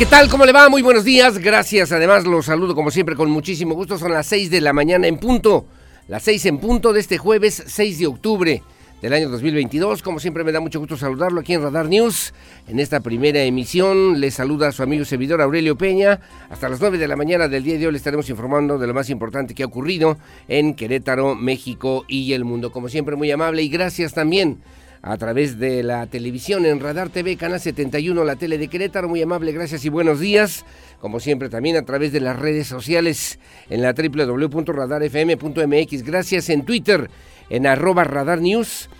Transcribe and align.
¿Qué 0.00 0.06
tal? 0.06 0.30
¿Cómo 0.30 0.46
le 0.46 0.52
va? 0.52 0.70
Muy 0.70 0.80
buenos 0.80 1.04
días. 1.04 1.36
Gracias. 1.36 1.92
Además, 1.92 2.24
los 2.24 2.46
saludo 2.46 2.74
como 2.74 2.90
siempre 2.90 3.14
con 3.14 3.30
muchísimo 3.30 3.74
gusto. 3.74 3.98
Son 3.98 4.10
las 4.10 4.26
6 4.28 4.50
de 4.50 4.62
la 4.62 4.72
mañana 4.72 5.06
en 5.06 5.18
punto. 5.18 5.66
Las 6.08 6.22
6 6.22 6.46
en 6.46 6.58
punto 6.58 6.94
de 6.94 7.00
este 7.00 7.18
jueves 7.18 7.62
6 7.66 7.98
de 7.98 8.06
octubre 8.06 8.62
del 9.02 9.12
año 9.12 9.28
2022. 9.28 10.00
Como 10.00 10.18
siempre 10.18 10.42
me 10.42 10.52
da 10.52 10.60
mucho 10.60 10.78
gusto 10.78 10.96
saludarlo 10.96 11.40
aquí 11.40 11.52
en 11.52 11.60
Radar 11.60 11.90
News. 11.90 12.32
En 12.66 12.80
esta 12.80 13.00
primera 13.00 13.42
emisión 13.42 14.18
les 14.18 14.32
saluda 14.32 14.68
a 14.68 14.72
su 14.72 14.82
amigo 14.82 15.04
servidor 15.04 15.42
Aurelio 15.42 15.76
Peña. 15.76 16.18
Hasta 16.48 16.70
las 16.70 16.80
9 16.80 16.96
de 16.96 17.06
la 17.06 17.16
mañana 17.16 17.46
del 17.46 17.62
día 17.62 17.76
de 17.76 17.84
hoy 17.84 17.92
le 17.92 17.98
estaremos 17.98 18.30
informando 18.30 18.78
de 18.78 18.86
lo 18.86 18.94
más 18.94 19.10
importante 19.10 19.54
que 19.54 19.64
ha 19.64 19.66
ocurrido 19.66 20.16
en 20.48 20.72
Querétaro, 20.72 21.34
México 21.34 22.06
y 22.08 22.32
el 22.32 22.46
mundo. 22.46 22.72
Como 22.72 22.88
siempre 22.88 23.16
muy 23.16 23.30
amable 23.30 23.62
y 23.62 23.68
gracias 23.68 24.14
también 24.14 24.62
a 25.02 25.16
través 25.16 25.58
de 25.58 25.82
la 25.82 26.06
televisión 26.06 26.64
en 26.66 26.78
Radar 26.80 27.08
TV, 27.08 27.36
Canal 27.36 27.58
71, 27.60 28.22
la 28.24 28.36
tele 28.36 28.58
de 28.58 28.68
Querétaro. 28.68 29.08
Muy 29.08 29.22
amable, 29.22 29.52
gracias 29.52 29.82
y 29.84 29.88
buenos 29.88 30.20
días. 30.20 30.64
Como 31.00 31.18
siempre, 31.20 31.48
también 31.48 31.76
a 31.76 31.82
través 31.82 32.12
de 32.12 32.20
las 32.20 32.38
redes 32.38 32.66
sociales 32.66 33.38
en 33.70 33.80
la 33.82 33.94
www.radarfm.mx. 33.94 36.02
Gracias 36.02 36.50
en 36.50 36.66
Twitter, 36.66 37.08
en 37.48 37.66
arroba 37.66 38.04
Radar 38.04 38.40
News 38.40 38.90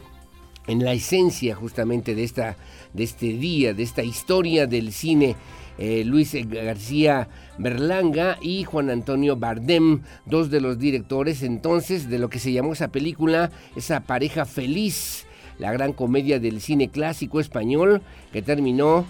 en 0.67 0.85
la 0.85 0.93
esencia 0.93 1.55
justamente 1.55 2.15
de, 2.15 2.23
esta, 2.23 2.55
de 2.93 3.03
este 3.03 3.33
día, 3.33 3.73
de 3.73 3.83
esta 3.83 4.01
historia 4.01 4.65
del 4.65 4.93
cine. 4.93 5.35
Eh, 5.77 6.05
Luis 6.05 6.33
García 6.49 7.27
Berlanga 7.57 8.37
y 8.41 8.63
Juan 8.63 8.89
Antonio 8.89 9.35
Bardem, 9.35 10.03
dos 10.25 10.49
de 10.49 10.61
los 10.61 10.79
directores 10.79 11.43
entonces 11.43 12.09
de 12.09 12.17
lo 12.17 12.29
que 12.29 12.39
se 12.39 12.53
llamó 12.53 12.71
esa 12.71 12.87
película, 12.87 13.51
esa 13.75 13.99
pareja 13.99 14.45
feliz 14.45 15.27
la 15.59 15.71
gran 15.71 15.93
comedia 15.93 16.39
del 16.39 16.61
cine 16.61 16.89
clásico 16.89 17.39
español 17.39 18.01
que 18.31 18.41
terminó 18.41 19.05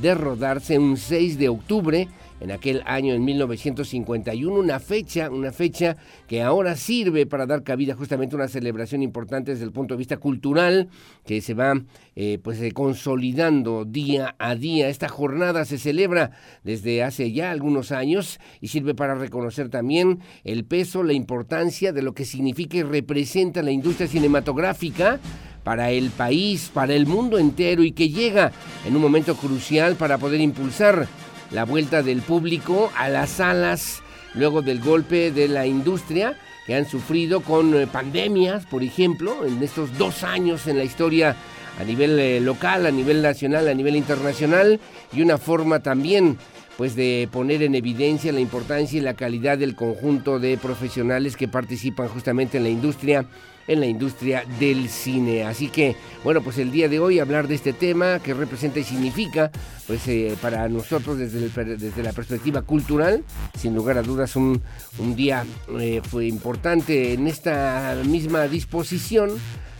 de 0.00 0.14
rodarse 0.14 0.78
un 0.78 0.96
6 0.96 1.38
de 1.38 1.48
octubre 1.48 2.08
en 2.42 2.50
aquel 2.50 2.82
año 2.86 3.14
en 3.14 3.24
1951, 3.24 4.52
una 4.52 4.80
fecha, 4.80 5.30
una 5.30 5.52
fecha 5.52 5.96
que 6.26 6.42
ahora 6.42 6.74
sirve 6.74 7.24
para 7.24 7.46
dar 7.46 7.62
cabida 7.62 7.94
justamente 7.94 8.34
a 8.34 8.38
una 8.38 8.48
celebración 8.48 9.00
importante 9.00 9.52
desde 9.52 9.64
el 9.64 9.70
punto 9.70 9.94
de 9.94 9.98
vista 9.98 10.16
cultural 10.16 10.88
que 11.24 11.40
se 11.40 11.54
va 11.54 11.80
eh, 12.16 12.40
pues 12.42 12.60
eh, 12.60 12.72
consolidando 12.72 13.84
día 13.84 14.34
a 14.40 14.56
día. 14.56 14.88
Esta 14.88 15.08
jornada 15.08 15.64
se 15.64 15.78
celebra 15.78 16.32
desde 16.64 17.04
hace 17.04 17.30
ya 17.30 17.52
algunos 17.52 17.92
años 17.92 18.40
y 18.60 18.68
sirve 18.68 18.96
para 18.96 19.14
reconocer 19.14 19.68
también 19.68 20.18
el 20.42 20.64
peso, 20.64 21.04
la 21.04 21.12
importancia 21.12 21.92
de 21.92 22.02
lo 22.02 22.12
que 22.12 22.24
significa 22.24 22.76
y 22.76 22.82
representa 22.82 23.62
la 23.62 23.70
industria 23.70 24.08
cinematográfica 24.08 25.20
para 25.64 25.90
el 25.90 26.10
país, 26.10 26.70
para 26.72 26.94
el 26.94 27.06
mundo 27.06 27.38
entero 27.38 27.82
y 27.82 27.92
que 27.92 28.08
llega 28.08 28.52
en 28.86 28.96
un 28.96 29.02
momento 29.02 29.36
crucial 29.36 29.96
para 29.96 30.18
poder 30.18 30.40
impulsar 30.40 31.06
la 31.50 31.64
vuelta 31.64 32.02
del 32.02 32.22
público 32.22 32.90
a 32.96 33.08
las 33.08 33.30
salas 33.30 34.02
luego 34.34 34.62
del 34.62 34.80
golpe 34.80 35.30
de 35.30 35.48
la 35.48 35.66
industria 35.66 36.36
que 36.66 36.74
han 36.74 36.88
sufrido 36.88 37.40
con 37.40 37.74
eh, 37.74 37.86
pandemias, 37.86 38.66
por 38.66 38.82
ejemplo, 38.82 39.44
en 39.44 39.62
estos 39.62 39.96
dos 39.98 40.22
años 40.22 40.66
en 40.66 40.78
la 40.78 40.84
historia 40.84 41.36
a 41.80 41.84
nivel 41.84 42.18
eh, 42.18 42.40
local, 42.40 42.86
a 42.86 42.90
nivel 42.90 43.22
nacional, 43.22 43.68
a 43.68 43.74
nivel 43.74 43.96
internacional 43.96 44.80
y 45.12 45.22
una 45.22 45.38
forma 45.38 45.80
también 45.80 46.38
pues 46.76 46.96
de 46.96 47.28
poner 47.30 47.62
en 47.62 47.74
evidencia 47.74 48.32
la 48.32 48.40
importancia 48.40 48.98
y 48.98 49.02
la 49.02 49.14
calidad 49.14 49.58
del 49.58 49.74
conjunto 49.74 50.38
de 50.38 50.56
profesionales 50.56 51.36
que 51.36 51.48
participan 51.48 52.08
justamente 52.08 52.56
en 52.56 52.64
la 52.64 52.70
industria 52.70 53.26
en 53.66 53.80
la 53.80 53.86
industria 53.86 54.44
del 54.58 54.88
cine. 54.88 55.44
Así 55.44 55.68
que, 55.68 55.96
bueno, 56.24 56.42
pues 56.42 56.58
el 56.58 56.70
día 56.70 56.88
de 56.88 56.98
hoy 56.98 57.18
hablar 57.18 57.48
de 57.48 57.54
este 57.54 57.72
tema 57.72 58.18
que 58.18 58.34
representa 58.34 58.80
y 58.80 58.84
significa, 58.84 59.50
pues 59.86 60.06
eh, 60.08 60.36
para 60.40 60.68
nosotros 60.68 61.18
desde, 61.18 62.02
la 62.02 62.12
perspectiva 62.12 62.62
cultural, 62.62 63.24
sin 63.58 63.74
lugar 63.74 63.98
a 63.98 64.02
dudas 64.02 64.36
un, 64.36 64.60
un 64.98 65.16
día 65.16 65.44
eh, 65.78 66.00
fue 66.02 66.26
importante 66.26 67.12
en 67.12 67.26
esta 67.26 67.96
misma 68.04 68.48
disposición. 68.48 69.30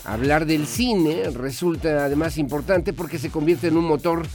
Hablar 0.05 0.46
del 0.46 0.67
cine 0.67 1.31
resulta 1.32 2.05
además 2.05 2.37
importante 2.37 2.93
porque 2.93 3.19
se 3.19 3.31
convierte 3.31 3.69
en 3.69 3.76
un 3.76 3.84
motor 3.84 4.26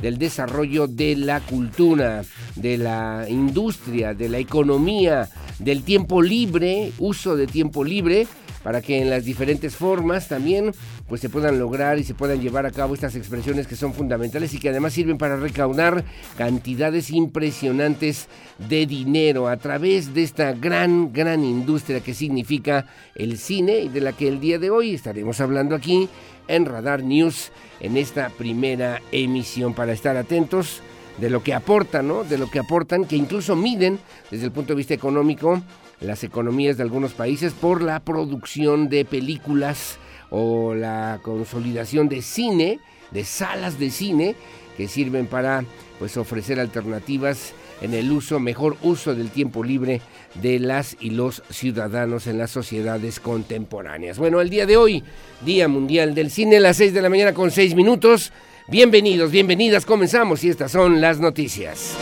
del 0.00 0.18
desarrollo 0.18 0.86
de 0.86 1.16
la 1.16 1.40
cultura, 1.40 2.22
de 2.54 2.78
la 2.78 3.26
industria, 3.28 4.14
de 4.14 4.28
la 4.28 4.38
economía, 4.38 5.28
del 5.58 5.82
tiempo 5.82 6.22
libre, 6.22 6.92
uso 6.98 7.34
de 7.34 7.46
tiempo 7.46 7.82
libre 7.82 8.26
para 8.66 8.82
que 8.82 9.00
en 9.00 9.10
las 9.10 9.24
diferentes 9.24 9.76
formas 9.76 10.26
también 10.26 10.72
pues 11.06 11.20
se 11.20 11.28
puedan 11.28 11.56
lograr 11.56 12.00
y 12.00 12.02
se 12.02 12.14
puedan 12.14 12.40
llevar 12.40 12.66
a 12.66 12.72
cabo 12.72 12.94
estas 12.94 13.14
expresiones 13.14 13.68
que 13.68 13.76
son 13.76 13.94
fundamentales 13.94 14.52
y 14.54 14.58
que 14.58 14.70
además 14.70 14.92
sirven 14.92 15.18
para 15.18 15.36
recaudar 15.36 16.02
cantidades 16.36 17.10
impresionantes 17.10 18.26
de 18.68 18.86
dinero 18.86 19.46
a 19.46 19.56
través 19.56 20.14
de 20.14 20.24
esta 20.24 20.50
gran, 20.52 21.12
gran 21.12 21.44
industria 21.44 22.00
que 22.00 22.12
significa 22.12 22.86
el 23.14 23.38
cine 23.38 23.82
y 23.82 23.88
de 23.88 24.00
la 24.00 24.14
que 24.14 24.26
el 24.26 24.40
día 24.40 24.58
de 24.58 24.70
hoy 24.70 24.94
estaremos 24.96 25.40
hablando 25.40 25.76
aquí 25.76 26.08
en 26.48 26.64
Radar 26.64 27.04
News 27.04 27.52
en 27.78 27.96
esta 27.96 28.30
primera 28.30 29.00
emisión 29.12 29.74
para 29.74 29.92
estar 29.92 30.16
atentos 30.16 30.82
de 31.18 31.30
lo 31.30 31.40
que 31.40 31.54
aportan, 31.54 32.08
¿no? 32.08 32.24
De 32.24 32.36
lo 32.36 32.50
que 32.50 32.58
aportan, 32.58 33.04
que 33.04 33.14
incluso 33.14 33.54
miden 33.54 34.00
desde 34.28 34.46
el 34.46 34.50
punto 34.50 34.72
de 34.72 34.78
vista 34.78 34.92
económico 34.92 35.62
las 36.00 36.24
economías 36.24 36.76
de 36.76 36.82
algunos 36.82 37.12
países 37.12 37.52
por 37.52 37.82
la 37.82 38.00
producción 38.00 38.88
de 38.88 39.04
películas 39.04 39.98
o 40.30 40.74
la 40.74 41.20
consolidación 41.22 42.08
de 42.08 42.22
cine, 42.22 42.80
de 43.10 43.24
salas 43.24 43.78
de 43.78 43.90
cine 43.90 44.34
que 44.76 44.88
sirven 44.88 45.26
para 45.26 45.64
pues 45.98 46.16
ofrecer 46.16 46.60
alternativas 46.60 47.54
en 47.80 47.94
el 47.94 48.10
uso, 48.10 48.38
mejor 48.38 48.76
uso 48.82 49.14
del 49.14 49.30
tiempo 49.30 49.62
libre 49.62 50.00
de 50.34 50.58
las 50.58 50.96
y 51.00 51.10
los 51.10 51.42
ciudadanos 51.50 52.26
en 52.26 52.38
las 52.38 52.50
sociedades 52.50 53.20
contemporáneas. 53.20 54.18
Bueno, 54.18 54.40
el 54.40 54.50
día 54.50 54.66
de 54.66 54.76
hoy, 54.76 55.04
Día 55.44 55.68
Mundial 55.68 56.14
del 56.14 56.30
Cine, 56.30 56.56
a 56.56 56.60
las 56.60 56.76
6 56.78 56.94
de 56.94 57.02
la 57.02 57.10
mañana 57.10 57.32
con 57.32 57.50
6 57.50 57.74
minutos. 57.74 58.32
Bienvenidos, 58.68 59.30
bienvenidas, 59.30 59.86
comenzamos 59.86 60.42
y 60.44 60.48
estas 60.48 60.72
son 60.72 61.00
las 61.00 61.20
noticias. 61.20 61.96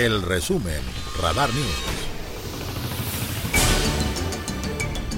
El 0.00 0.22
resumen, 0.22 0.80
Radar 1.20 1.50
News. 1.52 2.00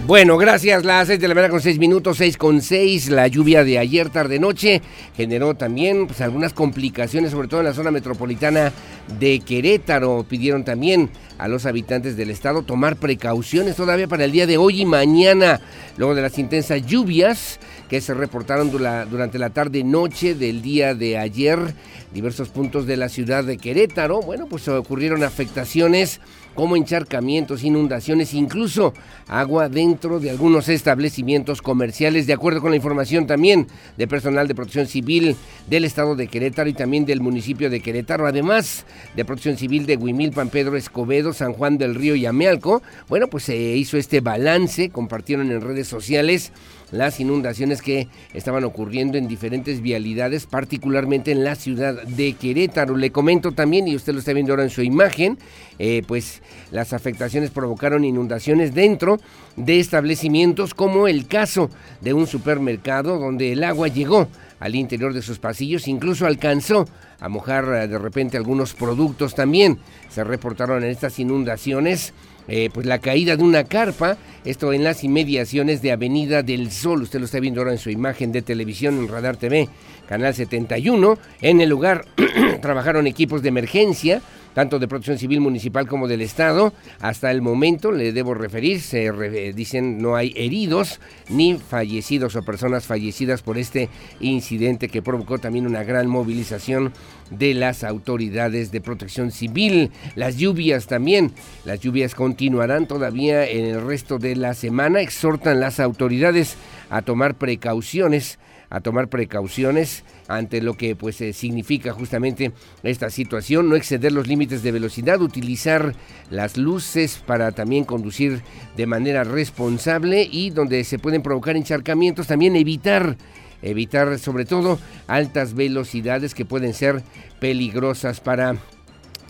Bueno, 0.08 0.36
gracias. 0.36 0.84
Las 0.84 1.06
6 1.06 1.20
de 1.20 1.28
la 1.28 1.34
mañana 1.36 1.52
con 1.52 1.60
6 1.60 1.78
minutos, 1.78 2.16
6 2.16 2.36
con 2.36 2.60
6. 2.60 3.10
La 3.10 3.28
lluvia 3.28 3.62
de 3.62 3.78
ayer 3.78 4.10
tarde-noche 4.10 4.82
generó 5.16 5.54
también 5.54 6.08
pues, 6.08 6.20
algunas 6.20 6.52
complicaciones, 6.52 7.30
sobre 7.30 7.46
todo 7.46 7.60
en 7.60 7.66
la 7.66 7.74
zona 7.74 7.92
metropolitana 7.92 8.72
de 9.20 9.38
Querétaro. 9.38 10.26
Pidieron 10.28 10.64
también 10.64 11.10
a 11.38 11.46
los 11.46 11.64
habitantes 11.64 12.16
del 12.16 12.30
estado 12.30 12.62
tomar 12.62 12.96
precauciones 12.96 13.76
todavía 13.76 14.08
para 14.08 14.24
el 14.24 14.32
día 14.32 14.48
de 14.48 14.56
hoy 14.56 14.80
y 14.80 14.84
mañana, 14.84 15.60
luego 15.96 16.16
de 16.16 16.22
las 16.22 16.36
intensas 16.40 16.84
lluvias 16.84 17.60
que 17.92 18.00
se 18.00 18.14
reportaron 18.14 18.70
durante 18.70 19.38
la 19.38 19.50
tarde-noche 19.50 20.34
del 20.34 20.62
día 20.62 20.94
de 20.94 21.18
ayer, 21.18 21.74
diversos 22.14 22.48
puntos 22.48 22.86
de 22.86 22.96
la 22.96 23.10
ciudad 23.10 23.44
de 23.44 23.58
Querétaro. 23.58 24.22
Bueno, 24.22 24.46
pues 24.46 24.66
ocurrieron 24.68 25.22
afectaciones 25.22 26.18
como 26.54 26.76
encharcamientos, 26.76 27.64
inundaciones, 27.64 28.32
incluso 28.32 28.94
agua 29.28 29.68
dentro 29.68 30.20
de 30.20 30.30
algunos 30.30 30.70
establecimientos 30.70 31.60
comerciales, 31.60 32.26
de 32.26 32.32
acuerdo 32.32 32.62
con 32.62 32.70
la 32.70 32.76
información 32.76 33.26
también 33.26 33.66
de 33.98 34.08
personal 34.08 34.48
de 34.48 34.54
protección 34.54 34.86
civil 34.86 35.36
del 35.68 35.84
estado 35.84 36.16
de 36.16 36.28
Querétaro 36.28 36.70
y 36.70 36.74
también 36.74 37.04
del 37.04 37.20
municipio 37.20 37.68
de 37.68 37.80
Querétaro, 37.80 38.26
además 38.26 38.86
de 39.14 39.24
protección 39.26 39.58
civil 39.58 39.84
de 39.84 39.98
Huimilpan, 39.98 40.48
Pedro 40.48 40.78
Escobedo, 40.78 41.34
San 41.34 41.52
Juan 41.52 41.76
del 41.76 41.94
Río 41.94 42.14
y 42.14 42.24
Amealco. 42.24 42.82
Bueno, 43.10 43.28
pues 43.28 43.44
se 43.44 43.56
hizo 43.56 43.98
este 43.98 44.20
balance, 44.20 44.88
compartieron 44.88 45.50
en 45.50 45.60
redes 45.60 45.88
sociales 45.88 46.52
las 46.92 47.18
inundaciones 47.18 47.82
que 47.82 48.06
estaban 48.34 48.62
ocurriendo 48.62 49.18
en 49.18 49.26
diferentes 49.26 49.80
vialidades, 49.80 50.46
particularmente 50.46 51.32
en 51.32 51.42
la 51.42 51.56
ciudad 51.56 52.02
de 52.04 52.34
Querétaro. 52.34 52.96
Le 52.96 53.10
comento 53.10 53.52
también, 53.52 53.88
y 53.88 53.96
usted 53.96 54.12
lo 54.12 54.20
está 54.20 54.32
viendo 54.32 54.52
ahora 54.52 54.62
en 54.62 54.70
su 54.70 54.82
imagen, 54.82 55.38
eh, 55.78 56.02
pues 56.06 56.42
las 56.70 56.92
afectaciones 56.92 57.50
provocaron 57.50 58.04
inundaciones 58.04 58.74
dentro 58.74 59.18
de 59.56 59.80
establecimientos 59.80 60.74
como 60.74 61.08
el 61.08 61.26
caso 61.26 61.70
de 62.00 62.12
un 62.12 62.26
supermercado 62.26 63.18
donde 63.18 63.52
el 63.52 63.64
agua 63.64 63.88
llegó 63.88 64.28
al 64.60 64.76
interior 64.76 65.12
de 65.12 65.22
sus 65.22 65.40
pasillos, 65.40 65.88
incluso 65.88 66.24
alcanzó 66.24 66.86
a 67.18 67.28
mojar 67.28 67.64
eh, 67.74 67.88
de 67.88 67.98
repente 67.98 68.36
algunos 68.36 68.74
productos 68.74 69.34
también. 69.34 69.78
Se 70.08 70.22
reportaron 70.22 70.84
en 70.84 70.90
estas 70.90 71.18
inundaciones 71.18 72.12
eh, 72.48 72.70
pues 72.72 72.86
la 72.86 72.98
caída 72.98 73.36
de 73.36 73.42
una 73.42 73.64
carpa, 73.64 74.16
esto 74.44 74.72
en 74.72 74.84
las 74.84 75.04
inmediaciones 75.04 75.82
de 75.82 75.92
Avenida 75.92 76.42
del 76.42 76.70
Sol, 76.70 77.02
usted 77.02 77.18
lo 77.18 77.26
está 77.26 77.40
viendo 77.40 77.60
ahora 77.60 77.72
en 77.72 77.78
su 77.78 77.90
imagen 77.90 78.32
de 78.32 78.42
televisión 78.42 78.98
en 78.98 79.08
Radar 79.08 79.36
TV, 79.36 79.68
Canal 80.08 80.34
71. 80.34 81.18
En 81.40 81.60
el 81.60 81.68
lugar 81.68 82.04
trabajaron 82.60 83.06
equipos 83.06 83.42
de 83.42 83.48
emergencia, 83.48 84.20
tanto 84.54 84.78
de 84.78 84.88
protección 84.88 85.18
civil 85.18 85.40
municipal 85.40 85.86
como 85.86 86.08
del 86.08 86.20
Estado. 86.20 86.72
Hasta 87.00 87.30
el 87.30 87.42
momento, 87.42 87.92
le 87.92 88.12
debo 88.12 88.34
referir, 88.34 88.80
se 88.80 89.52
dicen 89.52 89.98
no 89.98 90.16
hay 90.16 90.32
heridos 90.36 91.00
ni 91.28 91.54
fallecidos 91.54 92.36
o 92.36 92.42
personas 92.42 92.86
fallecidas 92.86 93.42
por 93.42 93.58
este 93.58 93.88
incidente 94.20 94.88
que 94.88 95.02
provocó 95.02 95.38
también 95.38 95.66
una 95.66 95.84
gran 95.84 96.06
movilización 96.06 96.92
de 97.30 97.54
las 97.54 97.84
autoridades 97.84 98.70
de 98.72 98.80
protección 98.80 99.30
civil. 99.30 99.90
Las 100.14 100.36
lluvias 100.36 100.86
también, 100.86 101.32
las 101.64 101.80
lluvias 101.80 102.14
continuarán 102.14 102.86
todavía 102.86 103.48
en 103.48 103.64
el 103.64 103.86
resto 103.86 104.18
de 104.18 104.36
la 104.36 104.54
semana. 104.54 105.00
Exhortan 105.00 105.60
las 105.60 105.80
autoridades 105.80 106.56
a 106.90 107.02
tomar 107.02 107.34
precauciones 107.34 108.38
a 108.72 108.80
tomar 108.80 109.08
precauciones 109.08 110.02
ante 110.28 110.62
lo 110.62 110.78
que 110.78 110.96
pues 110.96 111.20
eh, 111.20 111.34
significa 111.34 111.92
justamente 111.92 112.52
esta 112.82 113.10
situación, 113.10 113.68
no 113.68 113.76
exceder 113.76 114.12
los 114.12 114.26
límites 114.26 114.62
de 114.62 114.72
velocidad, 114.72 115.20
utilizar 115.20 115.94
las 116.30 116.56
luces 116.56 117.22
para 117.26 117.52
también 117.52 117.84
conducir 117.84 118.40
de 118.74 118.86
manera 118.86 119.24
responsable 119.24 120.26
y 120.30 120.48
donde 120.48 120.84
se 120.84 120.98
pueden 120.98 121.22
provocar 121.22 121.54
encharcamientos 121.54 122.26
también 122.26 122.56
evitar 122.56 123.18
evitar 123.60 124.18
sobre 124.18 124.46
todo 124.46 124.78
altas 125.06 125.52
velocidades 125.54 126.34
que 126.34 126.46
pueden 126.46 126.72
ser 126.72 127.02
peligrosas 127.40 128.20
para 128.20 128.56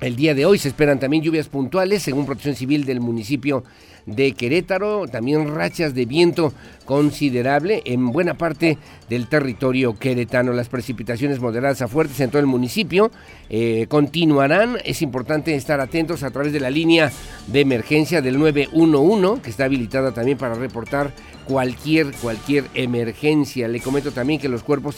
el 0.01 0.17
día 0.17 0.35
de 0.35 0.47
hoy. 0.47 0.59
Se 0.59 0.69
esperan 0.69 1.01
también 1.01 1.23
lluvias 1.23 1.49
puntuales 1.49 2.03
según 2.03 2.27
Protección 2.27 2.55
Civil 2.55 2.85
del 2.85 3.01
municipio 3.01 3.65
de 4.07 4.33
Querétaro, 4.33 5.07
también 5.07 5.55
rachas 5.55 5.95
de 5.95 6.07
viento 6.07 6.53
considerable 6.85 7.83
en 7.85 8.11
buena 8.13 8.35
parte 8.35 8.79
del 9.09 9.29
territorio 9.29 9.95
queretano. 9.99 10.53
Las 10.53 10.69
precipitaciones 10.69 11.41
moderadas 11.41 11.83
a 11.83 11.89
fuertes 11.89 12.19
en 12.21 12.31
todo 12.31 12.41
el 12.41 12.47
municipio 12.47 13.11
eh, 13.51 13.87
continuarán. 13.89 14.79
Es 14.85 15.03
importante 15.03 15.55
estar 15.55 15.81
atentos 15.81 16.23
a 16.23 16.31
través 16.31 16.53
de 16.53 16.61
la 16.61 16.71
línea 16.71 17.13
de 17.47 17.61
emergencia 17.61 18.21
del 18.21 18.39
911, 18.39 19.43
que 19.43 19.51
está 19.51 19.65
habilitada 19.65 20.13
también 20.13 20.39
para 20.39 20.55
reportar 20.55 21.13
cualquier, 21.47 22.13
cualquier 22.13 22.65
emergencia. 22.75 23.69
Le 23.69 23.81
comento 23.81 24.13
también 24.13 24.41
que 24.41 24.49
los 24.49 24.63
cuerpos 24.63 24.97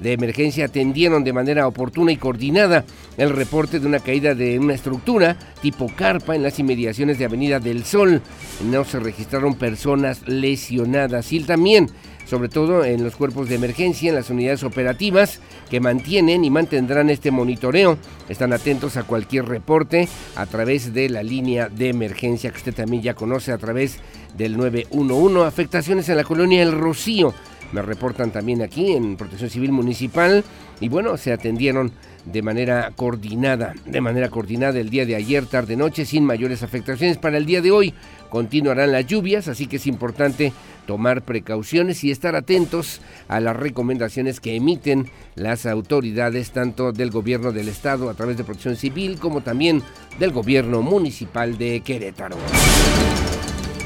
de 0.00 0.12
emergencia 0.12 0.66
atendieron 0.66 1.24
de 1.24 1.32
manera 1.32 1.66
oportuna 1.66 2.12
y 2.12 2.16
coordinada 2.16 2.84
el 3.16 3.30
reporte 3.30 3.80
de 3.80 3.86
una 3.86 4.00
caída 4.00 4.34
de 4.34 4.58
una 4.58 4.74
estructura 4.74 5.36
tipo 5.62 5.90
carpa 5.94 6.34
en 6.34 6.42
las 6.42 6.58
inmediaciones 6.58 7.18
de 7.18 7.24
Avenida 7.24 7.60
del 7.60 7.84
Sol 7.84 8.20
no 8.64 8.84
se 8.84 9.00
registraron 9.00 9.54
personas 9.54 10.26
lesionadas. 10.26 11.32
Y 11.32 11.40
también 11.40 11.90
sobre 12.24 12.48
todo 12.48 12.84
en 12.84 13.02
los 13.04 13.16
cuerpos 13.16 13.48
de 13.48 13.56
emergencia, 13.56 14.08
en 14.08 14.14
las 14.14 14.30
unidades 14.30 14.62
operativas 14.64 15.40
que 15.70 15.80
mantienen 15.80 16.44
y 16.44 16.50
mantendrán 16.50 17.10
este 17.10 17.30
monitoreo. 17.30 17.98
Están 18.28 18.52
atentos 18.52 18.96
a 18.96 19.04
cualquier 19.04 19.46
reporte 19.46 20.08
a 20.36 20.46
través 20.46 20.94
de 20.94 21.08
la 21.08 21.22
línea 21.22 21.68
de 21.68 21.90
emergencia 21.90 22.50
que 22.50 22.58
usted 22.58 22.74
también 22.74 23.02
ya 23.02 23.14
conoce 23.14 23.52
a 23.52 23.58
través 23.58 23.98
del 24.36 24.56
911. 24.56 25.44
Afectaciones 25.44 26.08
en 26.08 26.16
la 26.16 26.24
colonia 26.24 26.62
El 26.62 26.72
Rocío. 26.72 27.34
Me 27.72 27.82
reportan 27.82 28.30
también 28.30 28.62
aquí 28.62 28.92
en 28.92 29.16
Protección 29.16 29.50
Civil 29.50 29.72
Municipal 29.72 30.44
y 30.80 30.88
bueno, 30.88 31.16
se 31.16 31.32
atendieron 31.32 31.92
de 32.24 32.40
manera 32.40 32.92
coordinada, 32.94 33.74
de 33.84 34.00
manera 34.00 34.28
coordinada 34.28 34.78
el 34.78 34.90
día 34.90 35.04
de 35.04 35.14
ayer, 35.16 35.44
tarde, 35.46 35.76
noche, 35.76 36.04
sin 36.04 36.24
mayores 36.24 36.62
afectaciones. 36.62 37.18
Para 37.18 37.36
el 37.36 37.46
día 37.46 37.60
de 37.60 37.70
hoy 37.70 37.94
continuarán 38.34 38.90
las 38.90 39.06
lluvias, 39.06 39.46
así 39.46 39.68
que 39.68 39.76
es 39.76 39.86
importante 39.86 40.52
tomar 40.88 41.22
precauciones 41.22 42.02
y 42.02 42.10
estar 42.10 42.34
atentos 42.34 43.00
a 43.28 43.38
las 43.38 43.54
recomendaciones 43.54 44.40
que 44.40 44.56
emiten 44.56 45.08
las 45.36 45.66
autoridades 45.66 46.50
tanto 46.50 46.90
del 46.90 47.12
gobierno 47.12 47.52
del 47.52 47.68
estado 47.68 48.10
a 48.10 48.14
través 48.14 48.36
de 48.36 48.42
Protección 48.42 48.74
Civil 48.74 49.20
como 49.20 49.42
también 49.42 49.82
del 50.18 50.32
gobierno 50.32 50.82
municipal 50.82 51.56
de 51.56 51.80
Querétaro. 51.82 52.36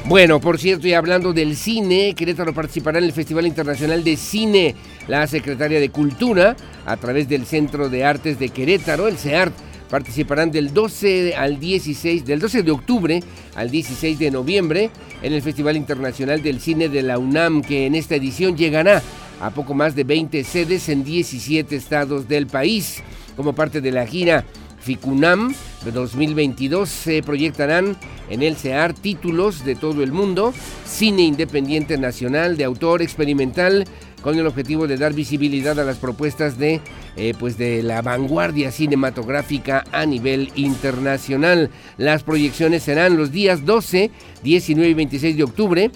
Bueno, 0.05 0.41
por 0.41 0.57
cierto, 0.57 0.87
y 0.87 0.93
hablando 0.93 1.31
del 1.31 1.55
cine, 1.55 2.15
Querétaro 2.15 2.51
participará 2.51 2.97
en 2.97 3.03
el 3.03 3.13
Festival 3.13 3.45
Internacional 3.45 4.03
de 4.03 4.17
Cine. 4.17 4.73
La 5.07 5.27
secretaria 5.27 5.79
de 5.79 5.89
Cultura, 5.89 6.55
a 6.87 6.97
través 6.97 7.29
del 7.29 7.45
Centro 7.45 7.87
de 7.87 8.03
Artes 8.03 8.39
de 8.39 8.49
Querétaro, 8.49 9.07
el 9.07 9.17
CEART, 9.17 9.53
participarán 9.89 10.51
del 10.51 10.73
12 10.73 11.35
al 11.35 11.59
16, 11.59 12.25
del 12.25 12.39
12 12.39 12.63
de 12.63 12.71
octubre 12.71 13.23
al 13.55 13.69
16 13.69 14.19
de 14.19 14.31
noviembre 14.31 14.91
en 15.21 15.33
el 15.33 15.41
Festival 15.41 15.75
Internacional 15.75 16.41
del 16.41 16.59
Cine 16.59 16.89
de 16.89 17.01
la 17.01 17.17
UNAM, 17.17 17.61
que 17.61 17.85
en 17.85 17.95
esta 17.95 18.15
edición 18.15 18.55
llegará 18.55 19.01
a 19.41 19.51
poco 19.51 19.73
más 19.73 19.95
de 19.95 20.03
20 20.03 20.43
sedes 20.43 20.89
en 20.89 21.03
17 21.03 21.75
estados 21.75 22.27
del 22.27 22.47
país. 22.47 23.01
Como 23.35 23.53
parte 23.53 23.81
de 23.81 23.91
la 23.91 24.05
gira 24.05 24.45
FICUNAM 24.81 25.53
de 25.83 25.91
2022 25.91 26.89
se 26.89 27.23
proyectarán 27.23 27.97
en 28.29 28.43
el 28.43 28.55
CEAR 28.55 28.93
títulos 28.93 29.65
de 29.65 29.75
todo 29.75 30.03
el 30.03 30.11
mundo, 30.11 30.53
cine 30.85 31.23
independiente 31.23 31.97
nacional 31.97 32.57
de 32.57 32.63
autor 32.63 33.01
experimental 33.01 33.85
con 34.21 34.37
el 34.37 34.47
objetivo 34.47 34.87
de 34.87 34.97
dar 34.97 35.13
visibilidad 35.13 35.79
a 35.79 35.83
las 35.83 35.97
propuestas 35.97 36.57
de, 36.57 36.81
eh, 37.15 37.33
pues 37.39 37.57
de 37.57 37.83
la 37.83 38.01
vanguardia 38.01 38.71
cinematográfica 38.71 39.83
a 39.91 40.05
nivel 40.05 40.51
internacional. 40.55 41.69
Las 41.97 42.23
proyecciones 42.23 42.83
serán 42.83 43.17
los 43.17 43.31
días 43.31 43.65
12, 43.65 44.11
19 44.43 44.89
y 44.89 44.93
26 44.93 45.37
de 45.37 45.43
octubre 45.43 45.91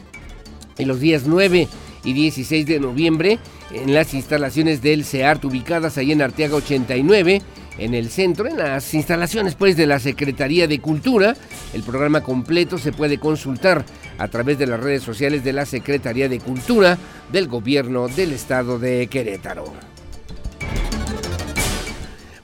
y 0.78 0.86
los 0.86 1.00
días 1.00 1.24
9 1.26 1.68
y 2.04 2.14
16 2.14 2.66
de 2.66 2.80
noviembre 2.80 3.40
en 3.72 3.94
las 3.94 4.14
instalaciones 4.14 4.82
del 4.82 5.04
CEART 5.06 5.46
ubicadas 5.46 5.98
ahí 5.98 6.12
en 6.12 6.22
Arteaga 6.22 6.56
89 6.56 7.42
en 7.78 7.94
el 7.94 8.10
centro, 8.10 8.48
en 8.48 8.58
las 8.58 8.94
instalaciones 8.94 9.56
pues 9.56 9.76
de 9.78 9.88
la 9.88 10.00
Secretaría 10.00 10.68
de 10.68 10.80
Cultura. 10.80 11.36
El 11.74 11.84
programa 11.84 12.22
completo 12.22 12.78
se 12.78 12.92
puede 12.92 13.20
consultar 13.20 13.86
a 14.18 14.28
través 14.28 14.58
de 14.58 14.68
las 14.68 14.80
redes 14.80 15.04
sociales 15.04 15.44
de 15.44 15.54
la 15.54 15.66
Secretaría 15.66 16.30
de 16.30 16.40
Cultura 16.40 16.98
del 17.32 17.48
Gobierno 17.48 18.08
del 18.08 18.34
Estado 18.34 18.80
de 18.80 19.08
Querétaro. 19.08 19.93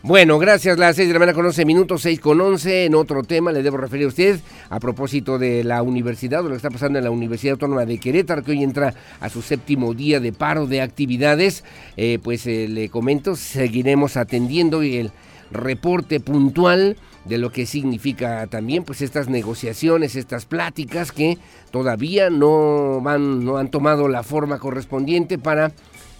Bueno, 0.01 0.39
gracias. 0.39 0.79
Las 0.79 0.95
6 0.95 1.09
de 1.09 1.13
la 1.13 1.19
mañana 1.19 1.35
con 1.35 1.45
11 1.45 1.65
minutos, 1.65 2.03
6 2.03 2.21
con 2.21 2.39
11. 2.39 2.85
En 2.85 2.95
otro 2.95 3.21
tema 3.21 3.51
le 3.51 3.61
debo 3.61 3.75
referir 3.75 4.05
a 4.05 4.07
usted 4.07 4.39
a 4.69 4.79
propósito 4.79 5.37
de 5.37 5.65
la 5.65 5.83
universidad, 5.83 6.39
o 6.39 6.43
lo 6.43 6.51
que 6.51 6.55
está 6.55 6.69
pasando 6.69 6.99
en 6.99 7.03
la 7.03 7.11
Universidad 7.11 7.53
Autónoma 7.53 7.85
de 7.85 7.97
Querétaro, 7.97 8.41
que 8.41 8.51
hoy 8.51 8.63
entra 8.63 8.93
a 9.19 9.27
su 9.27 9.41
séptimo 9.41 9.93
día 9.93 10.21
de 10.21 10.31
paro 10.31 10.67
de 10.67 10.81
actividades. 10.81 11.65
Eh, 11.97 12.17
pues 12.23 12.47
eh, 12.47 12.69
le 12.69 12.87
comento, 12.87 13.35
seguiremos 13.35 14.15
atendiendo 14.15 14.83
el 14.83 15.11
reporte 15.51 16.21
puntual 16.21 16.95
de 17.25 17.37
lo 17.37 17.51
que 17.51 17.65
significa 17.65 18.47
también 18.47 18.85
pues 18.85 19.01
estas 19.01 19.27
negociaciones, 19.27 20.15
estas 20.15 20.45
pláticas 20.45 21.11
que 21.11 21.37
todavía 21.71 22.29
no 22.29 23.01
van 23.01 23.43
no 23.43 23.57
han 23.57 23.69
tomado 23.69 24.07
la 24.07 24.23
forma 24.23 24.59
correspondiente 24.59 25.37
para 25.37 25.73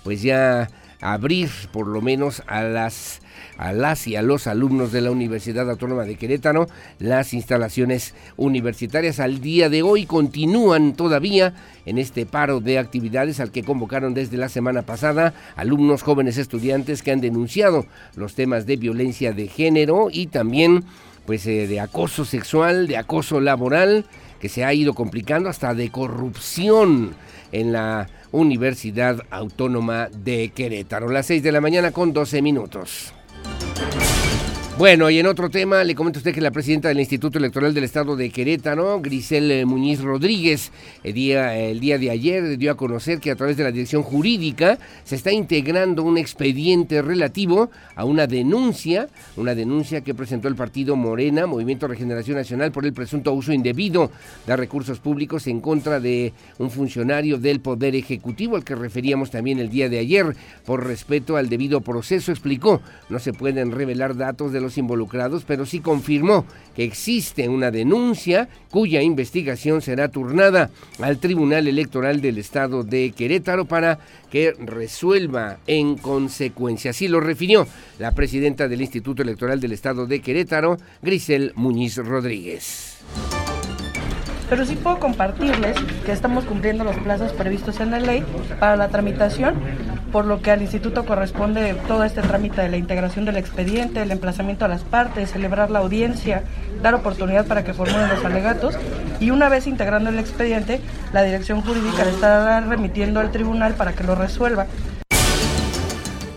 pues 0.03 0.21
ya 0.21 0.69
abrir 0.99 1.49
por 1.71 1.87
lo 1.87 2.01
menos 2.01 2.43
a 2.47 2.63
las 2.63 3.21
a 3.59 3.73
las 3.73 4.07
y 4.07 4.15
a 4.15 4.21
los 4.21 4.47
alumnos 4.47 4.93
de 4.93 5.01
la 5.01 5.11
Universidad 5.11 5.69
Autónoma 5.69 6.05
de 6.05 6.15
Querétaro. 6.15 6.67
Las 6.97 7.33
instalaciones 7.33 8.15
universitarias 8.37 9.19
al 9.19 9.41
día 9.41 9.69
de 9.69 9.83
hoy 9.83 10.05
continúan 10.05 10.93
todavía 10.93 11.53
en 11.85 11.97
este 11.97 12.25
paro 12.25 12.61
de 12.61 12.79
actividades 12.79 13.41
al 13.41 13.51
que 13.51 13.63
convocaron 13.63 14.13
desde 14.13 14.37
la 14.37 14.47
semana 14.47 14.83
pasada 14.83 15.33
alumnos 15.57 16.03
jóvenes 16.03 16.37
estudiantes 16.37 17.03
que 17.03 17.11
han 17.11 17.19
denunciado 17.19 17.85
los 18.15 18.33
temas 18.33 18.65
de 18.65 18.77
violencia 18.77 19.33
de 19.33 19.47
género 19.47 20.07
y 20.09 20.27
también 20.27 20.85
pues 21.25 21.45
eh, 21.45 21.67
de 21.67 21.81
acoso 21.81 22.23
sexual, 22.23 22.87
de 22.87 22.95
acoso 22.95 23.41
laboral 23.41 24.05
que 24.39 24.47
se 24.47 24.63
ha 24.63 24.73
ido 24.73 24.93
complicando 24.93 25.49
hasta 25.49 25.73
de 25.73 25.91
corrupción 25.91 27.13
en 27.51 27.73
la 27.73 28.07
Universidad 28.31 29.21
Autónoma 29.29 30.07
de 30.07 30.49
Querétaro. 30.55 31.09
Las 31.09 31.25
6 31.25 31.43
de 31.43 31.51
la 31.51 31.59
mañana 31.59 31.91
con 31.91 32.13
12 32.13 32.41
minutos. 32.41 33.13
Bueno, 34.79 35.09
y 35.09 35.19
en 35.19 35.27
otro 35.27 35.49
tema, 35.49 35.83
le 35.83 35.93
comento 35.93 36.19
a 36.19 36.21
usted 36.21 36.33
que 36.33 36.39
la 36.39 36.51
presidenta 36.51 36.87
del 36.87 37.01
Instituto 37.01 37.37
Electoral 37.37 37.73
del 37.73 37.83
Estado 37.83 38.15
de 38.15 38.29
Querétaro, 38.29 39.01
Grisel 39.01 39.51
eh, 39.51 39.65
Muñiz 39.65 39.99
Rodríguez, 39.99 40.71
el 41.03 41.13
día, 41.15 41.53
el 41.57 41.81
día 41.81 41.97
de 41.97 42.09
ayer 42.09 42.57
dio 42.57 42.71
a 42.71 42.77
conocer 42.77 43.19
que 43.19 43.29
a 43.29 43.35
través 43.35 43.57
de 43.57 43.65
la 43.65 43.73
dirección 43.73 44.03
jurídica 44.03 44.79
se 45.03 45.17
está 45.17 45.33
integrando 45.33 46.03
un 46.03 46.17
expediente 46.17 47.01
relativo 47.01 47.69
a 47.93 48.05
una 48.05 48.25
denuncia, 48.25 49.09
una 49.35 49.53
denuncia 49.53 49.99
que 49.99 50.13
presentó 50.13 50.47
el 50.47 50.55
partido 50.55 50.95
Morena, 50.95 51.45
Movimiento 51.45 51.85
Regeneración 51.85 52.37
Nacional, 52.37 52.71
por 52.71 52.85
el 52.85 52.93
presunto 52.93 53.33
uso 53.33 53.51
indebido 53.51 54.09
de 54.47 54.55
recursos 54.55 54.99
públicos 54.99 55.45
en 55.47 55.59
contra 55.59 55.99
de 55.99 56.31
un 56.57 56.71
funcionario 56.71 57.37
del 57.37 57.59
Poder 57.59 57.97
Ejecutivo, 57.97 58.55
al 58.55 58.63
que 58.63 58.75
referíamos 58.75 59.29
también 59.29 59.59
el 59.59 59.69
día 59.69 59.89
de 59.89 59.99
ayer. 59.99 60.37
Por 60.65 60.87
respeto 60.87 61.35
al 61.35 61.49
debido 61.49 61.81
proceso, 61.81 62.31
explicó, 62.31 62.81
no 63.09 63.19
se 63.19 63.33
pueden 63.33 63.73
revelar 63.73 64.15
datos 64.15 64.53
de 64.53 64.61
los 64.61 64.68
involucrados, 64.77 65.43
pero 65.45 65.65
sí 65.65 65.79
confirmó 65.79 66.45
que 66.75 66.83
existe 66.83 67.49
una 67.49 67.71
denuncia 67.71 68.47
cuya 68.69 69.01
investigación 69.01 69.81
será 69.81 70.09
turnada 70.09 70.69
al 71.01 71.17
Tribunal 71.17 71.67
Electoral 71.67 72.21
del 72.21 72.37
Estado 72.37 72.83
de 72.83 73.11
Querétaro 73.11 73.65
para 73.65 73.99
que 74.29 74.53
resuelva 74.59 75.57
en 75.67 75.97
consecuencia. 75.97 76.91
Así 76.91 77.07
lo 77.07 77.19
refirió 77.19 77.67
la 77.97 78.11
presidenta 78.11 78.67
del 78.67 78.81
Instituto 78.81 79.21
Electoral 79.21 79.59
del 79.59 79.71
Estado 79.71 80.05
de 80.05 80.21
Querétaro, 80.21 80.77
Grisel 81.01 81.53
Muñiz 81.55 81.97
Rodríguez 81.97 82.99
pero 84.49 84.65
sí 84.65 84.75
puedo 84.75 84.99
compartirles 84.99 85.77
que 86.05 86.11
estamos 86.11 86.43
cumpliendo 86.45 86.83
los 86.83 86.97
plazos 86.97 87.31
previstos 87.33 87.79
en 87.79 87.91
la 87.91 87.99
ley 87.99 88.23
para 88.59 88.75
la 88.75 88.89
tramitación, 88.89 89.55
por 90.11 90.25
lo 90.25 90.41
que 90.41 90.51
al 90.51 90.61
instituto 90.61 91.05
corresponde 91.05 91.75
todo 91.87 92.03
este 92.03 92.21
trámite 92.21 92.61
de 92.61 92.69
la 92.69 92.77
integración 92.77 93.25
del 93.25 93.37
expediente, 93.37 94.01
el 94.01 94.11
emplazamiento 94.11 94.65
a 94.65 94.67
las 94.67 94.83
partes, 94.83 95.31
celebrar 95.31 95.71
la 95.71 95.79
audiencia, 95.79 96.43
dar 96.81 96.95
oportunidad 96.95 97.45
para 97.45 97.63
que 97.63 97.73
formulen 97.73 98.09
los 98.09 98.23
alegatos. 98.25 98.77
Y 99.19 99.31
una 99.31 99.49
vez 99.49 99.67
integrando 99.67 100.09
el 100.09 100.19
expediente, 100.19 100.81
la 101.13 101.23
dirección 101.23 101.61
jurídica 101.61 102.05
le 102.05 102.11
estará 102.11 102.59
remitiendo 102.61 103.19
al 103.19 103.31
tribunal 103.31 103.73
para 103.73 103.93
que 103.93 104.03
lo 104.03 104.15
resuelva 104.15 104.67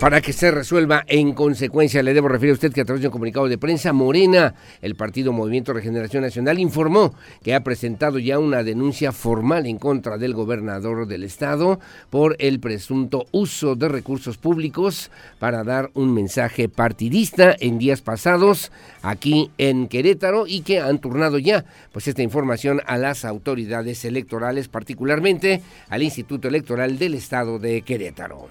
para 0.03 0.21
que 0.21 0.33
se 0.33 0.51
resuelva 0.51 1.05
en 1.07 1.33
consecuencia. 1.33 2.03
Le 2.03 2.13
debo 2.13 2.27
referir 2.27 2.51
a 2.51 2.55
usted 2.55 2.73
que 2.73 2.81
a 2.81 2.85
través 2.85 3.03
de 3.03 3.07
un 3.07 3.13
comunicado 3.13 3.47
de 3.47 3.57
prensa, 3.57 3.93
Morena, 3.93 4.53
el 4.81 4.97
partido 4.97 5.33
Movimiento 5.33 5.73
Regeneración 5.73 6.25
Nacional, 6.25 6.59
informó 6.59 7.15
que 7.45 7.55
ha 7.55 7.63
presentado 7.63 8.19
ya 8.19 8.41
una 8.41 8.65
denuncia 8.65 9.13
formal 9.13 9.65
en 9.65 9.79
contra 9.79 10.19
del 10.19 10.35
gobernador 10.35 11.07
del 11.07 11.23
estado 11.23 11.79
por 12.11 12.35
el 12.41 12.59
presunto 12.59 13.27
uso 13.31 13.77
de 13.77 13.89
recursos 13.89 14.39
públicos 14.39 15.13
para 15.39 15.63
dar 15.63 15.93
un 15.95 16.13
mensaje 16.13 16.69
partidista 16.69 17.55
en 17.61 17.79
días 17.79 18.03
pasados 18.03 18.73
aquí 19.03 19.53
en 19.57 19.87
Querétaro 19.87 20.49
y 20.49 20.63
que 20.63 20.81
han 20.81 20.99
turnado 20.99 21.39
ya 21.39 21.65
pues 21.93 22.09
esta 22.09 22.25
información 22.25 22.81
a 22.87 22.99
las 22.99 23.25
autoridades 23.25 24.05
electorales, 24.05 24.67
particularmente 24.67 25.63
al 25.89 26.03
Instituto 26.03 26.49
Electoral 26.49 26.99
del 26.99 27.15
estado 27.15 27.61
de 27.61 27.83
Querétaro. 27.83 28.49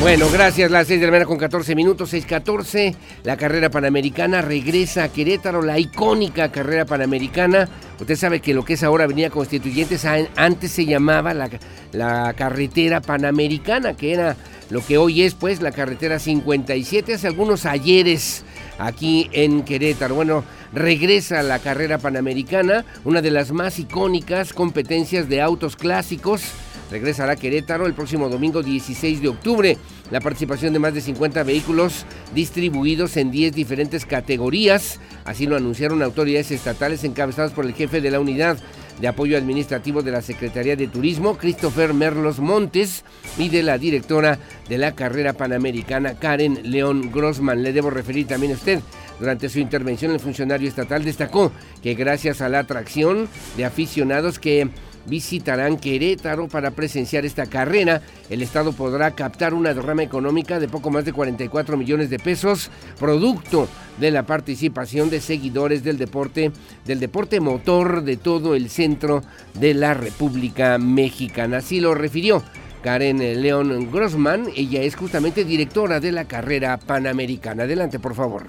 Bueno, 0.00 0.30
gracias. 0.32 0.70
Las 0.70 0.86
6 0.86 0.98
de 0.98 1.06
la 1.06 1.12
mañana 1.12 1.26
con 1.26 1.36
14 1.36 1.74
minutos, 1.74 2.14
6.14. 2.14 2.94
La 3.22 3.36
carrera 3.36 3.68
panamericana 3.68 4.40
regresa 4.40 5.04
a 5.04 5.08
Querétaro, 5.12 5.60
la 5.60 5.78
icónica 5.78 6.50
carrera 6.50 6.86
panamericana. 6.86 7.68
Usted 8.00 8.16
sabe 8.16 8.40
que 8.40 8.54
lo 8.54 8.64
que 8.64 8.72
es 8.72 8.82
ahora 8.82 9.04
Avenida 9.04 9.28
Constituyentes 9.28 10.06
antes 10.06 10.70
se 10.70 10.86
llamaba 10.86 11.34
la, 11.34 11.50
la 11.92 12.32
carretera 12.32 13.02
panamericana, 13.02 13.94
que 13.94 14.14
era 14.14 14.36
lo 14.70 14.82
que 14.82 14.96
hoy 14.96 15.20
es 15.20 15.34
pues 15.34 15.60
la 15.60 15.70
carretera 15.70 16.18
57. 16.18 17.12
Hace 17.12 17.26
algunos 17.26 17.66
ayeres 17.66 18.42
aquí 18.78 19.28
en 19.32 19.64
Querétaro. 19.64 20.14
Bueno, 20.14 20.44
regresa 20.72 21.42
la 21.42 21.58
carrera 21.58 21.98
panamericana, 21.98 22.86
una 23.04 23.20
de 23.20 23.32
las 23.32 23.52
más 23.52 23.78
icónicas 23.78 24.54
competencias 24.54 25.28
de 25.28 25.42
autos 25.42 25.76
clásicos. 25.76 26.42
Regresará 26.90 27.32
a 27.32 27.36
Querétaro 27.36 27.86
el 27.86 27.94
próximo 27.94 28.28
domingo 28.28 28.62
16 28.62 29.22
de 29.22 29.28
octubre. 29.28 29.76
La 30.10 30.20
participación 30.20 30.72
de 30.72 30.80
más 30.80 30.92
de 30.92 31.00
50 31.00 31.42
vehículos 31.44 32.04
distribuidos 32.34 33.16
en 33.16 33.30
10 33.30 33.54
diferentes 33.54 34.04
categorías. 34.04 34.98
Así 35.24 35.46
lo 35.46 35.56
anunciaron 35.56 36.02
autoridades 36.02 36.50
estatales 36.50 37.04
encabezadas 37.04 37.52
por 37.52 37.64
el 37.64 37.74
jefe 37.74 38.00
de 38.00 38.10
la 38.10 38.18
unidad 38.20 38.58
de 39.00 39.08
apoyo 39.08 39.38
administrativo 39.38 40.02
de 40.02 40.10
la 40.10 40.20
Secretaría 40.20 40.76
de 40.76 40.86
Turismo, 40.86 41.38
Christopher 41.38 41.94
Merlos 41.94 42.38
Montes, 42.38 43.04
y 43.38 43.48
de 43.48 43.62
la 43.62 43.78
directora 43.78 44.38
de 44.68 44.78
la 44.78 44.94
carrera 44.94 45.32
panamericana, 45.32 46.18
Karen 46.18 46.60
León 46.64 47.10
Grossman. 47.10 47.62
Le 47.62 47.72
debo 47.72 47.90
referir 47.90 48.26
también 48.26 48.52
a 48.52 48.56
usted. 48.56 48.80
Durante 49.18 49.48
su 49.48 49.58
intervención, 49.58 50.12
el 50.12 50.20
funcionario 50.20 50.68
estatal 50.68 51.04
destacó 51.04 51.52
que 51.82 51.94
gracias 51.94 52.40
a 52.40 52.48
la 52.48 52.60
atracción 52.60 53.28
de 53.56 53.64
aficionados 53.64 54.38
que 54.38 54.68
visitarán 55.06 55.78
Querétaro 55.78 56.48
para 56.48 56.70
presenciar 56.70 57.24
esta 57.24 57.46
carrera. 57.46 58.02
El 58.28 58.42
Estado 58.42 58.72
podrá 58.72 59.10
captar 59.12 59.54
una 59.54 59.74
derrama 59.74 60.02
económica 60.02 60.60
de 60.60 60.68
poco 60.68 60.90
más 60.90 61.04
de 61.04 61.12
44 61.12 61.76
millones 61.76 62.10
de 62.10 62.18
pesos, 62.18 62.70
producto 62.98 63.68
de 63.98 64.10
la 64.10 64.24
participación 64.24 65.10
de 65.10 65.20
seguidores 65.20 65.84
del 65.84 65.98
deporte, 65.98 66.52
del 66.84 67.00
deporte 67.00 67.40
motor 67.40 68.02
de 68.02 68.16
todo 68.16 68.54
el 68.54 68.70
centro 68.70 69.22
de 69.54 69.74
la 69.74 69.94
República 69.94 70.78
Mexicana. 70.78 71.58
Así 71.58 71.80
lo 71.80 71.94
refirió 71.94 72.42
Karen 72.82 73.18
León 73.42 73.90
Grossman. 73.90 74.48
Ella 74.56 74.82
es 74.82 74.96
justamente 74.96 75.44
directora 75.44 76.00
de 76.00 76.12
la 76.12 76.24
carrera 76.24 76.78
panamericana. 76.78 77.64
Adelante, 77.64 77.98
por 77.98 78.14
favor. 78.14 78.46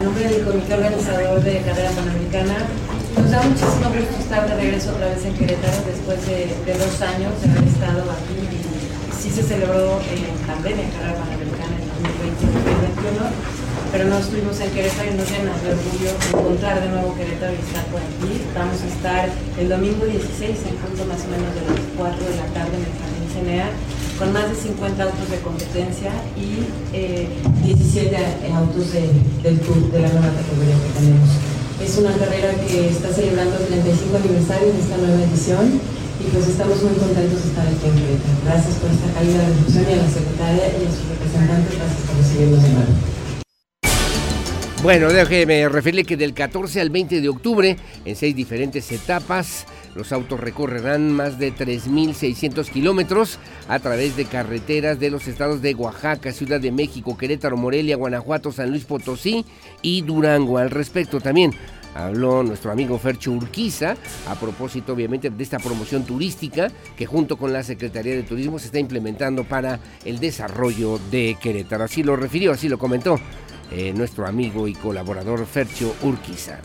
En 0.00 0.06
nombre 0.06 0.28
del 0.28 0.44
comité 0.44 0.74
organizador 0.74 1.40
de 1.42 1.62
carrera 1.62 1.90
panamericana, 1.90 2.56
nos 3.16 3.30
da 3.30 3.42
muchísimo 3.42 3.86
gusto 3.94 4.16
estar 4.18 4.42
de 4.48 4.54
regreso 4.56 4.90
otra 4.90 5.06
vez 5.06 5.24
en 5.24 5.34
Querétaro 5.34 5.78
después 5.86 6.18
de, 6.26 6.50
dos 6.66 6.94
años 7.00 7.30
de 7.40 7.46
haber 7.50 7.64
estado 7.64 8.02
aquí. 8.10 8.42
Sí 9.14 9.30
se 9.30 9.42
celebró 9.42 10.02
en 10.10 10.34
pandemia 10.46 10.90
carrera 10.98 11.14
panamericana 11.14 11.78
en 11.78 11.86
2020-2021, 11.94 13.22
pero 13.92 14.04
no 14.10 14.18
estuvimos 14.18 14.60
en 14.60 14.70
Querétaro 14.70 15.10
y 15.10 15.14
nos 15.14 15.30
llena 15.30 15.54
de 15.62 15.68
orgullo 15.72 16.10
encontrar 16.26 16.82
de 16.82 16.88
nuevo 16.88 17.14
Querétaro 17.14 17.52
y 17.54 17.62
estar 17.62 17.84
por 17.94 18.02
aquí. 18.02 18.42
Vamos 18.50 18.82
a 18.82 18.86
estar 18.90 19.30
el 19.30 19.68
domingo 19.68 20.04
16 20.04 20.58
en 20.68 20.74
punto 20.82 21.06
más 21.06 21.22
o 21.22 21.28
menos 21.30 21.54
de 21.54 21.62
las 21.70 21.80
4 21.96 22.18
de 22.18 22.36
la 22.36 22.48
tarde 22.50 22.74
en 22.74 22.82
el 22.82 23.13
CNA 23.34 23.68
con 24.18 24.32
más 24.32 24.48
de 24.48 24.54
50 24.54 25.02
autos 25.02 25.30
de 25.30 25.38
competencia 25.42 26.12
y 26.38 26.62
17 27.66 28.14
eh, 28.14 28.52
autos 28.54 28.92
del 28.92 29.58
tour 29.60 29.90
de 29.90 30.00
la 30.00 30.08
nueva 30.08 30.30
categoría 30.30 30.78
que 30.78 30.90
tenemos. 31.02 31.30
Es 31.82 31.98
una 31.98 32.14
carrera 32.14 32.54
que 32.66 32.88
está 32.88 33.12
celebrando 33.12 33.58
el 33.58 33.66
35 33.66 34.16
aniversario 34.16 34.72
de 34.72 34.78
esta 34.78 34.96
nueva 34.96 35.18
edición 35.24 35.80
y 36.22 36.30
pues 36.30 36.46
estamos 36.46 36.80
muy 36.82 36.94
contentos 36.94 37.42
de 37.42 37.48
estar 37.50 37.66
aquí 37.66 37.86
en 37.90 37.94
Querétaro. 37.98 38.38
Gracias 38.46 38.74
por 38.78 38.90
esta 38.90 39.10
calidad 39.18 39.42
de 39.42 39.50
recepción 39.50 39.84
y 39.84 39.92
a 39.92 39.96
la 39.96 40.10
secretaria 40.10 40.64
y 40.70 40.82
a 40.86 40.90
sus 40.94 41.04
representantes, 41.10 41.74
gracias 41.74 42.00
por 42.06 42.16
recibirnos 42.16 42.62
de 42.62 42.68
nuevo. 42.70 43.14
Bueno, 44.84 45.08
déjeme 45.08 45.68
referirle 45.68 46.04
que 46.04 46.16
del 46.16 46.34
14 46.34 46.80
al 46.80 46.90
20 46.90 47.20
de 47.20 47.28
octubre, 47.28 47.76
en 48.04 48.16
seis 48.16 48.36
diferentes 48.36 48.92
etapas, 48.92 49.66
los 49.94 50.12
autos 50.12 50.40
recorrerán 50.40 51.12
más 51.12 51.38
de 51.38 51.54
3.600 51.54 52.68
kilómetros 52.68 53.38
a 53.68 53.78
través 53.78 54.16
de 54.16 54.24
carreteras 54.24 54.98
de 54.98 55.10
los 55.10 55.28
estados 55.28 55.62
de 55.62 55.74
Oaxaca, 55.74 56.32
Ciudad 56.32 56.60
de 56.60 56.72
México, 56.72 57.16
Querétaro, 57.16 57.56
Morelia, 57.56 57.96
Guanajuato, 57.96 58.52
San 58.52 58.70
Luis 58.70 58.84
Potosí 58.84 59.44
y 59.82 60.02
Durango. 60.02 60.58
Al 60.58 60.70
respecto 60.70 61.20
también 61.20 61.52
habló 61.94 62.42
nuestro 62.42 62.72
amigo 62.72 62.98
Fercho 62.98 63.30
Urquiza 63.30 63.96
a 64.28 64.34
propósito 64.34 64.92
obviamente 64.92 65.30
de 65.30 65.42
esta 65.42 65.58
promoción 65.58 66.04
turística 66.04 66.70
que 66.96 67.06
junto 67.06 67.36
con 67.36 67.52
la 67.52 67.62
Secretaría 67.62 68.14
de 68.16 68.24
Turismo 68.24 68.58
se 68.58 68.66
está 68.66 68.80
implementando 68.80 69.44
para 69.44 69.78
el 70.04 70.18
desarrollo 70.18 70.98
de 71.10 71.36
Querétaro. 71.40 71.84
Así 71.84 72.02
lo 72.02 72.16
refirió, 72.16 72.52
así 72.52 72.68
lo 72.68 72.78
comentó 72.78 73.18
eh, 73.70 73.92
nuestro 73.94 74.26
amigo 74.26 74.68
y 74.68 74.74
colaborador 74.74 75.46
Fercho 75.46 75.94
Urquiza. 76.02 76.60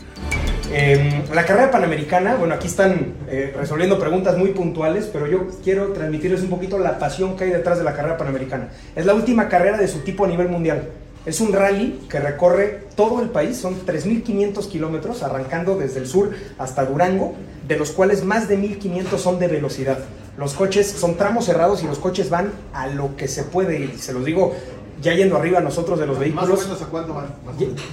Em, 0.72 1.24
la 1.34 1.44
carrera 1.44 1.72
panamericana, 1.72 2.36
bueno, 2.36 2.54
aquí 2.54 2.68
están 2.68 3.14
eh, 3.28 3.52
resolviendo 3.56 3.98
preguntas 3.98 4.38
muy 4.38 4.50
puntuales, 4.50 5.10
pero 5.12 5.26
yo 5.26 5.48
quiero 5.64 5.88
transmitirles 5.88 6.42
un 6.42 6.48
poquito 6.48 6.78
la 6.78 7.00
pasión 7.00 7.36
que 7.36 7.44
hay 7.44 7.50
detrás 7.50 7.78
de 7.78 7.84
la 7.84 7.92
carrera 7.92 8.16
panamericana. 8.16 8.68
Es 8.94 9.04
la 9.04 9.14
última 9.14 9.48
carrera 9.48 9.78
de 9.78 9.88
su 9.88 9.98
tipo 10.00 10.24
a 10.24 10.28
nivel 10.28 10.48
mundial. 10.48 10.88
Es 11.26 11.40
un 11.40 11.52
rally 11.52 12.00
que 12.08 12.20
recorre 12.20 12.84
todo 12.94 13.20
el 13.20 13.30
país, 13.30 13.56
son 13.56 13.84
3.500 13.84 14.68
kilómetros, 14.68 15.24
arrancando 15.24 15.76
desde 15.76 15.98
el 15.98 16.06
sur 16.06 16.30
hasta 16.56 16.84
Durango, 16.84 17.34
de 17.66 17.76
los 17.76 17.90
cuales 17.90 18.24
más 18.24 18.48
de 18.48 18.56
1.500 18.56 19.18
son 19.18 19.40
de 19.40 19.48
velocidad. 19.48 19.98
Los 20.38 20.54
coches 20.54 20.86
son 20.88 21.16
tramos 21.16 21.46
cerrados 21.46 21.82
y 21.82 21.86
los 21.86 21.98
coches 21.98 22.30
van 22.30 22.52
a 22.72 22.86
lo 22.86 23.16
que 23.16 23.26
se 23.26 23.42
puede 23.42 23.78
ir. 23.80 23.98
Se 23.98 24.12
los 24.12 24.24
digo 24.24 24.54
ya 25.00 25.14
yendo 25.14 25.36
arriba 25.36 25.60
nosotros 25.60 25.98
de 25.98 26.06
los 26.06 26.18
vehículos. 26.18 26.48
¿Más 26.48 26.60
o 26.60 26.62
menos 26.64 26.82
a 26.82 26.86
cuánto 26.86 27.14
van? 27.14 27.26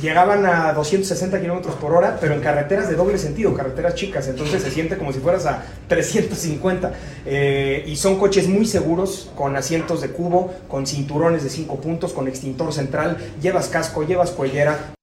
Llegaban 0.02 0.46
a 0.46 0.74
260 0.74 1.40
kilómetros 1.40 1.76
por 1.76 1.94
hora, 1.94 2.18
pero 2.20 2.34
en 2.34 2.42
carreteras 2.42 2.90
de 2.90 2.96
doble 2.96 3.18
sentido, 3.18 3.54
carreteras 3.54 3.96
chicas, 3.96 4.28
entonces 4.28 4.62
se 4.62 4.72
siente 4.72 4.98
como 4.98 5.14
si 5.14 5.20
fueras 5.20 5.46
a 5.46 5.64
350. 5.88 6.94
Eh, 7.26 7.84
y 7.88 7.96
son 7.96 8.18
coches 8.18 8.48
muy 8.48 8.66
seguros, 8.66 9.32
con 9.36 9.56
asientos 9.56 10.02
de 10.02 10.10
cubo, 10.10 10.54
con 10.68 10.86
cinturones 10.86 11.44
de 11.44 11.50
5 11.50 11.78
puntos, 11.78 12.14
con 12.14 12.28
extintor 12.28 12.74
central, 12.74 13.18
llevas 13.42 13.70
casco, 13.70 14.04
llevas 14.04 14.32
cuellera, 14.32 14.97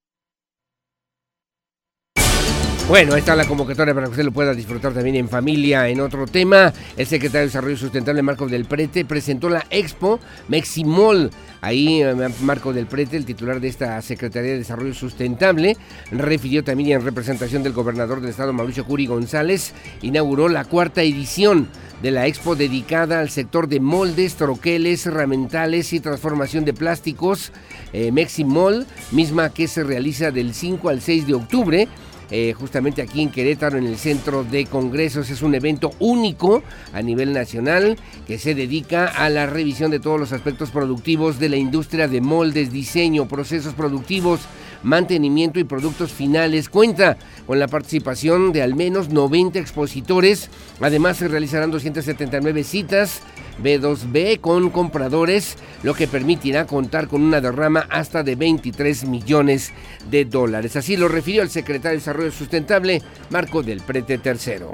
bueno, 2.86 3.16
esta 3.16 3.32
es 3.32 3.38
la 3.38 3.46
convocatoria 3.46 3.94
para 3.94 4.06
que 4.06 4.10
usted 4.10 4.24
lo 4.24 4.32
pueda 4.32 4.52
disfrutar 4.52 4.92
también 4.92 5.16
en 5.16 5.28
familia. 5.28 5.88
En 5.88 6.00
otro 6.00 6.26
tema, 6.26 6.70
el 6.98 7.06
secretario 7.06 7.40
de 7.40 7.46
Desarrollo 7.46 7.78
Sustentable, 7.78 8.20
Marco 8.20 8.46
del 8.46 8.66
Prete, 8.66 9.06
presentó 9.06 9.48
la 9.48 9.64
Expo 9.70 10.20
Meximol. 10.48 11.30
Ahí, 11.62 12.02
eh, 12.02 12.14
Marco 12.42 12.74
del 12.74 12.86
Prete, 12.86 13.16
el 13.16 13.24
titular 13.24 13.58
de 13.58 13.68
esta 13.68 14.02
Secretaría 14.02 14.52
de 14.52 14.58
Desarrollo 14.58 14.92
Sustentable, 14.92 15.78
refirió 16.10 16.62
también 16.62 16.90
en 16.90 17.04
representación 17.06 17.62
del 17.62 17.72
gobernador 17.72 18.20
del 18.20 18.28
estado, 18.30 18.52
Mauricio 18.52 18.84
Curi 18.84 19.06
González, 19.06 19.72
inauguró 20.02 20.50
la 20.50 20.64
cuarta 20.64 21.02
edición 21.02 21.68
de 22.02 22.10
la 22.10 22.26
expo 22.26 22.54
dedicada 22.54 23.20
al 23.20 23.30
sector 23.30 23.66
de 23.66 23.80
moldes, 23.80 24.34
troqueles, 24.34 25.06
herramientales 25.06 25.94
y 25.94 26.00
transformación 26.00 26.66
de 26.66 26.74
plásticos, 26.74 27.50
eh, 27.94 28.12
Meximol, 28.12 28.84
misma 29.10 29.54
que 29.54 29.68
se 29.68 29.84
realiza 29.84 30.30
del 30.30 30.52
5 30.52 30.90
al 30.90 31.00
6 31.00 31.26
de 31.26 31.34
octubre 31.34 31.88
eh, 32.36 32.52
justamente 32.52 33.00
aquí 33.00 33.22
en 33.22 33.30
Querétaro, 33.30 33.78
en 33.78 33.86
el 33.86 33.96
Centro 33.96 34.42
de 34.42 34.66
Congresos. 34.66 35.30
Es 35.30 35.40
un 35.40 35.54
evento 35.54 35.92
único 36.00 36.64
a 36.92 37.00
nivel 37.00 37.32
nacional 37.32 37.96
que 38.26 38.38
se 38.38 38.56
dedica 38.56 39.06
a 39.06 39.30
la 39.30 39.46
revisión 39.46 39.92
de 39.92 40.00
todos 40.00 40.18
los 40.18 40.32
aspectos 40.32 40.72
productivos 40.72 41.38
de 41.38 41.48
la 41.48 41.58
industria 41.58 42.08
de 42.08 42.20
moldes, 42.20 42.72
diseño, 42.72 43.28
procesos 43.28 43.74
productivos, 43.74 44.40
mantenimiento 44.82 45.60
y 45.60 45.64
productos 45.64 46.10
finales. 46.10 46.68
Cuenta 46.68 47.18
con 47.46 47.60
la 47.60 47.68
participación 47.68 48.52
de 48.52 48.62
al 48.62 48.74
menos 48.74 49.10
90 49.10 49.60
expositores. 49.60 50.50
Además 50.80 51.18
se 51.18 51.28
realizarán 51.28 51.70
279 51.70 52.64
citas 52.64 53.22
B2B 53.62 54.40
con 54.40 54.70
compradores, 54.70 55.56
lo 55.82 55.94
que 55.94 56.08
permitirá 56.08 56.66
contar 56.66 57.08
con 57.08 57.22
una 57.22 57.40
derrama 57.40 57.86
hasta 57.90 58.22
de 58.22 58.36
23 58.36 59.04
millones 59.04 59.72
de 60.10 60.24
dólares. 60.24 60.76
Así 60.76 60.96
lo 60.96 61.08
refirió 61.08 61.42
el 61.42 61.50
secretario 61.50 61.90
de 61.90 61.98
Desarrollo 61.98 62.32
Sustentable, 62.32 63.02
Marco 63.30 63.62
del 63.62 63.80
Prete 63.80 64.18
Tercero. 64.18 64.72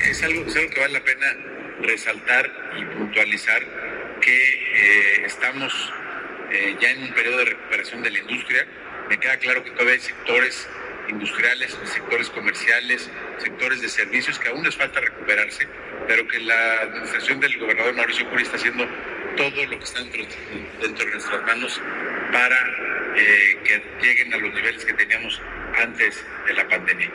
Es 0.00 0.22
algo, 0.22 0.44
que 0.44 0.80
vale 0.80 0.92
la 0.92 1.04
pena 1.04 1.26
resaltar 1.80 2.50
y 2.78 2.84
puntualizar 2.96 3.62
que 4.20 4.34
eh, 4.34 5.26
estamos 5.26 5.72
eh, 6.52 6.76
ya 6.80 6.90
en 6.90 7.02
un 7.04 7.14
periodo 7.14 7.38
de 7.38 7.44
recuperación 7.46 8.02
de 8.02 8.10
la 8.10 8.18
industria. 8.18 8.66
Me 9.08 9.18
queda 9.18 9.36
claro 9.38 9.64
que 9.64 9.70
todavía 9.70 9.94
hay 9.94 10.00
sectores 10.00 10.68
industriales, 11.12 11.78
sectores 11.84 12.28
comerciales, 12.30 13.10
sectores 13.38 13.80
de 13.80 13.88
servicios 13.88 14.38
que 14.38 14.48
aún 14.48 14.64
les 14.64 14.76
falta 14.76 15.00
recuperarse, 15.00 15.66
pero 16.06 16.26
que 16.26 16.40
la 16.40 16.80
administración 16.82 17.40
del 17.40 17.58
gobernador 17.58 17.94
Mauricio 17.94 18.28
Curi 18.30 18.42
está 18.42 18.56
haciendo 18.56 18.86
todo 19.36 19.66
lo 19.66 19.78
que 19.78 19.84
está 19.84 20.00
dentro, 20.00 20.24
de 20.82 21.10
nuestras 21.12 21.42
manos 21.44 21.80
para 22.32 22.56
eh, 23.16 23.58
que 23.64 23.82
lleguen 24.02 24.34
a 24.34 24.38
los 24.38 24.52
niveles 24.54 24.84
que 24.84 24.94
teníamos 24.94 25.40
antes 25.78 26.24
de 26.46 26.54
la 26.54 26.68
pandemia. 26.68 27.10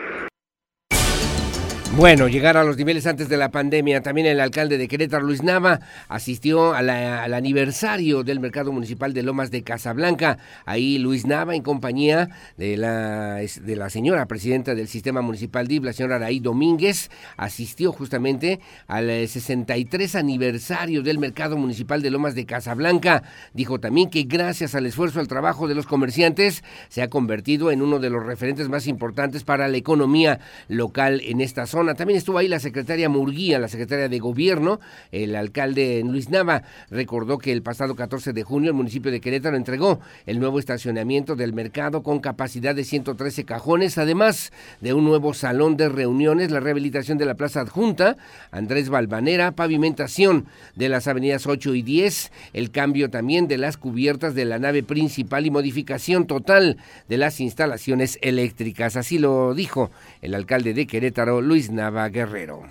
Bueno, 1.98 2.28
llegar 2.28 2.58
a 2.58 2.64
los 2.64 2.78
niveles 2.78 3.08
antes 3.08 3.28
de 3.28 3.38
la 3.38 3.50
pandemia. 3.50 4.04
También 4.04 4.28
el 4.28 4.40
alcalde 4.40 4.78
de 4.78 4.88
Querétaro, 4.88 5.26
Luis 5.26 5.42
Nava, 5.42 5.80
asistió 6.10 6.76
al 6.76 7.34
aniversario 7.34 8.22
del 8.24 8.40
mercado 8.40 8.72
municipal 8.72 9.16
de 9.16 9.24
Lomas 9.24 9.50
de 9.50 9.64
Casablanca. 9.64 10.38
Ahí 10.68 11.00
Luis 11.00 11.26
Nava, 11.26 11.56
en 11.56 11.64
compañía 11.64 12.30
de 12.56 12.78
la, 12.78 13.38
de 13.38 13.76
la 13.76 13.90
señora 13.90 14.28
presidenta 14.28 14.76
del 14.76 14.88
sistema 14.88 15.24
municipal 15.24 15.68
DIV, 15.68 15.86
la 15.86 15.94
señora 15.94 16.18
Araí 16.18 16.40
Domínguez, 16.40 17.10
asistió 17.36 17.92
justamente 17.92 18.60
al 18.86 19.08
63 19.28 20.14
eh, 20.14 20.20
aniversario 20.20 21.02
del 21.02 21.18
mercado 21.18 21.58
municipal 21.58 22.04
de 22.04 22.12
Lomas 22.12 22.36
de 22.36 22.46
Casablanca. 22.46 23.24
Dijo 23.56 23.80
también 23.80 24.12
que 24.12 24.22
gracias 24.22 24.76
al 24.76 24.86
esfuerzo, 24.86 25.20
al 25.20 25.28
trabajo 25.28 25.68
de 25.68 25.74
los 25.74 25.88
comerciantes, 25.88 26.64
se 26.90 27.02
ha 27.02 27.08
convertido 27.08 27.72
en 27.72 27.82
uno 27.82 27.98
de 27.98 28.12
los 28.12 28.24
referentes 28.24 28.70
más 28.70 28.86
importantes 28.86 29.44
para 29.44 29.68
la 29.68 29.78
economía 29.78 30.40
local 30.68 31.22
en 31.26 31.42
esta 31.42 31.66
zona 31.66 31.87
también 31.95 32.17
estuvo 32.17 32.38
ahí 32.38 32.47
la 32.47 32.60
secretaria 32.60 33.10
Murguía, 33.10 33.60
la 33.60 33.67
secretaria 33.67 34.10
de 34.10 34.19
Gobierno. 34.19 34.80
El 35.12 35.36
alcalde 35.36 36.04
Luis 36.06 36.30
Nava 36.30 36.63
recordó 36.89 37.38
que 37.38 37.52
el 37.52 37.62
pasado 37.62 37.95
14 37.95 38.34
de 38.34 38.43
junio 38.43 38.71
el 38.71 38.76
municipio 38.76 39.12
de 39.12 39.19
Querétaro 39.19 39.58
entregó 39.58 40.00
el 40.26 40.39
nuevo 40.39 40.60
estacionamiento 40.60 41.36
del 41.36 41.54
mercado 41.54 42.04
con 42.04 42.19
capacidad 42.19 42.76
de 42.76 42.84
113 42.84 43.45
cajones, 43.45 43.97
además 43.97 44.52
de 44.82 44.93
un 44.93 45.06
nuevo 45.06 45.34
salón 45.34 45.78
de 45.78 45.89
reuniones, 45.89 46.52
la 46.52 46.60
rehabilitación 46.60 47.17
de 47.17 47.26
la 47.26 47.36
plaza 47.36 47.62
adjunta, 47.62 48.17
Andrés 48.52 48.89
Balvanera, 48.89 49.52
pavimentación 49.52 50.45
de 50.76 50.89
las 50.89 51.08
avenidas 51.08 51.47
8 51.47 51.76
y 51.76 51.82
10, 51.82 52.32
el 52.54 52.71
cambio 52.71 53.10
también 53.10 53.47
de 53.47 53.58
las 53.58 53.78
cubiertas 53.78 54.36
de 54.36 54.45
la 54.45 54.60
nave 54.60 54.84
principal 54.84 55.45
y 55.45 55.52
modificación 55.52 56.28
total 56.28 56.78
de 57.08 57.17
las 57.17 57.39
instalaciones 57.39 58.17
eléctricas. 58.21 58.95
Así 58.95 59.17
lo 59.17 59.54
dijo 59.54 59.91
el 60.21 60.34
alcalde 60.34 60.73
de 60.73 60.88
Querétaro, 60.88 61.41
Luis 61.41 61.71
Nava 61.78 62.10
Guerrero. 62.10 62.63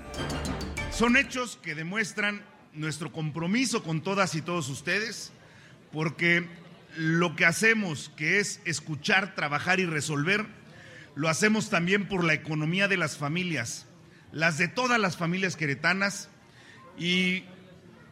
Son 0.90 1.16
hechos 1.16 1.60
que 1.62 1.76
demuestran 1.76 2.42
nuestro 2.72 3.12
compromiso 3.12 3.84
con 3.84 4.02
todas 4.02 4.34
y 4.34 4.42
todos 4.42 4.68
ustedes, 4.68 5.32
porque 5.92 6.44
lo 6.96 7.36
que 7.36 7.46
hacemos, 7.46 8.10
que 8.16 8.40
es 8.40 8.60
escuchar, 8.64 9.36
trabajar 9.36 9.78
y 9.78 9.86
resolver, 9.86 10.44
lo 11.14 11.28
hacemos 11.28 11.70
también 11.70 12.08
por 12.08 12.24
la 12.24 12.34
economía 12.34 12.88
de 12.88 12.96
las 12.96 13.16
familias, 13.16 13.86
las 14.32 14.58
de 14.58 14.66
todas 14.66 14.98
las 14.98 15.16
familias 15.16 15.54
queretanas, 15.54 16.28
y 16.98 17.44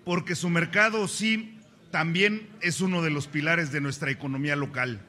porque 0.05 0.37
su 0.37 0.49
mercado 0.49 1.09
sí 1.09 1.59
también 1.91 2.49
es 2.61 2.81
uno 2.81 3.03
de 3.03 3.11
los 3.11 3.27
pilares 3.27 3.73
de 3.73 3.81
nuestra 3.81 4.13
economía 4.13 4.55
local 4.55 5.01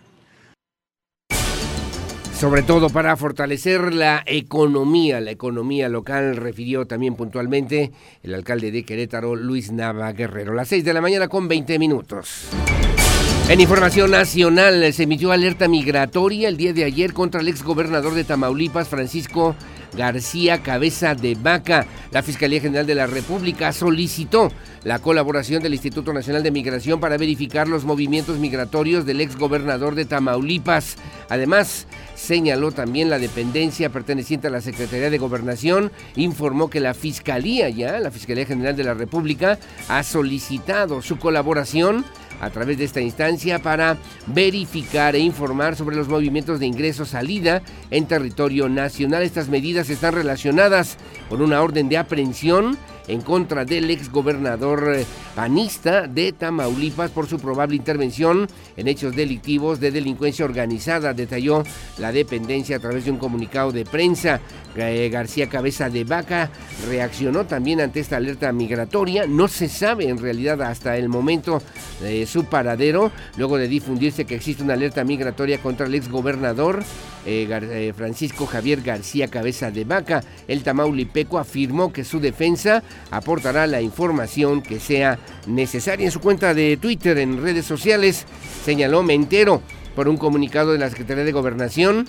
sobre 2.37 2.63
todo 2.63 2.89
para 2.89 3.15
fortalecer 3.15 3.93
la 3.93 4.21
economía, 4.25 5.21
la 5.21 5.31
economía 5.31 5.87
local, 5.87 6.35
refirió 6.35 6.85
también 6.85 7.15
puntualmente 7.15 7.91
el 8.23 8.33
alcalde 8.33 8.71
de 8.71 8.83
Querétaro, 8.83 9.35
Luis 9.35 9.71
Nava 9.71 10.11
Guerrero. 10.11 10.53
Las 10.53 10.67
6 10.67 10.83
de 10.83 10.93
la 10.93 11.01
mañana 11.01 11.29
con 11.29 11.47
20 11.47 11.79
minutos. 11.79 12.47
En 13.47 13.61
información 13.61 14.11
nacional, 14.11 14.91
se 14.91 15.03
emitió 15.03 15.31
alerta 15.31 15.67
migratoria 15.69 16.49
el 16.49 16.57
día 16.57 16.73
de 16.73 16.83
ayer 16.83 17.13
contra 17.13 17.39
el 17.39 17.47
exgobernador 17.47 18.13
de 18.13 18.25
Tamaulipas, 18.25 18.89
Francisco 18.89 19.55
García 19.95 20.61
Cabeza 20.61 21.15
de 21.15 21.35
Vaca. 21.35 21.85
La 22.11 22.21
Fiscalía 22.23 22.61
General 22.61 22.85
de 22.85 22.95
la 22.95 23.07
República 23.07 23.73
solicitó 23.73 24.51
la 24.83 24.99
colaboración 24.99 25.63
del 25.63 25.73
Instituto 25.73 26.13
Nacional 26.13 26.43
de 26.43 26.51
Migración 26.51 26.99
para 26.99 27.17
verificar 27.17 27.67
los 27.67 27.85
movimientos 27.85 28.37
migratorios 28.37 29.05
del 29.05 29.21
exgobernador 29.21 29.95
de 29.95 30.05
Tamaulipas. 30.05 30.97
Además, 31.29 31.87
señaló 32.15 32.71
también 32.71 33.09
la 33.09 33.19
dependencia 33.19 33.89
perteneciente 33.89 34.47
a 34.47 34.51
la 34.51 34.61
Secretaría 34.61 35.09
de 35.09 35.17
Gobernación, 35.17 35.91
informó 36.15 36.69
que 36.69 36.79
la 36.79 36.93
Fiscalía 36.93 37.69
ya, 37.69 37.99
la 37.99 38.11
Fiscalía 38.11 38.45
General 38.45 38.75
de 38.75 38.83
la 38.83 38.93
República, 38.93 39.57
ha 39.89 40.03
solicitado 40.03 41.01
su 41.01 41.17
colaboración 41.17 42.05
a 42.41 42.49
través 42.49 42.77
de 42.77 42.83
esta 42.83 43.01
instancia 43.01 43.61
para 43.61 43.97
verificar 44.27 45.15
e 45.15 45.19
informar 45.19 45.75
sobre 45.75 45.95
los 45.95 46.07
movimientos 46.07 46.59
de 46.59 46.67
ingreso-salida 46.67 47.61
en 47.91 48.07
territorio 48.07 48.69
nacional. 48.69 49.23
Estas 49.23 49.49
medidas 49.49 49.89
están 49.89 50.13
relacionadas 50.13 50.97
con 51.29 51.41
una 51.41 51.61
orden 51.61 51.89
de 51.89 51.97
aprehensión 51.97 52.77
en 53.07 53.21
contra 53.21 53.65
del 53.65 53.89
ex 53.89 54.11
gobernador 54.11 54.95
eh, 54.95 55.05
panista 55.35 56.07
de 56.07 56.31
Tamaulipas 56.31 57.11
por 57.11 57.27
su 57.27 57.39
probable 57.39 57.75
intervención 57.75 58.47
en 58.77 58.87
hechos 58.87 59.15
delictivos 59.15 59.79
de 59.79 59.91
delincuencia 59.91 60.45
organizada, 60.45 61.13
detalló 61.13 61.63
la 61.97 62.11
dependencia 62.11 62.77
a 62.77 62.79
través 62.79 63.05
de 63.05 63.11
un 63.11 63.17
comunicado 63.17 63.71
de 63.71 63.85
prensa. 63.85 64.39
Eh, 64.75 65.09
García 65.09 65.47
Cabeza 65.47 65.89
de 65.89 66.03
Vaca 66.03 66.49
reaccionó 66.87 67.45
también 67.45 67.79
ante 67.79 68.01
esta 68.01 68.17
alerta 68.17 68.51
migratoria. 68.51 69.25
No 69.25 69.47
se 69.47 69.69
sabe 69.69 70.09
en 70.09 70.17
realidad 70.17 70.61
hasta 70.61 70.97
el 70.97 71.07
momento 71.07 71.61
de 72.01 72.25
su 72.25 72.45
paradero, 72.45 73.11
luego 73.37 73.57
de 73.57 73.67
difundirse 73.67 74.25
que 74.25 74.35
existe 74.35 74.63
una 74.63 74.73
alerta 74.73 75.03
migratoria 75.03 75.59
contra 75.59 75.85
el 75.87 75.95
ex 75.95 76.09
gobernador 76.09 76.83
eh, 77.27 77.93
Francisco 77.95 78.45
Javier 78.45 78.81
García 78.81 79.27
Cabeza 79.27 79.71
de 79.71 79.83
Vaca. 79.83 80.23
El 80.47 80.63
Tamaulipeco 80.63 81.39
afirmó 81.39 81.91
que 81.91 82.03
su 82.03 82.19
defensa 82.19 82.83
aportará 83.11 83.67
la 83.67 83.81
información 83.81 84.61
que 84.61 84.79
sea 84.79 85.19
necesaria. 85.47 86.05
En 86.05 86.11
su 86.11 86.19
cuenta 86.19 86.53
de 86.53 86.77
Twitter, 86.77 87.17
en 87.17 87.41
redes 87.41 87.65
sociales, 87.65 88.25
señaló, 88.63 89.03
me 89.03 89.13
entero 89.13 89.61
por 89.95 90.07
un 90.07 90.17
comunicado 90.17 90.73
de 90.73 90.79
la 90.79 90.89
Secretaría 90.89 91.23
de 91.23 91.31
Gobernación 91.31 92.07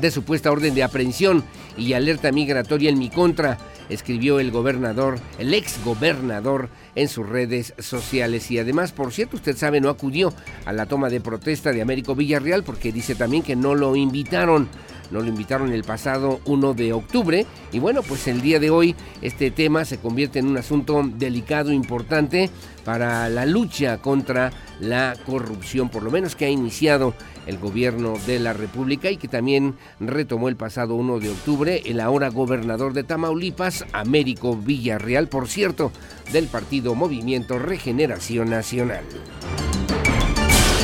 de 0.00 0.10
supuesta 0.10 0.50
orden 0.50 0.74
de 0.74 0.82
aprehensión 0.82 1.44
y 1.76 1.92
alerta 1.92 2.32
migratoria 2.32 2.90
en 2.90 2.98
mi 2.98 3.10
contra, 3.10 3.58
escribió 3.88 4.40
el 4.40 4.50
gobernador, 4.50 5.18
el 5.38 5.54
ex 5.54 5.82
gobernador 5.84 6.68
en 6.96 7.08
sus 7.08 7.28
redes 7.28 7.74
sociales. 7.78 8.50
Y 8.50 8.58
además, 8.58 8.90
por 8.90 9.12
cierto, 9.12 9.36
usted 9.36 9.56
sabe, 9.56 9.80
no 9.80 9.88
acudió 9.88 10.32
a 10.64 10.72
la 10.72 10.86
toma 10.86 11.08
de 11.08 11.20
protesta 11.20 11.70
de 11.70 11.82
Américo 11.82 12.16
Villarreal 12.16 12.64
porque 12.64 12.90
dice 12.90 13.14
también 13.14 13.44
que 13.44 13.54
no 13.54 13.76
lo 13.76 13.94
invitaron 13.94 14.68
nos 15.10 15.22
lo 15.22 15.28
invitaron 15.28 15.72
el 15.72 15.84
pasado 15.84 16.40
1 16.46 16.74
de 16.74 16.92
octubre 16.92 17.46
y 17.72 17.78
bueno, 17.78 18.02
pues 18.02 18.26
el 18.26 18.40
día 18.40 18.58
de 18.58 18.70
hoy 18.70 18.96
este 19.22 19.50
tema 19.50 19.84
se 19.84 19.98
convierte 19.98 20.38
en 20.38 20.46
un 20.46 20.56
asunto 20.56 21.02
delicado, 21.16 21.72
importante 21.72 22.50
para 22.84 23.28
la 23.28 23.46
lucha 23.46 23.98
contra 23.98 24.52
la 24.80 25.16
corrupción, 25.24 25.88
por 25.88 26.02
lo 26.02 26.10
menos 26.10 26.34
que 26.34 26.46
ha 26.46 26.50
iniciado 26.50 27.14
el 27.46 27.58
gobierno 27.58 28.14
de 28.26 28.38
la 28.38 28.52
República 28.52 29.10
y 29.10 29.16
que 29.16 29.28
también 29.28 29.76
retomó 30.00 30.48
el 30.48 30.56
pasado 30.56 30.94
1 30.94 31.20
de 31.20 31.30
octubre 31.30 31.82
el 31.86 32.00
ahora 32.00 32.28
gobernador 32.28 32.92
de 32.92 33.04
Tamaulipas, 33.04 33.84
Américo 33.92 34.56
Villarreal, 34.56 35.28
por 35.28 35.48
cierto, 35.48 35.92
del 36.32 36.46
partido 36.46 36.94
Movimiento 36.94 37.58
Regeneración 37.58 38.50
Nacional. 38.50 39.04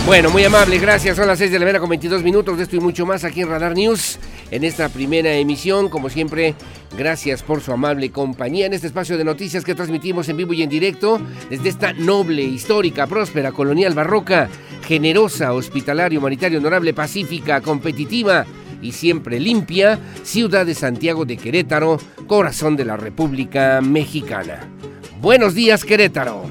Bueno, 0.05 0.31
muy 0.31 0.43
amable, 0.43 0.79
gracias. 0.79 1.17
Son 1.17 1.29
las 1.29 1.39
6 1.39 1.53
de 1.53 1.59
la 1.61 1.65
mañana 1.65 1.79
con 1.79 1.89
22 1.89 2.25
minutos 2.25 2.57
de 2.57 2.65
esto 2.65 2.75
y 2.75 2.81
mucho 2.81 3.07
más 3.07 3.23
aquí 3.23 3.41
en 3.41 3.49
Radar 3.49 3.75
News. 3.75 4.19
En 4.51 4.65
esta 4.65 4.89
primera 4.89 5.33
emisión, 5.35 5.89
como 5.89 6.11
siempre, 6.11 6.57
gracias 6.99 7.45
por 7.45 7.61
su 7.61 7.73
amable 7.73 8.11
compañía 8.11 8.67
en 8.67 8.73
este 8.73 8.89
espacio 8.89 9.17
de 9.17 9.25
noticias 9.25 9.65
que 9.65 9.77
transmitimos 9.77 10.29
en 10.29 10.37
vivo 10.37 10.53
y 10.55 10.63
en 10.63 10.69
directo 10.69 11.21
desde 11.49 11.69
esta 11.69 11.93
noble, 11.93 12.43
histórica, 12.43 13.07
próspera, 13.07 13.53
colonial, 13.53 13.95
barroca, 13.95 14.49
generosa, 14.87 15.53
hospitalaria, 15.53 16.19
humanitaria, 16.19 16.59
honorable, 16.59 16.93
pacífica, 16.93 17.61
competitiva 17.61 18.45
y 18.83 18.91
siempre 18.93 19.39
limpia, 19.39 20.01
ciudad 20.25 20.67
de 20.67 20.75
Santiago 20.75 21.25
de 21.25 21.37
Querétaro, 21.37 21.99
corazón 22.27 22.75
de 22.75 22.85
la 22.85 22.97
República 22.97 23.81
Mexicana. 23.81 24.69
Buenos 25.21 25.55
días, 25.55 25.85
Querétaro. 25.85 26.51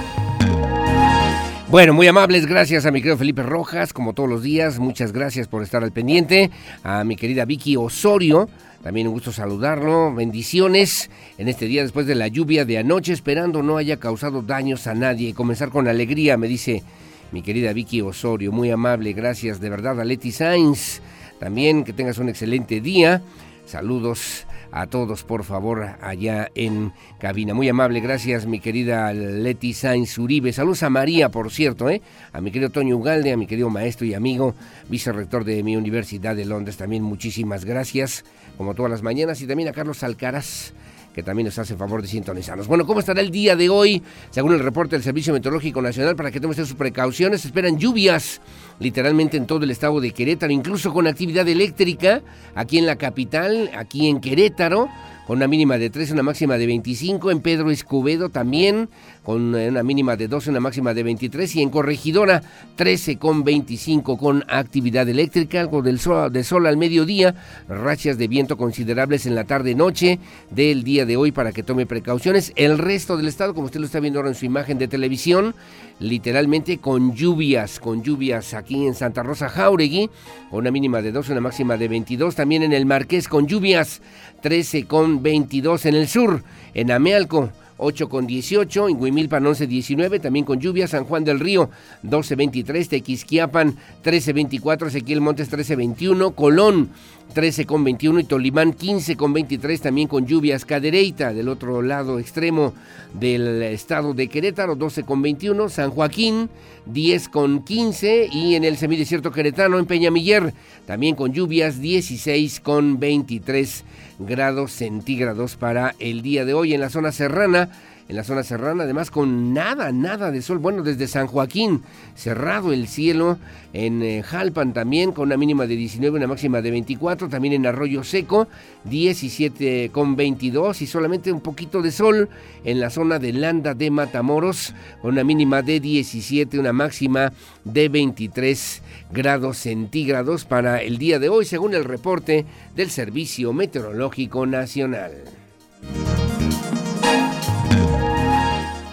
Bueno, 1.71 1.93
muy 1.93 2.05
amables, 2.05 2.47
gracias 2.47 2.85
a 2.85 2.91
mi 2.91 2.99
querido 2.99 3.17
Felipe 3.17 3.43
Rojas, 3.43 3.93
como 3.93 4.11
todos 4.11 4.27
los 4.27 4.43
días, 4.43 4.77
muchas 4.77 5.13
gracias 5.13 5.47
por 5.47 5.63
estar 5.63 5.85
al 5.85 5.93
pendiente, 5.93 6.51
a 6.83 7.05
mi 7.05 7.15
querida 7.15 7.45
Vicky 7.45 7.77
Osorio, 7.77 8.49
también 8.83 9.07
un 9.07 9.13
gusto 9.13 9.31
saludarlo. 9.31 10.13
Bendiciones 10.13 11.09
en 11.37 11.47
este 11.47 11.67
día 11.67 11.81
después 11.81 12.07
de 12.07 12.15
la 12.15 12.27
lluvia 12.27 12.65
de 12.65 12.77
anoche, 12.77 13.13
esperando 13.13 13.63
no 13.63 13.77
haya 13.77 13.95
causado 14.01 14.41
daños 14.41 14.85
a 14.85 14.95
nadie. 14.95 15.33
Comenzar 15.33 15.69
con 15.69 15.87
alegría, 15.87 16.35
me 16.35 16.49
dice 16.49 16.83
mi 17.31 17.41
querida 17.41 17.71
Vicky 17.71 18.01
Osorio. 18.01 18.51
Muy 18.51 18.69
amable, 18.69 19.13
gracias 19.13 19.61
de 19.61 19.69
verdad 19.69 20.01
a 20.01 20.03
Leti 20.03 20.33
Sainz. 20.33 20.99
También 21.39 21.85
que 21.85 21.93
tengas 21.93 22.17
un 22.17 22.27
excelente 22.27 22.81
día. 22.81 23.21
Saludos 23.65 24.45
a 24.71 24.87
todos, 24.87 25.23
por 25.23 25.43
favor, 25.43 25.97
allá 26.01 26.49
en 26.55 26.93
cabina. 27.19 27.53
Muy 27.53 27.67
amable, 27.69 27.99
gracias, 27.99 28.45
mi 28.45 28.59
querida 28.59 29.13
Leti 29.13 29.73
Sainz 29.73 30.17
Uribe. 30.17 30.53
Saludos 30.53 30.83
a 30.83 30.89
María, 30.89 31.29
por 31.29 31.51
cierto, 31.51 31.89
¿eh? 31.89 32.01
a 32.31 32.41
mi 32.41 32.51
querido 32.51 32.69
Toño 32.69 32.97
Ugalde, 32.97 33.33
a 33.33 33.37
mi 33.37 33.47
querido 33.47 33.69
maestro 33.69 34.05
y 34.05 34.13
amigo, 34.13 34.55
vicerrector 34.89 35.43
de 35.43 35.61
mi 35.63 35.75
Universidad 35.75 36.35
de 36.35 36.45
Londres. 36.45 36.77
También 36.77 37.03
muchísimas 37.03 37.65
gracias, 37.65 38.23
como 38.57 38.73
todas 38.73 38.91
las 38.91 39.01
mañanas. 39.01 39.41
Y 39.41 39.47
también 39.47 39.69
a 39.69 39.73
Carlos 39.73 40.03
Alcaraz 40.03 40.73
que 41.13 41.23
también 41.23 41.45
nos 41.45 41.57
hace 41.59 41.75
favor 41.75 42.01
de 42.01 42.07
sintonizarnos. 42.07 42.67
Bueno, 42.67 42.85
¿cómo 42.85 42.99
estará 42.99 43.21
el 43.21 43.31
día 43.31 43.55
de 43.55 43.69
hoy? 43.69 44.01
Según 44.29 44.53
el 44.53 44.59
reporte 44.59 44.95
del 44.95 45.03
Servicio 45.03 45.33
Meteorológico 45.33 45.81
Nacional, 45.81 46.15
para 46.15 46.31
que 46.31 46.39
tomen 46.39 46.55
sus 46.55 46.73
precauciones, 46.73 47.45
esperan 47.45 47.77
lluvias 47.77 48.41
literalmente 48.79 49.37
en 49.37 49.45
todo 49.45 49.63
el 49.63 49.71
estado 49.71 49.99
de 49.99 50.11
Querétaro, 50.11 50.51
incluso 50.51 50.93
con 50.93 51.07
actividad 51.07 51.47
eléctrica 51.47 52.21
aquí 52.55 52.77
en 52.77 52.85
la 52.85 52.95
capital, 52.95 53.69
aquí 53.75 54.07
en 54.07 54.21
Querétaro 54.21 54.89
con 55.31 55.37
una 55.37 55.47
mínima 55.47 55.77
de 55.77 55.89
13, 55.89 56.11
una 56.11 56.23
máxima 56.23 56.57
de 56.57 56.65
25. 56.65 57.31
En 57.31 57.39
Pedro 57.39 57.71
Escobedo 57.71 58.27
también, 58.27 58.89
con 59.23 59.55
eh, 59.55 59.69
una 59.69 59.81
mínima 59.81 60.17
de 60.17 60.27
12, 60.27 60.49
una 60.49 60.59
máxima 60.59 60.93
de 60.93 61.03
23. 61.03 61.55
Y 61.55 61.61
en 61.61 61.69
Corregidora, 61.69 62.43
13 62.75 63.15
con 63.15 63.45
25 63.45 64.17
con 64.17 64.43
actividad 64.49 65.07
eléctrica, 65.07 65.61
algo 65.61 65.81
del 65.81 66.01
sol, 66.01 66.33
de 66.33 66.43
sol 66.43 66.67
al 66.67 66.75
mediodía, 66.75 67.33
rachas 67.69 68.17
de 68.17 68.27
viento 68.27 68.57
considerables 68.57 69.25
en 69.25 69.35
la 69.35 69.45
tarde-noche 69.45 70.19
del 70.49 70.83
día 70.83 71.05
de 71.05 71.15
hoy 71.15 71.31
para 71.31 71.53
que 71.53 71.63
tome 71.63 71.85
precauciones. 71.85 72.51
El 72.57 72.77
resto 72.77 73.15
del 73.15 73.29
estado, 73.29 73.53
como 73.53 73.67
usted 73.67 73.79
lo 73.79 73.85
está 73.85 74.01
viendo 74.01 74.19
ahora 74.19 74.31
en 74.31 74.35
su 74.35 74.43
imagen 74.43 74.79
de 74.79 74.89
televisión, 74.89 75.55
literalmente 75.99 76.79
con 76.79 77.15
lluvias, 77.15 77.79
con 77.79 78.03
lluvias 78.03 78.53
aquí 78.53 78.85
en 78.85 78.95
Santa 78.95 79.23
Rosa 79.23 79.47
Jauregui, 79.47 80.09
una 80.51 80.71
mínima 80.71 81.01
de 81.01 81.13
12, 81.13 81.31
una 81.31 81.41
máxima 81.41 81.77
de 81.77 81.87
22. 81.87 82.35
También 82.35 82.63
en 82.63 82.73
el 82.73 82.85
Marqués 82.85 83.29
con 83.29 83.47
lluvias, 83.47 84.01
13 84.41 84.87
con 84.87 85.20
22 85.21 85.85
en 85.85 85.95
el 85.95 86.07
sur, 86.07 86.43
en 86.73 86.91
Amealco 86.91 87.51
8 87.81 88.09
con 88.09 88.27
18, 88.27 88.89
en 88.89 89.01
Huimilpan 89.01 89.45
11 89.45 89.65
19, 89.65 90.19
también 90.19 90.45
con 90.45 90.59
lluvia, 90.59 90.87
San 90.87 91.03
Juan 91.03 91.23
del 91.23 91.39
Río 91.39 91.69
12 92.03 92.35
23, 92.35 92.89
Tequisquiapan 92.89 93.75
13 94.03 94.33
24, 94.33 94.87
Ezequiel 94.87 95.19
Montes 95.19 95.49
13 95.49 95.75
21, 95.75 96.31
Colón 96.31 96.89
13 97.31 97.65
con 97.65 97.83
21 97.83 98.19
y 98.19 98.23
Tolimán 98.25 98.73
15 98.73 99.15
con 99.15 99.33
23 99.33 99.81
también 99.81 100.07
con 100.07 100.25
lluvias. 100.25 100.65
Cadereyta 100.65 101.33
del 101.33 101.49
otro 101.49 101.81
lado 101.81 102.19
extremo 102.19 102.73
del 103.13 103.61
estado 103.63 104.13
de 104.13 104.27
Querétaro 104.27 104.75
12 104.75 105.03
con 105.03 105.21
21. 105.21 105.69
San 105.69 105.91
Joaquín 105.91 106.49
10 106.85 107.29
con 107.29 107.63
15 107.63 108.29
y 108.31 108.55
en 108.55 108.63
el 108.63 108.77
semidesierto 108.77 109.31
queretano 109.31 109.79
en 109.79 109.85
Peñamiller 109.85 110.53
también 110.85 111.15
con 111.15 111.31
lluvias 111.31 111.79
16 111.79 112.59
con 112.59 112.99
23 112.99 113.83
grados 114.19 114.71
centígrados 114.71 115.55
para 115.55 115.95
el 115.99 116.21
día 116.21 116.45
de 116.45 116.53
hoy 116.53 116.73
en 116.73 116.81
la 116.81 116.89
zona 116.89 117.11
serrana 117.11 117.69
en 118.11 118.17
la 118.17 118.25
zona 118.25 118.43
serrana, 118.43 118.83
además 118.83 119.09
con 119.09 119.53
nada, 119.53 119.93
nada 119.93 120.31
de 120.31 120.41
sol. 120.41 120.57
Bueno, 120.57 120.83
desde 120.83 121.07
San 121.07 121.27
Joaquín, 121.27 121.81
cerrado 122.13 122.73
el 122.73 122.89
cielo, 122.89 123.37
en 123.71 124.03
eh, 124.03 124.21
Jalpan 124.21 124.73
también, 124.73 125.13
con 125.13 125.29
una 125.29 125.37
mínima 125.37 125.65
de 125.65 125.77
19, 125.77 126.17
una 126.17 126.27
máxima 126.27 126.61
de 126.61 126.71
24, 126.71 127.29
también 127.29 127.53
en 127.53 127.65
Arroyo 127.65 128.03
Seco, 128.03 128.49
17 128.83 129.91
con 129.93 130.17
22 130.17 130.81
y 130.81 130.87
solamente 130.87 131.31
un 131.31 131.39
poquito 131.39 131.81
de 131.81 131.93
sol 131.93 132.27
en 132.65 132.81
la 132.81 132.89
zona 132.89 133.17
de 133.17 133.31
Landa 133.31 133.75
de 133.75 133.89
Matamoros, 133.89 134.73
con 135.01 135.11
una 135.11 135.23
mínima 135.23 135.61
de 135.61 135.79
17, 135.79 136.59
una 136.59 136.73
máxima 136.73 137.31
de 137.63 137.87
23 137.87 138.81
grados 139.13 139.57
centígrados 139.57 140.43
para 140.43 140.81
el 140.81 140.97
día 140.97 141.17
de 141.17 141.29
hoy, 141.29 141.45
según 141.45 141.75
el 141.75 141.85
reporte 141.85 142.45
del 142.75 142.89
Servicio 142.89 143.53
Meteorológico 143.53 144.45
Nacional. 144.45 145.13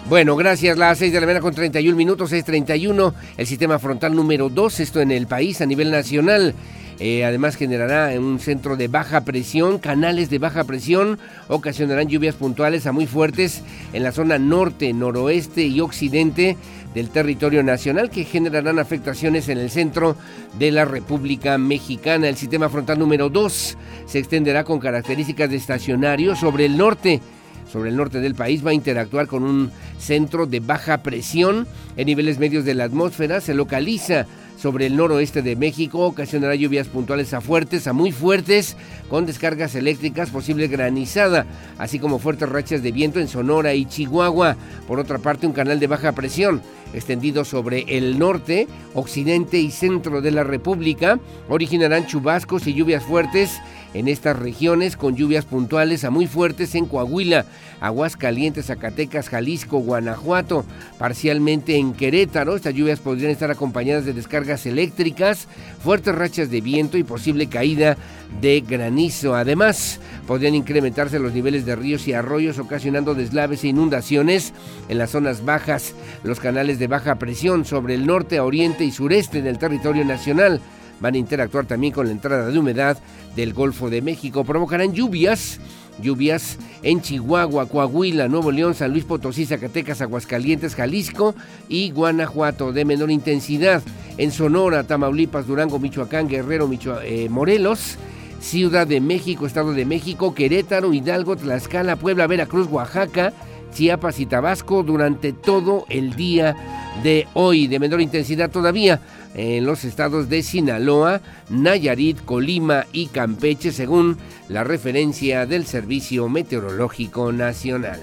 Bueno, 0.09 0.35
gracias. 0.35 0.75
Las 0.75 0.97
6 0.97 1.13
de 1.13 1.19
la 1.19 1.27
mañana 1.27 1.39
con 1.39 1.53
31 1.53 1.95
minutos, 1.95 2.31
6.31. 2.31 3.13
El 3.37 3.45
sistema 3.45 3.77
frontal 3.77 4.15
número 4.15 4.49
2, 4.49 4.79
esto 4.79 5.01
en 5.01 5.11
el 5.11 5.27
país 5.27 5.61
a 5.61 5.67
nivel 5.67 5.91
nacional. 5.91 6.55
Eh, 6.99 7.23
además 7.23 7.55
generará 7.55 8.19
un 8.19 8.39
centro 8.39 8.75
de 8.75 8.87
baja 8.87 9.21
presión, 9.21 9.77
canales 9.77 10.31
de 10.31 10.39
baja 10.39 10.63
presión, 10.63 11.19
ocasionarán 11.47 12.09
lluvias 12.09 12.33
puntuales 12.33 12.87
a 12.87 12.91
muy 12.91 13.05
fuertes 13.05 13.61
en 13.93 14.01
la 14.01 14.11
zona 14.11 14.39
norte, 14.39 14.91
noroeste 14.93 15.67
y 15.67 15.79
occidente 15.79 16.57
del 16.95 17.11
territorio 17.11 17.61
nacional 17.61 18.09
que 18.09 18.25
generarán 18.25 18.79
afectaciones 18.79 19.47
en 19.47 19.59
el 19.59 19.69
centro 19.69 20.15
de 20.57 20.71
la 20.71 20.85
República 20.85 21.59
Mexicana. 21.59 22.27
El 22.27 22.35
sistema 22.35 22.67
frontal 22.67 22.97
número 22.97 23.29
2 23.29 23.77
se 24.07 24.17
extenderá 24.17 24.63
con 24.63 24.79
características 24.79 25.51
de 25.51 25.57
estacionario 25.57 26.35
sobre 26.35 26.65
el 26.65 26.77
norte 26.77 27.21
sobre 27.71 27.89
el 27.89 27.95
norte 27.95 28.19
del 28.19 28.35
país 28.35 28.65
va 28.65 28.71
a 28.71 28.73
interactuar 28.73 29.27
con 29.27 29.43
un 29.43 29.71
centro 29.97 30.45
de 30.45 30.59
baja 30.59 30.99
presión 30.99 31.67
en 31.97 32.05
niveles 32.07 32.39
medios 32.39 32.65
de 32.65 32.73
la 32.73 32.85
atmósfera. 32.85 33.41
Se 33.41 33.53
localiza 33.53 34.25
sobre 34.59 34.87
el 34.87 34.97
noroeste 34.97 35.41
de 35.41 35.55
México. 35.55 35.99
Ocasionará 35.99 36.55
lluvias 36.55 36.87
puntuales 36.87 37.33
a 37.33 37.41
fuertes, 37.41 37.87
a 37.87 37.93
muy 37.93 38.11
fuertes, 38.11 38.75
con 39.09 39.25
descargas 39.25 39.75
eléctricas, 39.75 40.29
posible 40.29 40.67
granizada, 40.67 41.45
así 41.77 41.99
como 41.99 42.19
fuertes 42.19 42.49
rachas 42.49 42.83
de 42.83 42.91
viento 42.91 43.19
en 43.19 43.27
Sonora 43.27 43.73
y 43.73 43.85
Chihuahua. 43.85 44.57
Por 44.87 44.99
otra 44.99 45.19
parte, 45.19 45.47
un 45.47 45.53
canal 45.53 45.79
de 45.79 45.87
baja 45.87 46.11
presión 46.11 46.61
extendido 46.93 47.45
sobre 47.45 47.85
el 47.97 48.17
norte, 48.17 48.67
occidente 48.95 49.59
y 49.59 49.71
centro 49.71 50.21
de 50.21 50.31
la 50.31 50.43
República 50.43 51.19
originarán 51.47 52.07
chubascos 52.07 52.65
y 52.65 52.73
lluvias 52.73 53.03
fuertes 53.03 53.51
en 53.93 54.07
estas 54.07 54.37
regiones 54.37 54.95
con 54.95 55.15
lluvias 55.15 55.45
puntuales 55.45 56.03
a 56.03 56.09
muy 56.09 56.27
fuertes 56.27 56.75
en 56.75 56.85
Coahuila, 56.85 57.45
Aguascalientes, 57.79 58.67
Zacatecas, 58.67 59.29
Jalisco, 59.29 59.79
Guanajuato, 59.79 60.65
parcialmente 60.97 61.77
en 61.77 61.93
Querétaro. 61.93 62.55
Estas 62.55 62.73
lluvias 62.73 62.99
podrían 62.99 63.31
estar 63.31 63.51
acompañadas 63.51 64.05
de 64.05 64.13
descargas 64.13 64.65
eléctricas, 64.65 65.47
fuertes 65.83 66.13
rachas 66.13 66.51
de 66.51 66.61
viento 66.61 66.97
y 66.97 67.03
posible 67.03 67.47
caída 67.47 67.97
de 68.41 68.61
granizo. 68.61 69.35
Además, 69.35 69.99
podrían 70.27 70.55
incrementarse 70.55 71.19
los 71.19 71.33
niveles 71.33 71.65
de 71.65 71.75
ríos 71.75 72.07
y 72.07 72.13
arroyos 72.13 72.59
ocasionando 72.59 73.15
deslaves 73.15 73.63
e 73.63 73.69
inundaciones 73.69 74.53
en 74.87 74.97
las 74.97 75.11
zonas 75.11 75.43
bajas, 75.43 75.93
los 76.23 76.39
canales 76.39 76.79
de 76.79 76.87
baja 76.87 77.15
presión 77.15 77.65
sobre 77.65 77.95
el 77.95 78.05
norte, 78.05 78.39
oriente 78.39 78.83
y 78.83 78.91
sureste 78.91 79.41
del 79.41 79.57
territorio 79.57 80.05
nacional 80.05 80.61
van 80.99 81.15
a 81.15 81.17
interactuar 81.17 81.65
también 81.65 81.93
con 81.93 82.05
la 82.05 82.11
entrada 82.11 82.47
de 82.47 82.59
humedad 82.59 82.97
del 83.35 83.53
Golfo 83.53 83.89
de 83.89 84.01
México. 84.01 84.43
Provocarán 84.43 84.93
lluvias, 84.93 85.59
lluvias 86.01 86.57
en 86.83 87.01
Chihuahua, 87.01 87.67
Coahuila, 87.67 88.27
Nuevo 88.27 88.51
León, 88.51 88.73
San 88.73 88.91
Luis 88.91 89.05
Potosí, 89.05 89.45
Zacatecas, 89.45 90.01
Aguascalientes, 90.01 90.75
Jalisco 90.75 91.35
y 91.67 91.91
Guanajuato 91.91 92.71
de 92.71 92.85
menor 92.85 93.11
intensidad. 93.11 93.81
En 94.17 94.31
Sonora, 94.31 94.83
Tamaulipas, 94.83 95.47
Durango, 95.47 95.79
Michoacán, 95.79 96.27
Guerrero, 96.27 96.69
eh, 97.03 97.27
Morelos. 97.29 97.97
Ciudad 98.41 98.87
de 98.87 99.01
México, 99.01 99.45
Estado 99.45 99.73
de 99.73 99.83
México, 99.83 100.33
Querétaro, 100.33 100.93
Hidalgo, 100.93 101.35
Tlaxcala, 101.35 101.97
Puebla, 101.97 102.25
Veracruz, 102.25 102.67
Oaxaca, 102.67 103.33
Chiapas 103.73 104.19
y 104.19 104.25
Tabasco 104.25 104.81
durante 104.83 105.33
todo 105.33 105.85
el 105.89 106.15
día 106.15 106.55
de 107.03 107.27
hoy, 107.33 107.67
de 107.67 107.79
menor 107.79 108.01
intensidad 108.01 108.49
todavía 108.49 109.01
en 109.33 109.65
los 109.65 109.85
estados 109.85 110.29
de 110.29 110.43
Sinaloa, 110.43 111.21
Nayarit, 111.49 112.23
Colima 112.25 112.85
y 112.91 113.07
Campeche, 113.07 113.71
según 113.71 114.17
la 114.47 114.63
referencia 114.63 115.45
del 115.45 115.65
Servicio 115.65 116.27
Meteorológico 116.29 117.31
Nacional. 117.31 117.99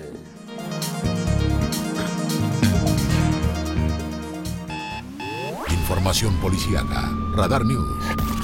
Información 5.70 6.34
policíaca, 6.40 7.10
Radar 7.34 7.64
News. 7.64 8.35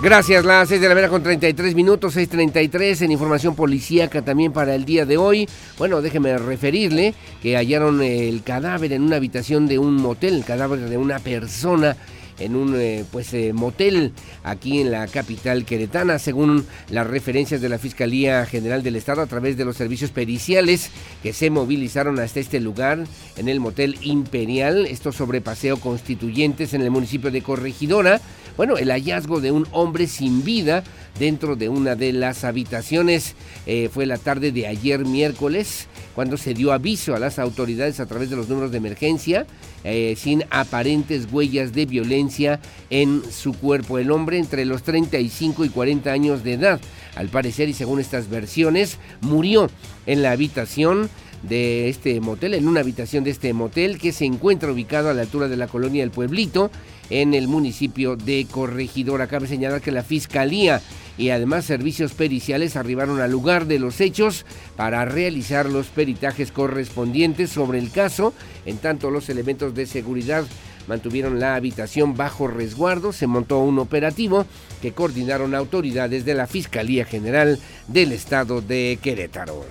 Gracias, 0.00 0.44
las 0.44 0.68
6 0.68 0.80
de 0.80 0.88
la 0.88 0.94
mañana 0.94 1.10
con 1.10 1.24
33 1.24 1.74
minutos, 1.74 2.16
6.33 2.16 3.02
en 3.02 3.10
información 3.10 3.56
policíaca 3.56 4.22
también 4.22 4.52
para 4.52 4.76
el 4.76 4.84
día 4.84 5.04
de 5.04 5.16
hoy. 5.16 5.48
Bueno, 5.76 6.00
déjeme 6.00 6.38
referirle 6.38 7.14
que 7.42 7.56
hallaron 7.56 8.00
el 8.00 8.44
cadáver 8.44 8.92
en 8.92 9.02
una 9.02 9.16
habitación 9.16 9.66
de 9.66 9.80
un 9.80 9.96
motel, 9.96 10.36
el 10.36 10.44
cadáver 10.44 10.88
de 10.88 10.96
una 10.96 11.18
persona 11.18 11.96
en 12.38 12.54
un 12.54 12.76
eh, 12.76 13.04
pues 13.10 13.34
eh, 13.34 13.52
motel 13.52 14.12
aquí 14.44 14.80
en 14.80 14.92
la 14.92 15.08
capital 15.08 15.64
queretana, 15.64 16.20
según 16.20 16.64
las 16.90 17.06
referencias 17.06 17.60
de 17.60 17.68
la 17.68 17.78
Fiscalía 17.78 18.46
General 18.46 18.84
del 18.84 18.94
Estado 18.94 19.22
a 19.22 19.26
través 19.26 19.56
de 19.56 19.64
los 19.64 19.76
servicios 19.76 20.12
periciales 20.12 20.90
que 21.24 21.32
se 21.32 21.50
movilizaron 21.50 22.20
hasta 22.20 22.38
este 22.38 22.60
lugar 22.60 23.04
en 23.36 23.48
el 23.48 23.58
motel 23.58 23.98
Imperial, 24.02 24.86
esto 24.86 25.10
sobre 25.10 25.40
Paseo 25.40 25.78
Constituyentes 25.78 26.72
en 26.72 26.82
el 26.82 26.92
municipio 26.92 27.32
de 27.32 27.42
Corregidora 27.42 28.20
bueno, 28.58 28.76
el 28.76 28.90
hallazgo 28.90 29.40
de 29.40 29.52
un 29.52 29.68
hombre 29.70 30.08
sin 30.08 30.42
vida 30.44 30.82
dentro 31.18 31.54
de 31.54 31.68
una 31.68 31.94
de 31.94 32.12
las 32.12 32.42
habitaciones. 32.42 33.36
Eh, 33.66 33.88
fue 33.90 34.04
la 34.04 34.18
tarde 34.18 34.50
de 34.50 34.66
ayer 34.66 35.04
miércoles 35.04 35.86
cuando 36.16 36.36
se 36.36 36.54
dio 36.54 36.72
aviso 36.72 37.14
a 37.14 37.20
las 37.20 37.38
autoridades 37.38 38.00
a 38.00 38.06
través 38.06 38.30
de 38.30 38.36
los 38.36 38.48
números 38.48 38.72
de 38.72 38.78
emergencia 38.78 39.46
eh, 39.84 40.16
sin 40.18 40.44
aparentes 40.50 41.28
huellas 41.30 41.72
de 41.72 41.86
violencia 41.86 42.58
en 42.90 43.22
su 43.30 43.52
cuerpo. 43.52 43.98
El 43.98 44.10
hombre 44.10 44.38
entre 44.38 44.64
los 44.64 44.82
35 44.82 45.64
y 45.64 45.68
40 45.68 46.10
años 46.10 46.42
de 46.42 46.54
edad, 46.54 46.80
al 47.14 47.28
parecer 47.28 47.68
y 47.68 47.74
según 47.74 48.00
estas 48.00 48.28
versiones, 48.28 48.98
murió 49.20 49.70
en 50.06 50.22
la 50.22 50.32
habitación 50.32 51.08
de 51.42 51.88
este 51.88 52.20
motel, 52.20 52.54
en 52.54 52.66
una 52.66 52.80
habitación 52.80 53.22
de 53.22 53.30
este 53.30 53.52
motel 53.52 53.98
que 53.98 54.10
se 54.10 54.24
encuentra 54.24 54.72
ubicado 54.72 55.10
a 55.10 55.14
la 55.14 55.22
altura 55.22 55.46
de 55.46 55.56
la 55.56 55.68
colonia 55.68 56.02
del 56.02 56.10
Pueblito 56.10 56.72
en 57.10 57.34
el 57.34 57.48
municipio 57.48 58.16
de 58.16 58.46
Corregidora. 58.50 59.26
Cabe 59.26 59.46
señalar 59.46 59.80
que 59.80 59.92
la 59.92 60.02
Fiscalía 60.02 60.80
y 61.16 61.30
además 61.30 61.64
servicios 61.64 62.12
periciales 62.12 62.76
arribaron 62.76 63.20
al 63.20 63.30
lugar 63.30 63.66
de 63.66 63.78
los 63.78 64.00
hechos 64.00 64.46
para 64.76 65.04
realizar 65.04 65.66
los 65.66 65.88
peritajes 65.88 66.52
correspondientes 66.52 67.50
sobre 67.50 67.78
el 67.78 67.90
caso, 67.90 68.32
en 68.66 68.78
tanto 68.78 69.10
los 69.10 69.28
elementos 69.28 69.74
de 69.74 69.86
seguridad 69.86 70.44
mantuvieron 70.86 71.38
la 71.38 71.54
habitación 71.54 72.16
bajo 72.16 72.48
resguardo, 72.48 73.12
se 73.12 73.26
montó 73.26 73.58
un 73.60 73.78
operativo 73.78 74.46
que 74.80 74.92
coordinaron 74.92 75.54
autoridades 75.54 76.24
de 76.24 76.34
la 76.34 76.46
Fiscalía 76.46 77.04
General 77.04 77.58
del 77.88 78.12
Estado 78.12 78.62
de 78.62 78.98
Querétaro. 79.02 79.66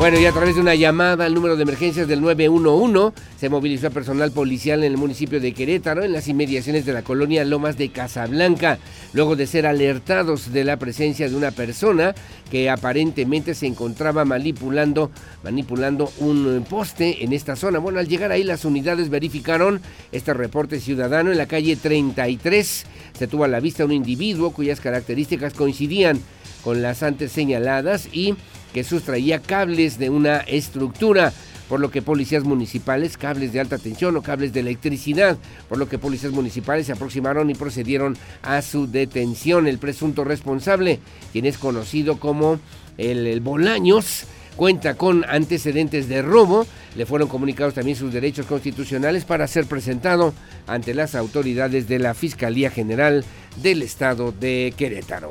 Bueno, 0.00 0.18
y 0.18 0.24
a 0.24 0.32
través 0.32 0.54
de 0.54 0.62
una 0.62 0.74
llamada 0.74 1.26
al 1.26 1.34
número 1.34 1.56
de 1.56 1.62
emergencias 1.62 2.08
del 2.08 2.22
911 2.22 3.14
se 3.38 3.50
movilizó 3.50 3.88
a 3.88 3.90
personal 3.90 4.32
policial 4.32 4.82
en 4.82 4.92
el 4.92 4.96
municipio 4.96 5.40
de 5.40 5.52
Querétaro, 5.52 6.02
en 6.02 6.14
las 6.14 6.26
inmediaciones 6.26 6.86
de 6.86 6.94
la 6.94 7.02
colonia 7.02 7.44
Lomas 7.44 7.76
de 7.76 7.90
Casablanca, 7.90 8.78
luego 9.12 9.36
de 9.36 9.46
ser 9.46 9.66
alertados 9.66 10.54
de 10.54 10.64
la 10.64 10.78
presencia 10.78 11.28
de 11.28 11.36
una 11.36 11.50
persona 11.50 12.14
que 12.50 12.70
aparentemente 12.70 13.52
se 13.52 13.66
encontraba 13.66 14.24
manipulando, 14.24 15.10
manipulando 15.44 16.10
un 16.16 16.64
poste 16.66 17.22
en 17.22 17.34
esta 17.34 17.54
zona. 17.54 17.78
Bueno, 17.78 17.98
al 17.98 18.08
llegar 18.08 18.32
ahí 18.32 18.42
las 18.42 18.64
unidades 18.64 19.10
verificaron 19.10 19.82
este 20.12 20.32
reporte 20.32 20.80
ciudadano 20.80 21.30
en 21.30 21.36
la 21.36 21.44
calle 21.44 21.76
33. 21.76 22.86
Se 23.18 23.26
tuvo 23.26 23.44
a 23.44 23.48
la 23.48 23.60
vista 23.60 23.84
un 23.84 23.92
individuo 23.92 24.50
cuyas 24.52 24.80
características 24.80 25.52
coincidían 25.52 26.18
con 26.64 26.80
las 26.80 27.02
antes 27.02 27.32
señaladas 27.32 28.08
y 28.12 28.34
que 28.72 28.84
sustraía 28.84 29.40
cables 29.40 29.98
de 29.98 30.10
una 30.10 30.38
estructura, 30.38 31.32
por 31.68 31.80
lo 31.80 31.90
que 31.90 32.02
policías 32.02 32.44
municipales, 32.44 33.16
cables 33.16 33.52
de 33.52 33.60
alta 33.60 33.78
tensión 33.78 34.16
o 34.16 34.22
cables 34.22 34.52
de 34.52 34.60
electricidad, 34.60 35.38
por 35.68 35.78
lo 35.78 35.88
que 35.88 35.98
policías 35.98 36.32
municipales 36.32 36.86
se 36.86 36.92
aproximaron 36.92 37.48
y 37.48 37.54
procedieron 37.54 38.16
a 38.42 38.60
su 38.60 38.90
detención. 38.90 39.66
El 39.68 39.78
presunto 39.78 40.24
responsable, 40.24 40.98
quien 41.32 41.46
es 41.46 41.58
conocido 41.58 42.18
como 42.18 42.58
el, 42.98 43.40
Bolaños, 43.40 44.24
cuenta 44.56 44.96
con 44.96 45.24
antecedentes 45.28 46.08
de 46.08 46.22
robo. 46.22 46.66
Le 46.96 47.06
fueron 47.06 47.28
comunicados 47.28 47.74
también 47.74 47.96
sus 47.96 48.12
derechos 48.12 48.46
constitucionales 48.46 49.24
para 49.24 49.46
ser 49.46 49.66
presentado 49.66 50.34
ante 50.66 50.92
las 50.92 51.14
autoridades 51.14 51.86
de 51.86 52.00
la 52.00 52.14
Fiscalía 52.14 52.70
General 52.70 53.24
del 53.62 53.82
Estado 53.82 54.32
de 54.32 54.74
Querétaro. 54.76 55.30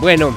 Bueno, 0.00 0.36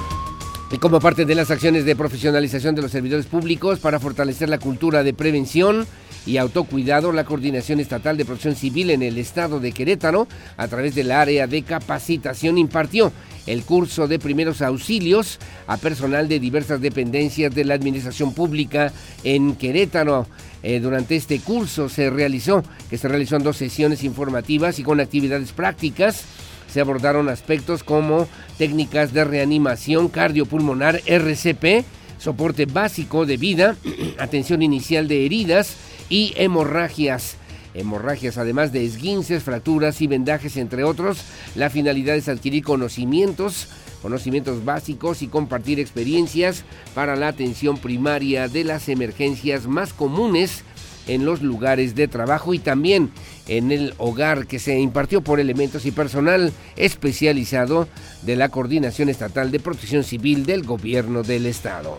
y 0.71 0.77
como 0.77 0.99
parte 0.99 1.25
de 1.25 1.35
las 1.35 1.49
acciones 1.49 1.83
de 1.85 1.95
profesionalización 1.95 2.75
de 2.75 2.83
los 2.83 2.91
servidores 2.91 3.25
públicos 3.25 3.79
para 3.79 3.99
fortalecer 3.99 4.49
la 4.49 4.59
cultura 4.59 5.03
de 5.03 5.13
prevención 5.13 5.87
y 6.25 6.37
autocuidado, 6.37 7.11
la 7.11 7.23
Coordinación 7.23 7.79
Estatal 7.79 8.17
de 8.17 8.25
Protección 8.25 8.55
Civil 8.55 8.91
en 8.91 9.01
el 9.01 9.17
estado 9.17 9.59
de 9.59 9.71
Querétaro, 9.71 10.27
a 10.57 10.67
través 10.67 10.93
del 10.93 11.11
área 11.11 11.47
de 11.47 11.63
capacitación, 11.63 12.59
impartió 12.59 13.11
el 13.47 13.63
curso 13.63 14.07
de 14.07 14.19
primeros 14.19 14.61
auxilios 14.61 15.39
a 15.65 15.77
personal 15.77 16.27
de 16.27 16.39
diversas 16.39 16.81
dependencias 16.81 17.55
de 17.55 17.65
la 17.65 17.73
administración 17.73 18.33
pública 18.33 18.93
en 19.23 19.55
Querétaro. 19.55 20.27
Eh, 20.61 20.79
durante 20.79 21.15
este 21.15 21.39
curso 21.39 21.89
se 21.89 22.11
realizó, 22.11 22.63
que 22.91 22.97
se 22.97 23.07
realizó 23.07 23.37
en 23.37 23.43
dos 23.43 23.57
sesiones 23.57 24.03
informativas 24.03 24.77
y 24.77 24.83
con 24.83 24.99
actividades 24.99 25.51
prácticas 25.51 26.25
se 26.71 26.81
abordaron 26.81 27.29
aspectos 27.29 27.83
como 27.83 28.27
técnicas 28.57 29.13
de 29.13 29.23
reanimación 29.23 30.07
cardiopulmonar 30.09 31.01
RCP, 31.05 31.85
soporte 32.17 32.65
básico 32.65 33.25
de 33.25 33.37
vida, 33.37 33.75
atención 34.19 34.61
inicial 34.61 35.07
de 35.07 35.25
heridas 35.25 35.75
y 36.09 36.33
hemorragias. 36.35 37.35
Hemorragias, 37.75 38.37
además 38.37 38.71
de 38.73 38.83
esguinces, 38.83 39.43
fracturas 39.43 40.01
y 40.01 40.07
vendajes, 40.07 40.57
entre 40.57 40.83
otros. 40.83 41.19
La 41.55 41.69
finalidad 41.69 42.15
es 42.15 42.27
adquirir 42.27 42.63
conocimientos, 42.63 43.67
conocimientos 44.01 44.65
básicos 44.65 45.21
y 45.21 45.27
compartir 45.27 45.79
experiencias 45.79 46.63
para 46.95 47.15
la 47.15 47.27
atención 47.27 47.77
primaria 47.77 48.47
de 48.47 48.63
las 48.63 48.89
emergencias 48.89 49.67
más 49.67 49.93
comunes 49.93 50.63
en 51.07 51.25
los 51.25 51.41
lugares 51.41 51.95
de 51.95 52.07
trabajo 52.07 52.53
y 52.53 52.59
también 52.59 53.11
en 53.49 53.71
el 53.71 53.93
hogar 53.97 54.47
que 54.47 54.59
se 54.59 54.79
impartió 54.79 55.21
por 55.21 55.39
elementos 55.39 55.85
y 55.85 55.91
personal 55.91 56.53
especializado 56.75 57.87
de 58.21 58.35
la 58.35 58.49
Coordinación 58.49 59.09
Estatal 59.09 59.51
de 59.51 59.59
Protección 59.59 60.03
Civil 60.03 60.45
del 60.45 60.63
Gobierno 60.63 61.23
del 61.23 61.45
Estado. 61.45 61.97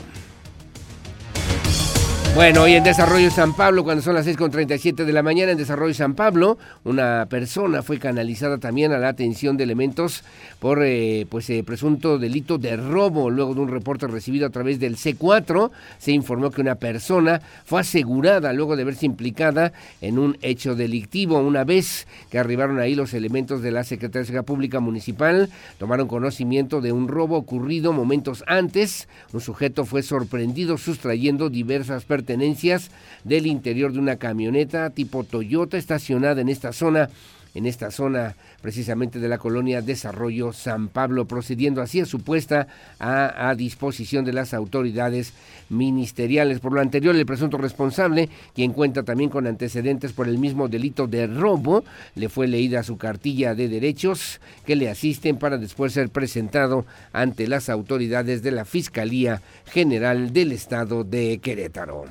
Bueno, 2.33 2.63
hoy 2.63 2.75
en 2.75 2.85
Desarrollo 2.85 3.29
San 3.29 3.55
Pablo, 3.55 3.83
cuando 3.83 4.03
son 4.03 4.15
las 4.15 4.25
6.37 4.25 5.05
de 5.05 5.13
la 5.13 5.23
mañana, 5.23 5.51
en 5.51 5.59
Desarrollo 5.59 5.93
San 5.93 6.15
Pablo, 6.15 6.59
una 6.85 7.27
persona 7.29 7.83
fue 7.83 7.99
canalizada 7.99 8.59
también 8.59 8.93
a 8.93 8.99
la 8.99 9.09
atención 9.09 9.57
de 9.57 9.65
elementos 9.65 10.23
por 10.61 10.81
eh, 10.85 11.27
pues 11.29 11.51
eh, 11.51 11.65
presunto 11.67 12.19
delito 12.21 12.57
de 12.57 12.77
robo. 12.77 13.31
Luego 13.31 13.55
de 13.55 13.61
un 13.61 13.69
reporte 13.69 14.07
recibido 14.07 14.47
a 14.47 14.51
través 14.51 14.79
del 14.79 14.97
C4, 14.97 15.73
se 15.99 16.13
informó 16.13 16.53
que 16.53 16.61
una 16.61 16.77
persona 16.77 17.43
fue 17.65 17.81
asegurada 17.81 18.53
luego 18.53 18.77
de 18.77 18.85
verse 18.85 19.07
implicada 19.07 19.73
en 20.01 20.19
un 20.19 20.39
hecho 20.41 20.77
delictivo. 20.77 21.37
Una 21.41 21.65
vez 21.65 22.07
que 22.31 22.39
arribaron 22.39 22.79
ahí 22.79 22.95
los 22.95 23.13
elementos 23.13 23.61
de 23.61 23.73
la 23.73 23.83
Secretaría 23.83 24.21
de 24.21 24.27
Seguridad 24.27 24.47
Pública 24.47 24.79
Municipal, 24.79 25.51
tomaron 25.79 26.07
conocimiento 26.07 26.81
de 26.81 26.93
un 26.93 27.09
robo 27.09 27.37
ocurrido 27.37 27.93
momentos 27.93 28.45
antes. 28.47 29.09
Un 29.33 29.41
sujeto 29.41 29.85
fue 29.85 30.05
sorprendido 30.05 30.79
sustrayendo 30.79 31.51
diversas 31.51 32.05
personas 32.05 32.20
pertenencias 32.21 32.91
del 33.25 33.47
interior 33.47 33.93
de 33.93 33.99
una 33.99 34.17
camioneta 34.17 34.91
tipo 34.91 35.25
Toyota 35.25 35.79
estacionada 35.79 36.41
en 36.41 36.49
esta 36.49 36.73
zona 36.73 37.09
en 37.55 37.67
esta 37.67 37.91
zona 37.91 38.37
precisamente 38.63 39.19
de 39.19 39.29
la 39.29 39.39
colonia 39.39 39.83
Desarrollo 39.83 40.53
San 40.53 40.89
Pablo, 40.89 41.27
procediendo 41.27 41.83
así 41.83 42.01
a 42.01 42.07
su 42.07 42.21
puesta 42.21 42.69
a, 42.99 43.55
disposición 43.57 44.25
de 44.25 44.33
las 44.33 44.55
autoridades 44.55 45.33
ministeriales. 45.69 46.61
Por 46.61 46.73
lo 46.73 46.81
anterior, 46.81 47.15
el 47.17 47.27
presunto 47.27 47.59
responsable, 47.59 48.29
quien 48.55 48.73
cuenta 48.73 49.03
también 49.03 49.31
con 49.31 49.47
antecedentes 49.47 50.13
por 50.13 50.29
el 50.29 50.39
mismo 50.39 50.69
delito 50.69 51.07
de 51.07 51.27
robo, 51.27 51.85
le 52.15 52.29
fue 52.29 52.47
leída 52.47 52.83
su 52.83 52.97
cartilla 52.97 53.55
de 53.55 53.69
derechos 53.69 54.41
que 54.67 54.77
le 54.77 54.89
asisten 54.89 55.37
para 55.37 55.59
después 55.59 55.93
ser 55.93 56.11
presentado 56.11 56.87
ante 57.13 57.49
las 57.49 57.69
autoridades 57.69 58.43
de 58.43 58.53
la 58.53 58.65
Fiscalía 58.65 59.43
General 59.67 60.33
del 60.33 60.53
Estado 60.53 61.05
de 61.05 61.39
Querétaro. 61.39 62.05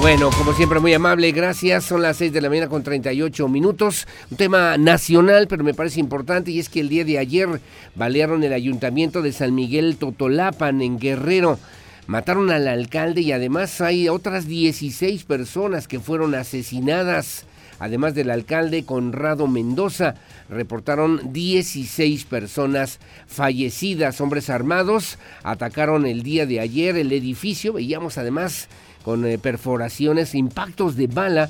Bueno, 0.00 0.30
como 0.30 0.52
siempre, 0.52 0.78
muy 0.78 0.94
amable, 0.94 1.32
gracias. 1.32 1.84
Son 1.84 2.00
las 2.00 2.18
6 2.18 2.32
de 2.32 2.40
la 2.40 2.48
mañana 2.48 2.68
con 2.68 2.84
38 2.84 3.48
minutos. 3.48 4.06
Un 4.30 4.36
tema 4.36 4.78
nacional, 4.78 5.48
pero 5.48 5.64
me 5.64 5.74
parece 5.74 5.98
importante, 5.98 6.52
y 6.52 6.60
es 6.60 6.68
que 6.68 6.78
el 6.78 6.88
día 6.88 7.04
de 7.04 7.18
ayer 7.18 7.60
balearon 7.96 8.44
el 8.44 8.52
ayuntamiento 8.52 9.22
de 9.22 9.32
San 9.32 9.56
Miguel 9.56 9.96
Totolapan, 9.96 10.82
en 10.82 11.00
Guerrero. 11.00 11.58
Mataron 12.06 12.50
al 12.52 12.68
alcalde 12.68 13.22
y 13.22 13.32
además 13.32 13.80
hay 13.80 14.08
otras 14.08 14.46
16 14.46 15.24
personas 15.24 15.88
que 15.88 15.98
fueron 15.98 16.36
asesinadas. 16.36 17.44
Además 17.80 18.14
del 18.14 18.30
alcalde 18.30 18.84
Conrado 18.84 19.46
Mendoza, 19.46 20.14
reportaron 20.48 21.32
16 21.32 22.24
personas 22.24 23.00
fallecidas. 23.26 24.20
Hombres 24.20 24.48
armados 24.48 25.18
atacaron 25.42 26.06
el 26.06 26.22
día 26.22 26.46
de 26.46 26.60
ayer 26.60 26.96
el 26.96 27.12
edificio. 27.12 27.72
Veíamos 27.74 28.16
además 28.16 28.68
con 29.08 29.24
eh, 29.24 29.38
perforaciones, 29.38 30.34
impactos 30.34 30.94
de 30.94 31.06
bala 31.06 31.48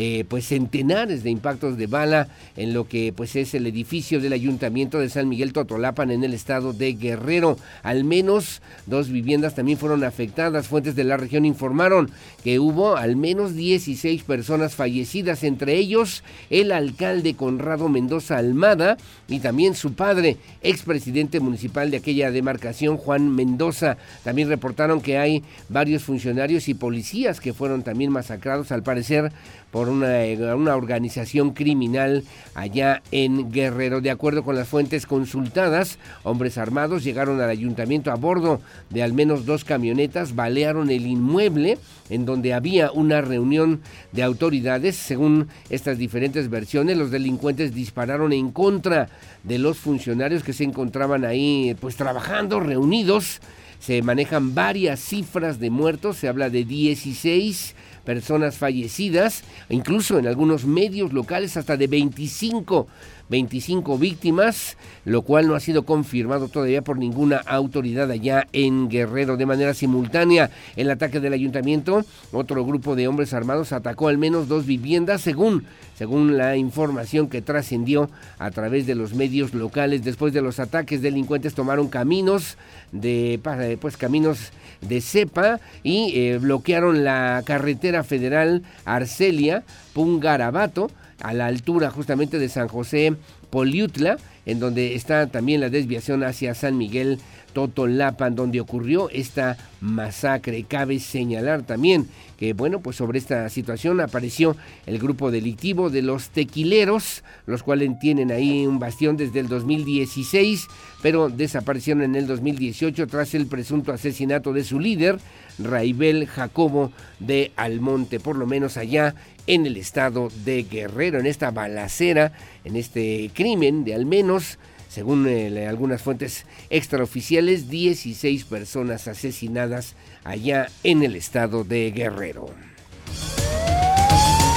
eh, 0.00 0.24
pues 0.28 0.46
centenares 0.46 1.24
de 1.24 1.30
impactos 1.30 1.76
de 1.76 1.88
bala 1.88 2.28
en 2.56 2.72
lo 2.72 2.86
que 2.86 3.12
pues 3.12 3.34
es 3.34 3.52
el 3.54 3.66
edificio 3.66 4.20
del 4.20 4.32
ayuntamiento 4.32 5.00
de 5.00 5.08
San 5.08 5.28
Miguel 5.28 5.52
Totolapan 5.52 6.12
en 6.12 6.22
el 6.22 6.34
estado 6.34 6.72
de 6.72 6.92
Guerrero. 6.92 7.58
Al 7.82 8.04
menos 8.04 8.62
dos 8.86 9.08
viviendas 9.08 9.56
también 9.56 9.76
fueron 9.76 10.04
afectadas. 10.04 10.68
Fuentes 10.68 10.94
de 10.94 11.02
la 11.02 11.16
región 11.16 11.44
informaron 11.44 12.12
que 12.44 12.60
hubo 12.60 12.94
al 12.94 13.16
menos 13.16 13.56
16 13.56 14.22
personas 14.22 14.76
fallecidas, 14.76 15.42
entre 15.42 15.74
ellos 15.74 16.22
el 16.48 16.70
alcalde 16.70 17.34
Conrado 17.34 17.88
Mendoza 17.88 18.38
Almada 18.38 18.98
y 19.26 19.40
también 19.40 19.74
su 19.74 19.94
padre, 19.94 20.36
expresidente 20.62 21.40
municipal 21.40 21.90
de 21.90 21.96
aquella 21.96 22.30
demarcación, 22.30 22.98
Juan 22.98 23.34
Mendoza. 23.34 23.96
También 24.22 24.48
reportaron 24.48 25.00
que 25.00 25.18
hay 25.18 25.42
varios 25.68 26.04
funcionarios 26.04 26.68
y 26.68 26.74
policías 26.74 27.40
que 27.40 27.52
fueron 27.52 27.82
también 27.82 28.12
masacrados, 28.12 28.70
al 28.70 28.84
parecer 28.84 29.32
por 29.70 29.88
una, 29.88 30.18
una, 30.54 30.76
organización 30.76 31.50
criminal 31.50 32.24
allá 32.54 33.02
en 33.10 33.50
Guerrero. 33.50 34.00
De 34.00 34.10
acuerdo 34.10 34.42
con 34.42 34.56
las 34.56 34.68
fuentes 34.68 35.06
consultadas, 35.06 35.98
hombres 36.22 36.58
armados 36.58 37.04
llegaron 37.04 37.40
al 37.40 37.50
ayuntamiento 37.50 38.10
a 38.10 38.14
bordo 38.14 38.60
de 38.90 39.02
al 39.02 39.12
menos 39.12 39.44
dos 39.44 39.64
camionetas, 39.64 40.34
balearon 40.34 40.90
el 40.90 41.06
inmueble 41.06 41.78
en 42.10 42.24
donde 42.24 42.54
había 42.54 42.90
una 42.92 43.20
reunión 43.20 43.80
de 44.12 44.22
autoridades. 44.22 44.96
Según 44.96 45.48
estas 45.68 45.98
diferentes 45.98 46.48
versiones, 46.48 46.96
los 46.96 47.10
delincuentes 47.10 47.74
dispararon 47.74 48.32
en 48.32 48.50
contra 48.50 49.08
de 49.42 49.58
los 49.58 49.78
funcionarios 49.78 50.42
que 50.42 50.52
se 50.52 50.64
encontraban 50.64 51.24
ahí 51.24 51.76
pues 51.80 51.96
trabajando, 51.96 52.60
reunidos. 52.60 53.40
Se 53.80 54.02
manejan 54.02 54.54
varias 54.54 54.98
cifras 54.98 55.60
de 55.60 55.70
muertos, 55.70 56.16
se 56.16 56.28
habla 56.28 56.50
de 56.50 56.64
16 56.64 57.76
personas 58.08 58.56
fallecidas, 58.56 59.44
incluso 59.68 60.18
en 60.18 60.26
algunos 60.26 60.64
medios 60.64 61.12
locales 61.12 61.58
hasta 61.58 61.76
de 61.76 61.88
25 61.88 62.88
25 63.28 63.98
víctimas, 63.98 64.76
lo 65.04 65.22
cual 65.22 65.46
no 65.46 65.54
ha 65.54 65.60
sido 65.60 65.84
confirmado 65.84 66.48
todavía 66.48 66.82
por 66.82 66.98
ninguna 66.98 67.36
autoridad 67.36 68.10
allá 68.10 68.46
en 68.52 68.88
Guerrero. 68.88 69.36
De 69.36 69.46
manera 69.46 69.74
simultánea, 69.74 70.50
el 70.76 70.90
ataque 70.90 71.20
del 71.20 71.34
ayuntamiento, 71.34 72.04
otro 72.32 72.64
grupo 72.64 72.96
de 72.96 73.08
hombres 73.08 73.34
armados 73.34 73.72
atacó 73.72 74.08
al 74.08 74.18
menos 74.18 74.48
dos 74.48 74.66
viviendas, 74.66 75.20
según, 75.20 75.64
según 75.96 76.36
la 76.36 76.56
información 76.56 77.28
que 77.28 77.42
trascendió 77.42 78.10
a 78.38 78.50
través 78.50 78.86
de 78.86 78.94
los 78.94 79.14
medios 79.14 79.52
locales. 79.52 80.04
Después 80.04 80.32
de 80.32 80.42
los 80.42 80.58
ataques, 80.58 81.02
delincuentes 81.02 81.54
tomaron 81.54 81.88
caminos 81.88 82.56
de, 82.92 83.38
pues, 83.80 83.96
caminos 83.96 84.52
de 84.80 85.00
cepa 85.00 85.60
y 85.82 86.12
eh, 86.14 86.38
bloquearon 86.38 87.04
la 87.04 87.42
carretera 87.44 88.04
federal 88.04 88.62
Arcelia 88.84 89.64
Pungarabato 89.92 90.90
a 91.20 91.32
la 91.32 91.46
altura 91.46 91.90
justamente 91.90 92.38
de 92.38 92.48
San 92.48 92.68
José 92.68 93.14
Poliutla, 93.50 94.18
en 94.46 94.60
donde 94.60 94.94
está 94.94 95.26
también 95.26 95.60
la 95.60 95.70
desviación 95.70 96.22
hacia 96.22 96.54
San 96.54 96.76
Miguel 96.76 97.18
Totolapan, 97.52 98.34
donde 98.34 98.60
ocurrió 98.60 99.10
esta 99.10 99.56
masacre. 99.80 100.64
Cabe 100.64 100.98
señalar 100.98 101.62
también 101.62 102.08
que, 102.38 102.52
bueno, 102.52 102.80
pues 102.80 102.96
sobre 102.96 103.18
esta 103.18 103.48
situación 103.48 104.00
apareció 104.00 104.56
el 104.86 104.98
grupo 104.98 105.30
delictivo 105.30 105.90
de 105.90 106.02
los 106.02 106.30
tequileros, 106.30 107.24
los 107.46 107.62
cuales 107.62 107.90
tienen 108.00 108.30
ahí 108.30 108.66
un 108.66 108.78
bastión 108.78 109.16
desde 109.16 109.40
el 109.40 109.48
2016, 109.48 110.66
pero 111.02 111.28
desaparecieron 111.28 112.02
en 112.04 112.14
el 112.14 112.26
2018 112.26 113.06
tras 113.08 113.34
el 113.34 113.46
presunto 113.46 113.92
asesinato 113.92 114.52
de 114.52 114.64
su 114.64 114.78
líder, 114.78 115.18
Raibel 115.58 116.26
Jacobo 116.26 116.92
de 117.18 117.50
Almonte, 117.56 118.20
por 118.20 118.36
lo 118.36 118.46
menos 118.46 118.76
allá 118.76 119.14
en 119.48 119.66
el 119.66 119.76
estado 119.76 120.28
de 120.44 120.62
Guerrero, 120.62 121.18
en 121.18 121.26
esta 121.26 121.50
balacera, 121.50 122.32
en 122.64 122.76
este 122.76 123.30
crimen 123.34 123.84
de 123.84 123.94
al 123.94 124.06
menos, 124.06 124.58
según 124.98 125.28
eh, 125.28 125.64
algunas 125.68 126.02
fuentes 126.02 126.44
extraoficiales, 126.70 127.70
16 127.70 128.42
personas 128.46 129.06
asesinadas 129.06 129.94
allá 130.24 130.70
en 130.82 131.04
el 131.04 131.14
estado 131.14 131.62
de 131.62 131.92
Guerrero. 131.92 132.46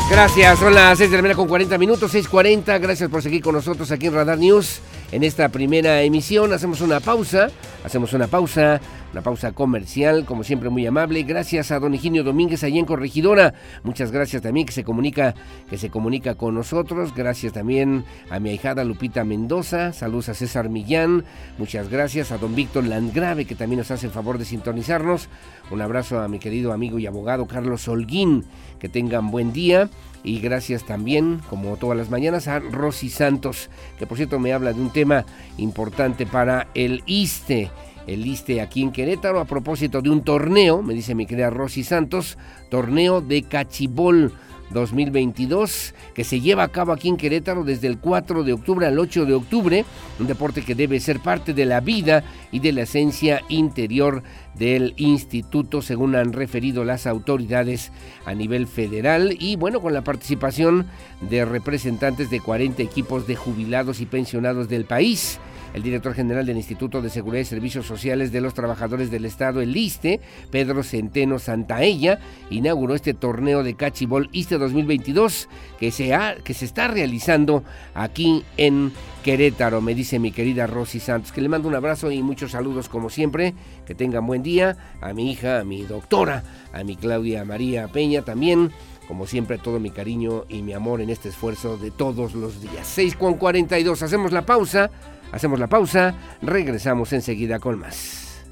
Gracias, 0.09 0.57
son 0.57 0.73
las 0.73 0.97
6 0.97 1.11
de 1.11 1.17
la 1.17 1.21
mañana 1.21 1.37
con 1.37 1.47
40 1.47 1.77
minutos, 1.77 2.15
6.40. 2.15 2.81
Gracias 2.81 3.07
por 3.07 3.21
seguir 3.21 3.43
con 3.43 3.53
nosotros 3.53 3.91
aquí 3.91 4.07
en 4.07 4.15
Radar 4.15 4.39
News. 4.39 4.79
En 5.11 5.23
esta 5.23 5.47
primera 5.49 6.01
emisión 6.01 6.51
hacemos 6.53 6.81
una 6.81 6.99
pausa, 6.99 7.51
hacemos 7.83 8.11
una 8.13 8.25
pausa 8.25 8.81
una 9.11 9.21
pausa 9.21 9.51
comercial, 9.51 10.25
como 10.25 10.43
siempre 10.43 10.69
muy 10.69 10.85
amable. 10.85 11.23
Gracias 11.23 11.71
a 11.71 11.79
don 11.79 11.93
Higinio 11.93 12.23
Domínguez 12.23 12.63
allí 12.63 12.79
en 12.79 12.85
Corregidora. 12.85 13.53
Muchas 13.83 14.11
gracias 14.11 14.41
también 14.41 14.65
que 14.65 14.71
se 14.71 14.83
comunica, 14.83 15.35
que 15.69 15.77
se 15.77 15.89
comunica 15.89 16.35
con 16.35 16.55
nosotros. 16.55 17.13
Gracias 17.13 17.53
también 17.53 18.05
a 18.29 18.39
mi 18.39 18.51
ahijada 18.51 18.83
Lupita 18.83 19.23
Mendoza. 19.23 19.91
Saludos 19.91 20.29
a 20.29 20.33
César 20.33 20.69
Millán. 20.69 21.25
Muchas 21.57 21.89
gracias 21.89 22.31
a 22.31 22.37
don 22.37 22.55
Víctor 22.55 22.85
Landgrave 22.85 23.45
que 23.45 23.55
también 23.55 23.79
nos 23.79 23.91
hace 23.91 24.05
el 24.05 24.13
favor 24.13 24.37
de 24.37 24.45
sintonizarnos. 24.45 25.27
Un 25.71 25.81
abrazo 25.81 26.21
a 26.21 26.27
mi 26.27 26.39
querido 26.39 26.71
amigo 26.71 26.97
y 26.97 27.05
abogado 27.05 27.47
Carlos 27.47 27.87
Holguín. 27.87 28.45
Que 28.79 28.87
tengan 28.87 29.29
buen 29.29 29.51
día. 29.51 29.89
Y 30.23 30.39
gracias 30.39 30.83
también, 30.83 31.41
como 31.49 31.77
todas 31.77 31.97
las 31.97 32.11
mañanas, 32.11 32.47
a 32.47 32.59
Rosy 32.59 33.09
Santos, 33.09 33.71
que 33.97 34.05
por 34.05 34.17
cierto 34.17 34.37
me 34.37 34.53
habla 34.53 34.71
de 34.71 34.79
un 34.79 34.91
tema 34.91 35.25
importante 35.57 36.27
para 36.27 36.67
el 36.75 37.01
ISTE 37.07 37.71
el 38.07 38.21
liste 38.21 38.61
aquí 38.61 38.81
en 38.81 38.91
Querétaro 38.91 39.39
a 39.39 39.45
propósito 39.45 40.01
de 40.01 40.09
un 40.09 40.23
torneo, 40.23 40.81
me 40.81 40.93
dice 40.93 41.15
mi 41.15 41.25
querida 41.25 41.49
Rosy 41.49 41.83
Santos, 41.83 42.37
torneo 42.69 43.21
de 43.21 43.43
cachibol 43.43 44.33
2022 44.71 45.93
que 46.13 46.23
se 46.23 46.39
lleva 46.39 46.63
a 46.63 46.69
cabo 46.69 46.91
aquí 46.91 47.09
en 47.09 47.17
Querétaro 47.17 47.63
desde 47.63 47.87
el 47.87 47.99
4 47.99 48.43
de 48.43 48.53
octubre 48.53 48.85
al 48.85 48.97
8 48.97 49.25
de 49.25 49.33
octubre, 49.33 49.85
un 50.19 50.27
deporte 50.27 50.61
que 50.61 50.75
debe 50.75 50.99
ser 50.99 51.19
parte 51.19 51.53
de 51.53 51.65
la 51.65 51.79
vida 51.79 52.23
y 52.51 52.59
de 52.59 52.71
la 52.71 52.83
esencia 52.83 53.41
interior 53.49 54.23
del 54.55 54.93
instituto, 54.97 55.81
según 55.81 56.15
han 56.15 56.33
referido 56.33 56.83
las 56.83 57.07
autoridades 57.07 57.91
a 58.25 58.33
nivel 58.33 58.67
federal. 58.67 59.35
Y 59.39 59.55
bueno, 59.55 59.81
con 59.81 59.93
la 59.93 60.03
participación 60.03 60.87
de 61.21 61.45
representantes 61.45 62.29
de 62.29 62.39
40 62.39 62.81
equipos 62.83 63.27
de 63.27 63.35
jubilados 63.35 64.01
y 64.01 64.05
pensionados 64.05 64.67
del 64.67 64.85
país 64.85 65.39
el 65.73 65.83
director 65.83 66.13
general 66.13 66.45
del 66.45 66.57
Instituto 66.57 67.01
de 67.01 67.09
Seguridad 67.09 67.41
y 67.41 67.45
Servicios 67.45 67.85
Sociales 67.85 68.31
de 68.31 68.41
los 68.41 68.53
Trabajadores 68.53 69.11
del 69.11 69.25
Estado, 69.25 69.61
el 69.61 69.75
ISTE, 69.75 70.19
Pedro 70.49 70.83
Centeno 70.83 71.39
Santaella, 71.39 72.19
inauguró 72.49 72.95
este 72.95 73.13
torneo 73.13 73.63
de 73.63 73.75
Cachibol 73.75 74.29
ISTE 74.31 74.57
2022 74.57 75.49
que 75.79 75.91
se, 75.91 76.17
que 76.43 76.53
se 76.53 76.65
está 76.65 76.87
realizando 76.87 77.63
aquí 77.93 78.43
en 78.57 78.91
Querétaro, 79.23 79.81
me 79.81 79.93
dice 79.93 80.17
mi 80.17 80.31
querida 80.31 80.65
Rosy 80.65 80.99
Santos, 80.99 81.31
que 81.31 81.41
le 81.41 81.49
mando 81.49 81.67
un 81.67 81.75
abrazo 81.75 82.11
y 82.11 82.23
muchos 82.23 82.51
saludos 82.51 82.89
como 82.89 83.09
siempre, 83.09 83.53
que 83.85 83.93
tengan 83.93 84.25
buen 84.25 84.41
día, 84.41 84.77
a 84.99 85.13
mi 85.13 85.31
hija, 85.31 85.59
a 85.59 85.63
mi 85.63 85.83
doctora, 85.83 86.43
a 86.73 86.83
mi 86.83 86.95
Claudia 86.95 87.45
María 87.45 87.87
Peña 87.87 88.23
también, 88.23 88.71
como 89.07 89.27
siempre, 89.27 89.57
todo 89.57 89.79
mi 89.79 89.91
cariño 89.91 90.45
y 90.47 90.61
mi 90.61 90.73
amor 90.73 91.01
en 91.01 91.09
este 91.09 91.29
esfuerzo 91.29 91.77
de 91.77 91.91
todos 91.91 92.33
los 92.33 92.61
días. 92.61 92.87
6 92.87 93.15
con 93.15 93.35
42, 93.35 94.01
hacemos 94.01 94.31
la 94.31 94.45
pausa. 94.45 94.89
Hacemos 95.31 95.59
la 95.59 95.67
pausa, 95.67 96.15
regresamos 96.41 97.13
enseguida 97.13 97.59
con 97.59 97.79
más. 97.79 98.43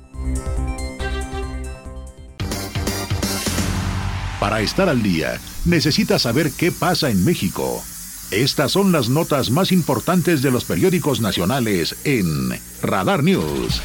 Para 4.39 4.61
estar 4.61 4.87
al 4.87 5.03
día, 5.03 5.37
necesitas 5.65 6.21
saber 6.21 6.51
qué 6.57 6.71
pasa 6.71 7.09
en 7.09 7.25
México. 7.25 7.83
Estas 8.31 8.71
son 8.71 8.91
las 8.91 9.09
notas 9.09 9.49
más 9.49 9.71
importantes 9.71 10.41
de 10.41 10.51
los 10.51 10.63
periódicos 10.63 11.19
nacionales 11.19 11.95
en 12.05 12.51
Radar 12.81 13.23
News. 13.23 13.81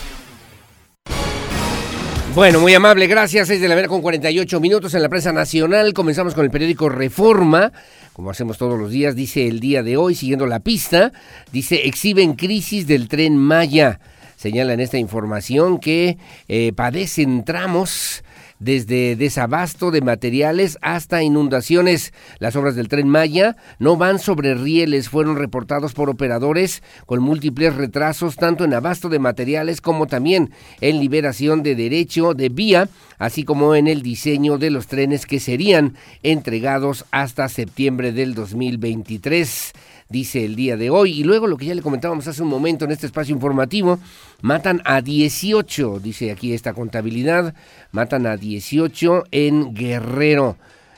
Bueno, 2.35 2.59
muy 2.59 2.75
amable, 2.75 3.07
gracias. 3.07 3.47
6 3.49 3.61
de 3.61 3.69
la 3.69 3.75
mañana 3.77 3.89
con 3.89 4.03
48 4.03 4.61
minutos 4.61 4.93
en 4.95 5.03
la 5.03 5.09
prensa 5.09 5.33
nacional. 5.33 5.93
Comenzamos 5.95 6.35
con 6.35 6.45
el 6.45 6.51
periódico 6.51 6.89
Reforma 6.89 7.73
como 8.15 8.31
hacemos 8.31 8.59
todos 8.59 8.79
los 8.79 8.93
días, 8.93 9.17
dice 9.17 9.49
el 9.49 9.59
día 9.59 9.83
de 9.83 9.97
hoy, 9.97 10.15
siguiendo 10.15 10.47
la 10.47 10.61
pista, 10.61 11.13
dice, 11.51 11.89
exhiben 11.89 12.35
crisis 12.35 12.87
del 12.87 13.09
tren 13.09 13.37
Maya. 13.37 13.99
Señala 14.37 14.73
en 14.73 14.79
esta 14.79 14.99
información 14.99 15.79
que 15.79 16.17
eh, 16.47 16.73
padecen 16.77 17.45
tramos 17.45 18.23
desde 18.59 19.17
desabasto 19.17 19.91
de 19.91 20.01
materiales 20.01 20.79
hasta 20.81 21.23
inundaciones. 21.23 22.13
Las 22.39 22.57
obras 22.57 22.77
del 22.77 22.89
tren 22.89 23.09
Maya 23.09 23.57
no 23.79 23.97
van 23.97 24.19
sobre 24.19 24.55
rieles, 24.55 25.09
fueron 25.09 25.37
reportados 25.37 25.93
por 25.93 26.11
operadores 26.11 26.83
con 27.07 27.21
múltiples 27.21 27.75
retrasos 27.75 28.37
tanto 28.37 28.65
en 28.65 28.75
abasto 28.75 29.09
de 29.09 29.19
materiales 29.19 29.81
como 29.81 30.07
también 30.07 30.51
en 30.81 31.01
liberación 31.01 31.63
de 31.63 31.75
derecho 31.75 32.35
de 32.35 32.49
vía, 32.49 32.89
así 33.19 33.45
como 33.45 33.75
en 33.75 33.87
el 33.87 34.03
diseño 34.03 34.59
de 34.59 34.71
los 34.71 34.87
trenes 34.87 35.27
que 35.27 35.41
serían 35.41 35.97
entregados 36.23 37.05
hasta 37.11 37.49
septiembre 37.49 38.13
del 38.13 38.35
2023 38.35 39.73
dice 40.09 40.45
el 40.45 40.57
día 40.57 40.77
de 40.77 40.91
hoy. 40.91 41.13
Y 41.13 41.25
luego 41.25 41.47
lo 41.47 41.57
que 41.57 41.67
ya 41.67 41.75
le 41.75 41.83
comentábamos 41.83 42.27
hace 42.27 42.43
un 42.43 42.49
momento 42.49 42.85
en 42.85 42.93
este 42.93 43.07
espacio 43.07 43.35
informativo, 43.35 43.99
matan 44.43 44.81
a 44.85 45.01
18, 45.01 46.01
dice 46.01 46.31
aquí 46.31 46.53
esta 46.53 46.73
contabilidad, 46.73 47.55
matan 47.93 48.27
a 48.27 48.37
18 48.37 49.25
en 49.31 49.75
Guerrero. 49.75 50.57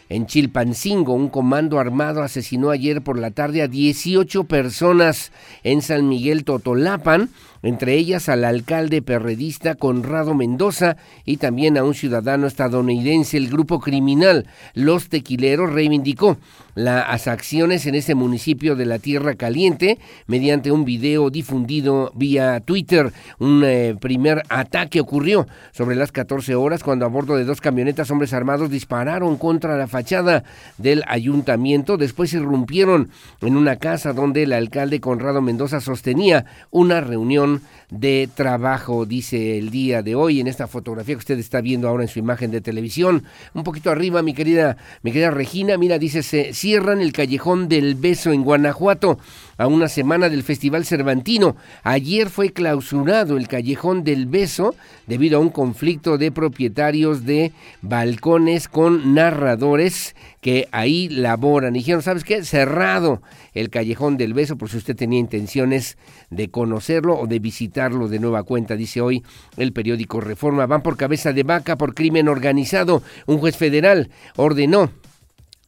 En 0.08 0.26
Chilpancingo, 0.26 1.14
un 1.14 1.28
comando 1.28 1.80
armado 1.80 2.22
asesinó 2.22 2.70
ayer 2.70 3.02
por 3.02 3.18
la 3.18 3.32
tarde 3.32 3.62
a 3.62 3.66
18 3.66 4.44
personas 4.44 5.32
en 5.64 5.82
San 5.82 6.08
Miguel 6.08 6.44
Totolapan 6.44 7.30
entre 7.66 7.94
ellas 7.94 8.28
al 8.28 8.44
alcalde 8.44 9.02
perredista 9.02 9.74
Conrado 9.74 10.34
Mendoza 10.34 10.96
y 11.24 11.38
también 11.38 11.76
a 11.76 11.84
un 11.84 11.94
ciudadano 11.94 12.46
estadounidense. 12.46 13.36
El 13.36 13.48
grupo 13.48 13.80
criminal 13.80 14.46
Los 14.74 15.08
Tequileros 15.08 15.72
reivindicó 15.72 16.36
las 16.76 17.26
acciones 17.26 17.86
en 17.86 17.94
este 17.94 18.14
municipio 18.14 18.76
de 18.76 18.84
la 18.84 18.98
Tierra 18.98 19.34
Caliente 19.34 19.98
mediante 20.26 20.70
un 20.70 20.84
video 20.84 21.30
difundido 21.30 22.12
vía 22.14 22.60
Twitter. 22.60 23.12
Un 23.38 23.62
eh, 23.64 23.96
primer 23.98 24.42
ataque 24.50 25.00
ocurrió 25.00 25.46
sobre 25.72 25.96
las 25.96 26.12
14 26.12 26.54
horas 26.54 26.84
cuando 26.84 27.06
a 27.06 27.08
bordo 27.08 27.36
de 27.36 27.44
dos 27.44 27.62
camionetas 27.62 28.10
hombres 28.10 28.34
armados 28.34 28.70
dispararon 28.70 29.38
contra 29.38 29.76
la 29.78 29.88
fachada 29.88 30.44
del 30.76 31.02
ayuntamiento. 31.08 31.96
Después 31.96 32.34
irrumpieron 32.34 33.08
en 33.40 33.56
una 33.56 33.76
casa 33.76 34.12
donde 34.12 34.42
el 34.42 34.52
alcalde 34.52 35.00
Conrado 35.00 35.40
Mendoza 35.40 35.80
sostenía 35.80 36.44
una 36.70 37.00
reunión 37.00 37.55
de 37.90 38.28
trabajo, 38.34 39.06
dice 39.06 39.58
el 39.58 39.70
día 39.70 40.02
de 40.02 40.14
hoy 40.14 40.40
en 40.40 40.46
esta 40.46 40.66
fotografía 40.66 41.14
que 41.14 41.20
usted 41.20 41.38
está 41.38 41.60
viendo 41.60 41.88
ahora 41.88 42.04
en 42.04 42.08
su 42.08 42.18
imagen 42.18 42.50
de 42.50 42.60
televisión. 42.60 43.24
Un 43.54 43.64
poquito 43.64 43.90
arriba, 43.90 44.22
mi 44.22 44.34
querida, 44.34 44.76
mi 45.02 45.12
querida 45.12 45.30
Regina, 45.30 45.76
mira, 45.78 45.98
dice, 45.98 46.22
se 46.22 46.52
cierran 46.52 47.00
el 47.00 47.12
callejón 47.12 47.68
del 47.68 47.94
beso 47.94 48.32
en 48.32 48.42
Guanajuato 48.42 49.18
a 49.58 49.66
una 49.66 49.88
semana 49.88 50.28
del 50.28 50.42
Festival 50.42 50.84
Cervantino. 50.84 51.56
Ayer 51.82 52.30
fue 52.30 52.52
clausurado 52.52 53.36
el 53.36 53.48
Callejón 53.48 54.04
del 54.04 54.26
Beso 54.26 54.74
debido 55.06 55.38
a 55.38 55.40
un 55.40 55.50
conflicto 55.50 56.18
de 56.18 56.32
propietarios 56.32 57.24
de 57.24 57.52
balcones 57.82 58.68
con 58.68 59.14
narradores 59.14 60.14
que 60.40 60.68
ahí 60.72 61.08
laboran. 61.08 61.74
Y 61.74 61.80
dijeron, 61.80 62.02
¿sabes 62.02 62.24
qué? 62.24 62.44
Cerrado 62.44 63.22
el 63.54 63.70
Callejón 63.70 64.16
del 64.16 64.34
Beso 64.34 64.56
por 64.56 64.70
si 64.70 64.76
usted 64.76 64.96
tenía 64.96 65.18
intenciones 65.18 65.96
de 66.30 66.50
conocerlo 66.50 67.18
o 67.18 67.26
de 67.26 67.38
visitarlo 67.38 68.08
de 68.08 68.18
nueva 68.18 68.42
cuenta, 68.42 68.76
dice 68.76 69.00
hoy 69.00 69.22
el 69.56 69.72
periódico 69.72 70.20
Reforma. 70.20 70.66
Van 70.66 70.82
por 70.82 70.96
cabeza 70.96 71.32
de 71.32 71.42
vaca 71.42 71.76
por 71.76 71.94
crimen 71.94 72.28
organizado. 72.28 73.02
Un 73.26 73.38
juez 73.38 73.56
federal 73.56 74.10
ordenó 74.36 74.90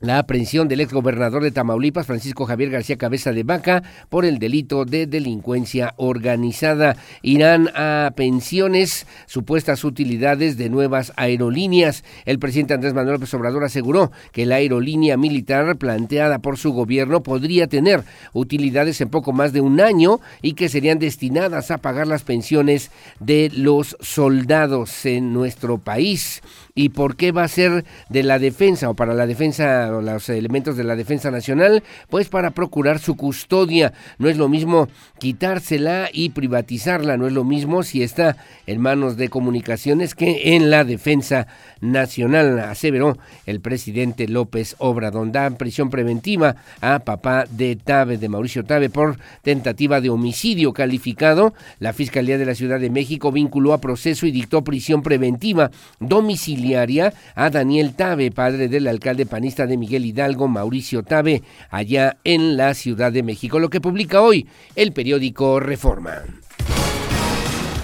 la 0.00 0.18
aprehensión 0.18 0.68
del 0.68 0.80
exgobernador 0.80 1.42
de 1.42 1.50
Tamaulipas, 1.50 2.06
Francisco 2.06 2.46
Javier 2.46 2.70
García 2.70 2.96
Cabeza 2.96 3.32
de 3.32 3.42
Vaca, 3.42 3.82
por 4.08 4.24
el 4.24 4.38
delito 4.38 4.84
de 4.84 5.06
delincuencia 5.06 5.94
organizada. 5.96 6.96
Irán 7.22 7.68
a 7.74 8.12
pensiones, 8.14 9.06
supuestas 9.26 9.82
utilidades 9.84 10.56
de 10.56 10.70
nuevas 10.70 11.12
aerolíneas. 11.16 12.04
El 12.26 12.38
presidente 12.38 12.74
Andrés 12.74 12.94
Manuel 12.94 13.14
López 13.14 13.34
Obrador 13.34 13.64
aseguró 13.64 14.12
que 14.32 14.46
la 14.46 14.56
aerolínea 14.56 15.16
militar 15.16 15.76
planteada 15.76 16.38
por 16.38 16.58
su 16.58 16.72
gobierno 16.72 17.22
podría 17.22 17.66
tener 17.66 18.04
utilidades 18.32 19.00
en 19.00 19.08
poco 19.08 19.32
más 19.32 19.52
de 19.52 19.60
un 19.60 19.80
año 19.80 20.20
y 20.42 20.52
que 20.52 20.68
serían 20.68 21.00
destinadas 21.00 21.72
a 21.72 21.78
pagar 21.78 22.06
las 22.06 22.22
pensiones 22.22 22.92
de 23.18 23.50
los 23.52 23.96
soldados 24.00 25.04
en 25.06 25.32
nuestro 25.32 25.78
país 25.78 26.40
y 26.78 26.90
por 26.90 27.16
qué 27.16 27.32
va 27.32 27.42
a 27.42 27.48
ser 27.48 27.84
de 28.08 28.22
la 28.22 28.38
defensa 28.38 28.88
o 28.88 28.94
para 28.94 29.12
la 29.12 29.26
defensa 29.26 29.90
o 29.92 30.00
los 30.00 30.28
elementos 30.28 30.76
de 30.76 30.84
la 30.84 30.94
defensa 30.94 31.28
nacional, 31.28 31.82
pues 32.08 32.28
para 32.28 32.52
procurar 32.52 33.00
su 33.00 33.16
custodia. 33.16 33.92
No 34.18 34.28
es 34.28 34.36
lo 34.36 34.48
mismo 34.48 34.86
quitársela 35.18 36.08
y 36.12 36.28
privatizarla, 36.28 37.16
no 37.16 37.26
es 37.26 37.32
lo 37.32 37.42
mismo 37.42 37.82
si 37.82 38.04
está 38.04 38.36
en 38.68 38.80
manos 38.80 39.16
de 39.16 39.28
comunicaciones 39.28 40.14
que 40.14 40.54
en 40.54 40.70
la 40.70 40.84
defensa 40.84 41.48
nacional, 41.80 42.60
aseveró 42.60 43.18
el 43.46 43.60
presidente 43.60 44.28
López 44.28 44.76
Obrador. 44.78 45.32
Da 45.32 45.50
prisión 45.50 45.90
preventiva 45.90 46.54
a 46.80 47.00
papá 47.00 47.46
de 47.50 47.74
Tabe, 47.74 48.18
de 48.18 48.28
Mauricio 48.28 48.64
Tabe, 48.64 48.88
por 48.88 49.18
tentativa 49.42 50.00
de 50.00 50.10
homicidio 50.10 50.72
calificado. 50.72 51.54
La 51.80 51.92
Fiscalía 51.92 52.38
de 52.38 52.46
la 52.46 52.54
Ciudad 52.54 52.78
de 52.78 52.88
México 52.88 53.32
vinculó 53.32 53.72
a 53.72 53.80
proceso 53.80 54.26
y 54.26 54.30
dictó 54.30 54.62
prisión 54.62 55.02
preventiva 55.02 55.72
domiciliaria 55.98 56.67
a 56.76 57.50
Daniel 57.50 57.94
Tabe, 57.94 58.30
padre 58.30 58.68
del 58.68 58.88
alcalde 58.88 59.26
panista 59.26 59.66
de 59.66 59.76
Miguel 59.76 60.04
Hidalgo, 60.04 60.48
Mauricio 60.48 61.02
Tabe, 61.02 61.42
allá 61.70 62.18
en 62.24 62.56
la 62.56 62.74
Ciudad 62.74 63.12
de 63.12 63.22
México, 63.22 63.58
lo 63.58 63.70
que 63.70 63.80
publica 63.80 64.20
hoy 64.20 64.46
el 64.76 64.92
periódico 64.92 65.60
Reforma. 65.60 66.22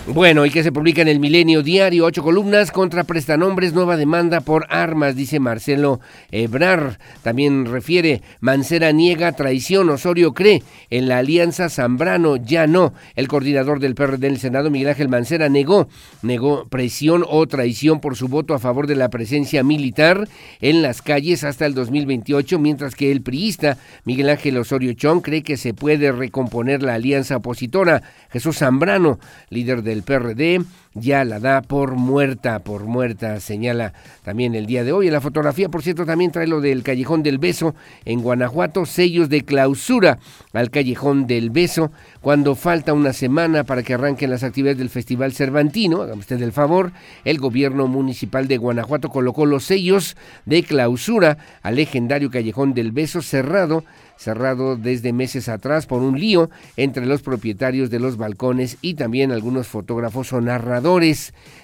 Bueno, 0.06 0.44
y 0.44 0.50
que 0.50 0.62
se 0.62 0.70
publica 0.70 1.00
en 1.00 1.08
el 1.08 1.18
Milenio 1.18 1.62
Diario, 1.62 2.04
ocho 2.04 2.22
columnas 2.22 2.70
contra 2.70 3.04
prestanombres, 3.04 3.72
nueva 3.72 3.96
demanda 3.96 4.42
por 4.42 4.66
armas, 4.68 5.16
dice 5.16 5.40
Marcelo 5.40 5.98
Ebrar. 6.30 6.98
También 7.22 7.64
refiere, 7.64 8.20
Mancera 8.40 8.92
niega 8.92 9.32
traición, 9.32 9.88
Osorio 9.88 10.34
cree 10.34 10.62
en 10.90 11.08
la 11.08 11.18
alianza 11.18 11.70
Zambrano, 11.70 12.36
ya 12.36 12.66
no. 12.66 12.92
El 13.16 13.28
coordinador 13.28 13.80
del 13.80 13.94
PRD 13.94 14.26
en 14.26 14.34
el 14.34 14.38
Senado, 14.38 14.70
Miguel 14.70 14.90
Ángel 14.90 15.08
Mancera, 15.08 15.48
negó, 15.48 15.88
negó 16.20 16.66
presión 16.68 17.24
o 17.26 17.46
traición 17.46 18.00
por 18.00 18.14
su 18.14 18.28
voto 18.28 18.52
a 18.52 18.58
favor 18.58 18.86
de 18.86 18.96
la 18.96 19.08
presencia 19.08 19.64
militar 19.64 20.28
en 20.60 20.82
las 20.82 21.00
calles 21.00 21.44
hasta 21.44 21.64
el 21.64 21.72
2028, 21.72 22.58
mientras 22.58 22.94
que 22.94 23.10
el 23.10 23.22
priista, 23.22 23.78
Miguel 24.04 24.28
Ángel 24.28 24.58
Osorio 24.58 24.92
Chong, 24.92 25.22
cree 25.22 25.42
que 25.42 25.56
se 25.56 25.72
puede 25.72 26.12
recomponer 26.12 26.82
la 26.82 26.92
alianza 26.92 27.38
opositora. 27.38 28.02
Jesús 28.30 28.58
Zambrano, 28.58 29.18
líder 29.48 29.82
del 29.94 30.02
PRD, 30.02 30.64
ya 30.94 31.24
la 31.24 31.40
da 31.40 31.60
por 31.60 31.96
muerta, 31.96 32.60
por 32.60 32.84
muerta, 32.84 33.40
señala 33.40 33.92
también 34.22 34.54
el 34.54 34.66
día 34.66 34.84
de 34.84 34.92
hoy. 34.92 35.08
En 35.08 35.12
la 35.12 35.20
fotografía, 35.20 35.68
por 35.68 35.82
cierto, 35.82 36.06
también 36.06 36.30
trae 36.30 36.46
lo 36.46 36.60
del 36.60 36.82
Callejón 36.82 37.22
del 37.22 37.38
Beso 37.38 37.74
en 38.04 38.22
Guanajuato, 38.22 38.86
sellos 38.86 39.28
de 39.28 39.44
clausura 39.44 40.18
al 40.52 40.70
Callejón 40.70 41.26
del 41.26 41.50
Beso, 41.50 41.90
cuando 42.20 42.54
falta 42.54 42.92
una 42.92 43.12
semana 43.12 43.64
para 43.64 43.82
que 43.82 43.94
arranquen 43.94 44.30
las 44.30 44.44
actividades 44.44 44.78
del 44.78 44.88
Festival 44.88 45.32
Cervantino, 45.32 46.02
hágame 46.02 46.20
usted 46.20 46.40
el 46.40 46.52
favor, 46.52 46.92
el 47.24 47.38
gobierno 47.38 47.88
municipal 47.88 48.46
de 48.46 48.56
Guanajuato 48.56 49.08
colocó 49.08 49.46
los 49.46 49.64
sellos 49.64 50.16
de 50.46 50.62
clausura 50.62 51.38
al 51.62 51.76
legendario 51.76 52.30
Callejón 52.30 52.72
del 52.72 52.92
Beso 52.92 53.20
cerrado 53.20 53.84
cerrado 54.16 54.76
desde 54.76 55.12
meses 55.12 55.48
atrás 55.48 55.86
por 55.86 56.00
un 56.00 56.20
lío 56.20 56.48
entre 56.76 57.04
los 57.04 57.20
propietarios 57.20 57.90
de 57.90 57.98
los 57.98 58.16
balcones 58.16 58.78
y 58.80 58.94
también 58.94 59.32
algunos 59.32 59.66
fotógrafos 59.66 60.32
o 60.32 60.40
narradores 60.40 60.83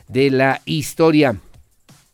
de 0.08 0.30
la 0.30 0.62
historia. 0.64 1.36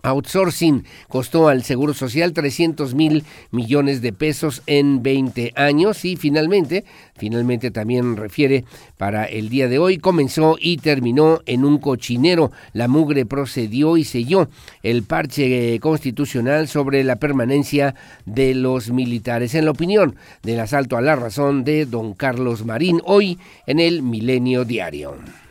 Outsourcing 0.02 0.84
costó 1.08 1.48
al 1.48 1.62
Seguro 1.62 1.94
Social 1.94 2.32
300 2.32 2.94
mil 2.94 3.24
millones 3.52 4.02
de 4.02 4.12
pesos 4.12 4.62
en 4.66 5.04
20 5.04 5.52
años 5.54 6.04
y 6.04 6.16
finalmente, 6.16 6.84
finalmente 7.16 7.70
también 7.70 8.16
refiere 8.16 8.64
para 8.96 9.24
el 9.24 9.48
día 9.48 9.68
de 9.68 9.78
hoy, 9.78 9.98
comenzó 9.98 10.56
y 10.60 10.78
terminó 10.78 11.42
en 11.46 11.64
un 11.64 11.78
cochinero. 11.78 12.50
La 12.72 12.88
mugre 12.88 13.24
procedió 13.24 13.96
y 13.96 14.04
selló 14.04 14.48
el 14.82 15.04
parche 15.04 15.78
constitucional 15.78 16.66
sobre 16.66 17.04
la 17.04 17.16
permanencia 17.16 17.94
de 18.24 18.54
los 18.54 18.90
militares. 18.90 19.54
En 19.54 19.64
la 19.64 19.70
opinión 19.72 20.16
del 20.42 20.58
asalto 20.58 20.96
a 20.96 21.02
la 21.02 21.14
razón 21.14 21.62
de 21.62 21.86
don 21.86 22.14
Carlos 22.14 22.64
Marín, 22.64 23.00
hoy 23.04 23.38
en 23.66 23.78
el 23.78 24.02
Milenio 24.02 24.64
Diario. 24.64 25.45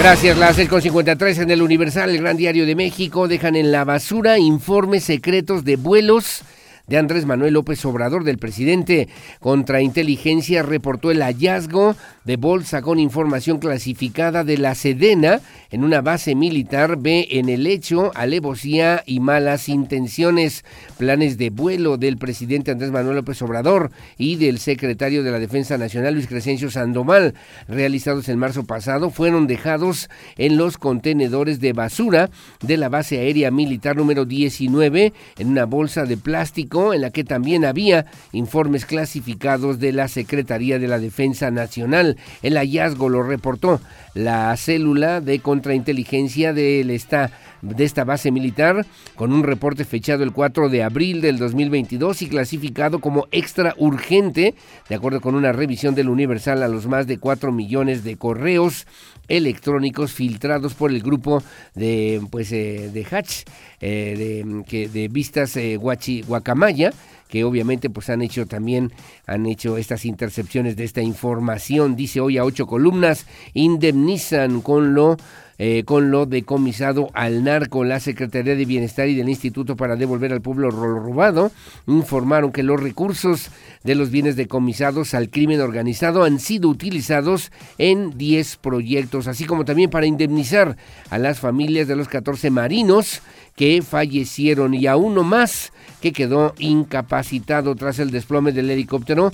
Gracias, 0.00 0.38
las 0.38 0.58
6.53 0.58 1.42
en 1.42 1.50
el 1.50 1.60
Universal, 1.60 2.08
el 2.08 2.22
Gran 2.22 2.38
Diario 2.38 2.64
de 2.64 2.74
México, 2.74 3.28
dejan 3.28 3.54
en 3.54 3.70
la 3.70 3.84
basura 3.84 4.38
informes 4.38 5.04
secretos 5.04 5.62
de 5.62 5.76
vuelos 5.76 6.40
de 6.86 6.98
Andrés 6.98 7.26
Manuel 7.26 7.54
López 7.54 7.84
Obrador, 7.84 8.24
del 8.24 8.38
presidente 8.38 9.08
Contrainteligencia, 9.38 10.62
reportó 10.62 11.10
el 11.10 11.22
hallazgo 11.22 11.94
de 12.24 12.36
bolsa 12.36 12.82
con 12.82 12.98
información 12.98 13.58
clasificada 13.58 14.44
de 14.44 14.58
la 14.58 14.74
Sedena 14.74 15.40
en 15.70 15.84
una 15.84 16.00
base 16.00 16.34
militar. 16.34 16.96
Ve 16.98 17.28
en 17.30 17.48
el 17.48 17.66
hecho 17.66 18.10
alevosía 18.14 19.02
y 19.06 19.20
malas 19.20 19.68
intenciones. 19.68 20.64
Planes 20.98 21.38
de 21.38 21.50
vuelo 21.50 21.96
del 21.96 22.18
presidente 22.18 22.70
Andrés 22.70 22.90
Manuel 22.90 23.16
López 23.16 23.40
Obrador 23.42 23.90
y 24.18 24.36
del 24.36 24.58
secretario 24.58 25.22
de 25.22 25.30
la 25.30 25.38
Defensa 25.38 25.78
Nacional 25.78 26.14
Luis 26.14 26.26
Crescencio 26.26 26.70
Sandoval, 26.70 27.34
realizados 27.68 28.28
en 28.28 28.38
marzo 28.38 28.64
pasado, 28.64 29.10
fueron 29.10 29.46
dejados 29.46 30.08
en 30.36 30.56
los 30.56 30.78
contenedores 30.78 31.60
de 31.60 31.72
basura 31.72 32.30
de 32.60 32.76
la 32.76 32.88
base 32.88 33.18
aérea 33.18 33.50
militar 33.50 33.96
número 33.96 34.24
19 34.24 35.12
en 35.38 35.48
una 35.48 35.66
bolsa 35.66 36.04
de 36.04 36.16
plástico 36.16 36.79
en 36.94 37.02
la 37.02 37.10
que 37.10 37.24
también 37.24 37.64
había 37.64 38.06
informes 38.32 38.86
clasificados 38.86 39.78
de 39.78 39.92
la 39.92 40.08
Secretaría 40.08 40.78
de 40.78 40.88
la 40.88 40.98
Defensa 40.98 41.50
Nacional. 41.50 42.16
El 42.42 42.56
hallazgo 42.56 43.08
lo 43.08 43.22
reportó 43.22 43.80
la 44.14 44.56
célula 44.56 45.20
de 45.20 45.38
contrainteligencia 45.40 46.52
de 46.52 46.80
esta, 46.94 47.30
de 47.62 47.84
esta 47.84 48.04
base 48.04 48.30
militar 48.30 48.86
con 49.14 49.32
un 49.32 49.42
reporte 49.42 49.84
fechado 49.84 50.24
el 50.24 50.32
4 50.32 50.68
de 50.68 50.82
abril 50.82 51.20
del 51.20 51.38
2022 51.38 52.22
y 52.22 52.28
clasificado 52.28 53.00
como 53.00 53.26
extra 53.30 53.74
urgente, 53.78 54.54
de 54.88 54.94
acuerdo 54.94 55.20
con 55.20 55.34
una 55.34 55.52
revisión 55.52 55.94
del 55.94 56.08
Universal 56.08 56.62
a 56.62 56.68
los 56.68 56.86
más 56.86 57.06
de 57.06 57.18
4 57.18 57.52
millones 57.52 58.04
de 58.04 58.16
correos 58.16 58.86
electrónicos 59.30 60.12
filtrados 60.12 60.74
por 60.74 60.90
el 60.90 61.00
grupo 61.00 61.42
de 61.74 62.20
pues 62.30 62.52
eh, 62.52 62.90
de 62.92 63.06
Hatch 63.10 63.44
eh, 63.80 64.44
de, 64.44 64.64
que, 64.64 64.88
de 64.88 65.08
vistas 65.08 65.56
eh, 65.56 65.76
Guacamaya 65.76 66.92
que 67.28 67.44
obviamente 67.44 67.88
pues 67.90 68.10
han 68.10 68.22
hecho 68.22 68.46
también, 68.46 68.92
han 69.24 69.46
hecho 69.46 69.76
estas 69.76 70.04
intercepciones 70.04 70.74
de 70.74 70.82
esta 70.82 71.00
información. 71.00 71.94
Dice 71.94 72.20
hoy 72.20 72.38
a 72.38 72.44
ocho 72.44 72.66
columnas, 72.66 73.24
indemnizan 73.54 74.60
con 74.62 74.94
lo 74.94 75.16
eh, 75.62 75.84
con 75.84 76.10
lo 76.10 76.24
decomisado 76.24 77.10
al 77.12 77.44
narco. 77.44 77.84
La 77.84 78.00
Secretaría 78.00 78.56
de 78.56 78.64
Bienestar 78.64 79.08
y 79.08 79.14
del 79.14 79.28
Instituto 79.28 79.76
para 79.76 79.94
devolver 79.94 80.32
al 80.32 80.40
pueblo 80.40 80.70
lo 80.70 80.98
robado 80.98 81.52
informaron 81.86 82.50
que 82.50 82.62
los 82.62 82.82
recursos 82.82 83.50
de 83.84 83.94
los 83.94 84.10
bienes 84.10 84.36
decomisados 84.36 85.12
al 85.12 85.28
crimen 85.28 85.60
organizado 85.60 86.24
han 86.24 86.38
sido 86.38 86.70
utilizados 86.70 87.52
en 87.76 88.16
10 88.16 88.56
proyectos, 88.56 89.26
así 89.26 89.44
como 89.44 89.66
también 89.66 89.90
para 89.90 90.06
indemnizar 90.06 90.78
a 91.10 91.18
las 91.18 91.40
familias 91.40 91.86
de 91.86 91.96
los 91.96 92.08
14 92.08 92.48
marinos 92.48 93.20
que 93.56 93.82
fallecieron 93.82 94.74
y 94.74 94.86
a 94.86 94.96
uno 94.96 95.22
más 95.22 95.72
que 96.00 96.12
quedó 96.12 96.54
incapacitado 96.58 97.74
tras 97.76 97.98
el 97.98 98.10
desplome 98.10 98.52
del 98.52 98.70
helicóptero 98.70 99.32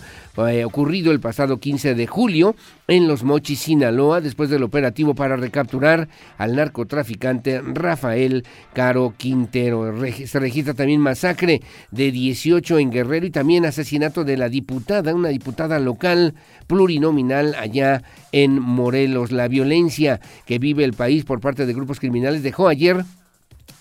eh, 0.48 0.64
ocurrido 0.64 1.12
el 1.12 1.20
pasado 1.20 1.58
15 1.58 1.94
de 1.94 2.06
julio 2.06 2.56
en 2.88 3.08
Los 3.08 3.24
Mochis, 3.24 3.60
Sinaloa, 3.60 4.20
después 4.20 4.50
del 4.50 4.62
operativo 4.62 5.14
para 5.14 5.36
recapturar 5.36 6.08
al 6.38 6.56
narcotraficante 6.56 7.60
Rafael 7.62 8.44
Caro 8.74 9.14
Quintero. 9.16 9.94
Se 10.26 10.38
registra 10.38 10.74
también 10.74 11.00
masacre 11.00 11.62
de 11.90 12.12
18 12.12 12.78
en 12.78 12.90
Guerrero 12.90 13.26
y 13.26 13.30
también 13.30 13.64
asesinato 13.64 14.24
de 14.24 14.36
la 14.36 14.48
diputada, 14.48 15.14
una 15.14 15.28
diputada 15.30 15.78
local 15.78 16.34
plurinominal 16.66 17.54
allá 17.54 18.02
en 18.32 18.60
Morelos. 18.60 19.32
La 19.32 19.48
violencia 19.48 20.20
que 20.44 20.58
vive 20.58 20.84
el 20.84 20.92
país 20.92 21.24
por 21.24 21.40
parte 21.40 21.66
de 21.66 21.74
grupos 21.74 21.98
criminales 21.98 22.42
dejó 22.42 22.68
ayer 22.68 23.04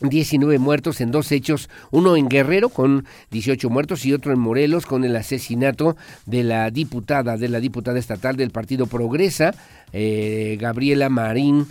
19 0.01 0.59
muertos 0.59 1.01
en 1.01 1.11
dos 1.11 1.31
hechos, 1.31 1.69
uno 1.91 2.15
en 2.15 2.27
Guerrero 2.27 2.69
con 2.69 3.05
18 3.31 3.69
muertos 3.69 4.05
y 4.05 4.13
otro 4.13 4.31
en 4.31 4.39
Morelos 4.39 4.85
con 4.85 5.03
el 5.03 5.15
asesinato 5.15 5.95
de 6.25 6.43
la 6.43 6.69
diputada, 6.71 7.37
de 7.37 7.49
la 7.49 7.59
diputada 7.59 7.99
estatal 7.99 8.35
del 8.35 8.51
Partido 8.51 8.87
Progresa, 8.87 9.53
eh, 9.93 10.57
Gabriela 10.59 11.09
Marín 11.09 11.67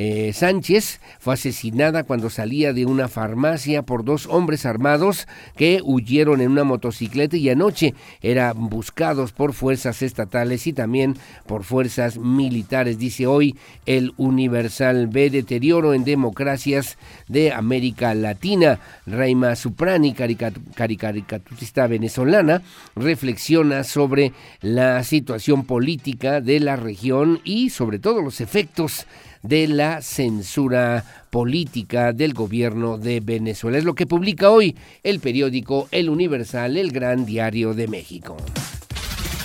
eh, 0.00 0.32
Sánchez 0.32 1.00
fue 1.18 1.34
asesinada 1.34 2.04
cuando 2.04 2.30
salía 2.30 2.72
de 2.72 2.86
una 2.86 3.08
farmacia 3.08 3.82
por 3.82 4.04
dos 4.04 4.26
hombres 4.26 4.64
armados 4.64 5.26
que 5.56 5.80
huyeron 5.82 6.40
en 6.40 6.52
una 6.52 6.62
motocicleta 6.62 7.36
y 7.36 7.50
anoche 7.50 7.94
eran 8.22 8.68
buscados 8.68 9.32
por 9.32 9.54
fuerzas 9.54 10.02
estatales 10.02 10.68
y 10.68 10.72
también 10.72 11.16
por 11.48 11.64
fuerzas 11.64 12.16
militares. 12.16 13.00
Dice 13.00 13.26
hoy 13.26 13.56
el 13.86 14.12
Universal 14.18 15.08
ve 15.08 15.30
deterioro 15.30 15.92
en 15.94 16.04
democracias 16.04 16.96
de 17.26 17.50
América 17.50 18.14
Latina. 18.14 18.78
Raima 19.04 19.56
Suprani, 19.56 20.14
caricaturista 20.14 21.88
venezolana, 21.88 22.62
reflexiona 22.94 23.82
sobre 23.82 24.32
la 24.60 25.02
situación 25.02 25.64
política 25.64 26.40
de 26.40 26.60
la 26.60 26.76
región 26.76 27.40
y 27.42 27.70
sobre 27.70 27.98
todo 27.98 28.22
los 28.22 28.40
efectos 28.40 29.04
de 29.42 29.68
la 29.68 30.02
censura 30.02 31.04
política 31.30 32.12
del 32.12 32.34
gobierno 32.34 32.98
de 32.98 33.20
Venezuela. 33.20 33.78
Es 33.78 33.84
lo 33.84 33.94
que 33.94 34.06
publica 34.06 34.50
hoy 34.50 34.76
el 35.02 35.20
periódico 35.20 35.88
El 35.90 36.10
Universal, 36.10 36.76
el 36.76 36.90
Gran 36.90 37.26
Diario 37.26 37.74
de 37.74 37.88
México. 37.88 38.36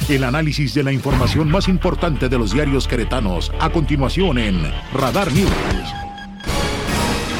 El 0.09 0.25
análisis 0.25 0.73
de 0.73 0.83
la 0.83 0.91
información 0.91 1.49
más 1.49 1.69
importante 1.69 2.27
de 2.27 2.37
los 2.37 2.53
diarios 2.53 2.87
queretanos, 2.87 3.51
a 3.59 3.69
continuación 3.69 4.37
en 4.37 4.61
Radar 4.93 5.31
News. 5.31 6.12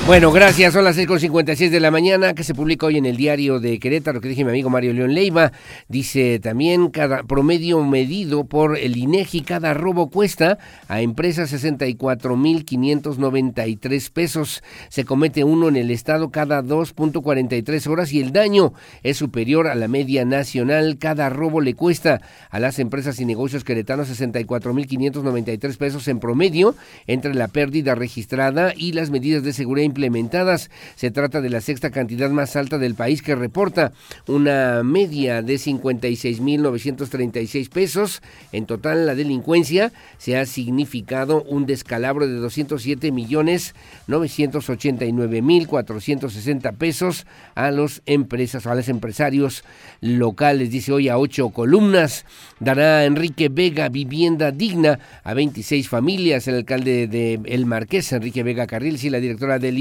Bueno, 0.06 0.34
gracias. 0.34 0.74
Son 0.74 0.84
las 0.84 0.98
6.56 0.98 1.70
de 1.70 1.80
la 1.80 1.90
mañana 1.90 2.34
que 2.34 2.44
se 2.44 2.54
publica 2.54 2.86
hoy 2.86 2.98
en 2.98 3.06
el 3.06 3.16
diario 3.16 3.62
de 3.62 3.80
Querétaro, 3.80 4.20
que 4.20 4.28
dije 4.28 4.44
mi 4.44 4.50
amigo 4.50 4.70
Mario 4.70 4.92
León 4.92 5.14
Leiva. 5.14 5.54
Dice 5.88 6.40
también 6.40 6.90
cada 6.90 7.24
promedio 7.24 7.82
medido 7.86 8.44
por 8.44 8.78
el 8.78 8.98
INEGI, 8.98 9.44
cada 9.44 9.74
robo 9.74 10.10
cuesta 10.10 10.58
a 10.90 11.00
empresas 11.00 11.54
64.593 11.54 14.12
pesos. 14.12 14.62
Se 14.90 15.06
comete 15.06 15.46
uno 15.46 15.70
en 15.70 15.78
el 15.78 15.90
estado 15.90 16.32
cada 16.32 16.62
2.43 16.62 17.88
horas 17.88 18.12
y 18.12 18.20
el 18.20 18.34
daño 18.34 18.74
es 19.04 19.16
superior 19.16 19.68
a 19.68 19.76
la 19.76 19.88
media 19.88 20.26
nacional. 20.26 20.98
Cada 21.00 21.30
robo 21.30 21.62
le 21.62 21.76
cuesta 21.76 22.20
a 22.50 22.60
las 22.60 22.78
empresas 22.78 23.22
y 23.22 23.26
negocios 23.26 23.64
queretanos 23.64 24.10
64.593 24.10 25.78
pesos 25.78 26.10
en 26.10 26.20
promedio 26.20 26.76
entre 27.08 27.34
la 27.34 27.48
pérdida 27.48 27.96
registrada 27.96 28.74
y 28.76 28.92
las 28.92 29.10
medidas 29.10 29.44
de 29.44 29.54
seguridad 29.54 29.93
implementadas. 29.94 30.72
Se 30.96 31.12
trata 31.12 31.40
de 31.40 31.52
la 31.52 31.62
sexta 31.62 31.92
cantidad 31.92 32.32
más 32.32 32.56
alta 32.56 32.80
del 32.80 32.96
país 32.96 33.22
que 33.22 33.36
reporta 33.36 33.92
una 34.28 34.82
media 34.84 35.44
de 35.44 35.54
56.936 35.56 37.70
pesos. 37.70 38.24
En 38.52 38.66
total, 38.66 39.06
la 39.06 39.14
delincuencia 39.14 39.92
se 40.18 40.38
ha 40.38 40.48
significado 40.48 41.44
un 41.44 41.68
descalabro 41.68 42.26
de 42.28 42.34
207 42.36 43.12
millones 43.12 43.76
989 44.08 45.44
mil 45.44 45.68
460 45.68 46.72
pesos 46.74 47.28
a 47.54 47.70
los 47.70 48.02
empresas, 48.08 48.66
a 48.66 48.74
los 48.74 48.90
empresarios 48.90 49.64
locales. 50.02 50.72
Dice 50.72 50.92
hoy 50.92 51.10
a 51.10 51.20
ocho 51.20 51.50
columnas. 51.50 52.26
Dará 52.60 53.06
Enrique 53.06 53.50
Vega 53.50 53.90
vivienda 53.90 54.50
digna 54.52 54.98
a 55.24 55.36
26 55.36 55.88
familias. 55.88 56.48
El 56.48 56.56
alcalde 56.56 57.08
de 57.08 57.40
El 57.46 57.68
Marqués, 57.68 58.12
Enrique 58.12 58.42
Vega 58.42 58.66
Carril, 58.66 58.98
y 59.04 59.10
la 59.10 59.20
directora 59.20 59.60
del 59.60 59.78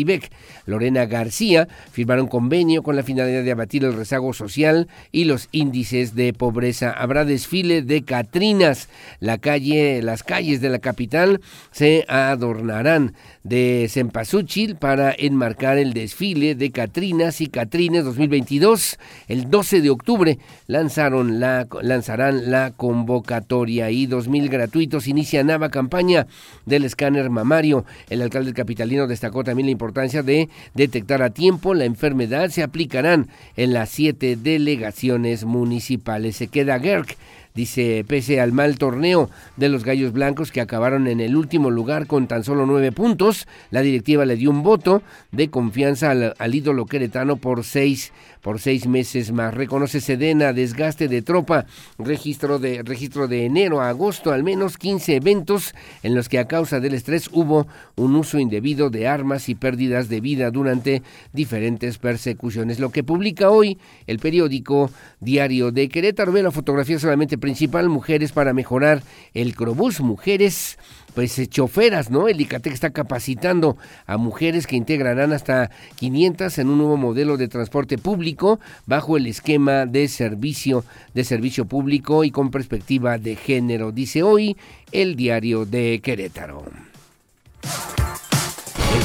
Lorena 0.66 1.07
García, 1.07 1.68
firmaron 1.92 2.26
convenio 2.26 2.82
con 2.82 2.96
la 2.96 3.03
finalidad 3.03 3.42
de 3.42 3.53
abatir 3.53 3.84
el 3.84 3.94
rezago 3.94 4.32
social 4.32 4.88
y 5.11 5.24
los 5.24 5.48
índices 5.53 6.14
de 6.14 6.32
pobreza. 6.32 6.90
Habrá 6.90 7.24
desfile 7.24 7.82
de 7.82 8.03
Catrinas. 8.03 8.88
La 9.20 9.38
calle, 9.38 10.03
las 10.03 10.22
calles 10.22 10.61
de 10.61 10.68
la 10.70 10.78
capital 10.78 11.40
se 11.70 12.05
adornarán 12.09 13.14
de 13.45 13.88
Cempasúchil 13.90 14.76
para 14.76 15.12
enmarcar 15.16 15.78
el 15.78 15.93
desfile 15.93 16.55
de 16.55 16.70
Catrinas 16.70 17.40
y 17.40 17.49
Catrines 17.49 18.05
2022. 18.05 18.99
El 19.28 19.51
12 19.51 19.80
de 19.80 19.90
octubre 19.90 20.38
lanzaron 20.66 21.40
la, 21.40 21.66
lanzarán 21.82 22.51
la 22.51 22.70
convocatoria 22.70 23.90
y 23.90 24.07
2.000 24.07 24.49
gratuitos. 24.49 25.09
Inicia 25.09 25.43
nueva 25.43 25.70
campaña 25.70 26.26
del 26.66 26.84
escáner 26.84 27.30
mamario. 27.30 27.84
El 28.11 28.22
alcalde 28.22 28.53
capitalino 28.53 29.07
destacó 29.07 29.43
también 29.45 29.66
la 29.66 29.72
importancia 29.72 30.22
de 30.22 30.49
detectar 30.74 31.22
a 31.22 31.30
tiempo 31.30 31.74
la 31.74 31.84
enfermedad. 31.84 32.51
Se 32.51 32.62
aplicarán 32.62 33.28
en 33.57 33.72
las 33.72 33.90
siete 33.90 34.36
delegaciones 34.36 35.45
municipales. 35.45 36.36
Se 36.36 36.49
queda 36.49 36.78
GERC 36.78 37.16
Dice, 37.55 38.05
pese 38.09 38.40
al 38.40 38.53
mal 38.53 38.78
torneo 38.78 39.28
de 39.59 39.68
los 39.68 39.84
Gallos 39.84 40.12
Blancos 40.12 40.53
que 40.53 40.62
acabaron 40.62 41.07
en 41.07 41.20
el 41.20 41.36
último 41.36 41.70
lugar 41.70 42.07
con 42.07 42.26
tan 42.26 42.44
solo 42.44 42.64
nueve 42.64 42.92
puntos, 42.92 43.46
la 43.70 43.82
directiva 43.82 44.24
le 44.24 44.36
dio 44.36 44.50
un 44.50 44.62
voto 44.62 45.03
de 45.32 45.50
confianza 45.50 46.11
al, 46.11 46.55
ídolo 46.55 46.86
queretano 46.86 47.36
por 47.36 47.64
seis, 47.64 48.12
por 48.43 48.61
seis 48.61 48.86
meses 48.86 49.32
más. 49.32 49.55
Reconoce 49.55 50.01
Sedena 50.01 50.53
desgaste 50.53 51.09
de 51.09 51.22
tropa, 51.22 51.64
registro 51.99 52.59
de, 52.59 52.82
registro 52.82 53.28
de 53.28 53.47
enero 53.47 53.80
a 53.80 53.88
agosto, 53.88 54.32
al 54.32 54.43
menos 54.43 54.76
15 54.76 55.16
eventos 55.16 55.74
en 56.03 56.14
los 56.14 56.28
que 56.28 56.38
a 56.38 56.49
causa 56.49 56.80
del 56.80 56.95
estrés 56.95 57.30
hubo 57.32 57.66
un 57.97 58.16
uso 58.16 58.38
indebido 58.38 58.90
de 58.90 59.09
armas 59.09 59.49
y 59.49 59.55
pérdidas 59.55 60.09
de 60.09 60.20
vida 60.20 60.51
durante 60.51 61.03
diferentes 61.32 61.99
persecuciones. 61.99 62.80
Lo 62.80 62.90
que 62.90 63.05
publica 63.05 63.51
hoy 63.51 63.78
el 64.07 64.18
periódico 64.18 64.90
Diario 65.20 65.70
de 65.70 65.88
Querétaro 65.88 66.32
ve 66.32 66.43
la 66.43 66.51
fotografía 66.51 66.99
solamente 66.99 67.38
principal, 67.38 67.88
mujeres 67.88 68.32
para 68.32 68.53
mejorar 68.53 69.03
el 69.34 69.55
Crobús, 69.55 70.01
mujeres 70.01 70.78
pues 71.14 71.38
eh, 71.38 71.46
choferas, 71.46 72.10
¿no? 72.10 72.28
El 72.28 72.40
ICATEC 72.40 72.72
está 72.72 72.90
capacitando 72.90 73.76
a 74.06 74.16
mujeres 74.16 74.66
que 74.66 74.76
integrarán 74.76 75.32
hasta 75.32 75.70
500 75.96 76.58
en 76.58 76.68
un 76.68 76.78
nuevo 76.78 76.96
modelo 76.96 77.36
de 77.36 77.48
transporte 77.48 77.98
público 77.98 78.60
bajo 78.86 79.16
el 79.16 79.26
esquema 79.26 79.86
de 79.86 80.08
servicio 80.08 80.84
de 81.14 81.24
servicio 81.24 81.66
público 81.66 82.24
y 82.24 82.30
con 82.30 82.50
perspectiva 82.50 83.18
de 83.18 83.36
género, 83.36 83.92
dice 83.92 84.22
hoy 84.22 84.56
el 84.92 85.16
diario 85.16 85.64
de 85.64 86.00
Querétaro 86.02 86.64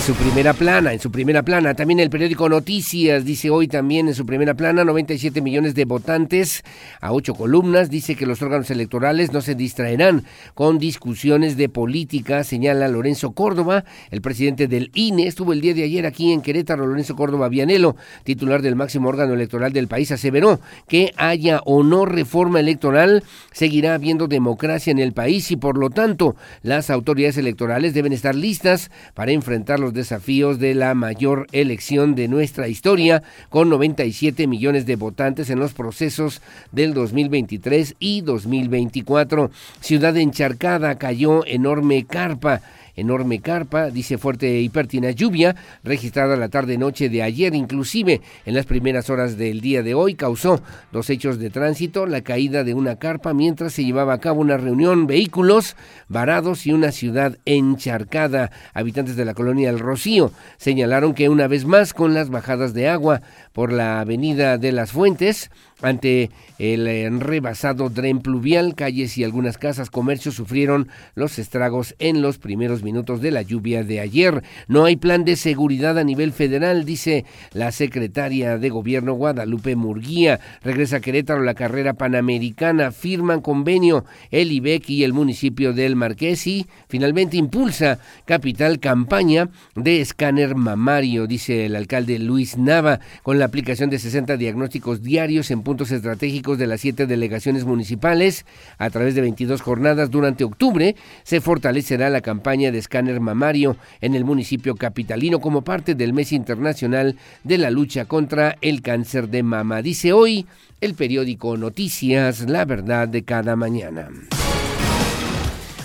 su 0.07 0.15
primera 0.15 0.53
plana, 0.53 0.93
en 0.93 1.01
su 1.01 1.11
primera 1.11 1.43
plana. 1.43 1.73
También 1.73 1.99
el 1.99 2.09
periódico 2.09 2.47
Noticias 2.47 3.25
dice 3.25 3.49
hoy 3.49 3.67
también 3.67 4.07
en 4.07 4.15
su 4.15 4.25
primera 4.25 4.53
plana 4.53 4.85
97 4.85 5.41
millones 5.41 5.75
de 5.75 5.83
votantes 5.83 6.63
a 7.01 7.11
ocho 7.11 7.35
columnas. 7.35 7.89
Dice 7.89 8.15
que 8.15 8.25
los 8.25 8.41
órganos 8.41 8.71
electorales 8.71 9.33
no 9.33 9.41
se 9.41 9.53
distraerán 9.53 10.23
con 10.53 10.79
discusiones 10.79 11.57
de 11.57 11.67
política, 11.67 12.45
señala 12.45 12.87
Lorenzo 12.87 13.33
Córdoba, 13.33 13.83
el 14.09 14.21
presidente 14.21 14.69
del 14.69 14.91
INE. 14.93 15.27
Estuvo 15.27 15.51
el 15.51 15.59
día 15.59 15.73
de 15.73 15.83
ayer 15.83 16.05
aquí 16.05 16.31
en 16.31 16.41
Querétaro, 16.41 16.87
Lorenzo 16.87 17.17
Córdoba 17.17 17.49
Vianelo, 17.49 17.97
titular 18.23 18.61
del 18.61 18.77
máximo 18.77 19.09
órgano 19.09 19.33
electoral 19.33 19.73
del 19.73 19.89
país, 19.89 20.13
aseveró 20.13 20.61
que 20.87 21.11
haya 21.17 21.59
o 21.65 21.83
no 21.83 22.05
reforma 22.05 22.61
electoral, 22.61 23.25
seguirá 23.51 23.95
habiendo 23.95 24.29
democracia 24.29 24.91
en 24.91 24.99
el 24.99 25.11
país 25.11 25.51
y 25.51 25.57
por 25.57 25.77
lo 25.77 25.89
tanto 25.89 26.37
las 26.61 26.89
autoridades 26.91 27.37
electorales 27.37 27.93
deben 27.93 28.13
estar 28.13 28.35
listas 28.35 28.89
para 29.13 29.33
enfrentar 29.33 29.81
los 29.81 29.96
desafíos 29.97 30.59
de 30.59 30.73
la 30.73 30.93
mayor 30.93 31.47
elección 31.51 32.15
de 32.15 32.29
nuestra 32.29 32.69
historia, 32.69 33.21
con 33.49 33.67
97 33.67 34.47
millones 34.47 34.85
de 34.85 34.95
votantes 34.95 35.49
en 35.49 35.59
los 35.59 35.73
procesos 35.73 36.41
del 36.71 36.93
2023 36.93 37.95
y 37.99 38.21
2024. 38.21 39.51
Ciudad 39.81 40.15
encharcada 40.15 40.97
cayó 40.97 41.45
enorme 41.45 42.05
carpa 42.05 42.61
enorme 42.97 43.39
carpa, 43.39 43.89
dice 43.89 44.17
fuerte 44.17 44.59
y 44.59 44.69
lluvia, 45.15 45.55
registrada 45.83 46.35
la 46.35 46.49
tarde-noche 46.49 47.07
de 47.07 47.23
ayer, 47.23 47.55
inclusive 47.55 48.21
en 48.45 48.55
las 48.55 48.65
primeras 48.65 49.09
horas 49.09 49.37
del 49.37 49.61
día 49.61 49.83
de 49.83 49.93
hoy, 49.93 50.15
causó 50.15 50.61
dos 50.91 51.09
hechos 51.09 51.39
de 51.39 51.49
tránsito, 51.49 52.05
la 52.05 52.21
caída 52.21 52.63
de 52.63 52.73
una 52.73 52.97
carpa 52.97 53.33
mientras 53.33 53.73
se 53.73 53.85
llevaba 53.85 54.13
a 54.13 54.19
cabo 54.19 54.41
una 54.41 54.57
reunión, 54.57 55.07
vehículos 55.07 55.75
varados 56.09 56.65
y 56.65 56.73
una 56.73 56.91
ciudad 56.91 57.37
encharcada. 57.45 58.51
Habitantes 58.73 59.15
de 59.15 59.25
la 59.25 59.33
colonia 59.33 59.69
El 59.69 59.79
Rocío 59.79 60.31
señalaron 60.57 61.13
que 61.13 61.29
una 61.29 61.47
vez 61.47 61.65
más 61.65 61.93
con 61.93 62.13
las 62.13 62.29
bajadas 62.29 62.73
de 62.73 62.89
agua 62.89 63.21
por 63.53 63.71
la 63.71 63.99
avenida 64.01 64.57
de 64.57 64.71
las 64.71 64.91
Fuentes, 64.91 65.51
ante 65.81 66.31
el 66.57 67.19
rebasado 67.19 67.89
dren 67.89 68.19
pluvial, 68.19 68.73
calles 68.73 69.17
y 69.17 69.23
algunas 69.23 69.57
casas, 69.57 69.91
comercios 69.91 70.35
sufrieron 70.35 70.87
los 71.13 71.37
estragos 71.37 71.95
en 71.99 72.21
los 72.21 72.39
primeros 72.39 72.81
minutos 72.81 73.21
de 73.21 73.31
la 73.31 73.43
lluvia 73.43 73.83
de 73.83 73.99
ayer. 73.99 74.43
No 74.67 74.85
hay 74.85 74.95
plan 74.95 75.23
de 75.23 75.35
seguridad 75.35 75.97
a 75.99 76.03
nivel 76.03 76.31
federal, 76.31 76.83
dice 76.83 77.25
la 77.53 77.71
secretaria 77.71 78.57
de 78.57 78.69
gobierno 78.69 79.13
Guadalupe 79.13 79.75
Murguía. 79.75 80.39
Regresa 80.63 80.97
a 80.97 80.99
Querétaro 80.99 81.43
la 81.43 81.53
carrera 81.53 81.93
panamericana, 81.93 82.91
firman 82.91 83.41
convenio 83.41 84.05
el 84.31 84.51
IBEC 84.51 84.89
y 84.89 85.03
el 85.03 85.13
municipio 85.13 85.73
del 85.73 85.95
Marqués 85.95 86.47
y 86.47 86.65
finalmente 86.89 87.37
impulsa 87.37 87.99
capital 88.25 88.79
campaña 88.79 89.49
de 89.75 90.01
escáner 90.01 90.55
mamario, 90.55 91.27
dice 91.27 91.67
el 91.67 91.75
alcalde 91.75 92.17
Luis 92.17 92.57
Nava, 92.57 92.99
con 93.21 93.37
la 93.37 93.45
aplicación 93.45 93.89
de 93.89 93.99
60 93.99 94.37
diagnósticos 94.37 95.03
diarios 95.03 95.51
en 95.51 95.61
puntos 95.67 95.91
estratégicos 95.91 96.57
de 96.57 96.65
las 96.65 96.79
siete 96.79 97.07
delegaciones 97.07 97.65
municipales. 97.65 98.45
A 98.77 98.89
través 98.89 99.15
de 99.15 99.21
22 99.21 99.59
jornadas 99.59 100.09
durante 100.09 100.45
octubre 100.45 100.95
se 101.23 101.41
fortalecerá 101.41 102.09
la 102.09 102.21
campaña 102.21 102.71
de 102.71 102.77
escáner 102.77 103.19
mamario 103.19 103.75
en 103.99 104.15
el 104.15 104.23
municipio 104.23 104.75
capitalino 104.75 105.41
como 105.41 105.63
parte 105.63 105.93
del 105.93 106.13
mes 106.13 106.31
internacional 106.31 107.17
de 107.43 107.57
la 107.57 107.69
lucha 107.69 108.05
contra 108.05 108.57
el 108.61 108.81
cáncer 108.81 109.27
de 109.27 109.43
mama. 109.43 109.81
Dice 109.81 110.13
hoy 110.13 110.45
el 110.79 110.93
periódico 110.93 111.57
Noticias, 111.57 112.47
la 112.47 112.63
verdad 112.63 113.09
de 113.09 113.23
cada 113.23 113.57
mañana. 113.57 114.07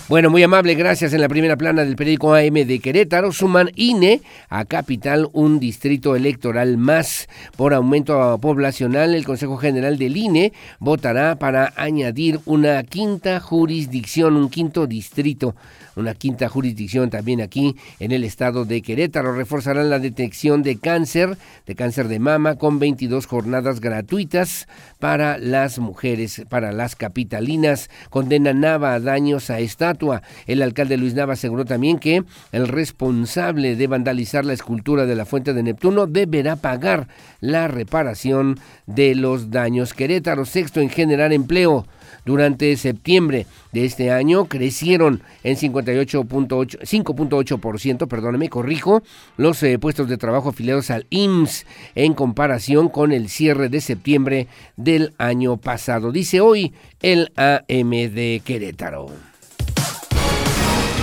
Bueno, 0.09 0.29
muy 0.29 0.43
amable, 0.43 0.75
gracias. 0.75 1.13
En 1.13 1.21
la 1.21 1.29
primera 1.29 1.55
plana 1.55 1.85
del 1.85 1.95
periódico 1.95 2.35
AM 2.35 2.55
de 2.65 2.79
Querétaro 2.79 3.31
suman 3.31 3.71
INE 3.75 4.21
a 4.49 4.65
Capital 4.65 5.29
un 5.31 5.61
distrito 5.61 6.17
electoral 6.17 6.75
más. 6.77 7.29
Por 7.55 7.73
aumento 7.73 8.37
poblacional, 8.41 9.15
el 9.15 9.23
Consejo 9.23 9.55
General 9.55 9.97
del 9.97 10.17
INE 10.17 10.51
votará 10.79 11.35
para 11.35 11.71
añadir 11.77 12.41
una 12.45 12.83
quinta 12.83 13.39
jurisdicción, 13.39 14.35
un 14.35 14.49
quinto 14.49 14.87
distrito 14.87 15.55
una 15.95 16.13
quinta 16.13 16.49
jurisdicción 16.49 17.09
también 17.09 17.41
aquí 17.41 17.75
en 17.99 18.11
el 18.11 18.23
estado 18.23 18.65
de 18.65 18.81
Querétaro. 18.81 19.33
Reforzarán 19.33 19.89
la 19.89 19.99
detección 19.99 20.63
de 20.63 20.77
cáncer, 20.77 21.37
de 21.65 21.75
cáncer 21.75 22.07
de 22.07 22.19
mama, 22.19 22.55
con 22.55 22.79
22 22.79 23.25
jornadas 23.25 23.79
gratuitas 23.79 24.67
para 24.99 25.37
las 25.37 25.79
mujeres, 25.79 26.43
para 26.49 26.71
las 26.71 26.95
capitalinas. 26.95 27.89
Condena 28.09 28.53
Nava 28.53 28.93
a 28.93 28.99
daños 28.99 29.49
a 29.49 29.59
estatua. 29.59 30.21
El 30.47 30.61
alcalde 30.61 30.97
Luis 30.97 31.13
Nava 31.13 31.33
aseguró 31.33 31.65
también 31.65 31.99
que 31.99 32.23
el 32.51 32.67
responsable 32.67 33.75
de 33.75 33.87
vandalizar 33.87 34.45
la 34.45 34.53
escultura 34.53 35.05
de 35.05 35.15
la 35.15 35.25
fuente 35.25 35.53
de 35.53 35.63
Neptuno 35.63 36.07
deberá 36.07 36.55
pagar 36.55 37.07
la 37.39 37.67
reparación 37.67 38.59
de 38.85 39.15
los 39.15 39.51
daños. 39.51 39.93
Querétaro, 39.93 40.45
sexto 40.45 40.79
en 40.79 40.89
generar 40.89 41.33
empleo 41.33 41.85
durante 42.25 42.75
septiembre 42.77 43.45
de 43.71 43.85
este 43.85 44.11
año 44.11 44.45
crecieron 44.45 45.21
en 45.43 45.57
58.8 45.57 46.79
5.8%, 46.79 48.07
perdóname, 48.07 48.49
corrijo, 48.49 49.03
los 49.37 49.61
eh, 49.63 49.79
puestos 49.79 50.07
de 50.07 50.17
trabajo 50.17 50.49
afiliados 50.49 50.89
al 50.91 51.05
IMSS 51.09 51.65
en 51.95 52.13
comparación 52.13 52.89
con 52.89 53.11
el 53.11 53.29
cierre 53.29 53.69
de 53.69 53.81
septiembre 53.81 54.47
del 54.77 55.13
año 55.17 55.57
pasado. 55.57 56.11
Dice 56.11 56.41
hoy 56.41 56.73
el 57.01 57.31
AM 57.35 57.89
de 57.89 58.41
Querétaro. 58.43 59.32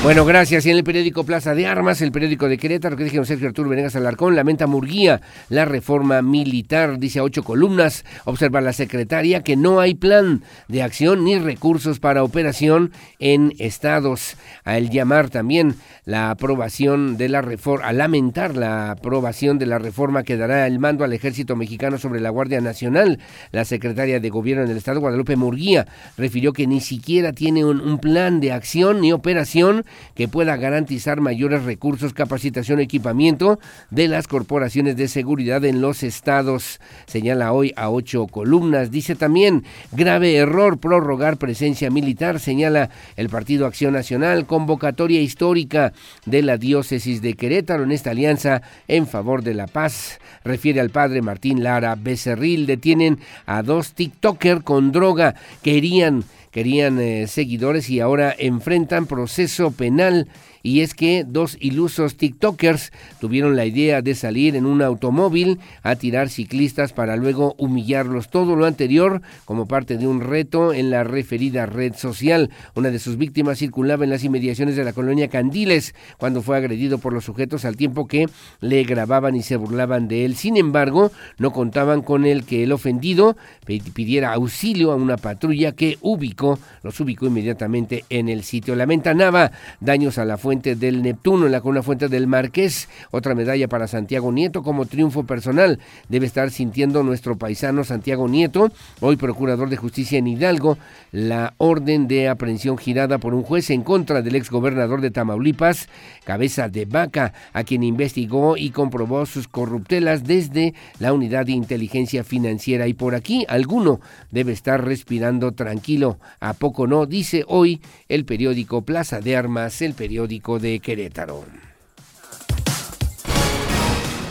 Bueno, 0.03 0.25
gracias. 0.25 0.65
Y 0.65 0.71
en 0.71 0.79
el 0.79 0.83
periódico 0.83 1.25
Plaza 1.25 1.55
de 1.55 1.67
Armas, 1.67 2.01
el 2.01 2.11
periódico 2.11 2.49
de 2.49 2.57
Querétaro, 2.57 2.97
que 2.97 3.05
dijeron 3.05 3.27
Sergio 3.27 3.49
Arturo 3.49 3.69
Venegas 3.69 3.97
Alarcón, 3.97 4.35
lamenta 4.35 4.67
Murguía 4.67 5.21
la 5.51 5.67
reforma 5.67 6.23
militar, 6.23 6.99
dice 6.99 7.19
a 7.19 7.23
ocho 7.23 7.43
columnas, 7.43 8.07
observa 8.25 8.63
la 8.63 8.73
secretaria 8.73 9.43
que 9.43 9.57
no 9.57 9.79
hay 9.79 9.95
plan 9.95 10.43
de 10.69 10.83
acción 10.83 11.27
ni 11.27 11.39
recursos 11.39 12.01
para 12.01 12.25
operación 12.25 12.93
en 13.19 13.53
estados. 13.59 14.37
Al 14.65 14.89
llamar 14.89 15.29
también 15.29 15.75
la 16.07 16.31
aprobación 16.31 17.19
de 17.19 17.29
la 17.29 17.43
reforma, 17.43 17.87
a 17.87 17.93
lamentar 17.93 18.57
la 18.57 18.93
aprobación 18.93 19.59
de 19.59 19.67
la 19.67 19.79
reforma 19.79 20.23
que 20.23 20.39
dará 20.39 20.67
el 20.67 20.79
mando 20.79 21.05
al 21.05 21.13
ejército 21.13 21.57
mexicano 21.57 21.99
sobre 21.99 22.21
la 22.21 22.31
Guardia 22.31 22.63
Nacional, 22.63 23.19
la 23.53 23.67
secretaria 23.67 24.19
de 24.19 24.31
gobierno 24.31 24.65
en 24.65 24.71
el 24.71 24.79
estado, 24.79 25.01
Guadalupe 25.01 25.37
Murguía, 25.37 25.87
refirió 26.17 26.55
que 26.55 26.67
ni 26.67 26.81
siquiera 26.81 27.35
tiene 27.35 27.67
un 27.67 27.99
plan 27.99 28.41
de 28.41 28.53
acción 28.53 29.03
ni 29.03 29.13
operación 29.13 29.85
que 30.15 30.29
pueda 30.29 30.57
garantizar 30.57 31.21
mayores 31.21 31.65
recursos, 31.65 32.13
capacitación 32.13 32.81
equipamiento 32.81 33.59
de 33.91 34.09
las 34.09 34.29
corporaciones 34.29 34.97
de 34.97 35.09
seguridad 35.09 35.65
en 35.65 35.81
los 35.81 36.03
estados. 36.03 36.81
Señala 37.07 37.53
hoy 37.53 37.73
a 37.77 37.91
ocho 37.91 38.27
columnas. 38.27 38.91
Dice 38.91 39.15
también, 39.15 39.65
grave 39.93 40.37
error 40.37 40.79
prorrogar 40.79 41.37
presencia 41.37 41.91
militar, 41.91 42.41
señala 42.41 42.91
el 43.17 43.29
Partido 43.29 43.67
Acción 43.67 43.93
Nacional, 43.93 44.47
convocatoria 44.47 45.21
histórica 45.21 45.93
de 46.27 46.43
la 46.43 46.57
diócesis 46.57 47.23
de 47.23 47.35
Querétaro 47.35 47.85
en 47.85 47.93
esta 47.93 48.11
alianza 48.11 48.63
en 48.89 49.07
favor 49.07 49.43
de 49.43 49.55
la 49.55 49.67
paz. 49.67 50.19
Refiere 50.45 50.81
al 50.81 50.91
padre 50.91 51.23
Martín 51.23 51.63
Lara 51.63 51.95
Becerril. 51.95 52.67
Detienen 52.67 53.19
a 53.47 53.63
dos 53.63 53.93
TikToker 53.93 54.63
con 54.63 54.93
droga. 54.93 55.35
Querían 55.63 56.25
querían 56.51 57.01
eh, 57.01 57.27
seguidores 57.27 57.91
y 57.91 58.01
ahora 58.01 58.35
enfrentan 58.39 59.07
proceso 59.07 59.71
penal 59.71 60.29
y 60.63 60.81
es 60.81 60.95
que 60.95 61.25
dos 61.27 61.57
ilusos 61.61 62.17
TikTokers 62.17 62.93
tuvieron 63.21 63.57
la 63.57 63.65
idea 63.65 64.03
de 64.03 64.15
salir 64.15 64.57
en 64.57 64.67
un 64.67 64.83
automóvil 64.83 65.59
a 65.83 65.97
tirar 65.97 66.29
ciclistas 66.29 66.93
para 66.93 67.17
luego 67.17 67.55
humillarlos. 67.59 68.29
Todo 68.29 68.57
lo 68.57 68.67
anterior 68.67 69.23
como 69.45 69.67
parte 69.67 69.97
de 69.97 70.07
un 70.07 70.21
reto 70.21 70.73
en 70.73 70.91
la 70.91 71.05
referida 71.05 71.67
red 71.67 71.95
social. 71.95 72.51
Una 72.75 72.91
de 72.91 72.99
sus 72.99 73.17
víctimas 73.17 73.59
circulaba 73.59 74.05
en 74.05 74.11
las 74.11 74.25
inmediaciones 74.25 74.77
de 74.77 74.85
la 74.85 74.93
colonia 74.93 75.29
Candiles 75.29 75.95
cuando 76.19 76.43
fue 76.43 76.57
agredido 76.57 76.99
por 76.99 77.13
los 77.13 77.25
sujetos 77.25 77.65
al 77.65 77.77
tiempo 77.77 78.07
que 78.07 78.29
le 78.61 78.85
grababan 78.85 79.37
y 79.37 79.43
se 79.43 79.57
burlaban 79.57 80.09
de 80.09 80.25
él. 80.25 80.37
Sin 80.37 80.57
embargo, 80.57 81.11
no 81.39 81.53
contaban 81.53 82.03
con 82.03 82.27
el 82.27 82.45
que 82.45 82.65
el 82.65 82.73
ofendido 82.73 83.37
pidiera 83.67 84.33
auxilio 84.33 84.93
a 84.93 84.97
una 84.97 85.17
patrulla 85.17 85.73
que 85.73 85.97
ubicó, 86.01 86.59
los 86.83 86.99
ubicó 87.01 87.27
inmediatamente 87.27 88.05
en 88.11 88.29
el 88.29 88.43
sitio. 88.43 88.75
Lamenta 88.75 89.15
Nava 89.15 89.53
daños 89.81 90.19
a 90.19 90.25
la 90.25 90.37
fuerza 90.37 90.50
fuente 90.51 90.75
del 90.75 91.01
Neptuno, 91.01 91.47
en 91.47 91.53
la 91.53 91.61
una 91.63 91.85
fuente 91.85 92.09
del 92.09 92.27
Marqués, 92.27 92.89
otra 93.13 93.37
medalla 93.37 93.69
para 93.69 93.87
Santiago 93.87 94.33
Nieto 94.33 94.65
como 94.65 94.87
triunfo 94.87 95.23
personal. 95.23 95.79
Debe 96.09 96.27
estar 96.27 96.51
sintiendo 96.51 97.05
nuestro 97.05 97.39
paisano 97.39 97.85
Santiago 97.85 98.27
Nieto, 98.27 98.73
hoy 98.99 99.15
procurador 99.15 99.69
de 99.69 99.77
justicia 99.77 100.19
en 100.19 100.27
Hidalgo, 100.27 100.77
la 101.13 101.55
orden 101.59 102.09
de 102.09 102.29
aprehensión 102.29 102.79
girada 102.79 103.19
por 103.19 103.33
un 103.33 103.45
juez 103.45 103.71
en 103.71 103.85
contra 103.85 104.23
del 104.23 104.35
exgobernador 104.35 105.01
de 105.01 105.13
Tamaulipas, 105.13 105.89
cabeza 106.25 106.69
de 106.69 106.85
vaca, 106.85 107.33
a 107.53 107.63
quien 107.63 107.85
investigó 107.85 108.57
y 108.57 108.71
comprobó 108.71 109.27
sus 109.27 109.47
corruptelas 109.47 110.25
desde 110.25 110.75
la 110.99 111.13
unidad 111.13 111.47
de 111.47 111.53
inteligencia 111.53 112.25
financiera. 112.25 112.89
Y 112.89 112.95
por 112.95 113.15
aquí 113.15 113.47
alguno 113.49 114.01
debe 114.33 114.51
estar 114.51 114.85
respirando 114.85 115.53
tranquilo. 115.53 116.19
A 116.41 116.55
poco 116.55 116.89
no, 116.89 117.07
dice 117.07 117.45
hoy 117.47 117.81
el 118.09 118.25
periódico 118.25 118.83
Plaza 118.83 119.21
de 119.21 119.37
Armas, 119.37 119.81
el 119.83 119.95
periódico 119.95 120.40
de 120.41 120.81
Querétaro. 120.81 121.45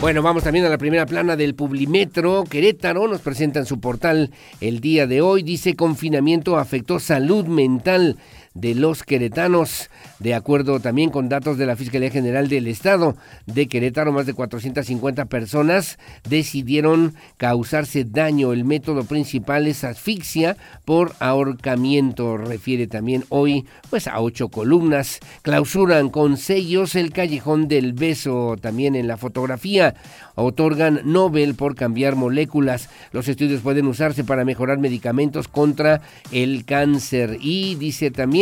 Bueno, 0.00 0.22
vamos 0.22 0.44
también 0.44 0.64
a 0.64 0.70
la 0.70 0.78
primera 0.78 1.04
plana 1.04 1.36
del 1.36 1.54
Publimetro. 1.54 2.44
Querétaro 2.44 3.06
nos 3.06 3.20
presenta 3.20 3.58
en 3.58 3.66
su 3.66 3.80
portal 3.80 4.30
el 4.60 4.80
día 4.80 5.06
de 5.06 5.20
hoy. 5.20 5.42
Dice 5.42 5.76
confinamiento 5.76 6.56
afectó 6.56 6.98
salud 6.98 7.44
mental 7.44 8.16
de 8.54 8.74
los 8.74 9.04
queretanos. 9.04 9.90
De 10.18 10.34
acuerdo 10.34 10.80
también 10.80 11.10
con 11.10 11.28
datos 11.28 11.56
de 11.56 11.66
la 11.66 11.76
Fiscalía 11.76 12.10
General 12.10 12.48
del 12.48 12.66
Estado 12.66 13.16
de 13.46 13.68
Querétaro, 13.68 14.12
más 14.12 14.26
de 14.26 14.34
450 14.34 15.26
personas 15.26 15.98
decidieron 16.28 17.14
causarse 17.36 18.04
daño. 18.04 18.52
El 18.52 18.64
método 18.64 19.04
principal 19.04 19.66
es 19.66 19.84
asfixia 19.84 20.56
por 20.84 21.14
ahorcamiento. 21.20 22.36
Refiere 22.36 22.86
también 22.86 23.24
hoy 23.28 23.66
pues 23.88 24.08
a 24.08 24.20
ocho 24.20 24.48
columnas. 24.48 25.20
Clausuran 25.42 26.10
con 26.10 26.36
sellos 26.36 26.96
el 26.96 27.12
callejón 27.12 27.68
del 27.68 27.92
beso. 27.92 28.56
También 28.60 28.96
en 28.96 29.06
la 29.06 29.16
fotografía 29.16 29.94
otorgan 30.34 31.00
Nobel 31.04 31.54
por 31.54 31.76
cambiar 31.76 32.16
moléculas. 32.16 32.88
Los 33.12 33.28
estudios 33.28 33.60
pueden 33.60 33.86
usarse 33.86 34.24
para 34.24 34.44
mejorar 34.44 34.78
medicamentos 34.78 35.48
contra 35.48 36.02
el 36.32 36.64
cáncer. 36.64 37.38
Y 37.40 37.76
dice 37.76 38.10
también, 38.10 38.39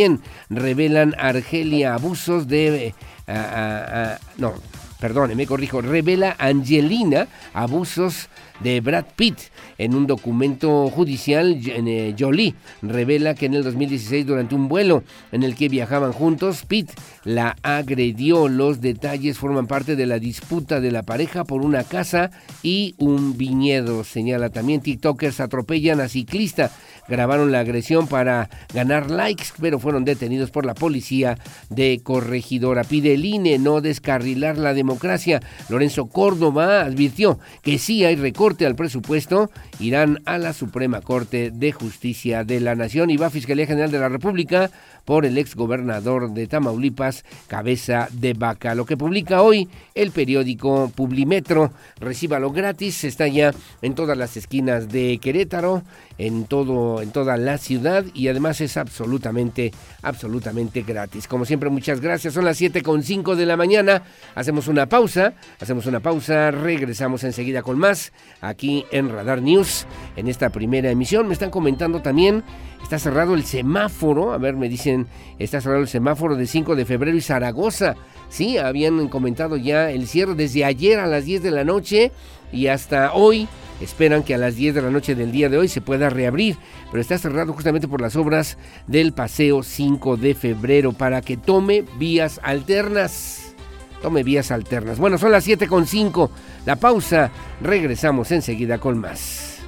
revelan 0.49 1.15
Argelia 1.17 1.93
abusos 1.93 2.47
de... 2.47 2.93
Eh, 3.27 4.17
no, 4.37 4.53
perdón, 4.99 5.35
me 5.35 5.45
corrijo, 5.45 5.81
revela 5.81 6.35
Angelina 6.39 7.27
abusos 7.53 8.29
de 8.59 8.81
Brad 8.81 9.05
Pitt. 9.15 9.37
En 9.77 9.95
un 9.95 10.07
documento 10.07 10.89
judicial, 10.89 11.57
eh, 11.65 12.13
Jolie 12.17 12.55
revela 12.81 13.33
que 13.33 13.45
en 13.45 13.53
el 13.53 13.63
2016, 13.63 14.25
durante 14.25 14.55
un 14.55 14.67
vuelo 14.67 15.03
en 15.31 15.43
el 15.43 15.55
que 15.55 15.69
viajaban 15.69 16.11
juntos, 16.11 16.65
Pitt 16.65 16.91
la 17.23 17.55
agredió. 17.63 18.49
Los 18.49 18.81
detalles 18.81 19.37
forman 19.37 19.67
parte 19.67 19.95
de 19.95 20.05
la 20.05 20.19
disputa 20.19 20.81
de 20.81 20.91
la 20.91 21.03
pareja 21.03 21.45
por 21.45 21.61
una 21.61 21.83
casa 21.85 22.31
y 22.61 22.95
un 22.97 23.37
viñedo. 23.37 24.03
Señala 24.03 24.49
también, 24.49 24.81
TikTokers 24.81 25.39
atropellan 25.39 26.01
a 26.01 26.09
ciclista. 26.09 26.71
Grabaron 27.09 27.51
la 27.51 27.61
agresión 27.61 28.07
para 28.07 28.49
ganar 28.73 29.09
likes, 29.09 29.45
pero 29.59 29.79
fueron 29.79 30.05
detenidos 30.05 30.51
por 30.51 30.65
la 30.65 30.75
policía 30.75 31.37
de 31.69 32.01
Corregidora. 32.03 32.83
Pide 32.83 33.15
el 33.15 33.25
INE 33.25 33.57
no 33.59 33.81
descarrilar 33.81 34.57
la 34.57 34.73
democracia. 34.73 35.41
Lorenzo 35.69 36.07
Córdoba 36.07 36.81
advirtió 36.81 37.39
que 37.61 37.79
sí 37.79 38.05
hay 38.05 38.15
recorte 38.15 38.65
al 38.65 38.75
presupuesto 38.75 39.49
irán 39.79 40.19
a 40.25 40.37
la 40.37 40.53
Suprema 40.53 41.01
Corte 41.01 41.51
de 41.51 41.71
Justicia 41.71 42.43
de 42.43 42.59
la 42.59 42.75
Nación 42.75 43.09
y 43.09 43.17
va 43.17 43.27
a 43.27 43.31
Fiscalía 43.31 43.65
General 43.65 43.91
de 43.91 43.99
la 43.99 44.09
República 44.09 44.69
por 45.05 45.25
el 45.25 45.37
exgobernador 45.37 46.33
de 46.33 46.47
Tamaulipas, 46.47 47.25
Cabeza 47.47 48.09
de 48.11 48.33
Vaca. 48.33 48.75
Lo 48.75 48.85
que 48.85 48.97
publica 48.97 49.41
hoy 49.41 49.67
el 49.95 50.11
periódico 50.11 50.91
Publimetro, 50.95 51.71
recíbalo 51.99 52.51
gratis, 52.51 53.03
está 53.03 53.27
ya 53.27 53.53
en 53.81 53.95
todas 53.95 54.17
las 54.17 54.37
esquinas 54.37 54.89
de 54.89 55.17
Querétaro, 55.19 55.83
en 56.19 56.45
todo 56.45 57.01
en 57.01 57.11
toda 57.11 57.35
la 57.37 57.57
ciudad 57.57 58.05
y 58.13 58.27
además 58.27 58.61
es 58.61 58.77
absolutamente 58.77 59.71
absolutamente 60.03 60.83
gratis. 60.83 61.27
Como 61.27 61.45
siempre, 61.45 61.71
muchas 61.71 61.99
gracias. 61.99 62.35
Son 62.35 62.45
las 62.45 62.61
7.5 62.61 63.33
de 63.33 63.47
la 63.47 63.57
mañana. 63.57 64.03
Hacemos 64.35 64.67
una 64.67 64.87
pausa, 64.87 65.33
hacemos 65.59 65.87
una 65.87 65.99
pausa, 65.99 66.51
regresamos 66.51 67.23
enseguida 67.23 67.63
con 67.63 67.79
más 67.79 68.13
aquí 68.41 68.85
en 68.91 69.09
Radar 69.09 69.41
News 69.41 69.87
en 70.15 70.27
esta 70.27 70.51
primera 70.51 70.91
emisión. 70.91 71.27
Me 71.27 71.33
están 71.33 71.49
comentando 71.49 72.03
también 72.03 72.43
Está 72.83 72.97
cerrado 72.97 73.35
el 73.35 73.43
semáforo, 73.43 74.33
a 74.33 74.37
ver, 74.37 74.55
me 74.55 74.67
dicen, 74.67 75.07
está 75.37 75.61
cerrado 75.61 75.81
el 75.81 75.87
semáforo 75.87 76.35
de 76.35 76.47
5 76.47 76.75
de 76.75 76.85
febrero 76.85 77.15
y 77.15 77.21
Zaragoza. 77.21 77.95
Sí, 78.29 78.57
habían 78.57 79.09
comentado 79.09 79.57
ya 79.57 79.91
el 79.91 80.07
cierre 80.07 80.33
desde 80.33 80.65
ayer 80.65 80.99
a 80.99 81.05
las 81.05 81.25
10 81.25 81.43
de 81.43 81.51
la 81.51 81.63
noche 81.63 82.11
y 82.51 82.67
hasta 82.67 83.13
hoy. 83.13 83.47
Esperan 83.81 84.23
que 84.23 84.35
a 84.35 84.37
las 84.37 84.55
10 84.55 84.75
de 84.75 84.81
la 84.81 84.89
noche 84.89 85.15
del 85.15 85.31
día 85.31 85.49
de 85.49 85.57
hoy 85.57 85.67
se 85.67 85.81
pueda 85.81 86.09
reabrir, 86.09 86.57
pero 86.91 87.01
está 87.01 87.17
cerrado 87.17 87.53
justamente 87.53 87.87
por 87.87 88.01
las 88.01 88.15
obras 88.15 88.57
del 88.87 89.13
paseo 89.13 89.63
5 89.63 90.17
de 90.17 90.35
febrero 90.35 90.93
para 90.93 91.21
que 91.21 91.37
tome 91.37 91.85
vías 91.97 92.39
alternas. 92.43 93.55
Tome 94.01 94.23
vías 94.23 94.51
alternas. 94.51 94.97
Bueno, 94.97 95.17
son 95.17 95.31
las 95.31 95.47
7.5. 95.47 96.29
La 96.65 96.77
pausa. 96.77 97.31
Regresamos 97.61 98.31
enseguida 98.31 98.77
con 98.77 98.97
más. 98.97 99.59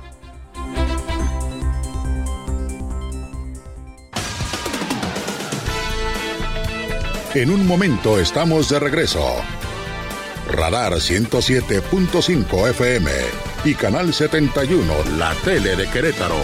En 7.34 7.50
un 7.50 7.66
momento 7.66 8.20
estamos 8.20 8.70
de 8.70 8.80
regreso. 8.80 9.22
Radar 10.50 10.94
107.5 10.94 12.70
FM 12.70 13.12
y 13.64 13.74
Canal 13.76 14.14
71, 14.14 14.94
la 15.18 15.34
tele 15.36 15.76
de 15.76 15.88
Querétaro. 15.88 16.36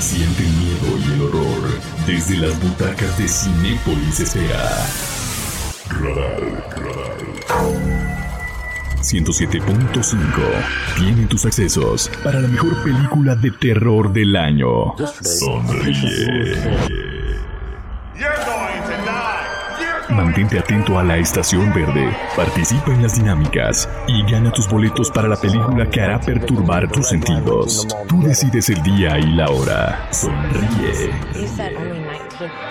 Siente 0.01 0.43
el 0.43 0.53
miedo 0.53 0.99
y 0.99 1.13
el 1.13 1.23
horror 1.23 1.68
desde 2.09 2.39
las 2.39 2.59
butacas 2.63 3.19
de 3.19 3.29
Cinépolis 3.29 4.19
S.A. 4.19 4.87
Radar, 5.91 6.41
radar. 6.71 7.19
107.5 9.03 10.17
tiene 10.97 11.27
tus 11.27 11.45
accesos 11.45 12.11
para 12.25 12.41
la 12.41 12.49
mejor 12.49 12.83
película 12.83 13.37
de 13.37 13.51
terror 13.51 14.11
del 14.11 14.35
año. 14.37 14.97
Sonríe. 15.23 16.55
Mantente 20.11 20.59
atento 20.59 20.99
a 20.99 21.05
la 21.05 21.19
estación 21.19 21.73
verde, 21.75 22.17
participa 22.35 22.93
en 22.93 23.03
las 23.03 23.17
dinámicas 23.17 23.89
y 24.07 24.23
gana 24.31 24.51
tus 24.53 24.69
boletos 24.69 25.11
para 25.11 25.29
la 25.29 25.37
película 25.37 25.89
que 25.91 26.01
hará 26.01 26.21
perturbar 26.21 26.91
tus 26.91 27.09
sentidos. 27.09 27.87
Tú 28.09 28.23
decides 28.23 28.71
el 28.71 28.83
día 28.83 29.19
y 29.19 29.27
la 29.27 29.51
hora. 29.51 30.09
Sonríe. 30.11 31.11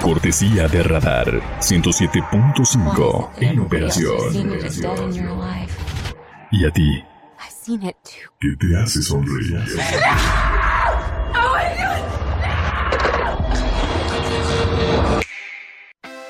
Cortesía 0.02 0.68
de 0.68 0.84
Radar 0.84 1.42
107.5 1.60 3.30
en 3.38 3.60
operación. 3.60 4.18
¿Y 6.52 6.66
a 6.66 6.72
ti? 6.72 7.04
¿Qué 8.40 8.56
te 8.58 8.78
hace 8.78 9.02
sonreír? 9.02 9.64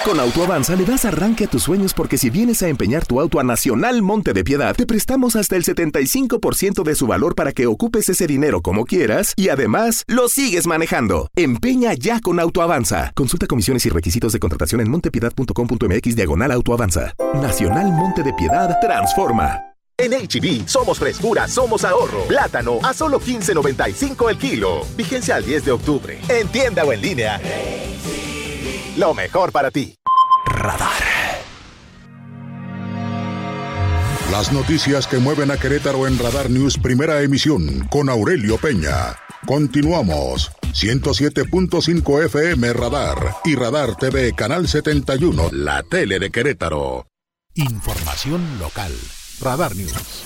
Con 0.03 0.19
Autoavanza 0.19 0.75
le 0.75 0.83
das 0.83 1.05
arranque 1.05 1.45
a 1.45 1.47
tus 1.47 1.63
sueños 1.63 1.93
porque 1.93 2.17
si 2.17 2.29
vienes 2.29 2.61
a 2.61 2.67
empeñar 2.67 3.05
tu 3.05 3.21
auto 3.21 3.39
a 3.39 3.43
Nacional 3.43 4.01
Monte 4.01 4.33
de 4.33 4.43
Piedad, 4.43 4.75
te 4.75 4.85
prestamos 4.85 5.37
hasta 5.37 5.55
el 5.55 5.63
75% 5.63 6.83
de 6.83 6.95
su 6.95 7.07
valor 7.07 7.35
para 7.35 7.53
que 7.53 7.67
ocupes 7.67 8.09
ese 8.09 8.27
dinero 8.27 8.61
como 8.61 8.83
quieras 8.83 9.31
y 9.37 9.47
además 9.47 10.03
lo 10.07 10.27
sigues 10.27 10.67
manejando. 10.67 11.29
Empeña 11.37 11.93
ya 11.93 12.19
con 12.19 12.41
Autoavanza. 12.41 13.13
Consulta 13.15 13.47
comisiones 13.47 13.85
y 13.85 13.89
requisitos 13.89 14.33
de 14.33 14.39
contratación 14.39 14.81
en 14.81 14.91
montepiedad.com.mx 14.91 16.15
diagonal 16.17 16.51
Autoavanza. 16.51 17.13
Nacional 17.35 17.93
Monte 17.93 18.23
de 18.23 18.33
Piedad 18.33 18.77
transforma. 18.81 19.61
En 19.97 20.11
HB, 20.11 20.67
somos 20.67 20.99
frescura, 20.99 21.47
somos 21.47 21.85
ahorro. 21.85 22.23
Plátano 22.27 22.79
a 22.83 22.93
solo 22.93 23.21
15.95 23.21 24.29
el 24.31 24.37
kilo. 24.37 24.81
Vigencia 24.97 25.37
al 25.37 25.45
10 25.45 25.63
de 25.63 25.71
octubre. 25.71 26.19
En 26.27 26.49
tienda 26.49 26.83
o 26.83 26.91
en 26.91 26.99
línea 26.99 27.39
lo 28.97 29.13
mejor 29.13 29.51
para 29.51 29.71
ti. 29.71 29.95
Radar. 30.45 31.03
Las 34.31 34.51
noticias 34.51 35.05
que 35.05 35.19
mueven 35.19 35.51
a 35.51 35.57
Querétaro 35.57 36.07
en 36.07 36.17
Radar 36.17 36.49
News, 36.49 36.77
primera 36.77 37.21
emisión, 37.21 37.87
con 37.89 38.09
Aurelio 38.09 38.57
Peña. 38.57 39.15
Continuamos. 39.45 40.51
107.5 40.73 42.25
FM 42.25 42.73
Radar 42.73 43.35
y 43.45 43.55
Radar 43.55 43.95
TV 43.95 44.33
Canal 44.33 44.67
71, 44.67 45.49
la 45.51 45.83
tele 45.83 46.17
de 46.17 46.31
Querétaro. 46.31 47.05
Información 47.53 48.57
local. 48.57 48.91
Radar 49.39 49.75
News. 49.75 50.23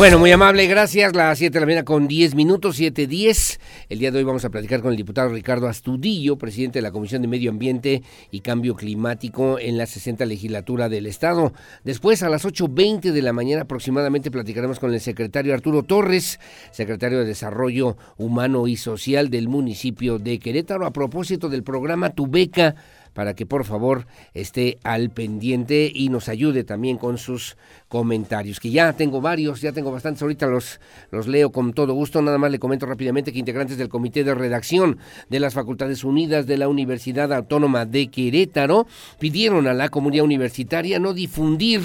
Bueno, 0.00 0.18
muy 0.18 0.32
amable, 0.32 0.66
gracias. 0.66 1.14
Las 1.14 1.36
7 1.36 1.52
de 1.52 1.60
la 1.60 1.66
mañana 1.66 1.84
con 1.84 2.08
10 2.08 2.34
minutos, 2.34 2.80
7.10. 2.80 3.60
El 3.90 3.98
día 3.98 4.10
de 4.10 4.16
hoy 4.16 4.24
vamos 4.24 4.46
a 4.46 4.48
platicar 4.48 4.80
con 4.80 4.92
el 4.92 4.96
diputado 4.96 5.28
Ricardo 5.28 5.68
Astudillo, 5.68 6.38
presidente 6.38 6.78
de 6.78 6.82
la 6.82 6.90
Comisión 6.90 7.20
de 7.20 7.28
Medio 7.28 7.50
Ambiente 7.50 8.02
y 8.30 8.40
Cambio 8.40 8.76
Climático 8.76 9.58
en 9.58 9.76
la 9.76 9.84
60 9.84 10.24
legislatura 10.24 10.88
del 10.88 11.04
Estado. 11.04 11.52
Después, 11.84 12.22
a 12.22 12.30
las 12.30 12.46
8.20 12.46 13.12
de 13.12 13.20
la 13.20 13.34
mañana 13.34 13.64
aproximadamente, 13.64 14.30
platicaremos 14.30 14.78
con 14.80 14.94
el 14.94 15.02
secretario 15.02 15.52
Arturo 15.52 15.82
Torres, 15.82 16.40
secretario 16.70 17.18
de 17.18 17.26
Desarrollo 17.26 17.98
Humano 18.16 18.68
y 18.68 18.78
Social 18.78 19.28
del 19.28 19.48
municipio 19.48 20.18
de 20.18 20.38
Querétaro, 20.38 20.86
a 20.86 20.94
propósito 20.94 21.50
del 21.50 21.62
programa 21.62 22.08
Tu 22.08 22.26
Beca 22.26 22.74
para 23.20 23.34
que 23.34 23.44
por 23.44 23.66
favor 23.66 24.06
esté 24.32 24.78
al 24.82 25.10
pendiente 25.10 25.92
y 25.94 26.08
nos 26.08 26.30
ayude 26.30 26.64
también 26.64 26.96
con 26.96 27.18
sus 27.18 27.58
comentarios, 27.88 28.60
que 28.60 28.70
ya 28.70 28.94
tengo 28.94 29.20
varios, 29.20 29.60
ya 29.60 29.72
tengo 29.72 29.92
bastantes, 29.92 30.22
ahorita 30.22 30.46
los, 30.46 30.80
los 31.10 31.28
leo 31.28 31.52
con 31.52 31.74
todo 31.74 31.92
gusto, 31.92 32.22
nada 32.22 32.38
más 32.38 32.50
le 32.50 32.58
comento 32.58 32.86
rápidamente 32.86 33.30
que 33.30 33.38
integrantes 33.38 33.76
del 33.76 33.90
Comité 33.90 34.24
de 34.24 34.34
Redacción 34.34 34.96
de 35.28 35.38
las 35.38 35.52
Facultades 35.52 36.02
Unidas 36.02 36.46
de 36.46 36.56
la 36.56 36.68
Universidad 36.68 37.30
Autónoma 37.34 37.84
de 37.84 38.06
Querétaro 38.06 38.86
pidieron 39.18 39.66
a 39.66 39.74
la 39.74 39.90
comunidad 39.90 40.24
universitaria 40.24 40.98
no 40.98 41.12
difundir 41.12 41.82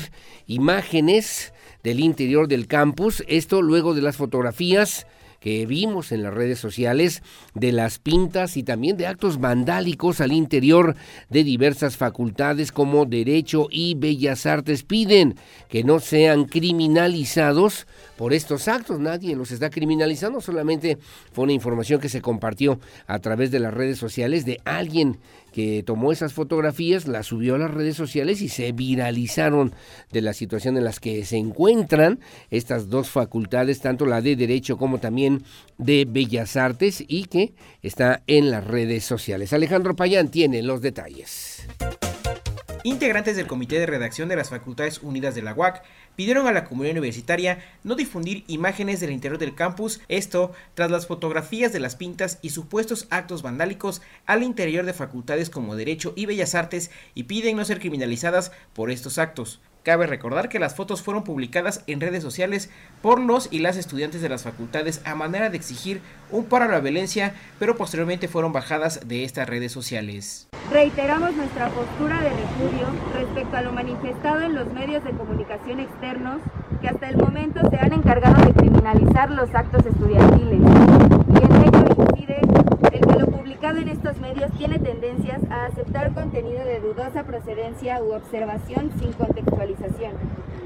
imágenes 0.48 1.52
del 1.84 2.00
interior 2.00 2.48
del 2.48 2.68
campus, 2.68 3.26
esto 3.28 3.62
luego 3.62 3.94
de 3.94 4.04
las 4.04 4.16
fotografías 4.16 5.06
que 5.46 5.68
vimos 5.68 6.12
en 6.12 6.24
las 6.24 6.34
redes 6.34 6.58
sociales 6.58 7.22
de 7.54 7.72
las 7.72 8.00
pintas 8.00 8.58
y 8.58 8.64
también 8.64 8.98
de 8.98 9.06
actos 9.06 9.40
vandálicos 9.40 10.20
al 10.20 10.32
interior 10.32 10.96
de 11.30 11.44
diversas 11.44 11.98
facultades 11.98 12.72
como 12.72 13.06
Derecho 13.06 13.68
y 13.70 13.94
Bellas 13.94 14.48
Artes. 14.48 14.82
Piden 14.82 15.36
que 15.70 15.84
no 15.84 16.00
sean 16.00 16.46
criminalizados 16.46 17.86
por 18.18 18.34
estos 18.34 18.68
actos. 18.68 19.00
Nadie 19.00 19.36
los 19.36 19.52
está 19.52 19.70
criminalizando, 19.70 20.42
solamente 20.42 20.98
fue 21.32 21.44
una 21.44 21.54
información 21.54 22.00
que 22.00 22.10
se 22.10 22.22
compartió 22.22 22.80
a 23.08 23.20
través 23.20 23.52
de 23.52 23.60
las 23.60 23.74
redes 23.74 23.98
sociales 23.98 24.46
de 24.46 24.60
alguien 24.66 25.18
que 25.56 25.84
tomó 25.84 26.12
esas 26.12 26.34
fotografías, 26.34 27.08
las 27.08 27.28
subió 27.28 27.56
a 27.56 27.58
las 27.58 27.72
redes 27.72 27.96
sociales 27.96 28.42
y 28.42 28.50
se 28.50 28.74
viralizaron 28.74 29.72
de 30.12 30.22
la 30.22 30.34
situación 30.34 30.76
en 30.76 30.84
las 30.84 31.00
que 31.00 31.24
se 31.24 31.38
encuentran 31.38 32.20
estas 32.52 32.90
dos 32.90 33.10
facultades, 33.10 33.80
tanto 33.80 34.06
la 34.06 34.22
de 34.22 34.36
Derecho 34.36 34.78
como 34.78 34.98
también 34.98 35.44
de 35.78 36.06
Bellas 36.10 36.58
Artes, 36.58 37.06
y 37.08 37.26
que 37.26 37.54
está 37.82 38.22
en 38.28 38.52
las 38.52 38.66
redes 38.66 39.06
sociales. 39.06 39.54
Alejandro 39.54 39.96
Payán 39.96 40.30
tiene 40.30 40.62
los 40.62 40.82
detalles. 40.82 41.55
Integrantes 42.86 43.36
del 43.36 43.48
Comité 43.48 43.80
de 43.80 43.88
Redacción 43.88 44.30
de 44.30 44.36
las 44.36 44.52
Facultades 44.52 45.00
Unidas 45.02 45.34
de 45.34 45.42
la 45.42 45.56
UAC 45.56 45.82
pidieron 46.16 46.46
a 46.46 46.52
la 46.52 46.66
comunidad 46.66 46.92
universitaria 46.92 47.58
no 47.84 47.96
difundir 47.96 48.44
imágenes 48.46 49.00
del 49.00 49.10
interior 49.10 49.40
del 49.40 49.56
campus, 49.56 50.02
esto 50.08 50.52
tras 50.76 50.92
las 50.92 51.08
fotografías 51.08 51.74
de 51.74 51.80
las 51.80 51.96
pintas 51.96 52.38
y 52.44 52.52
supuestos 52.52 53.08
actos 53.10 53.42
vandálicos 53.42 54.04
al 54.28 54.44
interior 54.44 54.86
de 54.86 54.94
facultades 54.94 55.50
como 55.50 55.76
Derecho 55.76 56.14
y 56.16 56.28
Bellas 56.28 56.54
Artes 56.54 56.92
y 57.16 57.24
piden 57.24 57.58
no 57.58 57.66
ser 57.66 57.80
criminalizadas 57.80 58.52
por 58.76 58.92
estos 58.92 59.18
actos. 59.18 59.62
Cabe 59.86 60.08
recordar 60.08 60.50
que 60.50 60.58
las 60.58 60.74
fotos 60.74 61.04
fueron 61.04 61.24
publicadas 61.24 61.84
en 61.86 62.02
redes 62.02 62.24
sociales 62.24 62.72
por 63.04 63.20
los 63.20 63.48
y 63.52 63.60
las 63.60 63.78
estudiantes 63.78 64.20
de 64.20 64.30
las 64.30 64.42
facultades 64.42 65.00
a 65.06 65.14
manera 65.14 65.52
de 65.52 65.58
exigir 65.58 66.02
un 66.32 66.46
paro 66.46 66.66
a 66.66 66.70
la 66.70 66.80
violencia, 66.80 67.36
pero 67.60 67.78
posteriormente 67.78 68.28
fueron 68.28 68.52
bajadas 68.52 69.08
de 69.08 69.24
estas 69.24 69.48
redes 69.48 69.72
sociales. 69.72 70.48
Reiteramos 70.72 71.36
nuestra 71.36 71.70
postura 71.70 72.20
de 72.20 72.30
repudio 72.30 72.88
respecto 73.14 73.58
a 73.58 73.62
lo 73.62 73.74
manifestado 73.74 74.42
en 74.42 74.56
los 74.56 74.74
medios 74.74 75.04
de 75.04 75.12
comunicación 75.12 75.80
externos 75.80 76.42
que 76.82 76.88
hasta 76.88 77.08
el 77.08 77.18
momento 77.18 77.60
se 77.70 77.78
han 77.78 77.94
encargado 77.94 78.44
de 78.44 78.54
criminalizar 78.54 79.30
los 79.30 79.54
actos 79.54 79.86
estudiantiles 79.86 81.15
el 82.34 83.02
que 83.02 83.20
lo 83.20 83.28
publicado 83.28 83.78
en 83.78 83.90
estos 83.90 84.18
medios 84.20 84.52
tiene 84.58 84.80
tendencias 84.80 85.40
a 85.50 85.66
aceptar 85.66 86.14
contenido 86.14 86.66
de 86.66 86.80
dudosa 86.80 87.24
procedencia 87.24 88.02
u 88.02 88.14
observación 88.14 88.92
sin 89.00 89.14
contextualización 89.14 90.14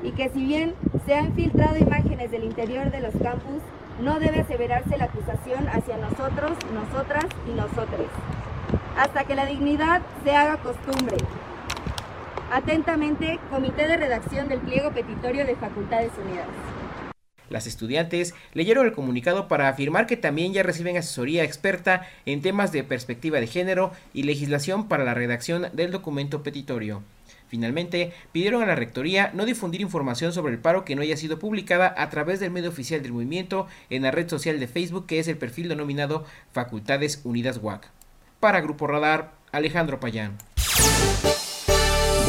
y 0.04 0.12
que 0.12 0.30
si 0.30 0.46
bien 0.46 0.74
se 1.06 1.16
han 1.16 1.34
filtrado 1.34 1.78
imágenes 1.78 2.32
del 2.32 2.46
interior 2.46 2.92
de 2.92 3.02
los 3.02 3.14
campus, 3.16 3.62
no 4.02 4.20
debe 4.20 4.40
aseverarse 4.40 4.98
la 4.98 5.06
acusación 5.06 5.68
hacia 5.68 5.98
nosotros, 5.98 6.52
nosotras 6.74 7.26
y 7.48 7.52
nosotres, 7.52 8.08
hasta 8.98 9.26
que 9.26 9.36
la 9.36 9.46
dignidad 9.46 10.02
se 10.24 10.36
haga 10.36 10.58
costumbre. 10.58 11.18
Atentamente, 12.52 13.40
Comité 13.52 13.88
de 13.88 13.98
Redacción 13.98 14.48
del 14.48 14.60
Pliego 14.60 14.92
Petitorio 14.92 15.46
de 15.46 15.56
Facultades 15.56 16.12
Unidas. 16.26 16.48
Las 17.50 17.68
estudiantes 17.68 18.34
leyeron 18.54 18.86
el 18.86 18.94
comunicado 18.94 19.48
para 19.48 19.70
afirmar 19.70 20.08
que 20.08 20.18
también 20.18 20.54
ya 20.54 20.64
reciben 20.64 20.98
asesoría 20.98 21.44
experta 21.44 22.08
en 22.26 22.42
temas 22.42 22.72
de 22.72 22.84
perspectiva 22.84 23.40
de 23.40 23.48
género 23.48 23.92
y 24.14 24.24
legislación 24.24 24.88
para 24.88 25.04
la 25.04 25.14
redacción 25.14 25.68
del 25.74 25.92
documento 25.92 26.44
petitorio. 26.44 27.04
Finalmente, 27.48 28.14
pidieron 28.32 28.62
a 28.62 28.68
la 28.68 28.76
Rectoría 28.76 29.32
no 29.34 29.44
difundir 29.46 29.82
información 29.82 30.34
sobre 30.34 30.54
el 30.54 30.60
paro 30.60 30.86
que 30.86 30.96
no 30.96 31.02
haya 31.02 31.18
sido 31.18 31.40
publicada 31.40 31.94
a 31.98 32.10
través 32.10 32.40
del 32.40 32.52
medio 32.52 32.70
oficial 32.70 33.02
del 33.02 33.12
movimiento 33.12 33.66
en 33.90 34.04
la 34.04 34.12
red 34.12 34.30
social 34.30 34.60
de 34.60 34.68
Facebook 34.68 35.08
que 35.08 35.18
es 35.18 35.28
el 35.28 35.38
perfil 35.38 35.68
denominado 35.68 36.26
Facultades 36.52 37.22
Unidas 37.24 37.60
WAC. 37.62 37.90
Para 38.40 38.62
Grupo 38.62 38.86
Radar, 38.86 39.34
Alejandro 39.52 40.00
Payán. 40.00 40.38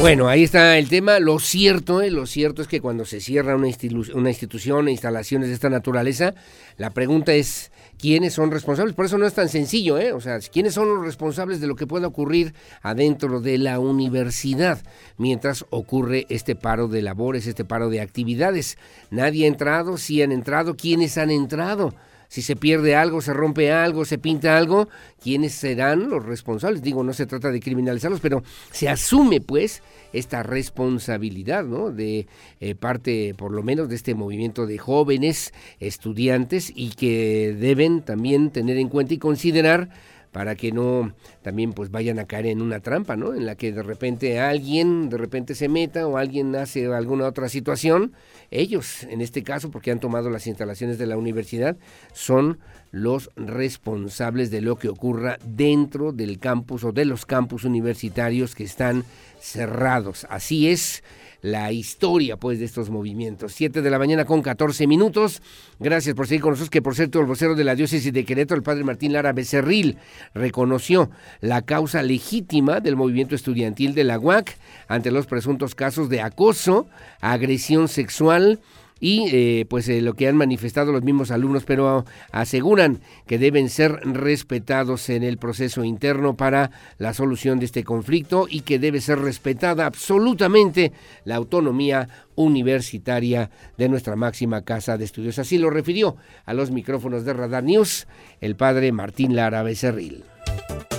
Bueno, 0.01 0.27
ahí 0.27 0.41
está 0.41 0.79
el 0.79 0.89
tema. 0.89 1.19
Lo 1.19 1.37
cierto, 1.37 2.01
eh, 2.01 2.09
lo 2.09 2.25
cierto 2.25 2.63
es 2.63 2.67
que 2.67 2.81
cuando 2.81 3.05
se 3.05 3.21
cierra 3.21 3.55
una, 3.55 3.67
una 4.15 4.29
institución 4.29 4.87
e 4.87 4.91
instalaciones 4.91 5.49
de 5.49 5.53
esta 5.53 5.69
naturaleza, 5.69 6.33
la 6.77 6.89
pregunta 6.89 7.35
es 7.35 7.71
quiénes 7.99 8.33
son 8.33 8.49
responsables. 8.49 8.95
Por 8.95 9.05
eso 9.05 9.19
no 9.19 9.27
es 9.27 9.35
tan 9.35 9.47
sencillo, 9.47 9.99
¿eh? 9.99 10.11
O 10.11 10.19
sea, 10.19 10.39
quiénes 10.39 10.73
son 10.73 10.89
los 10.89 11.05
responsables 11.05 11.61
de 11.61 11.67
lo 11.67 11.75
que 11.75 11.85
pueda 11.85 12.07
ocurrir 12.07 12.55
adentro 12.81 13.41
de 13.41 13.59
la 13.59 13.77
universidad 13.77 14.81
mientras 15.17 15.65
ocurre 15.69 16.25
este 16.29 16.55
paro 16.55 16.87
de 16.87 17.03
labores, 17.03 17.45
este 17.45 17.63
paro 17.63 17.91
de 17.91 18.01
actividades. 18.01 18.79
Nadie 19.11 19.45
ha 19.45 19.49
entrado, 19.49 19.97
sí 19.97 20.23
han 20.23 20.31
entrado, 20.31 20.75
quiénes 20.75 21.19
han 21.19 21.29
entrado 21.29 21.93
si 22.31 22.41
se 22.41 22.55
pierde 22.55 22.95
algo, 22.95 23.19
se 23.19 23.33
rompe 23.33 23.73
algo, 23.73 24.05
se 24.05 24.17
pinta 24.17 24.57
algo, 24.57 24.87
¿quiénes 25.21 25.51
serán 25.51 26.09
los 26.09 26.25
responsables? 26.25 26.81
Digo, 26.81 27.03
no 27.03 27.11
se 27.11 27.25
trata 27.25 27.51
de 27.51 27.59
criminalizarlos, 27.59 28.21
pero 28.21 28.41
se 28.71 28.87
asume 28.87 29.41
pues 29.41 29.83
esta 30.13 30.41
responsabilidad, 30.41 31.65
¿no? 31.65 31.91
De 31.91 32.27
eh, 32.61 32.73
parte, 32.73 33.35
por 33.37 33.51
lo 33.51 33.63
menos, 33.63 33.89
de 33.89 33.95
este 33.95 34.15
movimiento 34.15 34.65
de 34.65 34.77
jóvenes 34.77 35.53
estudiantes 35.81 36.71
y 36.73 36.91
que 36.91 37.53
deben 37.59 38.01
también 38.01 38.51
tener 38.51 38.77
en 38.77 38.87
cuenta 38.87 39.13
y 39.13 39.17
considerar 39.17 39.89
para 40.31 40.55
que 40.55 40.71
no 40.71 41.13
también 41.41 41.73
pues 41.73 41.91
vayan 41.91 42.19
a 42.19 42.25
caer 42.25 42.47
en 42.47 42.61
una 42.61 42.79
trampa, 42.79 43.15
¿no? 43.15 43.33
En 43.33 43.45
la 43.45 43.55
que 43.55 43.71
de 43.71 43.83
repente 43.83 44.39
alguien 44.39 45.09
de 45.09 45.17
repente 45.17 45.55
se 45.55 45.67
meta 45.69 46.07
o 46.07 46.17
alguien 46.17 46.55
hace 46.55 46.85
alguna 46.87 47.27
otra 47.27 47.49
situación. 47.49 48.13
Ellos, 48.49 49.03
en 49.03 49.21
este 49.21 49.43
caso, 49.43 49.71
porque 49.71 49.91
han 49.91 49.99
tomado 49.99 50.29
las 50.29 50.47
instalaciones 50.47 50.97
de 50.97 51.07
la 51.07 51.17
universidad, 51.17 51.77
son 52.13 52.59
los 52.91 53.29
responsables 53.35 54.51
de 54.51 54.61
lo 54.61 54.77
que 54.77 54.89
ocurra 54.89 55.37
dentro 55.45 56.11
del 56.11 56.39
campus 56.39 56.83
o 56.83 56.91
de 56.91 57.05
los 57.05 57.25
campus 57.25 57.63
universitarios 57.63 58.55
que 58.55 58.63
están 58.63 59.05
cerrados. 59.39 60.27
Así 60.29 60.67
es 60.69 61.03
la 61.41 61.71
historia 61.71 62.37
pues 62.37 62.59
de 62.59 62.65
estos 62.65 62.89
movimientos. 62.89 63.53
Siete 63.53 63.81
de 63.81 63.89
la 63.89 63.99
mañana 63.99 64.25
con 64.25 64.41
14 64.41 64.87
minutos. 64.87 65.41
Gracias 65.79 66.15
por 66.15 66.27
seguir 66.27 66.41
con 66.41 66.51
nosotros, 66.51 66.69
que 66.69 66.81
por 66.81 66.95
cierto 66.95 67.19
el 67.19 67.25
vocero 67.25 67.55
de 67.55 67.63
la 67.63 67.75
diócesis 67.75 68.13
de 68.13 68.25
Querétaro, 68.25 68.57
el 68.57 68.63
padre 68.63 68.83
Martín 68.83 69.13
Lara 69.13 69.33
Becerril, 69.33 69.97
reconoció 70.33 71.09
la 71.39 71.63
causa 71.63 72.03
legítima 72.03 72.79
del 72.79 72.95
movimiento 72.95 73.35
estudiantil 73.35 73.93
de 73.95 74.03
la 74.03 74.19
UAC 74.19 74.57
ante 74.87 75.11
los 75.11 75.25
presuntos 75.25 75.75
casos 75.75 76.09
de 76.09 76.21
acoso, 76.21 76.87
agresión 77.21 77.87
sexual, 77.87 78.59
y 79.01 79.25
eh, 79.33 79.65
pues 79.67 79.89
eh, 79.89 79.99
lo 79.99 80.13
que 80.13 80.27
han 80.27 80.37
manifestado 80.37 80.93
los 80.93 81.01
mismos 81.01 81.31
alumnos, 81.31 81.63
pero 81.65 82.05
aseguran 82.31 83.01
que 83.25 83.39
deben 83.39 83.67
ser 83.69 83.93
respetados 84.03 85.09
en 85.09 85.23
el 85.23 85.37
proceso 85.37 85.83
interno 85.83 86.37
para 86.37 86.71
la 86.99 87.13
solución 87.13 87.59
de 87.59 87.65
este 87.65 87.83
conflicto 87.83 88.45
y 88.47 88.61
que 88.61 88.79
debe 88.79 89.01
ser 89.01 89.19
respetada 89.19 89.87
absolutamente 89.87 90.93
la 91.25 91.35
autonomía 91.35 92.07
universitaria 92.35 93.49
de 93.77 93.89
nuestra 93.89 94.15
máxima 94.15 94.61
casa 94.61 94.97
de 94.97 95.05
estudios. 95.05 95.39
Así 95.39 95.57
lo 95.57 95.71
refirió 95.71 96.15
a 96.45 96.53
los 96.53 96.69
micrófonos 96.69 97.25
de 97.25 97.33
Radar 97.33 97.63
News 97.63 98.07
el 98.39 98.55
padre 98.55 98.91
Martín 98.91 99.35
Lara 99.35 99.63
Becerril. 99.63 100.23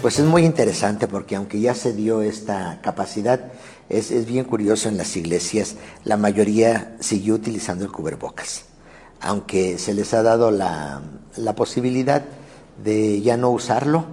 Pues 0.03 0.18
es 0.18 0.24
muy 0.24 0.44
interesante 0.44 1.07
porque 1.07 1.36
aunque 1.36 1.61
ya 1.61 1.74
se 1.74 1.92
dio 1.92 2.22
esta 2.22 2.80
capacidad, 2.82 3.53
es, 3.93 4.26
bien 4.26 4.45
curioso 4.45 4.88
en 4.88 4.97
las 4.97 5.16
iglesias, 5.16 5.76
la 6.05 6.16
mayoría 6.16 6.97
siguió 7.01 7.34
utilizando 7.34 7.84
el 7.84 7.93
cubrebocas, 7.93 8.64
aunque 9.20 9.78
se 9.78 9.95
les 9.95 10.14
ha 10.14 10.22
dado 10.22 10.51
la, 10.51 11.03
posibilidad 11.55 12.24
de 12.82 13.20
ya 13.20 13.36
no 13.36 13.51
usarlo, 13.51 14.07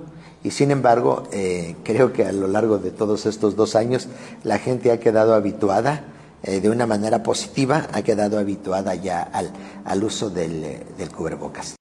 y 0.43 0.51
sin 0.51 0.71
embargo, 0.71 1.23
eh, 1.31 1.75
creo 1.83 2.13
que 2.13 2.25
a 2.25 2.31
lo 2.31 2.47
largo 2.47 2.77
de 2.77 2.91
todos 2.91 3.25
estos 3.25 3.55
dos 3.55 3.75
años 3.75 4.07
la 4.43 4.57
gente 4.57 4.91
ha 4.91 4.99
quedado 4.99 5.33
habituada 5.33 6.03
eh, 6.43 6.61
de 6.61 6.69
una 6.69 6.85
manera 6.85 7.23
positiva, 7.23 7.87
ha 7.91 8.01
quedado 8.01 8.37
habituada 8.37 8.95
ya 8.95 9.21
al, 9.21 9.51
al 9.85 10.03
uso 10.03 10.29
del, 10.29 10.83
del 10.97 11.09
cubrebocas. 11.11 11.78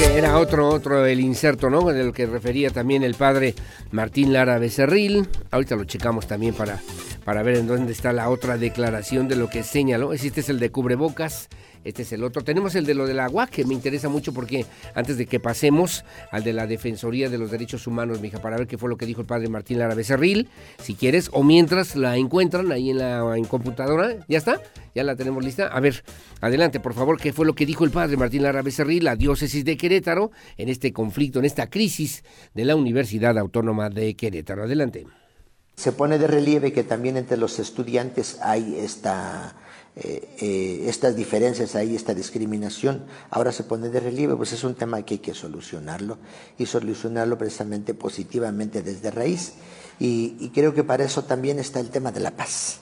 Era 0.00 0.38
otro, 0.38 0.68
otro 0.68 1.06
el 1.06 1.20
inserto, 1.20 1.70
¿no? 1.70 1.82
Del 1.82 2.12
que 2.12 2.26
refería 2.26 2.70
también 2.70 3.02
el 3.02 3.14
padre 3.14 3.54
Martín 3.90 4.32
Lara 4.32 4.58
Becerril. 4.58 5.28
Ahorita 5.50 5.76
lo 5.76 5.84
checamos 5.84 6.26
también 6.26 6.54
para, 6.54 6.80
para 7.24 7.42
ver 7.42 7.56
en 7.56 7.66
dónde 7.66 7.92
está 7.92 8.12
la 8.12 8.28
otra 8.28 8.56
declaración 8.58 9.28
de 9.28 9.36
lo 9.36 9.48
que 9.48 9.62
señaló. 9.62 10.12
Este 10.12 10.40
es 10.40 10.48
el 10.48 10.60
de 10.60 10.70
cubrebocas 10.70 11.48
este 11.88 12.02
es 12.02 12.12
el 12.12 12.22
otro. 12.22 12.44
Tenemos 12.44 12.74
el 12.74 12.84
de 12.84 12.94
lo 12.94 13.06
del 13.06 13.18
agua, 13.20 13.46
que 13.46 13.64
me 13.64 13.74
interesa 13.74 14.08
mucho 14.08 14.32
porque 14.32 14.66
antes 14.94 15.16
de 15.16 15.26
que 15.26 15.40
pasemos 15.40 16.04
al 16.30 16.44
de 16.44 16.52
la 16.52 16.66
Defensoría 16.66 17.30
de 17.30 17.38
los 17.38 17.50
Derechos 17.50 17.86
Humanos, 17.86 18.20
mija, 18.20 18.40
para 18.40 18.56
ver 18.56 18.66
qué 18.66 18.76
fue 18.76 18.88
lo 18.88 18.96
que 18.96 19.06
dijo 19.06 19.20
el 19.20 19.26
padre 19.26 19.48
Martín 19.48 19.78
Lara 19.78 19.94
Becerril, 19.94 20.48
si 20.82 20.94
quieres, 20.94 21.30
o 21.32 21.42
mientras 21.42 21.96
la 21.96 22.16
encuentran 22.16 22.70
ahí 22.72 22.90
en 22.90 22.98
la 22.98 23.24
computadora, 23.48 24.16
¿ya 24.28 24.38
está? 24.38 24.60
¿Ya 24.94 25.02
la 25.02 25.16
tenemos 25.16 25.44
lista? 25.44 25.68
A 25.68 25.80
ver, 25.80 26.04
adelante, 26.40 26.80
por 26.80 26.94
favor, 26.94 27.18
qué 27.18 27.32
fue 27.32 27.46
lo 27.46 27.54
que 27.54 27.66
dijo 27.66 27.84
el 27.84 27.90
padre 27.90 28.16
Martín 28.16 28.42
Lara 28.42 28.62
Becerril, 28.62 29.04
la 29.04 29.16
diócesis 29.16 29.64
de 29.64 29.76
Querétaro, 29.76 30.30
en 30.56 30.68
este 30.68 30.92
conflicto, 30.92 31.38
en 31.38 31.44
esta 31.44 31.70
crisis 31.70 32.22
de 32.54 32.64
la 32.64 32.76
Universidad 32.76 33.38
Autónoma 33.38 33.88
de 33.88 34.14
Querétaro. 34.14 34.64
Adelante. 34.64 35.06
Se 35.76 35.92
pone 35.92 36.18
de 36.18 36.26
relieve 36.26 36.72
que 36.72 36.82
también 36.82 37.16
entre 37.16 37.36
los 37.36 37.60
estudiantes 37.60 38.38
hay 38.42 38.76
esta 38.78 39.54
eh, 40.00 40.28
eh, 40.40 40.84
estas 40.86 41.16
diferencias 41.16 41.74
ahí, 41.74 41.96
esta 41.96 42.14
discriminación, 42.14 43.04
ahora 43.30 43.50
se 43.50 43.64
pone 43.64 43.88
de 43.88 43.98
relieve, 43.98 44.36
pues 44.36 44.52
es 44.52 44.62
un 44.62 44.76
tema 44.76 45.02
que 45.02 45.14
hay 45.14 45.18
que 45.18 45.34
solucionarlo 45.34 46.18
y 46.56 46.66
solucionarlo 46.66 47.36
precisamente 47.36 47.94
positivamente 47.94 48.82
desde 48.82 49.10
raíz. 49.10 49.54
Y, 49.98 50.50
creo 50.50 50.72
que 50.72 50.84
para 50.84 51.02
eso 51.02 51.24
también 51.24 51.58
está 51.58 51.80
el 51.80 51.90
tema 51.90 52.12
de 52.12 52.20
la 52.20 52.30
paz. 52.30 52.78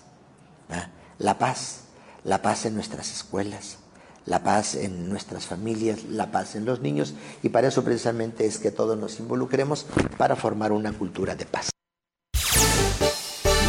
La 1.19 1.39
paz, 1.39 1.85
la 2.25 2.43
paz 2.43 2.67
en 2.67 2.75
nuestras 2.75 3.11
escuelas, 3.11 3.79
la 4.27 4.43
paz 4.43 4.75
en 4.75 5.09
nuestras 5.09 5.47
familias, 5.47 6.05
la 6.05 6.31
paz 6.31 6.55
en 6.55 6.67
los 6.67 6.83
niños, 6.83 7.15
y 7.43 7.49
para 7.49 7.69
eso 7.69 7.83
precisamente 7.83 8.45
es 8.45 8.59
que 8.59 8.71
todos 8.71 8.99
nos 8.99 9.19
involucremos 9.21 9.87
para 10.19 10.37
formar 10.37 10.73
una 10.73 10.93
cultura 10.93 11.35
de 11.35 11.47
paz. 11.47 11.76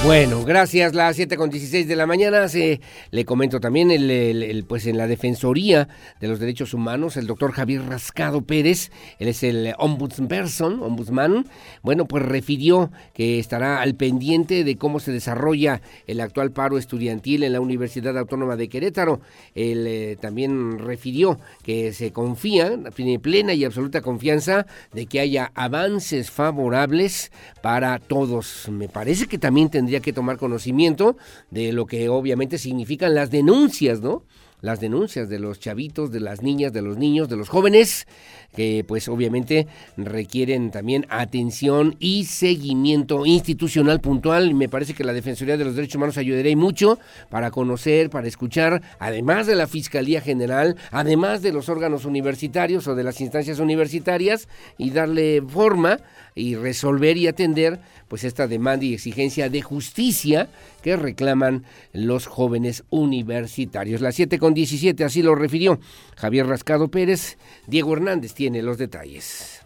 Bueno, 0.08 0.45
gracias. 0.45 0.95
Las 0.95 1.18
7 1.18 1.36
con 1.36 1.49
16 1.49 1.86
de 1.86 1.95
la 1.97 2.05
mañana. 2.05 2.47
Se, 2.47 2.80
le 3.12 3.26
comento 3.26 3.60
también, 3.60 3.91
el, 3.91 4.64
pues 4.66 4.88
en 4.88 4.95
la 4.95 5.05
Defensoría 5.05 5.89
de 6.22 6.30
los 6.30 6.39
Derechos 6.39 6.74
Humanos, 6.74 7.18
el 7.18 7.28
doctor 7.28 7.51
Javier 7.51 7.82
Rascado 7.84 8.39
Pérez, 8.39 8.89
él 9.20 9.28
es 9.28 9.43
el 9.43 9.74
ombudsperson, 9.78 10.82
ombudsman, 10.82 11.45
bueno, 11.84 12.05
pues 12.05 12.24
refirió 12.24 12.89
que 13.14 13.38
estará 13.38 13.82
al 13.82 13.95
pendiente 13.95 14.64
de 14.64 14.78
cómo 14.78 15.01
se 15.01 15.12
desarrolla 15.12 15.82
el 16.08 16.22
actual 16.22 16.53
paro 16.53 16.78
estudiantil 16.78 17.43
en 17.43 17.51
la 17.51 17.60
Universidad 17.60 18.18
Autónoma 18.18 18.55
de 18.55 18.70
Querétaro. 18.70 19.20
Él 19.55 19.86
eh, 19.88 20.18
también 20.22 20.80
refirió 20.80 21.38
que 21.64 21.91
se 21.91 22.14
confía, 22.14 22.80
tiene 22.95 23.20
plena 23.20 23.53
y 23.53 23.66
absoluta 23.66 23.99
confianza 23.99 24.68
de 24.93 25.05
que 25.05 25.20
haya 25.20 25.51
avances 25.53 26.32
favorables 26.32 27.30
para 27.62 27.99
todos. 27.99 28.70
Me 28.70 28.88
parece 28.88 29.28
que 29.28 29.38
también 29.38 29.70
tendría 29.70 29.96
tendría 29.97 30.01
que 30.01 30.13
tomar 30.13 30.37
conocimiento 30.37 31.17
de 31.49 31.73
lo 31.73 31.85
que 31.85 32.09
obviamente 32.09 32.57
significan 32.57 33.15
las 33.15 33.31
denuncias, 33.31 33.99
¿no? 34.01 34.23
Las 34.60 34.80
denuncias 34.80 35.30
de 35.30 35.38
los 35.38 35.60
chavitos, 35.60 36.12
de 36.12 36.20
las 36.20 36.41
niñas, 36.41 36.74
de 36.74 36.82
los 36.82 36.97
niños, 36.97 37.30
de 37.30 37.38
los 37.38 37.47
jóvenes, 37.47 38.08
que 38.55 38.84
pues 38.88 39.08
obviamente 39.08 39.68
requieren 39.97 40.72
también 40.72 41.05
atención 41.10 41.95
y 41.99 42.26
seguimiento 42.26 43.28
institucional 43.28 44.01
puntual. 44.01 44.55
Me 44.55 44.68
parece 44.68 44.95
que 44.95 45.03
la 45.03 45.14
Defensoría 45.14 45.58
de 45.58 45.66
los 45.66 45.76
Derechos 45.76 45.97
Humanos 45.97 46.18
ayudaría 46.18 46.58
mucho 46.58 46.97
para 47.30 47.51
conocer, 47.51 48.10
para 48.10 48.28
escuchar, 48.28 48.82
además 48.97 49.45
de 49.45 49.55
la 49.55 49.68
Fiscalía 49.68 50.22
General, 50.22 50.76
además 50.89 51.43
de 51.43 51.53
los 51.53 51.70
órganos 51.70 52.05
universitarios 52.05 52.88
o 52.88 52.95
de 52.95 53.03
las 53.03 53.22
instancias 53.22 53.60
universitarias, 53.60 54.47
y 54.80 54.89
darle 54.89 55.43
forma 55.47 55.99
y 56.34 56.55
resolver 56.55 57.18
y 57.18 57.28
atender 57.28 57.80
pues 58.08 58.24
esta 58.24 58.47
demanda 58.47 58.86
y 58.86 58.93
exigencia 58.93 59.49
de 59.49 59.62
justicia 59.62 60.49
que 60.82 60.95
reclaman 60.95 61.64
los 61.93 62.28
jóvenes 62.28 62.84
universitarios. 62.89 64.01
Las 64.01 64.16
7 64.16 64.39
con 64.39 64.53
17, 64.58 65.03
así 65.03 65.22
lo 65.22 65.36
refirió 65.36 65.80
Javier 66.16 66.47
Rascado 66.47 66.89
Pérez. 66.89 67.38
Diego 67.68 67.93
Hernández 67.93 68.34
tiene 68.34 68.64
los 68.64 68.80
detalles. 68.80 69.62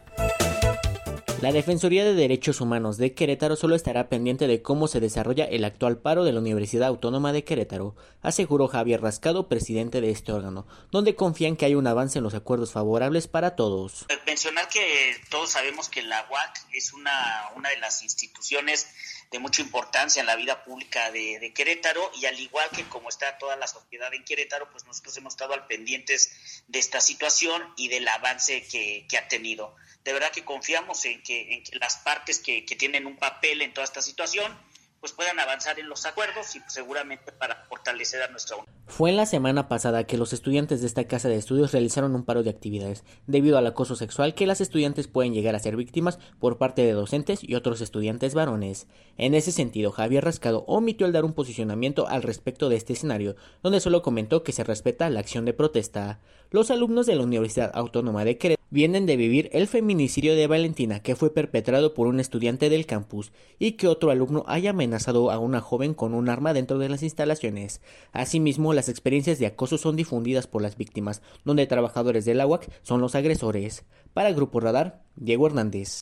La 1.42 1.52
Defensoría 1.52 2.04
de 2.04 2.14
Derechos 2.14 2.62
Humanos 2.62 2.98
de 2.98 3.16
Querétaro 3.16 3.56
solo 3.56 3.74
estará 3.74 4.10
pendiente 4.10 4.46
de 4.46 4.62
cómo 4.62 4.88
se 4.88 5.00
desarrolla 5.00 5.46
el 5.46 5.64
actual 5.64 5.98
paro 5.98 6.24
de 6.24 6.34
la 6.34 6.39
Universidad 6.39 6.89
Autónoma 6.89 7.34
de 7.34 7.44
Querétaro, 7.44 7.96
aseguró 8.22 8.68
Javier 8.68 9.02
Rascado, 9.02 9.48
presidente 9.48 10.02
de 10.02 10.12
este 10.12 10.34
órgano, 10.34 10.68
donde 10.92 11.16
confían 11.16 11.56
que 11.56 11.66
hay 11.66 11.74
un 11.74 11.88
avance 11.88 12.20
en 12.20 12.24
los 12.24 12.36
acuerdos 12.36 12.74
favorables 12.74 13.28
para 13.28 13.56
todos. 13.56 14.06
Mencionar 14.28 14.68
que 14.68 15.16
todos 15.32 15.50
sabemos 15.50 15.89
que 15.89 16.04
la 16.04 16.28
UAC 16.30 16.68
es 16.74 16.94
una, 16.94 17.50
una 17.56 17.70
de 17.70 17.78
las 17.80 18.04
instituciones 18.04 18.88
de 19.32 19.39
mucha 19.39 19.61
importancia 19.61 20.19
en 20.19 20.25
la 20.25 20.36
vida 20.36 20.63
pública 20.63 21.09
de, 21.09 21.53
Querétaro 21.55 22.11
y 22.19 22.25
al 22.25 22.38
igual 22.39 22.69
que 22.75 22.84
como 22.89 23.07
está 23.07 23.38
toda 23.38 23.55
la 23.55 23.65
sociedad 23.65 24.13
en 24.13 24.25
Querétaro, 24.25 24.69
pues 24.69 24.86
nosotros 24.86 25.15
hemos 25.17 25.34
estado 25.34 25.53
al 25.53 25.67
pendientes 25.67 26.63
de 26.67 26.79
esta 26.79 26.99
situación 26.99 27.73
y 27.77 27.88
del 27.88 28.07
avance 28.09 28.67
que, 28.67 29.05
que 29.09 29.17
ha 29.17 29.29
tenido. 29.29 29.73
De 30.03 30.11
verdad 30.11 30.32
que 30.32 30.43
confiamos 30.43 31.05
en 31.05 31.23
que 31.23 31.53
en 31.53 31.79
las 31.79 31.97
partes 31.97 32.39
que, 32.39 32.65
que 32.65 32.75
tienen 32.75 33.05
un 33.05 33.15
papel 33.17 33.61
en 33.61 33.73
toda 33.73 33.86
esta 33.86 34.01
situación 34.01 34.57
pues 35.02 35.14
puedan 35.14 35.39
avanzar 35.39 35.80
en 35.80 35.89
los 35.89 36.06
acuerdos 36.06 36.56
y 36.56 36.60
pues, 36.60 36.72
seguramente 36.72 37.32
para 37.32 37.66
fortalecer 37.68 38.22
a 38.22 38.28
nuestra 38.28 38.56
unión. 38.56 38.74
Fue 38.88 39.10
en 39.10 39.18
la 39.18 39.26
semana 39.26 39.68
pasada 39.68 40.06
que 40.06 40.18
los 40.18 40.32
estudiantes 40.32 40.82
de 40.82 40.88
esta 40.88 41.06
casa 41.06 41.28
de 41.28 41.38
estudios 41.38 41.72
realizaron 41.72 42.14
un 42.14 42.24
paro 42.24 42.43
de 42.43 42.52
actividades 42.52 43.04
debido 43.26 43.58
al 43.58 43.66
acoso 43.66 43.95
sexual 43.95 44.36
que 44.36 44.45
las 44.45 44.62
estudiantes 44.62 45.08
pueden 45.08 45.34
llegar 45.34 45.56
a 45.56 45.60
ser 45.60 45.76
víctimas 45.76 46.20
por 46.39 46.60
parte 46.60 46.84
de 46.84 46.93
docentes 46.93 47.39
y 47.41 47.56
otros 47.56 47.82
estudiantes 47.82 48.36
varones. 48.36 48.88
En 49.18 49.34
ese 49.34 49.52
sentido, 49.52 49.91
Javier 49.91 50.24
Rascado 50.24 50.66
omitió 50.68 51.08
el 51.08 51.14
dar 51.14 51.26
un 51.26 51.34
posicionamiento 51.34 52.08
al 52.08 52.22
respecto 52.22 52.70
de 52.70 52.76
este 52.76 52.93
escenario, 52.93 53.36
donde 53.64 53.80
solo 53.80 54.04
comentó 54.04 54.43
que 54.43 54.52
se 54.52 54.64
respeta 54.64 55.10
la 55.10 55.20
acción 55.20 55.45
de 55.45 55.54
protesta. 55.54 56.20
Los 56.54 56.70
alumnos 56.70 57.06
de 57.06 57.16
la 57.16 57.24
Universidad 57.24 57.72
Autónoma 57.74 58.26
de 58.26 58.38
Querétaro 58.38 58.68
vienen 58.70 59.06
de 59.06 59.16
vivir 59.16 59.49
el 59.54 59.68
feminicidio 59.68 60.36
de 60.36 60.47
Valentina 60.47 60.99
que 60.99 61.16
fue 61.16 61.34
perpetrado 61.34 61.93
por 61.93 62.08
un 62.08 62.20
estudiante 62.20 62.70
del 62.70 62.86
campus 62.86 63.32
y 63.58 63.74
que 63.74 63.88
otro 63.88 64.12
alumno 64.12 64.43
haya 64.47 64.72
amenazado 64.72 65.32
a 65.32 65.39
una 65.39 65.62
joven 65.62 65.93
con 65.93 66.14
un 66.14 66.28
arma 66.28 66.54
dentro 66.54 66.78
de 66.78 66.89
las 66.89 67.04
instalaciones. 67.04 67.80
Asimismo, 68.12 68.74
las 68.74 68.89
experiencias 68.89 69.39
de 69.39 69.45
acoso 69.45 69.78
son 69.78 69.95
difundidas 69.95 70.45
por 70.45 70.62
las 70.62 70.76
víctimas, 70.76 71.22
donde 71.45 71.68
trabajadores 71.68 72.26
del 72.26 72.41
AWAC 72.41 72.70
son 72.82 72.99
los 72.99 73.16
agresores. 73.16 73.86
Para 74.14 74.34
Grupo 74.34 74.60
Radar, 74.60 75.06
Diego 75.16 75.47
Hernández. 75.47 76.02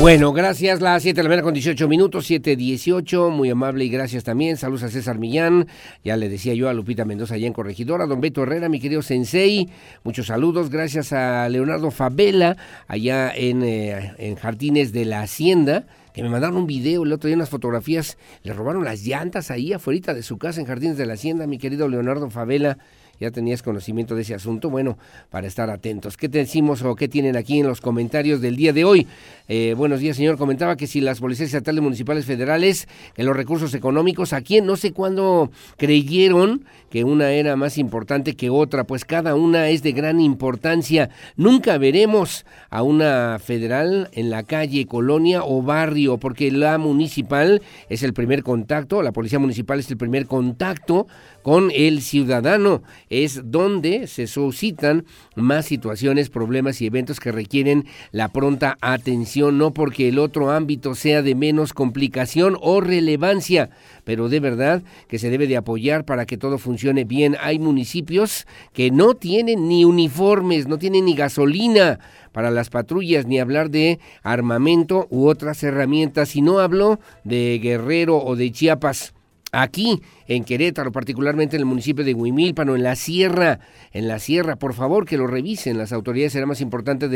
Bueno, 0.00 0.32
gracias. 0.32 0.80
Las 0.80 1.02
7 1.02 1.14
de 1.14 1.22
la 1.24 1.28
mañana 1.28 1.44
con 1.44 1.52
18 1.52 1.86
minutos, 1.86 2.30
7.18. 2.30 3.28
Muy 3.28 3.50
amable 3.50 3.84
y 3.84 3.90
gracias 3.90 4.24
también. 4.24 4.56
Saludos 4.56 4.84
a 4.84 4.88
César 4.88 5.18
Millán. 5.18 5.66
Ya 6.02 6.16
le 6.16 6.30
decía 6.30 6.54
yo 6.54 6.70
a 6.70 6.72
Lupita 6.72 7.04
Mendoza 7.04 7.34
allá 7.34 7.46
en 7.46 7.52
Corregidora. 7.52 8.06
Don 8.06 8.22
Beto 8.22 8.42
Herrera, 8.42 8.70
mi 8.70 8.80
querido 8.80 9.02
Sensei. 9.02 9.68
Muchos 10.02 10.28
saludos. 10.28 10.70
Gracias 10.70 11.12
a 11.12 11.46
Leonardo 11.50 11.90
Favela, 11.90 12.56
allá 12.88 13.30
en, 13.36 13.62
eh, 13.62 14.14
en 14.16 14.36
Jardines 14.36 14.94
de 14.94 15.04
la 15.04 15.20
Hacienda 15.20 15.84
que 16.14 16.22
me 16.24 16.28
mandaron 16.28 16.56
un 16.56 16.66
video 16.66 17.04
el 17.04 17.12
otro 17.12 17.28
día, 17.28 17.36
unas 17.36 17.50
fotografías, 17.50 18.18
le 18.42 18.52
robaron 18.52 18.84
las 18.84 19.02
llantas 19.02 19.52
ahí 19.52 19.72
afuera 19.72 20.12
de 20.12 20.24
su 20.24 20.38
casa 20.38 20.60
en 20.60 20.66
Jardines 20.66 20.96
de 20.96 21.06
la 21.06 21.12
Hacienda, 21.14 21.46
mi 21.46 21.56
querido 21.56 21.88
Leonardo 21.88 22.30
Favela, 22.30 22.78
ya 23.20 23.30
tenías 23.30 23.62
conocimiento 23.62 24.14
de 24.14 24.22
ese 24.22 24.34
asunto, 24.34 24.70
bueno, 24.70 24.96
para 25.28 25.46
estar 25.46 25.68
atentos. 25.68 26.16
¿Qué 26.16 26.28
te 26.28 26.38
decimos 26.38 26.82
o 26.82 26.96
qué 26.96 27.06
tienen 27.06 27.36
aquí 27.36 27.60
en 27.60 27.66
los 27.66 27.82
comentarios 27.82 28.40
del 28.40 28.56
día 28.56 28.72
de 28.72 28.84
hoy? 28.84 29.06
Eh, 29.46 29.74
buenos 29.76 30.00
días, 30.00 30.16
señor. 30.16 30.38
Comentaba 30.38 30.76
que 30.76 30.86
si 30.86 31.02
las 31.02 31.20
policías 31.20 31.48
estatales 31.48 31.82
municipales 31.82 32.24
federales, 32.24 32.88
en 33.16 33.26
los 33.26 33.36
recursos 33.36 33.74
económicos, 33.74 34.32
aquí 34.32 34.60
no 34.62 34.76
sé 34.76 34.92
cuándo 34.92 35.50
creyeron 35.76 36.64
que 36.88 37.04
una 37.04 37.30
era 37.30 37.56
más 37.56 37.78
importante 37.78 38.34
que 38.34 38.50
otra, 38.50 38.84
pues 38.84 39.04
cada 39.04 39.34
una 39.34 39.68
es 39.68 39.82
de 39.82 39.92
gran 39.92 40.20
importancia. 40.20 41.10
Nunca 41.36 41.78
veremos 41.78 42.46
a 42.70 42.82
una 42.82 43.38
federal 43.38 44.08
en 44.12 44.30
la 44.30 44.42
calle, 44.44 44.86
colonia 44.86 45.44
o 45.44 45.62
barrio, 45.62 46.18
porque 46.18 46.50
la 46.50 46.78
municipal 46.78 47.62
es 47.88 48.02
el 48.02 48.14
primer 48.14 48.42
contacto, 48.42 49.02
la 49.02 49.12
policía 49.12 49.38
municipal 49.38 49.78
es 49.78 49.90
el 49.90 49.98
primer 49.98 50.26
contacto 50.26 51.06
con 51.42 51.70
el 51.74 52.02
ciudadano. 52.02 52.82
Es 53.08 53.50
donde 53.50 54.06
se 54.06 54.26
suscitan 54.26 55.04
más 55.34 55.66
situaciones, 55.66 56.30
problemas 56.30 56.80
y 56.80 56.86
eventos 56.86 57.20
que 57.20 57.32
requieren 57.32 57.86
la 58.12 58.28
pronta 58.28 58.76
atención, 58.80 59.58
no 59.58 59.72
porque 59.72 60.08
el 60.08 60.18
otro 60.18 60.50
ámbito 60.50 60.94
sea 60.94 61.22
de 61.22 61.34
menos 61.34 61.72
complicación 61.72 62.56
o 62.60 62.80
relevancia, 62.80 63.70
pero 64.04 64.28
de 64.28 64.40
verdad 64.40 64.82
que 65.08 65.18
se 65.18 65.30
debe 65.30 65.46
de 65.46 65.56
apoyar 65.56 66.04
para 66.04 66.26
que 66.26 66.36
todo 66.36 66.58
funcione 66.58 67.04
bien. 67.04 67.36
Hay 67.40 67.58
municipios 67.58 68.46
que 68.72 68.90
no 68.90 69.14
tienen 69.14 69.68
ni 69.68 69.84
uniformes, 69.84 70.66
no 70.66 70.78
tienen 70.78 71.04
ni 71.04 71.14
gasolina 71.14 71.98
para 72.32 72.50
las 72.50 72.70
patrullas, 72.70 73.26
ni 73.26 73.40
hablar 73.40 73.70
de 73.70 73.98
armamento 74.22 75.06
u 75.10 75.26
otras 75.26 75.62
herramientas, 75.62 76.36
y 76.36 76.42
no 76.42 76.60
hablo 76.60 77.00
de 77.24 77.58
Guerrero 77.60 78.18
o 78.18 78.36
de 78.36 78.52
Chiapas 78.52 79.14
aquí 79.52 80.02
en 80.26 80.44
Querétaro, 80.44 80.92
particularmente 80.92 81.56
en 81.56 81.60
el 81.60 81.66
municipio 81.66 82.04
de 82.04 82.14
Huimilpan 82.14 82.68
o 82.68 82.76
en 82.76 82.82
la 82.82 82.96
sierra, 82.96 83.60
en 83.92 84.08
la 84.08 84.18
sierra, 84.18 84.56
por 84.56 84.74
favor 84.74 85.06
que 85.06 85.16
lo 85.16 85.26
revisen, 85.26 85.78
las 85.78 85.92
autoridades 85.92 86.32
será 86.32 86.46
más 86.46 86.60
importante 86.60 87.08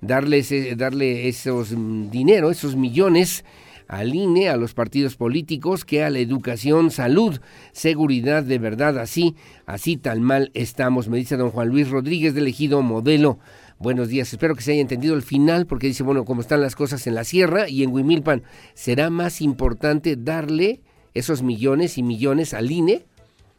darles, 0.00 0.44
darle 0.76 1.28
esos 1.28 1.72
mm, 1.72 2.10
dinero, 2.10 2.50
esos 2.50 2.76
millones 2.76 3.44
al 3.90 4.14
INE, 4.14 4.48
a 4.48 4.56
los 4.56 4.72
partidos 4.72 5.16
políticos, 5.16 5.84
que 5.84 6.04
a 6.04 6.10
la 6.10 6.20
educación, 6.20 6.92
salud, 6.92 7.40
seguridad, 7.72 8.44
de 8.44 8.58
verdad, 8.58 8.96
así, 8.98 9.34
así 9.66 9.96
tal 9.96 10.20
mal 10.20 10.52
estamos, 10.54 11.08
me 11.08 11.18
dice 11.18 11.36
don 11.36 11.50
Juan 11.50 11.70
Luis 11.70 11.90
Rodríguez 11.90 12.34
de 12.34 12.40
elegido 12.40 12.82
modelo. 12.82 13.40
Buenos 13.80 14.08
días, 14.08 14.32
espero 14.32 14.54
que 14.54 14.62
se 14.62 14.72
haya 14.72 14.80
entendido 14.80 15.16
el 15.16 15.22
final 15.22 15.66
porque 15.66 15.88
dice, 15.88 16.04
bueno, 16.04 16.24
como 16.24 16.40
están 16.40 16.60
las 16.60 16.76
cosas 16.76 17.04
en 17.08 17.16
la 17.16 17.24
sierra 17.24 17.68
y 17.68 17.82
en 17.82 17.90
Huimilpan, 17.90 18.44
será 18.74 19.10
más 19.10 19.40
importante 19.40 20.14
darle 20.16 20.82
esos 21.14 21.42
millones 21.42 21.98
y 21.98 22.02
millones 22.02 22.54
al 22.54 22.70
INE? 22.70 23.04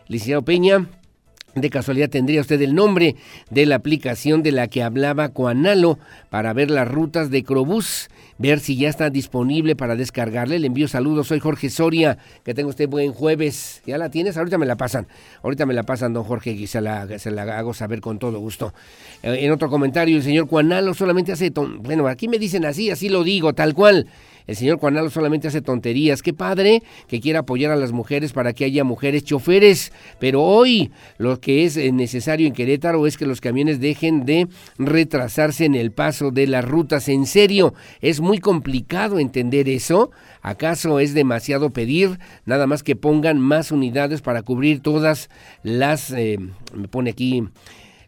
Licenciado 0.07 0.43
Peña, 0.43 0.87
de 1.55 1.69
casualidad 1.69 2.09
tendría 2.09 2.41
usted 2.41 2.61
el 2.61 2.73
nombre 2.73 3.15
de 3.49 3.65
la 3.65 3.75
aplicación 3.75 4.41
de 4.43 4.51
la 4.51 4.67
que 4.67 4.84
hablaba 4.84 5.30
Coanalo 5.30 5.99
para 6.30 6.53
ver 6.53 6.71
las 6.71 6.88
rutas 6.88 7.30
de 7.30 7.43
Crobús, 7.43 8.09
ver 8.38 8.59
si 8.59 8.75
ya 8.75 8.89
está 8.89 9.09
disponible 9.09 9.75
para 9.75 9.95
descargarle. 9.95 10.59
Le 10.59 10.67
envío 10.67 10.88
saludos, 10.88 11.27
soy 11.27 11.39
Jorge 11.39 11.69
Soria, 11.69 12.17
que 12.43 12.53
tenga 12.53 12.69
usted 12.69 12.89
buen 12.89 13.13
jueves. 13.13 13.81
¿Ya 13.85 13.97
la 13.97 14.09
tienes? 14.09 14.38
Ahorita 14.38 14.57
me 14.57 14.65
la 14.65 14.75
pasan. 14.75 15.07
Ahorita 15.43 15.65
me 15.65 15.73
la 15.73 15.84
pasan, 15.84 16.13
don 16.13 16.23
Jorge, 16.23 16.51
y 16.51 16.67
se 16.67 16.81
la, 16.81 17.01
hago 17.57 17.73
saber 17.73 18.01
con 18.01 18.17
todo 18.17 18.39
gusto. 18.39 18.73
Eh, 19.21 19.39
en 19.41 19.51
otro 19.51 19.69
comentario, 19.69 20.17
el 20.17 20.23
señor 20.23 20.47
Coanalo 20.47 20.93
solamente 20.93 21.31
hace... 21.31 21.51
Bueno, 21.51 22.07
aquí 22.07 22.27
me 22.27 22.39
dicen 22.39 22.65
así, 22.65 22.89
así 22.89 23.09
lo 23.09 23.23
digo, 23.23 23.53
tal 23.53 23.73
cual. 23.73 24.07
El 24.47 24.55
señor 24.55 24.79
Juanalo 24.79 25.09
solamente 25.09 25.47
hace 25.47 25.61
tonterías. 25.61 26.21
Qué 26.21 26.33
padre 26.33 26.83
que 27.07 27.21
quiera 27.21 27.39
apoyar 27.39 27.71
a 27.71 27.75
las 27.75 27.91
mujeres 27.91 28.33
para 28.33 28.53
que 28.53 28.65
haya 28.65 28.83
mujeres 28.83 29.23
choferes. 29.23 29.91
Pero 30.19 30.41
hoy 30.41 30.91
lo 31.17 31.39
que 31.39 31.65
es 31.65 31.77
eh, 31.77 31.91
necesario 31.91 32.47
en 32.47 32.53
Querétaro 32.53 33.07
es 33.07 33.17
que 33.17 33.25
los 33.25 33.41
camiones 33.41 33.79
dejen 33.79 34.25
de 34.25 34.47
retrasarse 34.77 35.65
en 35.65 35.75
el 35.75 35.91
paso 35.91 36.31
de 36.31 36.47
las 36.47 36.65
rutas. 36.65 37.07
En 37.09 37.25
serio, 37.25 37.73
es 38.01 38.19
muy 38.19 38.39
complicado 38.39 39.19
entender 39.19 39.69
eso. 39.69 40.11
¿Acaso 40.41 40.99
es 40.99 41.13
demasiado 41.13 41.69
pedir? 41.69 42.19
Nada 42.45 42.67
más 42.67 42.83
que 42.83 42.95
pongan 42.95 43.39
más 43.39 43.71
unidades 43.71 44.21
para 44.21 44.41
cubrir 44.41 44.81
todas 44.81 45.29
las, 45.63 46.11
eh, 46.11 46.37
me 46.73 46.87
pone 46.87 47.11
aquí, 47.11 47.43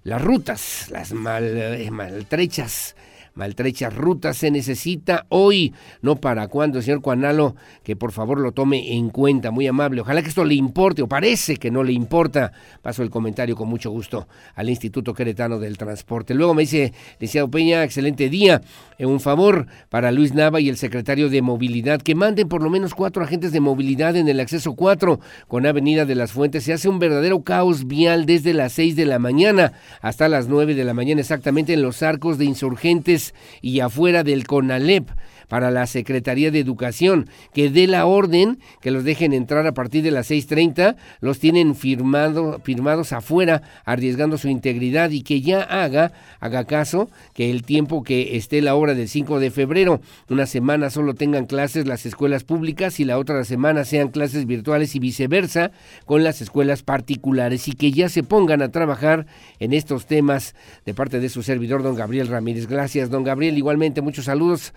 las 0.03 0.21
rutas, 0.21 0.89
las 0.91 1.13
mal, 1.13 1.43
eh, 1.45 1.89
maltrechas 1.91 2.95
maltrechas 3.35 3.93
rutas 3.93 4.37
se 4.37 4.49
necesita 4.49 5.25
hoy, 5.29 5.73
no 6.01 6.15
para 6.15 6.47
cuando, 6.47 6.81
señor 6.81 7.01
Cuanalo, 7.01 7.55
que 7.83 7.95
por 7.95 8.11
favor 8.11 8.39
lo 8.39 8.53
tome 8.53 8.95
en 8.95 9.09
cuenta, 9.09 9.51
muy 9.51 9.67
amable. 9.67 10.01
Ojalá 10.01 10.21
que 10.21 10.29
esto 10.29 10.45
le 10.45 10.55
importe, 10.55 11.01
o 11.01 11.07
parece 11.07 11.57
que 11.57 11.69
no 11.69 11.83
le 11.83 11.93
importa. 11.93 12.53
Paso 12.81 13.03
el 13.03 13.09
comentario 13.09 13.55
con 13.55 13.67
mucho 13.67 13.91
gusto 13.91 14.27
al 14.55 14.69
Instituto 14.69 15.13
Queretano 15.13 15.59
del 15.59 15.77
Transporte. 15.77 16.33
Luego 16.33 16.53
me 16.53 16.63
dice, 16.63 16.93
licenciado 17.19 17.51
Peña, 17.51 17.83
excelente 17.83 18.29
día. 18.29 18.61
Eh, 18.97 19.05
un 19.05 19.19
favor 19.19 19.67
para 19.89 20.11
Luis 20.11 20.33
Nava 20.33 20.61
y 20.61 20.69
el 20.69 20.77
secretario 20.77 21.29
de 21.29 21.41
Movilidad, 21.41 22.01
que 22.01 22.15
manden 22.15 22.47
por 22.47 22.63
lo 22.63 22.69
menos 22.69 22.95
cuatro 22.95 23.23
agentes 23.23 23.51
de 23.51 23.59
movilidad 23.59 24.15
en 24.15 24.29
el 24.29 24.39
acceso 24.39 24.75
4 24.75 25.19
con 25.47 25.65
Avenida 25.65 26.05
de 26.05 26.15
las 26.15 26.31
Fuentes. 26.31 26.63
Se 26.63 26.73
hace 26.73 26.87
un 26.87 26.99
verdadero 26.99 27.43
caos 27.43 27.87
vial 27.87 28.25
desde 28.25 28.53
las 28.53 28.73
6 28.73 28.95
de 28.95 29.05
la 29.05 29.19
mañana 29.19 29.73
hasta 30.01 30.29
las 30.29 30.47
9 30.47 30.75
de 30.75 30.85
la 30.85 30.93
mañana, 30.93 31.21
exactamente 31.21 31.73
en 31.73 31.81
los 31.81 32.01
arcos 32.01 32.37
de 32.37 32.45
insurgentes 32.45 33.24
y 33.61 33.79
afuera 33.79 34.23
del 34.23 34.45
CONALEP. 34.45 35.09
Para 35.47 35.71
la 35.71 35.87
Secretaría 35.87 36.51
de 36.51 36.59
Educación, 36.59 37.29
que 37.53 37.69
dé 37.69 37.87
la 37.87 38.05
orden 38.05 38.59
que 38.81 38.91
los 38.91 39.03
dejen 39.03 39.33
entrar 39.33 39.67
a 39.67 39.73
partir 39.73 40.03
de 40.03 40.11
las 40.11 40.31
6.30, 40.31 40.95
los 41.21 41.39
tienen 41.39 41.75
firmado, 41.75 42.59
firmados 42.63 43.13
afuera, 43.13 43.61
arriesgando 43.85 44.37
su 44.37 44.49
integridad 44.49 45.11
y 45.11 45.21
que 45.21 45.41
ya 45.41 45.61
haga, 45.61 46.11
haga 46.39 46.65
caso, 46.65 47.09
que 47.33 47.51
el 47.51 47.63
tiempo 47.63 48.03
que 48.03 48.37
esté 48.37 48.61
la 48.61 48.75
hora 48.75 48.93
del 48.93 49.07
5 49.07 49.39
de 49.39 49.51
febrero, 49.51 50.01
una 50.29 50.45
semana 50.45 50.89
solo 50.89 51.13
tengan 51.13 51.45
clases 51.45 51.87
las 51.87 52.05
escuelas 52.05 52.43
públicas 52.43 52.99
y 52.99 53.05
la 53.05 53.17
otra 53.17 53.43
semana 53.43 53.85
sean 53.85 54.09
clases 54.09 54.45
virtuales 54.45 54.95
y 54.95 54.99
viceversa 54.99 55.71
con 56.05 56.23
las 56.23 56.41
escuelas 56.41 56.83
particulares 56.83 57.67
y 57.67 57.73
que 57.73 57.91
ya 57.91 58.09
se 58.09 58.23
pongan 58.23 58.61
a 58.61 58.69
trabajar 58.69 59.25
en 59.59 59.73
estos 59.73 60.05
temas 60.05 60.55
de 60.85 60.93
parte 60.93 61.19
de 61.19 61.29
su 61.29 61.43
servidor, 61.43 61.83
don 61.83 61.95
Gabriel 61.95 62.27
Ramírez. 62.27 62.67
Gracias, 62.67 63.09
don 63.09 63.23
Gabriel. 63.23 63.57
Igualmente, 63.57 64.01
muchos 64.01 64.25
saludos, 64.25 64.73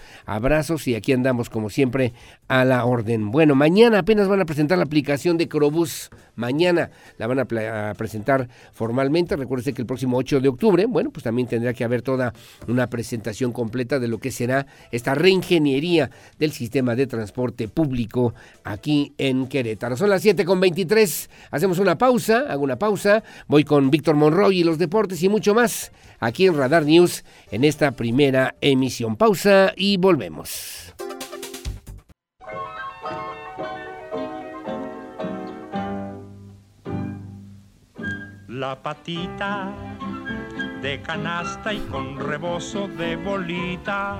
y 0.86 0.96
aquí 0.96 1.12
andamos 1.12 1.50
como 1.50 1.70
siempre 1.70 2.12
a 2.48 2.64
la 2.64 2.84
orden. 2.84 3.30
Bueno, 3.30 3.54
mañana 3.54 4.00
apenas 4.00 4.26
van 4.26 4.40
a 4.40 4.44
presentar 4.44 4.76
la 4.76 4.84
aplicación 4.84 5.38
de 5.38 5.48
Crobús. 5.48 6.10
Mañana 6.34 6.90
la 7.16 7.28
van 7.28 7.38
a, 7.38 7.94
presentar 7.94 8.48
formalmente. 8.72 9.36
Recuerde 9.36 9.72
que 9.72 9.82
el 9.82 9.86
próximo 9.86 10.16
8 10.16 10.40
de 10.40 10.48
octubre, 10.48 10.86
bueno, 10.86 11.10
pues 11.10 11.22
también 11.22 11.46
tendrá 11.46 11.72
que 11.74 11.84
haber 11.84 12.02
toda 12.02 12.32
una 12.66 12.88
presentación 12.88 13.52
completa 13.52 14.00
de 14.00 14.08
lo 14.08 14.18
que 14.18 14.32
será 14.32 14.66
esta 14.90 15.14
reingeniería 15.14 16.10
del 16.40 16.50
sistema 16.50 16.96
de 16.96 17.06
transporte 17.06 17.68
público 17.68 18.34
aquí 18.64 19.12
en 19.16 19.46
Querétaro. 19.46 19.96
Son 19.96 20.10
las 20.10 20.22
7 20.22 20.44
con 20.44 20.58
23. 20.58 21.30
Hacemos 21.52 21.78
una 21.78 21.98
pausa, 21.98 22.46
hago 22.48 22.64
una 22.64 22.80
pausa. 22.80 23.22
Voy 23.46 23.62
con 23.62 23.90
Víctor 23.90 24.16
Monroy 24.16 24.58
y 24.58 24.64
los 24.64 24.78
deportes 24.78 25.22
y 25.22 25.28
mucho 25.28 25.54
más 25.54 25.92
aquí 26.18 26.46
en 26.46 26.56
Radar 26.56 26.84
News 26.84 27.24
en 27.50 27.64
esta 27.64 27.92
primera 27.92 28.54
emisión. 28.60 29.16
Pausa 29.16 29.72
y 29.76 29.96
volvemos. 29.96 30.94
La 38.48 38.82
patita 38.82 39.72
de 40.82 41.00
canasta 41.02 41.72
y 41.72 41.78
con 41.80 42.18
rebozo 42.18 42.88
de 42.88 43.16
bolita 43.16 44.18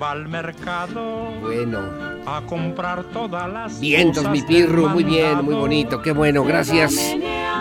va 0.00 0.12
al 0.12 0.28
mercado. 0.28 1.32
Bueno. 1.40 1.80
A 2.26 2.42
comprar 2.42 3.04
todas 3.04 3.50
las 3.52 3.78
Vientos, 3.78 4.28
mi 4.30 4.42
pirro, 4.42 4.88
muy 4.88 5.04
bien, 5.04 5.44
muy 5.44 5.54
bonito, 5.54 6.02
qué 6.02 6.10
bueno, 6.10 6.42
gracias. 6.42 6.96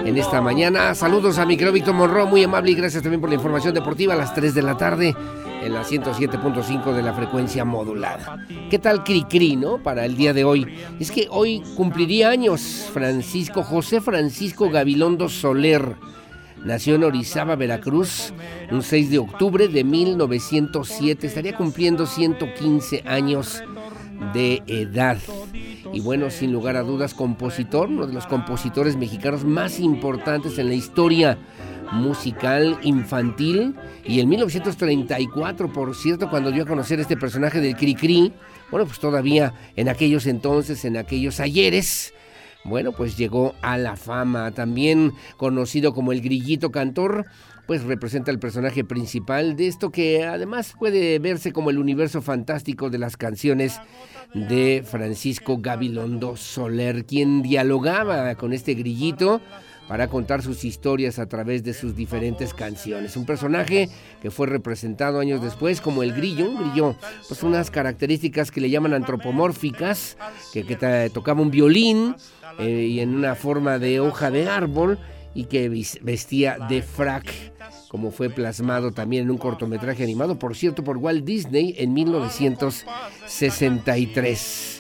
En 0.04 0.18
esta 0.18 0.42
mañana, 0.42 0.96
saludos 0.96 1.38
a 1.38 1.46
mi 1.46 1.56
querido 1.56 1.74
Víctor 1.74 1.94
Monroe, 1.94 2.26
muy 2.26 2.44
amable 2.44 2.72
y 2.72 2.76
gracias 2.76 3.04
también 3.04 3.22
por 3.22 3.30
la 3.30 3.36
información 3.36 3.76
deportiva 3.76 4.14
a 4.16 4.18
las 4.18 4.34
3 4.34 4.56
de 4.56 4.62
la 4.64 4.76
tarde 4.76 5.16
en 5.64 5.74
la 5.74 5.84
107.5 5.84 6.94
de 6.94 7.04
la 7.04 7.14
frecuencia 7.14 7.64
modulada. 7.64 8.46
¿Qué 8.70 8.80
tal 8.80 9.04
Cricri, 9.04 9.56
no? 9.56 9.78
Para 9.78 10.06
el 10.06 10.16
día 10.16 10.34
de 10.34 10.44
hoy. 10.44 10.66
Es 11.00 11.12
que 11.12 11.28
hoy 11.30 11.64
cumpliría 11.76 12.30
años 12.30 12.90
Francisco 12.94 13.64
José 13.64 14.02
Francisco 14.02 14.70
Gabilondo 14.70 15.30
Soler 15.30 15.96
Nació 16.66 16.96
en 16.96 17.04
Orizaba, 17.04 17.56
Veracruz, 17.56 18.34
un 18.72 18.82
6 18.82 19.12
de 19.12 19.20
octubre 19.20 19.68
de 19.68 19.84
1907. 19.84 21.28
Estaría 21.28 21.56
cumpliendo 21.56 22.08
115 22.08 23.04
años 23.06 23.64
de 24.34 24.64
edad. 24.66 25.20
Y 25.94 26.00
bueno, 26.00 26.32
sin 26.32 26.52
lugar 26.52 26.76
a 26.76 26.82
dudas, 26.82 27.14
compositor, 27.14 27.90
uno 27.90 28.08
de 28.08 28.14
los 28.14 28.26
compositores 28.26 28.98
mexicanos 28.98 29.46
más 29.46 29.80
importantes 29.80 30.58
en 30.58 30.70
la 30.70 30.74
historia 30.74 31.38
musical 31.92 32.80
infantil. 32.82 33.76
Y 34.04 34.20
en 34.20 34.28
1934, 34.28 35.72
por 35.72 35.96
cierto, 35.96 36.32
cuando 36.32 36.50
dio 36.50 36.64
a 36.64 36.68
conocer 36.68 37.00
este 37.00 37.16
personaje 37.16 37.62
del 37.62 37.76
Cricri, 37.76 38.34
bueno, 38.72 38.88
pues 38.88 38.98
todavía 38.98 39.54
en 39.76 39.88
aquellos 39.88 40.26
entonces, 40.26 40.84
en 40.84 40.98
aquellos 40.98 41.40
ayeres, 41.40 42.15
bueno, 42.66 42.92
pues 42.92 43.16
llegó 43.18 43.56
a 43.62 43.78
la 43.78 43.96
fama. 43.96 44.52
También 44.52 45.14
conocido 45.38 45.94
como 45.94 46.12
el 46.12 46.22
Grillito 46.22 46.72
Cantor, 46.72 47.26
pues 47.68 47.84
representa 47.84 48.32
el 48.32 48.40
personaje 48.40 48.84
principal 48.84 49.56
de 49.56 49.68
esto 49.68 49.92
que 49.92 50.26
además 50.26 50.76
puede 50.78 51.20
verse 51.20 51.52
como 51.52 51.70
el 51.70 51.78
universo 51.78 52.22
fantástico 52.22 52.90
de 52.90 52.98
las 52.98 53.18
canciones 53.18 53.80
de 54.34 54.84
Francisco 54.86 55.60
Gabilondo 55.60 56.36
Soler, 56.36 57.06
quien 57.06 57.42
dialogaba 57.42 58.36
con 58.36 58.54
este 58.54 58.74
grillito 58.74 59.42
para 59.88 60.08
contar 60.08 60.42
sus 60.42 60.64
historias 60.64 61.20
a 61.20 61.28
través 61.28 61.64
de 61.64 61.74
sus 61.74 61.96
diferentes 61.96 62.54
canciones. 62.54 63.18
Un 63.18 63.26
personaje 63.26 63.90
que 64.22 64.32
fue 64.32 64.48
representado 64.48 65.20
años 65.20 65.42
después 65.42 65.82
como 65.82 66.04
el 66.04 66.14
grillo, 66.14 66.50
un 66.50 66.58
grillo, 66.58 66.96
pues 67.28 67.44
unas 67.44 67.72
características 67.72 68.52
que 68.52 68.62
le 68.62 68.70
llaman 68.70 68.94
antropomórficas, 68.94 70.18
que, 70.54 70.66
que 70.66 71.10
tocaba 71.14 71.42
un 71.42 71.52
violín, 71.52 72.16
eh, 72.60 72.88
y 72.90 73.02
en 73.02 73.16
una 73.16 73.36
forma 73.36 73.78
de 73.80 74.00
hoja 74.00 74.32
de 74.32 74.48
árbol 74.50 74.98
y 75.34 75.44
que 75.46 75.68
vestía 76.02 76.58
de 76.70 76.82
frac, 76.82 77.26
como 77.90 78.12
fue 78.12 78.30
plasmado 78.30 78.92
también 78.92 79.24
en 79.24 79.32
un 79.32 79.38
cortometraje 79.38 80.04
animado, 80.04 80.38
por 80.40 80.56
cierto, 80.56 80.82
por 80.84 80.98
Walt 80.98 81.26
Disney 81.26 81.76
en 81.78 81.94
1963. 81.94 84.75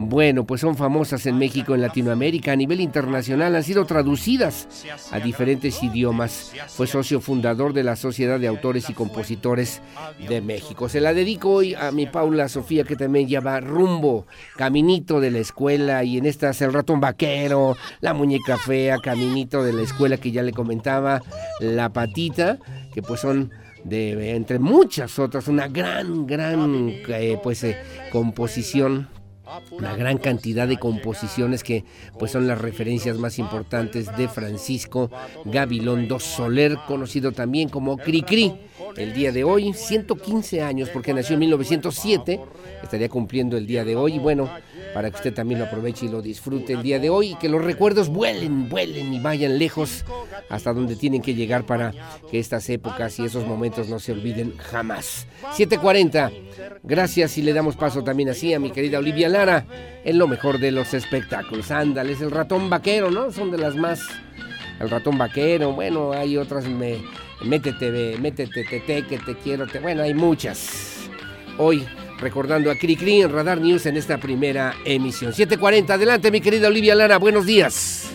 Bueno, 0.00 0.44
pues 0.44 0.60
son 0.60 0.76
famosas 0.76 1.26
en 1.26 1.38
México, 1.38 1.74
en 1.74 1.80
Latinoamérica, 1.80 2.52
a 2.52 2.56
nivel 2.56 2.80
internacional, 2.80 3.56
han 3.56 3.64
sido 3.64 3.84
traducidas 3.84 4.68
a 5.10 5.18
diferentes 5.18 5.82
idiomas. 5.82 6.52
Fue 6.68 6.86
socio 6.86 7.20
fundador 7.20 7.72
de 7.72 7.82
la 7.82 7.96
Sociedad 7.96 8.38
de 8.38 8.46
Autores 8.46 8.88
y 8.90 8.94
Compositores 8.94 9.82
de 10.28 10.40
México. 10.40 10.88
Se 10.88 11.00
la 11.00 11.14
dedico 11.14 11.50
hoy 11.50 11.74
a 11.74 11.90
mi 11.90 12.06
Paula 12.06 12.48
Sofía, 12.48 12.84
que 12.84 12.94
también 12.94 13.26
lleva 13.26 13.58
rumbo, 13.58 14.24
caminito 14.56 15.18
de 15.18 15.32
la 15.32 15.40
escuela, 15.40 16.04
y 16.04 16.16
en 16.16 16.26
estas 16.26 16.62
el 16.62 16.72
ratón 16.72 17.00
vaquero, 17.00 17.76
la 18.00 18.14
muñeca 18.14 18.56
fea, 18.56 18.98
caminito 18.98 19.64
de 19.64 19.72
la 19.72 19.82
escuela 19.82 20.16
que 20.16 20.30
ya 20.30 20.44
le 20.44 20.52
comentaba, 20.52 21.22
la 21.58 21.92
patita, 21.92 22.58
que 22.94 23.02
pues 23.02 23.18
son 23.20 23.50
de 23.82 24.36
entre 24.36 24.60
muchas 24.60 25.18
otras, 25.18 25.48
una 25.48 25.66
gran, 25.66 26.24
gran 26.24 26.88
eh, 27.08 27.40
pues 27.42 27.64
eh, 27.64 27.76
composición 28.12 29.08
una 29.70 29.96
gran 29.96 30.18
cantidad 30.18 30.68
de 30.68 30.78
composiciones 30.78 31.62
que 31.62 31.84
pues 32.18 32.32
son 32.32 32.46
las 32.46 32.60
referencias 32.60 33.18
más 33.18 33.38
importantes 33.38 34.14
de 34.16 34.28
Francisco 34.28 35.10
Gabilondo 35.44 36.18
Soler, 36.20 36.78
conocido 36.86 37.32
también 37.32 37.68
como 37.68 37.96
Cricri. 37.96 38.54
El 38.96 39.14
día 39.14 39.32
de 39.32 39.44
hoy, 39.44 39.72
115 39.72 40.62
años, 40.62 40.88
porque 40.90 41.14
nació 41.14 41.34
en 41.34 41.40
1907, 41.40 42.40
estaría 42.82 43.08
cumpliendo 43.08 43.56
el 43.56 43.66
día 43.66 43.84
de 43.84 43.96
hoy. 43.96 44.14
Y 44.14 44.18
bueno, 44.18 44.50
para 44.94 45.10
que 45.10 45.16
usted 45.16 45.34
también 45.34 45.60
lo 45.60 45.66
aproveche 45.66 46.06
y 46.06 46.08
lo 46.08 46.22
disfrute 46.22 46.72
el 46.72 46.82
día 46.82 46.98
de 46.98 47.10
hoy 47.10 47.32
y 47.32 47.34
que 47.36 47.48
los 47.48 47.64
recuerdos 47.64 48.08
vuelen, 48.08 48.68
vuelen 48.68 49.12
y 49.12 49.20
vayan 49.20 49.58
lejos 49.58 50.04
hasta 50.48 50.72
donde 50.72 50.96
tienen 50.96 51.22
que 51.22 51.34
llegar 51.34 51.66
para 51.66 51.92
que 52.30 52.38
estas 52.38 52.68
épocas 52.70 53.18
y 53.18 53.24
esos 53.24 53.46
momentos 53.46 53.88
no 53.88 53.98
se 53.98 54.12
olviden 54.12 54.56
jamás. 54.58 55.26
740, 55.54 56.30
gracias 56.82 57.38
y 57.38 57.42
le 57.42 57.52
damos 57.52 57.76
paso 57.76 58.02
también 58.02 58.28
así 58.28 58.54
a 58.54 58.60
mi 58.60 58.70
querida 58.70 58.98
Olivia 58.98 59.28
Lara 59.28 59.66
en 60.04 60.18
lo 60.18 60.26
mejor 60.26 60.58
de 60.58 60.72
los 60.72 60.94
espectáculos. 60.94 61.70
Ándales, 61.70 62.20
el 62.20 62.30
ratón 62.30 62.70
vaquero, 62.70 63.10
¿no? 63.10 63.30
Son 63.30 63.50
de 63.50 63.58
las 63.58 63.76
más... 63.76 64.00
El 64.80 64.90
ratón 64.90 65.18
vaquero, 65.18 65.72
bueno, 65.72 66.12
hay 66.12 66.36
otras, 66.36 66.68
me, 66.68 66.98
métete, 67.44 68.16
métete, 68.20 68.62
te, 68.64 68.80
que 68.80 69.18
te 69.18 69.34
quiero, 69.42 69.66
te, 69.66 69.80
bueno, 69.80 70.02
hay 70.02 70.14
muchas. 70.14 71.08
Hoy 71.58 71.84
recordando 72.18 72.70
a 72.70 72.76
Cricri 72.76 73.22
en 73.22 73.32
Radar 73.32 73.60
News 73.60 73.86
en 73.86 73.96
esta 73.96 74.18
primera 74.18 74.74
emisión. 74.84 75.32
7.40, 75.32 75.90
adelante 75.90 76.30
mi 76.30 76.40
querida 76.40 76.68
Olivia 76.68 76.94
Lara, 76.94 77.18
buenos 77.18 77.46
días. 77.46 78.10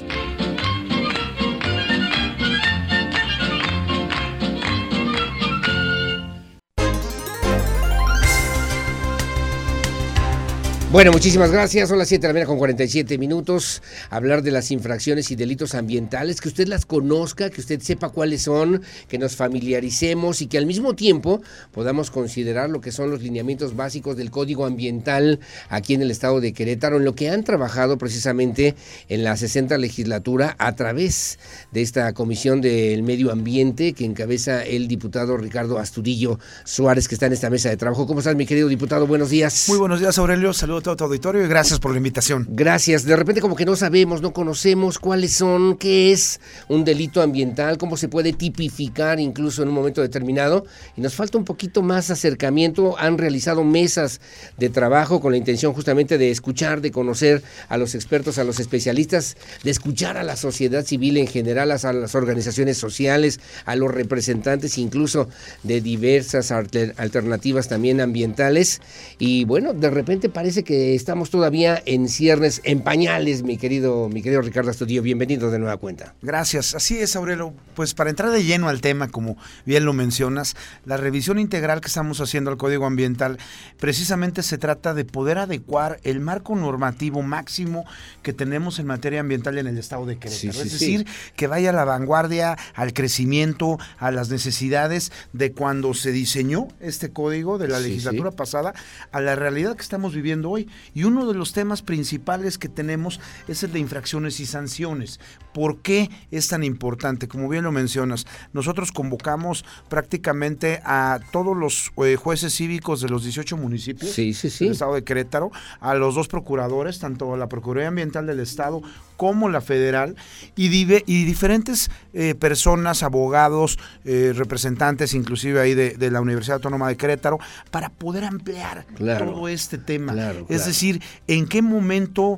Bueno, 10.94 11.12
muchísimas 11.12 11.52
gracias. 11.52 11.90
Son 11.90 11.98
las 11.98 12.08
7 12.08 12.22
de 12.22 12.28
la 12.28 12.34
mañana 12.34 12.48
con 12.48 12.60
47 12.60 13.18
minutos. 13.18 13.82
Hablar 14.12 14.44
de 14.44 14.52
las 14.52 14.70
infracciones 14.70 15.32
y 15.32 15.36
delitos 15.36 15.74
ambientales, 15.74 16.40
que 16.40 16.50
usted 16.50 16.68
las 16.68 16.86
conozca, 16.86 17.50
que 17.50 17.62
usted 17.62 17.82
sepa 17.82 18.10
cuáles 18.10 18.44
son, 18.44 18.84
que 19.08 19.18
nos 19.18 19.36
familiaricemos 19.36 20.44
y 20.44 20.46
que 20.46 20.60
al 20.60 20.68
mismo 20.68 20.94
tiempo 20.94 21.42
podamos 21.72 22.12
considerar 22.12 22.70
lo 22.70 22.80
que 22.80 22.92
son 22.92 23.10
los 23.10 23.24
lineamientos 23.24 23.76
básicos 23.76 24.18
del 24.18 24.30
Código 24.30 24.68
Ambiental 24.68 25.40
aquí 25.68 25.96
en 25.96 26.04
el 26.04 26.12
estado 26.12 26.40
de 26.40 26.54
Querétaro, 26.54 26.98
en 26.98 27.06
lo 27.06 27.16
que 27.16 27.32
han 27.32 27.44
trabajado 27.44 27.98
precisamente 27.98 28.76
en 29.10 29.24
la 29.24 29.36
60 29.36 29.80
legislatura 29.80 30.56
a 30.60 30.76
través 30.76 31.40
de 31.72 31.82
esta 31.82 32.14
Comisión 32.14 32.62
del 32.62 33.02
Medio 33.02 33.32
Ambiente 33.32 33.94
que 33.94 34.06
encabeza 34.06 34.64
el 34.64 34.88
diputado 34.88 35.38
Ricardo 35.38 35.80
Asturillo 35.80 36.38
Suárez, 36.66 37.08
que 37.08 37.16
está 37.16 37.26
en 37.26 37.34
esta 37.34 37.50
mesa 37.50 37.70
de 37.70 37.78
trabajo. 37.78 38.06
¿Cómo 38.06 38.20
estás, 38.20 38.36
mi 38.36 38.46
querido 38.46 38.68
diputado? 38.68 39.08
Buenos 39.08 39.32
días. 39.32 39.66
Muy 39.70 39.80
buenos 39.80 40.00
días, 40.00 40.16
Aurelio. 40.20 40.54
Saludos 40.54 40.83
todo 40.84 40.96
tu 40.96 41.06
auditorio 41.06 41.44
y 41.44 41.48
gracias 41.48 41.80
por 41.80 41.92
la 41.92 41.98
invitación. 41.98 42.48
Gracias. 42.52 43.06
De 43.06 43.16
repente 43.16 43.42
como 43.42 43.56
que 43.56 43.66
no 43.66 43.76
sabemos, 43.76 44.22
no 44.22 44.34
conocemos 44.34 45.00
cuáles 45.00 45.34
son, 45.34 45.78
qué 45.78 46.12
es 46.12 46.40
un 46.68 46.84
delito 46.84 47.22
ambiental, 47.22 47.78
cómo 47.78 47.98
se 47.98 48.10
puede 48.10 48.34
tipificar 48.34 49.20
incluso 49.20 49.64
en 49.64 49.70
un 49.70 49.74
momento 49.74 50.02
determinado. 50.02 50.66
Y 50.96 51.02
nos 51.02 51.16
falta 51.16 51.38
un 51.38 51.46
poquito 51.46 51.82
más 51.82 52.12
acercamiento. 52.12 52.96
Han 53.00 53.18
realizado 53.18 53.64
mesas 53.64 54.22
de 54.58 54.70
trabajo 54.70 55.20
con 55.20 55.32
la 55.32 55.38
intención 55.38 55.74
justamente 55.74 56.18
de 56.18 56.30
escuchar, 56.30 56.82
de 56.82 56.92
conocer 56.92 57.42
a 57.70 57.78
los 57.78 57.96
expertos, 57.96 58.38
a 58.38 58.44
los 58.44 58.60
especialistas, 58.60 59.38
de 59.64 59.72
escuchar 59.72 60.18
a 60.18 60.24
la 60.24 60.36
sociedad 60.36 60.86
civil 60.86 61.18
en 61.18 61.28
general, 61.28 61.72
a 61.72 61.94
las 61.94 62.16
organizaciones 62.16 62.78
sociales, 62.78 63.40
a 63.66 63.76
los 63.76 63.92
representantes 63.92 64.78
incluso 64.78 65.30
de 65.64 65.82
diversas 65.82 66.52
alternativas 66.52 67.70
también 67.70 68.02
ambientales. 68.02 68.82
Y 69.18 69.46
bueno, 69.46 69.74
de 69.74 69.90
repente 69.90 70.28
parece 70.30 70.64
que 70.64 70.73
estamos 70.96 71.30
todavía 71.30 71.82
en 71.86 72.08
ciernes, 72.08 72.62
en 72.64 72.82
pañales, 72.82 73.44
mi 73.44 73.58
querido, 73.58 74.10
mi 74.10 74.22
querido 74.22 74.42
Ricardo 74.42 74.72
Astudillo. 74.72 75.02
Bienvenido 75.02 75.52
de 75.52 75.60
nueva 75.60 75.78
cuenta. 75.78 76.16
Gracias. 76.22 76.76
Así 76.76 76.98
es, 76.98 77.16
Aurelio. 77.16 77.54
Pues 77.76 77.94
para 77.94 78.10
entrar 78.10 78.32
de 78.32 78.44
lleno 78.44 78.70
al 78.70 78.82
tema, 78.82 79.08
como 79.08 79.38
bien 79.66 79.86
lo 79.86 79.94
mencionas, 79.94 80.56
la 80.86 80.98
revisión 80.98 81.40
integral 81.40 81.82
que 81.82 81.88
estamos 81.88 82.22
haciendo 82.22 82.52
al 82.52 82.58
Código 82.58 82.86
Ambiental 82.86 83.38
precisamente 83.78 84.44
se 84.44 84.58
trata 84.58 84.94
de 84.94 85.06
poder 85.06 85.38
adecuar 85.38 86.00
el 86.04 86.20
marco 86.20 86.56
normativo 86.56 87.22
máximo 87.22 87.86
que 88.22 88.34
tenemos 88.34 88.80
en 88.80 88.88
materia 88.88 89.20
ambiental 89.20 89.58
en 89.58 89.68
el 89.68 89.78
estado 89.78 90.06
de 90.06 90.18
Querétaro. 90.18 90.62
es 90.64 90.72
decir, 90.72 91.06
que 91.36 91.48
vaya 91.48 91.72
a 91.72 91.74
la 91.74 91.86
vanguardia, 91.86 92.58
al 92.76 92.94
crecimiento, 92.94 93.78
a 93.98 94.12
las 94.12 94.30
necesidades 94.30 95.12
de 95.34 95.52
cuando 95.52 95.94
se 95.94 96.12
diseñó 96.12 96.68
este 96.80 97.12
código 97.12 97.58
de 97.58 97.68
la 97.68 97.80
legislatura 97.80 98.32
pasada 98.32 98.74
a 99.12 99.22
la 99.22 99.36
realidad 99.36 99.76
que 99.76 99.82
estamos 99.82 100.14
viviendo 100.14 100.50
hoy. 100.50 100.63
Y 100.94 101.04
uno 101.04 101.28
de 101.28 101.34
los 101.34 101.54
temas 101.54 101.82
principales 101.82 102.58
que 102.58 102.70
tenemos 102.70 103.20
es 103.48 103.64
el 103.64 103.72
de 103.72 103.80
infracciones 103.80 104.40
y 104.40 104.46
sanciones. 104.46 105.20
¿Por 105.54 105.82
qué 105.82 106.10
es 106.32 106.48
tan 106.48 106.64
importante? 106.64 107.28
Como 107.28 107.50
bien 107.50 107.64
lo 107.64 107.72
mencionas, 107.72 108.26
nosotros 108.54 108.92
convocamos 108.92 109.66
prácticamente 109.90 110.82
a 110.84 111.20
todos 111.32 111.56
los 111.56 111.92
eh, 112.04 112.16
jueces 112.16 112.56
cívicos 112.56 113.02
de 113.02 113.10
los 113.10 113.24
18 113.24 113.58
municipios 113.58 114.16
del 114.16 114.72
estado 114.72 114.96
de 114.96 115.04
Querétaro, 115.04 115.52
a 115.80 115.94
los 115.96 116.16
dos 116.16 116.28
procuradores, 116.28 117.00
tanto 117.00 117.38
la 117.38 117.48
Procuraduría 117.48 117.90
Ambiental 117.90 118.26
del 118.26 118.40
Estado 118.40 118.82
como 119.24 119.48
la 119.48 119.62
federal, 119.62 120.18
y, 120.58 120.66
y 120.66 121.24
diferentes 121.24 121.90
eh, 122.12 122.36
personas, 122.36 123.04
abogados, 123.04 123.80
eh, 124.04 124.34
representantes, 124.36 125.14
inclusive 125.14 125.62
ahí 125.62 125.74
de, 125.74 126.12
la 126.12 126.20
Universidad 126.20 126.56
Autónoma 126.56 126.90
de 126.90 126.98
Querétaro, 126.98 127.40
para 127.72 127.88
poder 127.88 128.26
ampliar 128.26 128.86
todo 128.98 129.48
este 129.48 129.78
tema. 129.78 130.14
es 130.50 130.66
decir, 130.66 131.02
en 131.28 131.48
qué 131.48 131.62
momento 131.62 132.38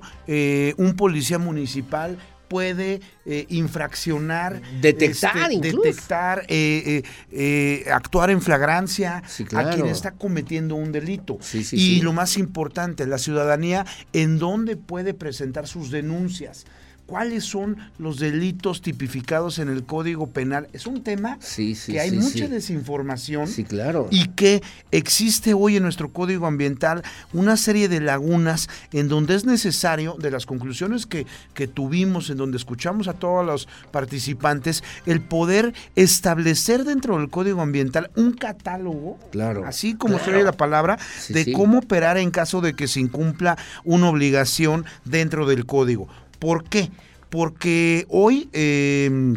un 0.77 0.95
policía 0.95 1.39
municipal 1.39 2.19
puede 2.47 3.01
eh, 3.25 3.45
infraccionar, 3.49 4.61
detectar, 4.81 5.51
este, 5.51 5.71
detectar, 5.71 6.45
eh, 6.47 7.03
eh, 7.31 7.85
actuar 7.91 8.29
en 8.29 8.41
flagrancia 8.41 9.17
a 9.17 9.69
quien 9.71 9.87
está 9.87 10.11
cometiendo 10.11 10.75
un 10.75 10.91
delito. 10.91 11.39
y 11.71 12.01
lo 12.01 12.13
más 12.13 12.37
importante, 12.37 13.05
la 13.05 13.17
ciudadanía, 13.17 13.85
en 14.13 14.39
dónde 14.39 14.77
puede 14.77 15.13
presentar 15.13 15.67
sus 15.67 15.91
denuncias 15.91 16.65
cuáles 17.05 17.45
son 17.45 17.77
los 17.97 18.19
delitos 18.19 18.81
tipificados 18.81 19.59
en 19.59 19.69
el 19.69 19.83
Código 19.83 20.27
Penal. 20.27 20.67
Es 20.73 20.87
un 20.87 21.03
tema 21.03 21.37
que 21.85 21.99
hay 21.99 22.11
mucha 22.11 22.47
desinformación 22.47 23.47
claro. 23.67 24.07
y 24.11 24.27
que 24.29 24.61
existe 24.91 25.53
hoy 25.53 25.77
en 25.77 25.83
nuestro 25.83 26.11
Código 26.11 26.47
Ambiental 26.47 27.03
una 27.33 27.57
serie 27.57 27.89
de 27.89 27.99
lagunas 27.99 28.69
en 28.91 29.07
donde 29.07 29.35
es 29.35 29.45
necesario, 29.45 30.15
de 30.19 30.31
las 30.31 30.45
conclusiones 30.45 31.05
que, 31.05 31.25
que 31.53 31.67
tuvimos, 31.67 32.29
en 32.29 32.37
donde 32.37 32.57
escuchamos 32.57 33.07
a 33.07 33.13
todos 33.13 33.45
los 33.45 33.67
participantes, 33.91 34.83
el 35.05 35.21
poder 35.21 35.73
establecer 35.95 36.83
dentro 36.83 37.17
del 37.17 37.29
Código 37.29 37.61
Ambiental 37.61 38.11
un 38.15 38.33
catálogo, 38.33 39.19
claro, 39.31 39.65
así 39.65 39.95
como 39.95 40.17
claro. 40.17 40.39
se 40.39 40.43
la 40.43 40.51
palabra, 40.51 40.97
de 41.29 41.51
cómo 41.53 41.79
operar 41.79 42.17
en 42.17 42.31
caso 42.31 42.61
de 42.61 42.73
que 42.73 42.87
se 42.87 42.99
incumpla 42.99 43.57
una 43.83 44.09
obligación 44.09 44.85
dentro 45.03 45.45
del 45.45 45.65
código. 45.65 46.07
¿Por 46.39 46.63
qué? 46.63 46.91
Porque 47.29 48.05
hoy... 48.09 48.49
Em, 48.53 49.35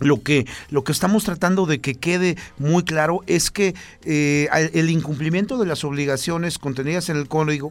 lo 0.00 0.22
que, 0.22 0.46
lo 0.70 0.82
que 0.82 0.92
estamos 0.92 1.24
tratando 1.24 1.66
de 1.66 1.82
que 1.82 1.94
quede 1.94 2.38
muy 2.56 2.84
claro 2.84 3.20
es 3.26 3.50
que 3.50 3.74
eh, 4.02 4.48
el 4.72 4.88
incumplimiento 4.88 5.58
de 5.58 5.66
las 5.66 5.84
obligaciones 5.84 6.58
contenidas 6.58 7.10
en 7.10 7.18
el 7.18 7.28
código, 7.28 7.70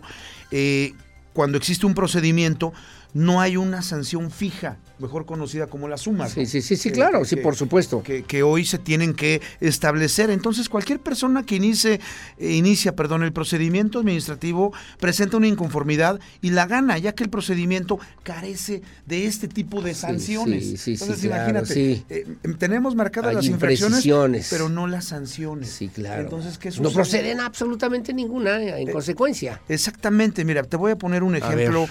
eh, 0.52 0.94
cuando 1.34 1.58
existe 1.58 1.88
un 1.88 1.96
procedimiento, 1.96 2.72
no 3.16 3.42
hay 3.42 3.58
una 3.58 3.82
sanción 3.82 4.30
fija 4.30 4.78
mejor 5.00 5.26
conocida 5.26 5.68
como 5.68 5.88
la 5.88 5.98
suma. 5.98 6.28
Sí, 6.28 6.46
sí, 6.46 6.62
sí, 6.62 6.76
sí, 6.76 6.92
claro, 6.92 7.24
sí, 7.26 7.38
por 7.38 7.56
supuesto. 7.56 8.04
Que, 8.04 8.44
hoy 8.44 8.66
se 8.66 8.78
tienen 8.78 9.14
que 9.14 9.42
establecer. 9.60 10.30
Entonces, 10.30 10.70
cualquier 10.70 11.00
persona 11.00 11.44
que 11.46 11.56
inicie, 11.56 12.00
eh, 12.38 12.54
inicia 12.54 12.96
perdón, 12.96 13.24
el 13.24 13.34
procedimiento 13.34 14.00
administrativo 14.00 14.74
presenta 15.00 15.38
una 15.38 15.48
inconformidad 15.48 16.20
y 16.42 16.52
la 16.52 16.66
gana, 16.66 16.98
ya 16.98 17.14
que 17.14 17.24
el 17.24 17.30
procedimiento 17.30 18.00
carece 18.24 18.82
de 19.06 19.26
este 19.26 19.48
tipo 19.48 19.82
de 19.82 19.94
sanciones. 19.94 20.64
Sí, 20.64 20.78
sí, 20.78 20.92
Entonces, 20.94 21.20
sí, 21.20 21.28
imagínate, 21.28 22.04
eh, 22.10 22.26
tenemos 22.58 22.96
marcadas 22.96 23.34
las 23.34 23.46
infracciones, 23.46 24.48
pero 24.50 24.70
no 24.70 24.88
las 24.88 25.06
sanciones. 25.06 25.70
Sí, 25.70 25.90
claro. 25.90 26.24
Entonces, 26.24 26.58
¿qué 26.58 26.72
No 26.82 26.92
proceden 26.92 27.40
absolutamente 27.40 28.14
ninguna 28.14 28.62
en 28.62 28.90
eh, 28.90 28.92
consecuencia. 28.92 29.62
Exactamente, 29.70 30.44
mira, 30.44 30.64
te 30.64 30.78
voy 30.78 30.92
a 30.92 30.98
poner 30.98 31.24
un 31.24 31.36
ejemplo 31.36 31.88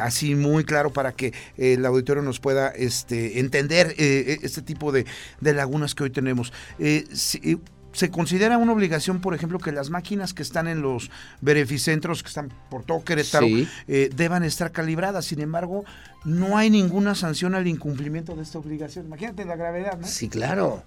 así 0.00 0.34
muy 0.34 0.64
claro 0.64 0.90
para 0.90 1.12
que 1.12 1.32
el 1.56 1.84
auditorio 1.86 2.22
nos 2.22 2.39
pueda 2.40 2.68
este, 2.68 3.40
entender 3.40 3.94
eh, 3.98 4.38
este 4.42 4.62
tipo 4.62 4.92
de, 4.92 5.06
lagunas 5.40 5.94
que 5.94 6.04
hoy 6.04 6.10
tenemos. 6.10 6.52
Eh, 6.78 7.04
eh, 7.42 7.56
se 7.92 8.10
considera 8.10 8.56
una 8.56 8.72
obligación, 8.72 9.20
por 9.20 9.34
ejemplo, 9.34 9.58
que 9.58 9.72
las 9.72 9.90
máquinas 9.90 10.32
que 10.32 10.42
están 10.42 10.68
en 10.68 10.80
los 10.80 11.10
beneficentros, 11.40 12.22
que 12.22 12.28
están 12.28 12.52
por 12.70 12.84
todo 12.84 13.02
Querétaro, 13.02 13.48
deban 13.88 14.44
estar 14.44 14.70
calibradas. 14.70 15.24
Sin 15.24 15.40
embargo, 15.40 15.84
no 16.24 16.58
hay 16.58 16.68
ninguna 16.68 17.14
sanción 17.14 17.54
al 17.54 17.66
incumplimiento 17.66 18.36
de 18.36 18.42
esta 18.42 18.58
obligación. 18.58 19.06
Imagínate 19.06 19.44
la 19.44 19.56
gravedad, 19.56 19.98
¿no? 19.98 20.06
Sí, 20.06 20.28
claro. 20.28 20.82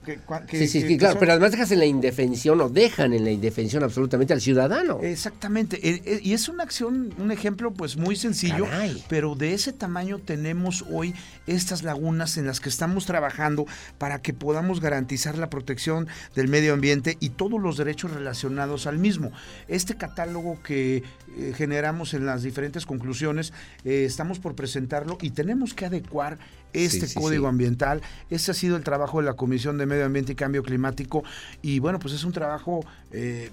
sí, 0.50 0.68
sí, 0.68 0.98
claro. 0.98 1.18
Pero 1.20 1.32
además 1.32 1.52
dejas 1.52 1.72
en 1.72 1.80
la 1.80 1.86
indefensión 1.86 2.62
o 2.62 2.70
dejan 2.70 3.14
en 3.14 3.24
la 3.24 3.32
indefensión 3.32 3.84
absolutamente 3.84 4.34
al 4.34 4.42
ciudadano. 4.42 5.00
Exactamente. 5.02 5.80
E, 5.88 6.02
e, 6.06 6.20
y 6.24 6.34
es 6.34 6.50
una 6.50 6.64
acción, 6.64 7.14
un 7.18 7.32
ejemplo 7.32 7.72
pues 7.72 7.98
muy 7.98 8.16
sencillo, 8.16 8.68
pero 9.10 9.36
de 9.36 9.54
ese 9.54 9.74
tamaño 9.74 10.20
tenemos 10.20 10.86
hoy 10.92 11.16
estas 11.48 11.84
lagunas 11.84 12.38
en 12.38 12.46
las 12.46 12.60
que 12.60 12.70
estamos 12.70 13.06
trabajando 13.06 13.66
para 13.98 14.22
que 14.22 14.34
podamos 14.34 14.82
garantizar 14.82 15.38
la 15.38 15.50
protección 15.50 16.08
del 16.36 16.48
medio 16.48 16.74
ambiente 16.74 17.18
y 17.20 17.30
todos 17.30 17.60
los 17.60 17.78
derechos 17.78 18.12
relacionados 18.12 18.86
al 18.86 19.00
mismo. 19.00 19.32
Este 19.68 19.96
catálogo 19.96 20.62
que 20.62 21.04
eh, 21.38 21.54
generamos 21.56 22.14
en 22.14 22.26
las 22.26 22.44
diferentes 22.44 22.86
conclusiones, 22.86 23.54
eh, 23.86 24.06
estamos 24.06 24.40
por 24.40 24.56
presentarlo 24.56 25.18
y 25.22 25.32
tenemos 25.32 25.74
que 25.74 25.86
adecuar 25.86 26.38
este 26.74 27.12
código 27.14 27.48
ambiental. 27.48 28.02
Este 28.30 28.52
ha 28.52 28.54
sido 28.54 28.78
el 28.78 28.84
trabajo 28.84 29.20
de 29.20 29.26
la 29.26 29.34
Comisión 29.34 29.78
de 29.78 29.86
Medio 29.86 30.06
Ambiente 30.06 30.34
y 30.34 30.36
Cambio 30.36 30.64
Climático 30.64 31.24
y 31.62 31.80
bueno, 31.80 32.00
pues 32.00 32.14
es 32.14 32.24
un 32.24 32.32
trabajo 32.32 32.86
eh, 33.12 33.50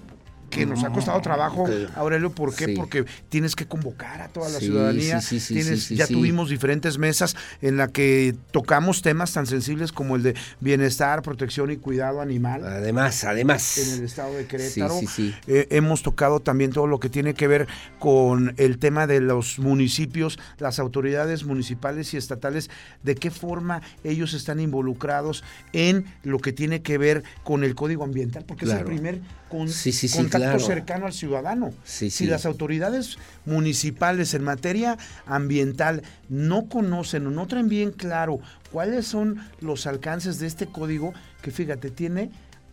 que 0.51 0.65
nos 0.65 0.83
ha 0.83 0.89
costado 0.89 1.19
trabajo, 1.21 1.65
Aurelio, 1.95 2.31
¿por 2.31 2.53
qué? 2.53 2.69
Porque 2.75 3.05
tienes 3.29 3.55
que 3.55 3.65
convocar 3.65 4.21
a 4.21 4.27
toda 4.27 4.49
la 4.49 4.59
ciudadanía. 4.59 5.19
tienes, 5.47 5.89
ya 5.89 6.05
tuvimos 6.05 6.49
diferentes 6.49 6.97
mesas 6.97 7.35
en 7.61 7.77
la 7.77 7.87
que 7.87 8.35
tocamos 8.51 9.01
temas 9.01 9.33
tan 9.33 9.47
sensibles 9.47 9.91
como 9.91 10.17
el 10.17 10.23
de 10.23 10.35
bienestar, 10.59 11.21
protección 11.21 11.71
y 11.71 11.77
cuidado 11.77 12.21
animal. 12.21 12.65
Además, 12.65 13.23
además. 13.23 13.77
En 13.77 13.99
el 13.99 14.03
estado 14.03 14.35
de 14.35 14.45
Querétaro. 14.45 14.99
Eh, 15.47 15.67
hemos 15.71 16.03
tocado 16.03 16.41
también 16.41 16.71
todo 16.71 16.85
lo 16.85 16.99
que 16.99 17.09
tiene 17.09 17.33
que 17.33 17.47
ver 17.47 17.67
con 17.97 18.53
el 18.57 18.77
tema 18.77 19.07
de 19.07 19.21
los 19.21 19.57
municipios, 19.57 20.37
las 20.59 20.79
autoridades 20.79 21.45
municipales 21.45 22.13
y 22.13 22.17
estatales, 22.17 22.69
de 23.03 23.15
qué 23.15 23.31
forma 23.31 23.81
ellos 24.03 24.33
están 24.33 24.59
involucrados 24.59 25.43
en 25.71 26.05
lo 26.23 26.39
que 26.39 26.51
tiene 26.51 26.81
que 26.81 26.97
ver 26.97 27.23
con 27.43 27.63
el 27.63 27.73
código 27.73 28.03
ambiental, 28.03 28.43
porque 28.45 28.65
es 28.65 28.71
el 28.71 28.83
primer 28.83 29.21
con, 29.49 29.67
contacto 30.13 30.40
cercano 30.59 31.05
al 31.05 31.13
ciudadano. 31.13 31.73
si 31.83 32.25
las 32.25 32.45
autoridades 32.45 33.17
municipales 33.45 34.33
en 34.33 34.43
materia 34.43 34.97
ambiental 35.25 36.03
no 36.29 36.67
conocen 36.67 37.27
o 37.27 37.31
no 37.31 37.47
traen 37.47 37.69
bien 37.69 37.91
claro 37.91 38.39
cuáles 38.71 39.05
son 39.07 39.39
los 39.59 39.87
alcances 39.87 40.39
de 40.39 40.47
este 40.47 40.67
código, 40.67 41.13
que 41.41 41.51
fíjate, 41.51 41.91
tiene 41.91 42.31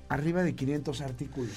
arriba 0.08 0.42
de 0.42 0.54
500 0.54 1.00
artículos. 1.00 1.52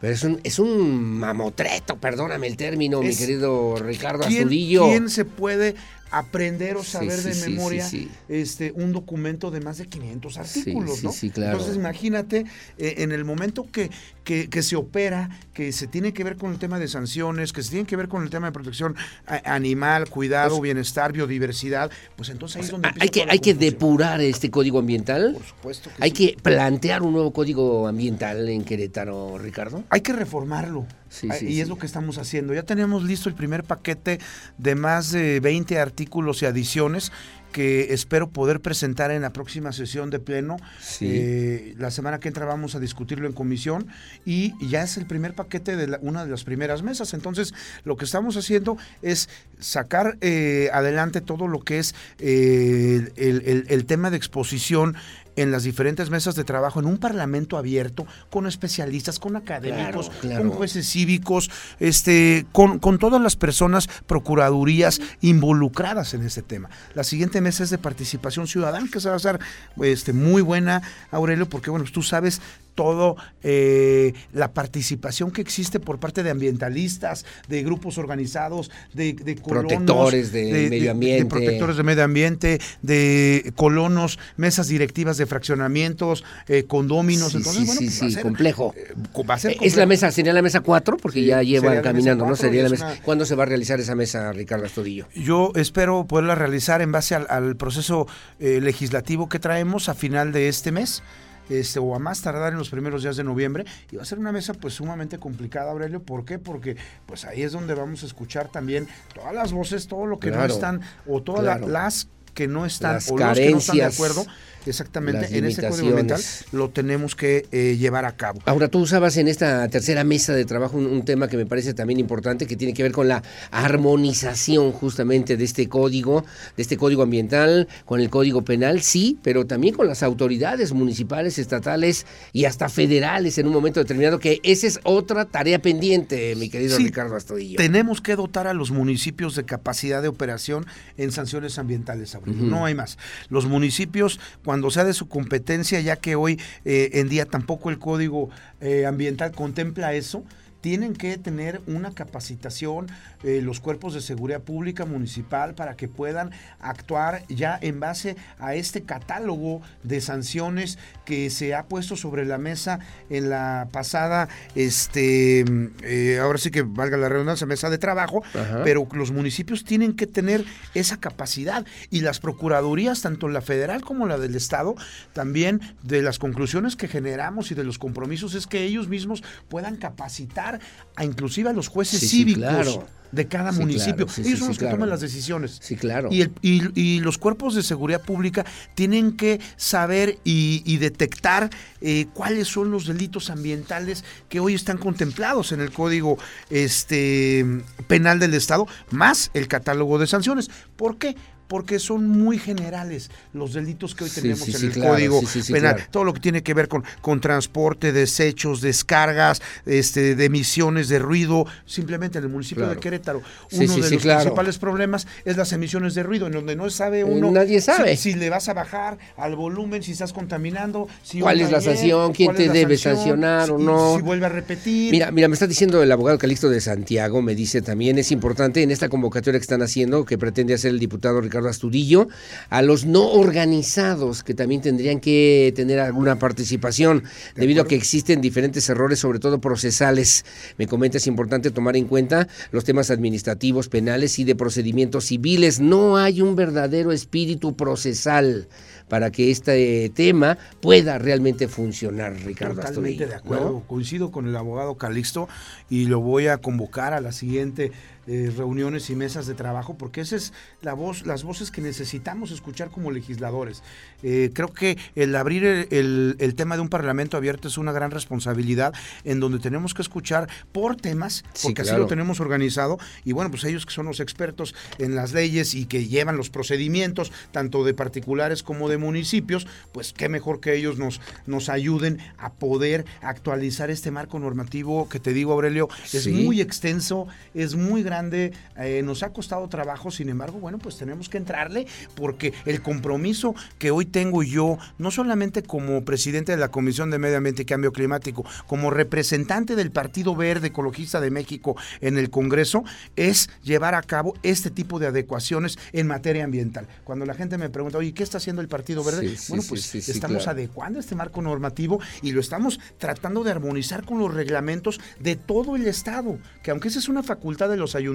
Pero 0.00 0.14
es 0.14 0.22
un, 0.22 0.40
es 0.44 0.58
un 0.60 1.18
mamotreto, 1.18 1.96
perdóname 1.96 2.46
el 2.46 2.56
término, 2.56 3.02
mi 3.02 3.16
querido 3.16 3.76
Ricardo 3.76 4.24
¿quién, 4.26 4.42
Azulillo. 4.42 4.84
¿Quién 4.84 5.10
se 5.10 5.24
puede 5.24 5.74
aprender 6.10 6.76
o 6.76 6.84
saber 6.84 7.18
sí, 7.18 7.28
de 7.28 7.48
memoria 7.48 7.86
sí, 7.86 8.08
este 8.28 8.72
un 8.72 8.92
documento 8.92 9.50
de 9.50 9.60
más 9.60 9.78
de 9.78 9.86
500 9.86 10.38
artículos, 10.38 11.02
¿no? 11.02 11.12
sí, 11.12 11.30
claro. 11.30 11.52
Entonces 11.52 11.76
imagínate 11.76 12.46
eh, 12.78 12.94
en 12.98 13.12
el 13.12 13.24
momento 13.24 13.66
que, 13.70 13.90
que, 14.28 14.50
que 14.50 14.62
se 14.62 14.76
opera, 14.76 15.30
que 15.54 15.72
se 15.72 15.86
tiene 15.86 16.12
que 16.12 16.22
ver 16.22 16.36
con 16.36 16.52
el 16.52 16.58
tema 16.58 16.78
de 16.78 16.86
sanciones, 16.86 17.54
que 17.54 17.62
se 17.62 17.70
tiene 17.70 17.86
que 17.86 17.96
ver 17.96 18.08
con 18.08 18.22
el 18.22 18.28
tema 18.28 18.48
de 18.48 18.52
protección 18.52 18.94
animal, 19.26 20.10
cuidado, 20.10 20.50
Pues- 20.50 20.60
bienestar, 20.64 21.14
biodiversidad, 21.14 21.90
pues 22.14 22.28
entonces 22.28 22.56
ahí 22.56 22.62
es 22.64 22.70
donde 22.70 22.90
Hay 23.00 23.08
que, 23.08 23.24
hay 23.26 23.38
que 23.38 23.54
depurar 23.54 24.20
este 24.20 24.50
código 24.50 24.80
ambiental. 24.80 25.32
Por 25.32 25.46
supuesto 25.46 25.90
Hay 25.98 26.10
que 26.10 26.36
plantear 26.42 27.02
un 27.02 27.14
nuevo 27.14 27.32
código 27.32 27.88
ambiental 27.88 28.46
en 28.50 28.64
Querétaro, 28.64 29.38
Ricardo. 29.38 29.84
Hay 29.88 30.02
que 30.02 30.12
reformarlo. 30.12 30.84
Sí, 31.08 31.26
sí, 31.38 31.46
y 31.46 31.60
es 31.62 31.68
lo 31.68 31.78
que 31.78 31.86
estamos 31.86 32.18
haciendo. 32.18 32.52
Ya 32.52 32.64
tenemos 32.64 33.02
listo 33.02 33.30
el 33.30 33.34
primer 33.34 33.64
paquete 33.64 34.20
de 34.58 34.74
más 34.74 35.10
de 35.10 35.40
20 35.40 35.78
artículos 35.78 36.42
y 36.42 36.44
adiciones 36.44 37.12
que 37.52 37.92
espero 37.94 38.28
poder 38.30 38.60
presentar 38.60 39.10
en 39.10 39.22
la 39.22 39.32
próxima 39.32 39.72
sesión 39.72 40.10
de 40.10 40.18
pleno. 40.18 40.56
Sí. 40.80 41.06
Eh, 41.08 41.74
la 41.78 41.90
semana 41.90 42.20
que 42.20 42.28
entra 42.28 42.44
vamos 42.44 42.74
a 42.74 42.80
discutirlo 42.80 43.26
en 43.26 43.32
comisión 43.32 43.86
y 44.24 44.52
ya 44.68 44.82
es 44.82 44.96
el 44.96 45.06
primer 45.06 45.34
paquete 45.34 45.76
de 45.76 45.86
la- 45.86 45.98
una 46.02 46.24
de 46.24 46.30
las 46.30 46.44
primeras 46.44 46.82
mesas. 46.82 47.14
Entonces, 47.14 47.54
lo 47.84 47.96
que 47.96 48.04
estamos 48.04 48.36
haciendo 48.36 48.76
es 49.02 49.28
sacar 49.58 50.18
eh, 50.20 50.70
adelante 50.72 51.20
todo 51.20 51.48
lo 51.48 51.60
que 51.60 51.78
es 51.78 51.94
eh, 52.18 53.10
el, 53.16 53.42
el- 53.46 53.64
el 53.68 53.84
tema 53.86 54.10
de 54.10 54.16
exposición 54.16 54.94
en 55.42 55.50
las 55.52 55.62
diferentes 55.62 56.10
mesas 56.10 56.34
de 56.34 56.44
trabajo, 56.44 56.80
en 56.80 56.86
un 56.86 56.98
parlamento 56.98 57.56
abierto, 57.56 58.06
con 58.30 58.46
especialistas, 58.46 59.18
con 59.18 59.36
académicos, 59.36 60.08
Claro, 60.08 60.20
claro. 60.20 60.42
con 60.42 60.50
jueces 60.50 60.88
cívicos, 60.88 61.50
este, 61.80 62.46
con, 62.52 62.78
con 62.78 62.98
todas 62.98 63.20
las 63.20 63.36
personas, 63.36 63.88
procuradurías 64.06 65.00
involucradas 65.20 66.14
en 66.14 66.22
este 66.24 66.42
tema. 66.42 66.68
La 66.94 67.04
siguiente 67.04 67.40
mesa 67.40 67.62
es 67.64 67.70
de 67.70 67.78
participación 67.78 68.46
ciudadana, 68.46 68.88
que 68.92 69.00
se 69.00 69.08
va 69.08 69.14
a 69.14 69.16
hacer 69.16 69.38
este, 69.82 70.12
muy 70.12 70.42
buena, 70.42 70.82
Aurelio, 71.10 71.48
porque 71.48 71.70
bueno, 71.70 71.84
tú 71.92 72.02
sabes 72.02 72.40
todo 72.78 73.16
eh, 73.42 74.12
la 74.32 74.52
participación 74.52 75.32
que 75.32 75.40
existe 75.40 75.80
por 75.80 75.98
parte 75.98 76.22
de 76.22 76.30
ambientalistas, 76.30 77.24
de 77.48 77.64
grupos 77.64 77.98
organizados, 77.98 78.70
de, 78.94 79.14
de 79.14 79.34
colonos, 79.34 79.72
Protectores 79.72 80.30
de 80.30 80.68
medio 80.70 80.92
ambiente. 80.92 81.26
protectores 81.26 81.76
de 81.76 81.82
medio 81.82 82.04
ambiente, 82.04 82.60
de 82.82 83.52
colonos, 83.56 84.20
mesas 84.36 84.68
directivas 84.68 85.16
de 85.16 85.26
fraccionamientos, 85.26 86.22
eh, 86.46 86.66
condóminos. 86.68 87.32
Sí, 87.32 87.38
Entonces, 87.38 87.62
sí, 87.62 87.66
bueno, 87.66 87.80
sí, 87.80 87.86
pues 87.88 88.00
va 88.02 88.06
a 88.06 88.08
sí, 88.10 88.14
ser, 88.14 88.22
complejo. 88.22 88.74
eh, 88.76 88.94
va 89.28 89.34
a 89.34 89.38
ser 89.40 89.50
Es 89.50 89.56
la 89.56 89.62
complejo. 89.62 89.88
mesa, 89.88 90.12
sería 90.12 90.32
la 90.32 90.42
mesa 90.42 90.60
4, 90.60 90.96
porque 90.98 91.24
ya 91.24 91.42
llevan 91.42 91.82
caminando, 91.82 92.26
¿no? 92.26 92.36
Sería 92.36 92.60
la 92.62 92.66
es 92.66 92.72
mesa. 92.72 92.86
una- 92.92 93.02
¿Cuándo 93.02 93.26
se 93.26 93.34
va 93.34 93.42
a 93.42 93.46
realizar 93.46 93.80
esa 93.80 93.96
mesa, 93.96 94.30
Ricardo 94.32 94.66
Astudillo? 94.66 95.08
Yo 95.16 95.50
espero 95.56 96.04
poderla 96.06 96.36
realizar 96.36 96.80
en 96.80 96.92
base 96.92 97.16
al, 97.16 97.26
al 97.28 97.56
proceso 97.56 98.06
eh, 98.38 98.60
legislativo 98.62 99.28
que 99.28 99.40
traemos 99.40 99.88
a 99.88 99.94
final 99.94 100.30
de 100.30 100.48
este 100.48 100.70
mes. 100.70 101.02
Este, 101.48 101.78
o 101.78 101.94
a 101.94 101.98
más 101.98 102.20
tardar 102.20 102.52
en 102.52 102.58
los 102.58 102.68
primeros 102.70 103.02
días 103.02 103.16
de 103.16 103.24
noviembre 103.24 103.64
y 103.90 103.96
va 103.96 104.02
a 104.02 104.04
ser 104.06 104.18
una 104.18 104.32
mesa 104.32 104.52
pues 104.54 104.74
sumamente 104.74 105.18
complicada 105.18 105.70
Aurelio, 105.70 106.02
¿por 106.02 106.24
qué? 106.24 106.38
Porque 106.38 106.76
pues 107.06 107.24
ahí 107.24 107.42
es 107.42 107.52
donde 107.52 107.74
vamos 107.74 108.02
a 108.02 108.06
escuchar 108.06 108.48
también 108.48 108.86
todas 109.14 109.34
las 109.34 109.52
voces, 109.52 109.86
todo 109.88 110.06
lo 110.06 110.18
que 110.18 110.28
Claro, 110.28 110.46
no 110.48 110.54
están 110.54 110.80
o 111.06 111.22
todas 111.22 111.44
la- 111.60 111.66
las 111.66 112.08
que 112.34 112.46
no 112.46 112.66
están 112.66 112.94
Las 112.94 113.10
o 113.10 113.16
los 113.18 113.36
que 113.38 113.50
no 113.50 113.58
están 113.58 113.76
de 113.76 113.84
acuerdo 113.84 114.24
exactamente 114.68 115.36
en 115.36 115.44
ese 115.44 115.66
código 115.68 115.88
ambiental 115.88 116.20
lo 116.52 116.70
tenemos 116.70 117.14
que 117.14 117.46
eh, 117.52 117.76
llevar 117.78 118.04
a 118.04 118.12
cabo. 118.12 118.40
Ahora, 118.44 118.68
tú 118.68 118.80
usabas 118.80 119.16
en 119.16 119.28
esta 119.28 119.68
tercera 119.68 120.04
mesa 120.04 120.34
de 120.34 120.44
trabajo 120.44 120.76
un, 120.76 120.86
un 120.86 121.04
tema 121.04 121.28
que 121.28 121.36
me 121.36 121.46
parece 121.46 121.74
también 121.74 122.00
importante, 122.00 122.46
que 122.46 122.56
tiene 122.56 122.74
que 122.74 122.82
ver 122.82 122.92
con 122.92 123.08
la 123.08 123.22
armonización 123.50 124.72
justamente 124.72 125.36
de 125.36 125.44
este 125.44 125.68
código, 125.68 126.24
de 126.56 126.62
este 126.62 126.76
código 126.76 127.02
ambiental, 127.02 127.68
con 127.84 128.00
el 128.00 128.10
código 128.10 128.42
penal, 128.42 128.82
sí, 128.82 129.18
pero 129.22 129.46
también 129.46 129.74
con 129.74 129.86
las 129.86 130.02
autoridades 130.02 130.72
municipales, 130.72 131.38
estatales 131.38 132.06
y 132.32 132.44
hasta 132.44 132.68
federales 132.68 133.38
en 133.38 133.46
un 133.46 133.52
momento 133.52 133.80
determinado, 133.80 134.18
que 134.18 134.40
esa 134.42 134.66
es 134.66 134.80
otra 134.84 135.24
tarea 135.24 135.60
pendiente, 135.60 136.34
mi 136.36 136.48
querido 136.48 136.76
Sí, 136.76 136.84
Ricardo 136.84 137.16
Astudillo. 137.16 137.56
Tenemos 137.56 138.00
que 138.00 138.16
dotar 138.16 138.46
a 138.46 138.54
los 138.54 138.70
municipios 138.70 139.34
de 139.34 139.44
capacidad 139.44 140.02
de 140.02 140.08
operación 140.08 140.66
en 140.96 141.12
sanciones 141.12 141.58
ambientales. 141.58 142.14
Ujú. 142.14 142.32
No 142.32 142.64
hay 142.64 142.74
más. 142.74 142.98
Los 143.28 143.46
municipios, 143.46 144.18
cuando 144.44 144.57
sea 144.70 144.84
de 144.84 144.92
su 144.92 145.08
competencia, 145.08 145.80
ya 145.80 145.96
que 145.96 146.16
hoy 146.16 146.40
eh, 146.64 146.90
en 146.94 147.08
día 147.08 147.26
tampoco 147.26 147.70
el 147.70 147.78
código 147.78 148.30
eh, 148.60 148.86
ambiental 148.86 149.32
contempla 149.32 149.94
eso, 149.94 150.24
tienen 150.60 150.94
que 150.94 151.16
tener 151.18 151.60
una 151.66 151.92
capacitación 151.92 152.88
eh, 153.22 153.40
los 153.42 153.60
cuerpos 153.60 153.94
de 153.94 154.00
seguridad 154.00 154.42
pública 154.42 154.84
municipal 154.84 155.54
para 155.54 155.76
que 155.76 155.88
puedan 155.88 156.30
actuar 156.60 157.22
ya 157.28 157.58
en 157.60 157.80
base 157.80 158.16
a 158.38 158.54
este 158.54 158.82
catálogo 158.82 159.60
de 159.82 160.00
sanciones 160.00 160.78
que 161.04 161.30
se 161.30 161.54
ha 161.54 161.66
puesto 161.66 161.96
sobre 161.96 162.24
la 162.24 162.38
mesa 162.38 162.78
en 163.10 163.30
la 163.30 163.68
pasada, 163.72 164.28
este, 164.54 165.44
eh, 165.82 166.18
ahora 166.20 166.38
sí 166.38 166.50
que 166.50 166.62
valga 166.62 166.96
la 166.96 167.08
redundancia, 167.08 167.46
mesa 167.46 167.70
de 167.70 167.78
trabajo, 167.78 168.22
Ajá. 168.34 168.62
pero 168.64 168.86
los 168.92 169.10
municipios 169.10 169.64
tienen 169.64 169.94
que 169.94 170.06
tener 170.06 170.44
esa 170.74 170.98
capacidad 170.98 171.66
y 171.90 172.00
las 172.00 172.20
procuradurías, 172.20 173.02
tanto 173.02 173.28
la 173.28 173.40
federal 173.40 173.82
como 173.82 174.06
la 174.06 174.18
del 174.18 174.34
estado, 174.34 174.74
también 175.12 175.60
de 175.82 176.02
las 176.02 176.18
conclusiones 176.18 176.76
que 176.76 176.88
generamos 176.88 177.50
y 177.50 177.54
de 177.54 177.64
los 177.64 177.78
compromisos 177.78 178.34
es 178.34 178.46
que 178.46 178.62
ellos 178.62 178.88
mismos 178.88 179.22
puedan 179.48 179.76
capacitar 179.76 180.47
a 180.96 181.04
inclusive 181.04 181.50
a 181.50 181.52
los 181.52 181.68
jueces 181.68 182.00
Sí, 182.00 182.06
sí, 182.08 182.16
cívicos. 182.18 182.42
claro. 182.42 182.86
De 183.10 183.26
cada 183.26 183.52
Sí, 183.54 183.60
municipio. 183.60 184.04
claro, 184.04 184.12
sí, 184.12 184.22
sí, 184.22 184.28
Ellos 184.28 184.38
son 184.40 184.48
los 184.48 184.58
que 184.58 184.64
claro. 184.64 184.76
toman 184.76 184.90
las 184.90 185.00
decisiones. 185.00 185.58
Sí, 185.62 185.76
claro. 185.76 186.10
Y, 186.12 186.20
el- 186.20 186.32
y- 186.42 186.78
y 186.78 187.00
los 187.00 187.16
cuerpos 187.16 187.54
de 187.54 187.62
seguridad 187.62 188.02
pública 188.02 188.44
tienen 188.74 189.16
que 189.16 189.40
saber 189.56 190.18
y, 190.24 190.62
y 190.66 190.76
detectar 190.76 191.48
eh, 191.80 192.06
cuáles 192.12 192.48
son 192.48 192.70
los 192.70 192.86
delitos 192.86 193.30
ambientales 193.30 194.04
que 194.28 194.40
hoy 194.40 194.52
están 194.52 194.76
contemplados 194.76 195.52
en 195.52 195.62
el 195.62 195.72
Código 195.72 196.18
este, 196.50 197.46
Penal 197.86 198.18
del 198.18 198.34
Estado, 198.34 198.66
más 198.90 199.30
el 199.32 199.48
catálogo 199.48 199.98
de 199.98 200.06
sanciones. 200.06 200.50
¿Por 200.76 200.98
qué? 200.98 201.16
Porque 201.48 201.78
son 201.78 202.06
muy 202.06 202.38
generales 202.38 203.10
los 203.32 203.54
delitos 203.54 203.94
que 203.94 204.04
hoy 204.04 204.10
tenemos 204.10 204.40
sí, 204.40 204.52
en 204.52 204.56
sí, 204.58 204.66
el 204.66 204.72
claro, 204.72 204.92
Código 204.94 205.22
Penal. 205.50 205.86
Todo 205.90 206.04
lo 206.04 206.12
que 206.14 206.20
tiene 206.20 206.42
que 206.42 206.52
ver 206.54 206.68
con, 206.68 206.84
con 207.00 207.20
transporte, 207.20 207.92
desechos, 207.92 208.60
descargas, 208.60 209.40
este, 209.66 210.14
de 210.14 210.24
emisiones 210.26 210.88
de 210.88 210.98
ruido. 210.98 211.46
Simplemente 211.64 212.18
en 212.18 212.24
el 212.24 212.30
municipio 212.30 212.64
Claro. 212.64 212.74
de 212.74 212.80
Querétaro, 212.80 213.22
uno 213.52 213.60
de 213.74 213.90
los 213.90 214.02
claro. 214.02 214.20
principales 214.20 214.58
problemas 214.58 215.06
es 215.24 215.36
las 215.36 215.52
emisiones 215.52 215.94
de 215.94 216.02
ruido, 216.02 216.26
en 216.26 216.32
donde 216.32 216.54
no 216.56 216.68
sabe 216.70 217.00
Eh, 217.00 217.04
uno. 217.04 217.30
nadie 217.30 217.60
sabe. 217.60 217.96
Si, 217.96 218.12
si 218.12 218.18
le 218.18 218.28
vas 218.30 218.48
a 218.48 218.54
bajar 218.54 218.98
al 219.16 219.34
volumen, 219.36 219.82
si 219.82 219.92
estás 219.92 220.12
contaminando, 220.12 220.88
si 221.02 221.20
¿Cuál 221.20 221.40
es 221.40 221.50
la 221.50 221.60
sanción? 221.60 222.12
¿Quién 222.12 222.34
te 222.34 222.48
debe 222.50 222.76
sanción, 222.76 223.20
sancionar 223.22 223.50
o 223.50 223.58
no? 223.58 223.96
Si 223.96 224.02
vuelve 224.02 224.26
a 224.26 224.28
repetir. 224.28 224.90
Mira, 224.90 225.10
mira, 225.12 225.28
me 225.28 225.34
está 225.34 225.46
diciendo 225.46 225.82
el 225.82 225.90
abogado 225.92 226.18
Calixto 226.18 226.50
de 226.50 226.60
Santiago, 226.60 227.22
me 227.22 227.34
dice 227.34 227.62
también, 227.62 227.98
es 227.98 228.10
importante 228.12 228.62
en 228.62 228.70
esta 228.70 228.88
convocatoria 228.90 229.38
que 229.38 229.44
están 229.44 229.62
haciendo, 229.62 230.04
que 230.04 230.18
pretende 230.18 230.52
hacer 230.54 230.72
el 230.72 230.78
diputado 230.78 231.20
Ricardo 231.20 231.37
Astudillo, 231.46 232.08
a 232.50 232.62
los 232.62 232.84
no 232.84 233.08
organizados 233.10 234.22
que 234.24 234.34
también 234.34 234.60
tendrían 234.60 235.00
que 235.00 235.52
tener 235.54 235.80
alguna 235.80 236.18
participación, 236.18 237.04
debido 237.34 237.62
a 237.62 237.66
que 237.66 237.74
existen 237.74 238.20
diferentes 238.20 238.68
errores, 238.68 238.98
sobre 238.98 239.18
todo 239.18 239.40
procesales. 239.40 240.24
Me 240.56 240.66
comenta, 240.66 240.98
es 240.98 241.06
importante 241.06 241.50
tomar 241.50 241.76
en 241.76 241.86
cuenta 241.86 242.28
los 242.50 242.64
temas 242.64 242.90
administrativos, 242.90 243.68
penales 243.68 244.18
y 244.18 244.24
de 244.24 244.34
procedimientos 244.34 245.06
civiles. 245.06 245.60
No 245.60 245.96
hay 245.96 246.22
un 246.22 246.36
verdadero 246.36 246.92
espíritu 246.92 247.56
procesal 247.56 248.48
para 248.88 249.10
que 249.10 249.30
este 249.30 249.90
tema 249.90 250.38
pueda 250.60 250.98
realmente 250.98 251.48
funcionar, 251.48 252.14
Ricardo 252.24 252.56
Totalmente 252.56 253.04
Astudillo. 253.04 253.08
de 253.08 253.14
acuerdo. 253.14 253.52
¿no? 253.52 253.60
Coincido 253.66 254.10
con 254.10 254.26
el 254.26 254.36
abogado 254.36 254.76
Calixto 254.76 255.28
y 255.68 255.86
lo 255.86 256.00
voy 256.00 256.28
a 256.28 256.38
convocar 256.38 256.94
a 256.94 257.00
la 257.00 257.12
siguiente 257.12 257.72
eh, 258.08 258.32
reuniones 258.36 258.88
y 258.90 258.96
mesas 258.96 259.26
de 259.26 259.34
trabajo 259.34 259.76
porque 259.76 260.00
esa 260.00 260.16
es 260.16 260.32
la 260.62 260.72
voz, 260.74 261.06
las 261.06 261.22
voces 261.24 261.50
que 261.50 261.60
necesitamos 261.60 262.30
escuchar 262.30 262.70
como 262.70 262.90
legisladores. 262.90 263.62
Eh, 264.02 264.30
creo 264.32 264.52
que 264.52 264.78
el 264.94 265.14
abrir 265.14 265.44
el, 265.44 265.68
el- 265.70 266.16
el 266.18 266.34
tema 266.34 266.56
de 266.56 266.62
un 266.62 266.68
parlamento 266.70 267.16
abierto 267.16 267.48
es 267.48 267.58
una 267.58 267.70
gran 267.72 267.90
responsabilidad 267.90 268.72
en 269.04 269.20
donde 269.20 269.38
tenemos 269.38 269.74
que 269.74 269.82
escuchar 269.82 270.28
por 270.52 270.76
temas, 270.76 271.22
Sí, 271.34 271.48
porque 271.48 271.62
así 271.62 271.68
claro. 271.70 271.82
lo 271.84 271.88
tenemos 271.88 272.18
organizado 272.20 272.78
y 273.04 273.12
bueno, 273.12 273.30
pues 273.30 273.44
ellos 273.44 273.66
que 273.66 273.74
son 273.74 273.84
los 273.86 274.00
expertos 274.00 274.54
en 274.78 274.94
las 274.94 275.12
leyes 275.12 275.54
y 275.54 275.66
que 275.66 275.86
llevan 275.86 276.16
los 276.16 276.30
procedimientos 276.30 277.12
tanto 277.30 277.62
de 277.64 277.74
particulares 277.74 278.42
como 278.42 278.68
de 278.70 278.78
municipios, 278.78 279.46
pues 279.72 279.92
qué 279.92 280.08
mejor 280.08 280.40
que 280.40 280.54
ellos 280.54 280.78
nos, 280.78 281.00
nos 281.26 281.50
ayuden 281.50 281.98
a 282.16 282.32
poder 282.32 282.86
actualizar 283.02 283.70
este 283.70 283.90
marco 283.90 284.18
normativo 284.18 284.88
que 284.88 284.98
te 284.98 285.12
digo, 285.12 285.32
Aurelio, 285.34 285.68
es 285.92 286.04
Sí. 286.04 286.12
muy 286.12 286.40
extenso, 286.40 287.06
es 287.34 287.54
muy 287.54 287.82
grande 287.82 287.97
grande, 287.98 288.32
eh, 288.56 288.82
nos 288.84 289.02
ha 289.02 289.12
costado 289.12 289.48
trabajo, 289.48 289.90
sin 289.90 290.08
embargo, 290.08 290.38
bueno, 290.38 290.58
pues 290.58 290.76
tenemos 290.76 291.08
que 291.08 291.18
entrarle 291.18 291.66
porque 291.96 292.32
el 292.44 292.62
compromiso 292.62 293.34
que 293.58 293.70
hoy 293.70 293.86
tengo 293.86 294.22
yo, 294.22 294.58
no 294.78 294.90
solamente 294.90 295.42
como 295.42 295.84
presidente 295.84 296.32
de 296.32 296.38
la 296.38 296.48
Comisión 296.48 296.90
de 296.90 296.98
Medio 296.98 297.16
Ambiente 297.16 297.42
y 297.42 297.44
Cambio 297.44 297.72
Climático, 297.72 298.24
como 298.46 298.70
representante 298.70 299.56
del 299.56 299.72
Partido 299.72 300.14
Verde 300.14 300.48
Ecologista 300.48 301.00
de 301.00 301.10
México 301.10 301.56
en 301.80 301.98
el 301.98 302.10
Congreso, 302.10 302.64
es 302.94 303.30
llevar 303.42 303.74
a 303.74 303.82
cabo 303.82 304.14
este 304.22 304.50
tipo 304.50 304.78
de 304.78 304.86
adecuaciones 304.86 305.58
en 305.72 305.88
materia 305.88 306.24
ambiental. 306.24 306.68
Cuando 306.84 307.04
la 307.04 307.14
gente 307.14 307.36
me 307.36 307.50
pregunta, 307.50 307.78
oye, 307.78 307.92
¿qué 307.92 308.04
está 308.04 308.18
haciendo 308.18 308.42
el 308.42 308.48
Partido 308.48 308.84
Verde? 308.84 309.16
bueno, 309.28 309.44
pues 309.48 309.74
estamos 309.74 310.28
adecuando 310.28 310.78
este 310.78 310.94
marco 310.94 311.20
normativo 311.20 311.80
y 312.02 312.12
lo 312.12 312.20
estamos 312.20 312.60
tratando 312.78 313.24
de 313.24 313.32
armonizar 313.32 313.84
con 313.84 313.98
los 313.98 314.14
reglamentos 314.14 314.80
de 315.00 315.16
todo 315.16 315.56
el 315.56 315.66
Estado, 315.66 316.18
que 316.42 316.52
aunque 316.52 316.68
esa 316.68 316.78
es 316.78 316.88
una 316.88 317.02
facultad 317.02 317.48
de 317.48 317.56
los 317.56 317.74
ayuntamientos, 317.74 317.87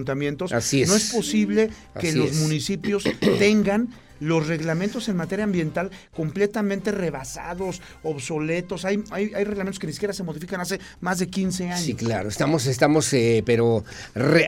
no 0.51 0.95
es. 0.95 1.11
posible 1.11 1.69
que 1.99 2.13
los 2.13 2.33
municipios 2.35 3.03
tengan 3.39 3.89
los 4.19 4.47
reglamentos 4.47 5.09
en 5.09 5.17
materia 5.17 5.45
ambiental 5.45 5.91
completamente 6.15 6.91
rebasados, 6.91 7.81
obsoletos. 8.03 8.85
Hay, 8.85 9.03
hay, 9.11 9.43
reglamentos 9.43 9.79
que 9.79 9.87
ni 9.87 9.93
siquiera 9.93 10.13
se 10.13 10.23
modifican 10.23 10.61
hace 10.61 10.79
más 11.01 11.19
de 11.19 11.27
15 11.27 11.69
años. 11.69 11.81
Sí, 11.81 11.93
claro, 11.93 12.29
estamos, 12.29 12.65
estamos 12.65 13.11
eh, 13.13 13.43
pero 13.45 13.83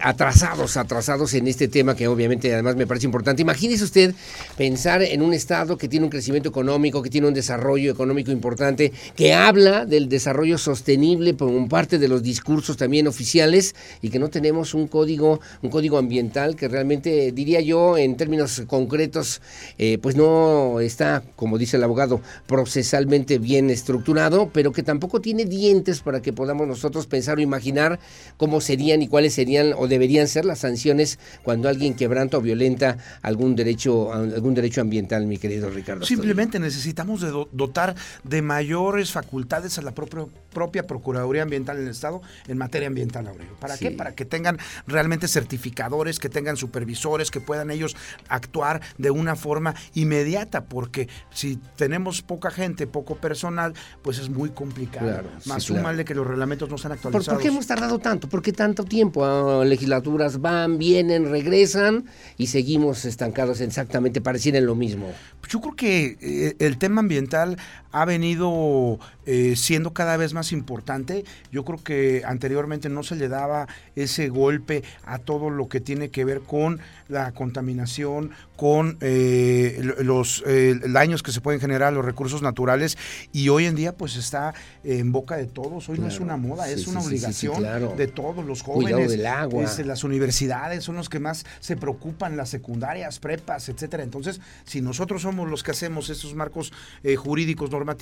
atrasados, 0.01 0.77
atrasados 0.77 1.33
en 1.33 1.47
este 1.47 1.67
tema 1.67 1.95
que 1.95 2.07
obviamente 2.07 2.53
además 2.53 2.75
me 2.75 2.87
parece 2.87 3.05
importante. 3.05 3.41
Imagínese 3.41 3.83
usted 3.83 4.15
pensar 4.57 5.01
en 5.01 5.21
un 5.21 5.33
Estado 5.33 5.77
que 5.77 5.87
tiene 5.87 6.05
un 6.05 6.09
crecimiento 6.09 6.49
económico, 6.49 7.01
que 7.01 7.09
tiene 7.09 7.27
un 7.27 7.33
desarrollo 7.33 7.91
económico 7.91 8.31
importante, 8.31 8.91
que 9.15 9.33
habla 9.33 9.85
del 9.85 10.09
desarrollo 10.09 10.57
sostenible 10.57 11.35
como 11.35 11.67
parte 11.67 11.97
de 11.97 12.07
los 12.07 12.23
discursos 12.23 12.77
también 12.77 13.07
oficiales 13.07 13.75
y 14.01 14.09
que 14.09 14.19
no 14.19 14.29
tenemos 14.29 14.73
un 14.73 14.87
código, 14.87 15.39
un 15.61 15.69
código 15.69 15.97
ambiental 15.97 16.55
que 16.55 16.67
realmente, 16.67 17.31
diría 17.31 17.61
yo, 17.61 17.97
en 17.97 18.17
términos 18.17 18.63
concretos, 18.67 19.41
eh, 19.77 19.97
pues 19.97 20.15
no 20.15 20.79
está, 20.79 21.23
como 21.35 21.57
dice 21.57 21.77
el 21.77 21.83
abogado, 21.83 22.21
procesalmente 22.47 23.39
bien 23.39 23.69
estructurado, 23.69 24.49
pero 24.53 24.71
que 24.71 24.83
tampoco 24.83 25.21
tiene 25.21 25.45
dientes 25.45 26.01
para 26.01 26.21
que 26.21 26.33
podamos 26.33 26.67
nosotros 26.67 27.07
pensar 27.07 27.37
o 27.37 27.41
imaginar 27.41 27.99
cómo 28.37 28.61
serían 28.61 29.01
y 29.01 29.07
cuáles 29.07 29.33
serían 29.33 29.73
o 29.77 29.87
deberían 29.87 30.27
ser 30.27 30.45
las 30.45 30.59
sanciones 30.59 31.19
cuando 31.43 31.69
alguien 31.69 31.93
quebranta 31.95 32.37
o 32.37 32.41
violenta 32.41 32.97
algún 33.21 33.55
derecho, 33.55 34.13
algún 34.13 34.53
derecho 34.53 34.81
ambiental, 34.81 35.25
mi 35.25 35.37
querido 35.37 35.69
Ricardo. 35.69 36.05
Simplemente 36.05 36.59
necesitamos 36.59 37.21
de 37.21 37.31
dotar 37.51 37.95
de 38.23 38.41
mayores 38.41 39.11
facultades 39.11 39.77
a 39.77 39.81
la 39.81 39.93
propia, 39.93 40.25
propia 40.53 40.87
Procuraduría 40.87 41.43
Ambiental 41.43 41.77
del 41.77 41.89
Estado 41.89 42.21
en 42.47 42.57
materia 42.57 42.87
ambiental, 42.87 43.27
Aurelio. 43.27 43.55
¿Para 43.59 43.77
qué? 43.77 43.91
Para 43.91 44.15
que 44.15 44.25
tengan 44.25 44.57
realmente 44.87 45.27
certificadores, 45.27 46.19
que 46.19 46.29
tengan 46.29 46.57
supervisores, 46.57 47.31
que 47.31 47.41
puedan 47.41 47.71
ellos 47.71 47.95
actuar 48.27 48.81
de 48.97 49.11
una 49.11 49.35
forma 49.35 49.44
forma 49.45 49.75
inmediata, 49.93 50.65
porque 50.65 51.07
si 51.31 51.59
tenemos 51.75 52.23
poca 52.23 52.49
gente, 52.49 52.87
poco 52.87 53.15
personal, 53.15 53.73
pues 54.01 54.17
es 54.17 54.27
muy 54.27 54.49
complicado. 54.49 55.29
Más 55.45 55.61
súmale 55.61 56.03
que 56.03 56.15
los 56.15 56.25
reglamentos 56.25 56.67
no 56.67 56.77
están 56.77 56.93
actualizados. 56.93 57.27
¿Por, 57.27 57.41
qué 57.43 57.49
hemos 57.49 57.67
tardado 57.67 57.99
tanto? 57.99 58.27
¿Por 58.27 58.41
qué 58.41 58.51
tanto 58.51 58.83
tiempo? 58.83 59.23
Ah, 59.23 59.63
legislaturas 59.63 60.41
van, 60.41 60.79
vienen, 60.79 61.29
regresan 61.29 62.05
y 62.37 62.47
seguimos 62.47 63.05
estancados 63.05 63.61
exactamente, 63.61 64.19
parecían 64.19 64.65
lo 64.65 64.73
mismo. 64.73 65.11
Yo 65.47 65.61
creo 65.61 65.75
que 65.75 66.17
eh, 66.21 66.55
el 66.57 66.79
tema 66.79 67.01
ambiental 67.01 67.57
ha 67.91 68.05
venido 68.05 68.99
eh, 69.25 69.55
siendo 69.55 69.93
cada 69.93 70.17
vez 70.17 70.33
más 70.33 70.51
importante. 70.51 71.25
Yo 71.51 71.65
creo 71.65 71.81
que 71.83 72.23
anteriormente 72.25 72.89
no 72.89 73.01
se 73.01 73.15
le 73.15 73.27
daba 73.27 73.67
ese 73.95 74.29
golpe 74.29 74.83
a 75.03 75.17
todo 75.17 75.49
lo 75.49 75.67
que 75.67 75.79
tiene 75.79 76.09
que 76.09 76.25
ver 76.25 76.41
con 76.41 76.79
la 77.07 77.31
contaminación, 77.31 78.31
con 78.55 78.97
eh, 79.01 79.79
los 79.99 80.43
eh, 80.45 80.79
daños 80.89 81.23
que 81.23 81.31
se 81.31 81.41
pueden 81.41 81.59
generar 81.59 81.89
a 81.89 81.91
los 81.91 82.05
recursos 82.05 82.41
naturales 82.41 82.97
y 83.31 83.49
hoy 83.49 83.65
en 83.65 83.75
día 83.75 83.95
pues 83.95 84.15
está 84.15 84.53
en 84.83 85.11
boca 85.11 85.37
de 85.37 85.45
todos. 85.45 85.89
Hoy 85.89 85.97
no 85.97 86.07
es 86.07 86.19
una 86.19 86.37
moda, 86.37 86.69
es 86.69 86.87
una 86.87 87.01
obligación 87.01 87.63
de 87.97 88.07
todos 88.07 88.45
los 88.45 88.61
jóvenes. 88.61 89.09
del 89.09 89.25
agua. 89.25 89.63
Este, 89.63 89.85
las 89.85 90.03
universidades 90.03 90.83
son 90.83 90.95
los 90.95 91.09
que 91.09 91.19
más 91.19 91.45
se 91.59 91.77
preocupan, 91.77 92.37
las 92.37 92.49
secundarias, 92.49 93.19
prepas, 93.19 93.69
etcétera. 93.69 94.03
Entonces, 94.03 94.41
si 94.65 94.81
nosotros 94.81 95.21
somos 95.21 95.49
los 95.49 95.63
que 95.63 95.71
hacemos 95.71 96.09
estos 96.09 96.35
marcos 96.35 96.71
jurídicos 97.17 97.71
normales, 97.71 97.95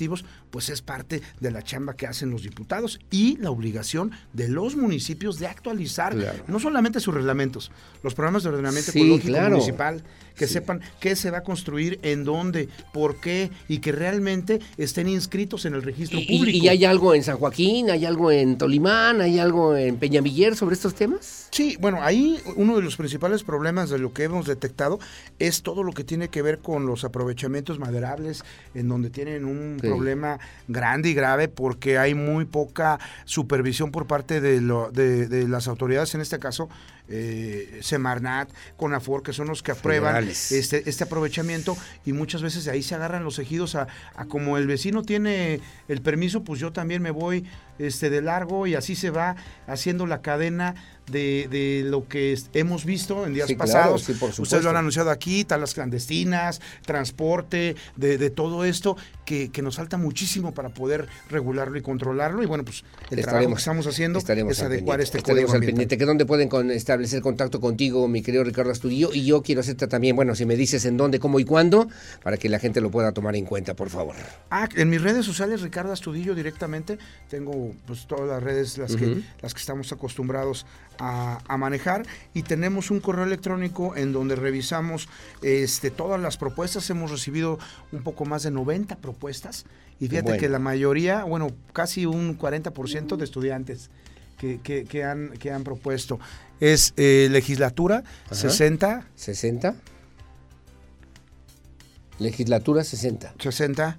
pues 0.50 0.68
es 0.68 0.82
parte 0.82 1.13
de 1.40 1.50
la 1.50 1.62
chamba 1.62 1.94
que 1.94 2.06
hacen 2.06 2.30
los 2.30 2.42
diputados 2.42 3.00
y 3.10 3.36
la 3.38 3.50
obligación 3.50 4.12
de 4.32 4.48
los 4.48 4.76
municipios 4.76 5.38
de 5.38 5.46
actualizar 5.46 6.14
no 6.46 6.60
solamente 6.60 7.00
sus 7.00 7.14
reglamentos, 7.14 7.70
los 8.02 8.14
programas 8.14 8.42
de 8.42 8.50
ordenamiento 8.50 8.90
ecológico 8.90 9.40
municipal, 9.50 10.02
que 10.34 10.46
sepan 10.46 10.80
qué 11.00 11.16
se 11.16 11.30
va 11.30 11.38
a 11.38 11.42
construir, 11.42 11.98
en 12.02 12.24
dónde, 12.24 12.68
por 12.92 13.20
qué 13.20 13.50
y 13.68 13.78
que 13.78 13.92
realmente 13.92 14.60
estén 14.76 15.08
inscritos 15.08 15.64
en 15.64 15.74
el 15.74 15.82
registro 15.82 16.18
público. 16.20 16.64
¿Y, 16.64 16.68
hay 16.68 16.84
algo 16.84 17.14
en 17.14 17.22
San 17.22 17.38
Joaquín, 17.38 17.90
hay 17.90 18.04
algo 18.04 18.30
en 18.30 18.58
Tolimán, 18.58 19.20
hay 19.20 19.38
algo 19.38 19.76
en 19.76 19.96
Peñamiller 19.96 20.56
sobre 20.56 20.74
estos 20.74 20.94
temas? 20.94 21.48
Sí, 21.50 21.76
bueno, 21.80 21.98
ahí 22.02 22.40
uno 22.56 22.76
de 22.76 22.82
los 22.82 22.96
principales 22.96 23.44
problemas 23.44 23.90
de 23.90 23.98
lo 23.98 24.12
que 24.12 24.24
hemos 24.24 24.46
detectado 24.46 24.98
es 25.38 25.62
todo 25.62 25.82
lo 25.82 25.92
que 25.92 26.04
tiene 26.04 26.28
que 26.28 26.42
ver 26.42 26.58
con 26.58 26.86
los 26.86 27.04
aprovechamientos 27.04 27.78
maderables, 27.78 28.44
en 28.74 28.88
donde 28.88 29.10
tienen 29.10 29.44
un 29.44 29.78
problema 29.80 30.38
grande 30.68 31.10
y 31.10 31.14
grave 31.14 31.48
porque 31.48 31.98
hay 31.98 32.14
muy 32.14 32.44
poca 32.44 32.98
supervisión 33.24 33.90
por 33.90 34.06
parte 34.06 34.40
de, 34.40 34.60
lo, 34.60 34.90
de 34.90 35.48
las 35.48 35.68
autoridades, 35.68 36.14
en 36.14 36.20
este 36.20 36.38
caso 36.38 36.68
eh, 37.08 37.80
Semarnat, 37.82 38.50
Conafor, 38.76 39.22
que 39.22 39.32
son 39.32 39.48
los 39.48 39.62
que 39.62 39.72
aprueban 39.72 40.28
este, 40.28 40.88
este 40.88 41.04
aprovechamiento 41.04 41.76
y 42.04 42.12
muchas 42.12 42.42
veces 42.42 42.64
de 42.64 42.70
ahí 42.72 42.82
se 42.82 42.94
agarran 42.94 43.24
los 43.24 43.38
ejidos 43.38 43.74
a, 43.74 43.88
a, 44.14 44.24
como 44.26 44.56
el 44.56 44.66
vecino 44.66 45.02
tiene 45.02 45.60
el 45.88 46.02
permiso, 46.02 46.44
pues 46.44 46.60
yo 46.60 46.72
también 46.72 47.02
me 47.02 47.10
voy 47.10 47.44
este, 47.78 48.10
de 48.10 48.22
largo 48.22 48.66
y 48.66 48.74
así 48.74 48.96
se 48.96 49.10
va 49.10 49.36
haciendo 49.66 50.06
la 50.06 50.22
cadena 50.22 50.74
de, 51.10 51.48
de 51.50 51.82
lo 51.88 52.08
que 52.08 52.38
hemos 52.54 52.84
visto 52.84 53.26
en 53.26 53.34
días 53.34 53.52
pasados. 53.54 54.08
Ustedes 54.38 54.64
lo 54.64 54.70
han 54.70 54.76
anunciado 54.76 55.10
aquí, 55.10 55.44
talas 55.44 55.74
clandestinas, 55.74 56.60
transporte, 56.84 57.76
de, 57.96 58.18
de 58.18 58.30
todo 58.30 58.64
esto, 58.64 58.96
que, 59.24 59.50
que, 59.50 59.62
nos 59.62 59.76
falta 59.76 59.96
muchísimo 59.96 60.52
para 60.54 60.70
poder 60.70 61.08
regularlo 61.30 61.78
y 61.78 61.82
controlarlo. 61.82 62.42
Y 62.42 62.46
bueno, 62.46 62.64
pues 62.64 62.84
el 63.10 63.22
trabajo 63.22 63.48
que 63.48 63.54
estamos 63.54 63.86
haciendo 63.86 64.18
es 64.18 64.60
adecuar 64.60 65.00
este 65.00 65.22
código 65.22 65.52
al 65.52 65.60
pendiente. 65.60 65.98
¿Que 65.98 66.04
¿Dónde 66.04 66.26
pueden 66.26 66.70
establecer 66.70 67.22
contacto 67.22 67.60
contigo, 67.60 68.06
mi 68.08 68.22
querido 68.22 68.44
Ricardo 68.44 68.70
Astudillo? 68.70 69.10
Y 69.12 69.24
yo 69.24 69.42
quiero 69.42 69.60
hacerte 69.60 69.86
también, 69.86 70.16
bueno, 70.16 70.34
si 70.34 70.44
me 70.46 70.56
dices 70.56 70.84
en 70.84 70.96
dónde, 70.96 71.18
cómo 71.18 71.40
y 71.40 71.44
cuándo, 71.44 71.88
para 72.22 72.36
que 72.36 72.48
la 72.48 72.58
gente 72.58 72.80
lo 72.80 72.90
pueda 72.90 73.12
tomar 73.12 73.36
en 73.36 73.44
cuenta, 73.44 73.74
por 73.74 73.90
favor. 73.90 74.14
Ah, 74.50 74.68
en 74.76 74.90
mis 74.90 75.00
redes 75.00 75.24
sociales, 75.24 75.62
Ricardo 75.62 75.92
Astudillo 75.92 76.34
directamente, 76.34 76.98
tengo 77.28 77.63
pues 77.86 78.06
todas 78.06 78.28
las 78.28 78.42
redes 78.42 78.78
las, 78.78 78.96
que, 78.96 79.22
las 79.40 79.54
que 79.54 79.60
estamos 79.60 79.92
acostumbrados 79.92 80.66
a, 80.98 81.56
manejar 81.58 82.06
y 82.34 82.42
tenemos 82.42 82.90
un 82.90 83.00
correo 83.00 83.24
electrónico 83.24 83.96
en 83.96 84.12
donde 84.12 84.36
revisamos 84.36 85.08
este, 85.42 85.90
todas 85.90 86.20
las 86.20 86.36
propuestas. 86.36 86.88
Hemos 86.90 87.10
recibido 87.10 87.58
un 87.92 88.02
poco 88.02 88.24
más 88.24 88.42
de 88.42 88.50
90 88.50 88.96
propuestas 88.96 89.66
y 90.00 90.08
fíjate 90.08 90.36
que 90.36 90.48
la 90.48 90.58
mayoría, 90.58 91.24
bueno, 91.24 91.48
casi 91.72 92.06
un 92.06 92.38
40% 92.38 93.16
de 93.16 93.24
estudiantes 93.24 93.90
que, 94.38 94.60
que, 94.60 95.04
han, 95.04 95.30
que 95.38 95.50
han 95.50 95.64
propuesto. 95.64 96.18
Es 96.60 96.92
eh, 96.96 97.28
legislatura 97.30 98.04
60. 98.30 99.08
60. 99.14 99.74
Legislatura 102.18 102.84
60. 102.84 103.34
60 103.38 103.98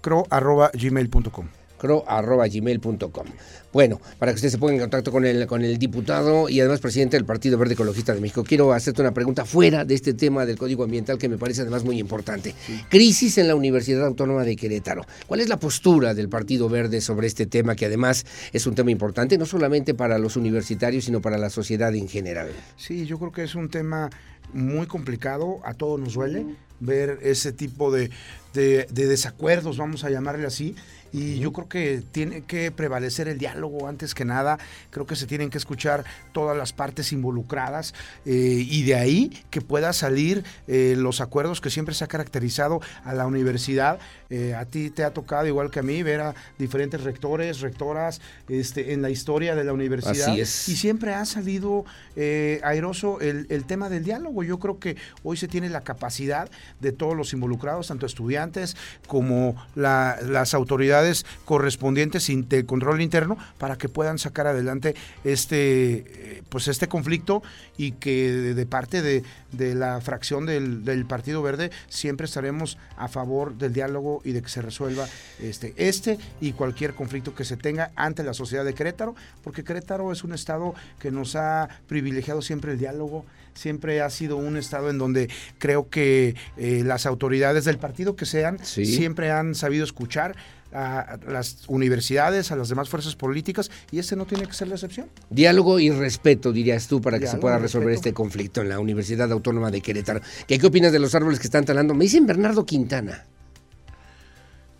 cro 0.00 0.24
arroba 0.30 0.70
gmail.com 0.72 1.48
cro.gmail.com. 1.78 3.26
Bueno, 3.72 4.00
para 4.18 4.32
que 4.32 4.36
usted 4.36 4.48
se 4.48 4.58
ponga 4.58 4.72
en 4.72 4.80
contacto 4.80 5.12
con 5.12 5.26
el, 5.26 5.46
con 5.46 5.62
el 5.62 5.78
diputado 5.78 6.48
y 6.48 6.60
además 6.60 6.80
presidente 6.80 7.16
del 7.16 7.26
Partido 7.26 7.58
Verde 7.58 7.74
Ecologista 7.74 8.14
de 8.14 8.20
México. 8.20 8.42
Quiero 8.42 8.72
hacerte 8.72 9.02
una 9.02 9.12
pregunta 9.12 9.44
fuera 9.44 9.84
de 9.84 9.94
este 9.94 10.14
tema 10.14 10.46
del 10.46 10.56
Código 10.56 10.84
Ambiental 10.84 11.18
que 11.18 11.28
me 11.28 11.36
parece 11.36 11.60
además 11.60 11.84
muy 11.84 11.98
importante. 11.98 12.54
Crisis 12.88 13.36
en 13.38 13.48
la 13.48 13.54
Universidad 13.54 14.06
Autónoma 14.06 14.44
de 14.44 14.56
Querétaro. 14.56 15.04
¿Cuál 15.26 15.40
es 15.40 15.48
la 15.48 15.58
postura 15.58 16.14
del 16.14 16.28
Partido 16.28 16.68
Verde 16.68 17.00
sobre 17.00 17.26
este 17.26 17.46
tema 17.46 17.74
que 17.76 17.86
además 17.86 18.24
es 18.52 18.66
un 18.66 18.74
tema 18.74 18.90
importante 18.90 19.36
no 19.36 19.44
solamente 19.44 19.92
para 19.94 20.18
los 20.18 20.36
universitarios, 20.36 21.04
sino 21.04 21.20
para 21.20 21.36
la 21.36 21.50
sociedad 21.50 21.94
en 21.94 22.08
general? 22.08 22.48
Sí, 22.76 23.04
yo 23.04 23.18
creo 23.18 23.32
que 23.32 23.42
es 23.42 23.54
un 23.54 23.68
tema 23.68 24.10
muy 24.52 24.86
complicado, 24.86 25.60
a 25.64 25.74
todos 25.74 26.00
nos 26.00 26.14
duele, 26.14 26.46
ver 26.80 27.18
ese 27.22 27.52
tipo 27.52 27.90
de, 27.90 28.10
de, 28.54 28.86
de 28.90 29.06
desacuerdos, 29.06 29.76
vamos 29.76 30.04
a 30.04 30.10
llamarle 30.10 30.46
así, 30.46 30.74
y 31.12 31.38
yo 31.38 31.52
creo 31.52 31.68
que 31.68 32.02
tiene 32.12 32.42
que 32.42 32.70
prevalecer 32.70 33.28
el 33.28 33.38
diálogo 33.38 33.88
antes 33.88 34.14
que 34.14 34.24
nada. 34.24 34.58
Creo 34.90 35.06
que 35.06 35.16
se 35.16 35.26
tienen 35.26 35.50
que 35.50 35.58
escuchar 35.58 36.04
todas 36.32 36.56
las 36.56 36.72
partes 36.72 37.12
involucradas 37.12 37.94
eh, 38.24 38.30
y 38.68 38.84
de 38.84 38.94
ahí 38.94 39.44
que 39.50 39.60
pueda 39.60 39.92
salir 39.92 40.44
eh, 40.66 40.94
los 40.96 41.20
acuerdos 41.20 41.60
que 41.60 41.70
siempre 41.70 41.94
se 41.94 42.04
ha 42.04 42.06
caracterizado 42.06 42.80
a 43.04 43.14
la 43.14 43.26
universidad. 43.26 43.98
Eh, 44.28 44.54
a 44.54 44.64
ti 44.64 44.90
te 44.90 45.04
ha 45.04 45.12
tocado, 45.12 45.46
igual 45.46 45.70
que 45.70 45.80
a 45.80 45.82
mí, 45.82 46.02
ver 46.02 46.20
a 46.20 46.34
diferentes 46.58 47.02
rectores, 47.02 47.60
rectoras 47.60 48.20
este, 48.48 48.92
en 48.92 49.02
la 49.02 49.10
historia 49.10 49.54
de 49.54 49.64
la 49.64 49.72
universidad. 49.72 50.30
Así 50.30 50.40
es. 50.40 50.68
Y 50.68 50.76
siempre 50.76 51.14
ha 51.14 51.24
salido 51.24 51.84
airoso 52.62 53.20
el, 53.20 53.46
el 53.50 53.64
tema 53.64 53.88
del 53.88 54.04
diálogo. 54.04 54.42
Yo 54.42 54.58
creo 54.58 54.78
que 54.78 54.96
hoy 55.22 55.36
se 55.36 55.48
tiene 55.48 55.68
la 55.68 55.82
capacidad 55.82 56.50
de 56.80 56.92
todos 56.92 57.16
los 57.16 57.32
involucrados, 57.32 57.88
tanto 57.88 58.06
estudiantes 58.06 58.76
como 59.06 59.56
la, 59.74 60.18
las 60.22 60.54
autoridades 60.54 60.95
correspondientes 61.44 62.30
de 62.48 62.66
control 62.66 63.00
interno 63.00 63.36
para 63.58 63.76
que 63.76 63.88
puedan 63.88 64.18
sacar 64.18 64.46
adelante 64.46 64.94
este 65.24 66.36
eh, 66.36 66.42
pues 66.48 66.68
este 66.68 66.88
conflicto 66.88 67.42
y 67.76 67.92
que 67.92 68.32
de, 68.32 68.66
parte 68.66 69.02
de, 69.02 69.22
la 69.74 70.00
fracción 70.00 70.46
del, 70.46 71.06
Partido 71.06 71.42
Verde 71.42 71.70
siempre 71.88 72.26
estaremos 72.26 72.78
a 72.96 73.08
favor 73.08 73.56
del 73.56 73.72
diálogo 73.72 74.22
y 74.24 74.32
de 74.32 74.42
que 74.42 74.48
se 74.48 74.62
resuelva 74.62 75.06
este, 75.40 75.74
este 75.76 76.18
y 76.40 76.52
cualquier 76.52 76.94
conflicto 76.94 77.34
que 77.34 77.44
se 77.44 77.56
tenga 77.56 77.90
ante 77.96 78.22
la 78.22 78.34
sociedad 78.34 78.64
de 78.64 78.74
Querétaro, 78.74 79.14
porque 79.42 79.64
Querétaro 79.64 80.12
es 80.12 80.24
un 80.24 80.32
estado 80.32 80.74
que 80.98 81.10
nos 81.10 81.36
ha 81.36 81.68
privilegiado 81.86 82.42
siempre 82.42 82.72
el 82.72 82.78
diálogo, 82.78 83.24
siempre 83.54 84.00
ha 84.00 84.10
sido 84.10 84.36
un 84.36 84.56
estado 84.56 84.90
en 84.90 84.98
donde 84.98 85.28
creo 85.58 85.88
que 85.88 86.36
eh, 86.56 86.82
las 86.84 87.06
autoridades 87.06 87.64
del 87.64 87.78
partido 87.78 88.16
que 88.16 88.26
sean 88.26 88.58
siempre 88.64 89.30
han 89.30 89.54
sabido 89.54 89.84
escuchar, 89.84 90.36
a 90.76 91.18
las 91.26 91.64
universidades, 91.68 92.52
a 92.52 92.56
las 92.56 92.68
demás 92.68 92.88
fuerzas 92.88 93.16
políticas, 93.16 93.70
y 93.90 93.98
este 93.98 94.16
no 94.16 94.26
tiene 94.26 94.46
que 94.46 94.52
ser 94.52 94.68
la 94.68 94.74
excepción. 94.74 95.08
Diálogo 95.30 95.78
y 95.78 95.90
respeto, 95.90 96.52
dirías 96.52 96.86
tú, 96.86 97.00
para 97.00 97.18
que 97.18 97.26
se 97.26 97.38
pueda 97.38 97.58
resolver 97.58 97.94
este 97.94 98.12
conflicto 98.12 98.60
en 98.60 98.68
la 98.68 98.78
Universidad 98.78 99.30
Autónoma 99.32 99.70
de 99.70 99.80
Querétaro. 99.80 100.20
¿Qué, 100.46 100.58
¿Qué 100.58 100.66
opinas 100.66 100.92
de 100.92 100.98
los 100.98 101.14
árboles 101.14 101.40
que 101.40 101.46
están 101.46 101.64
talando? 101.64 101.94
Me 101.94 102.04
dicen 102.04 102.26
Bernardo 102.26 102.66
Quintana. 102.66 103.24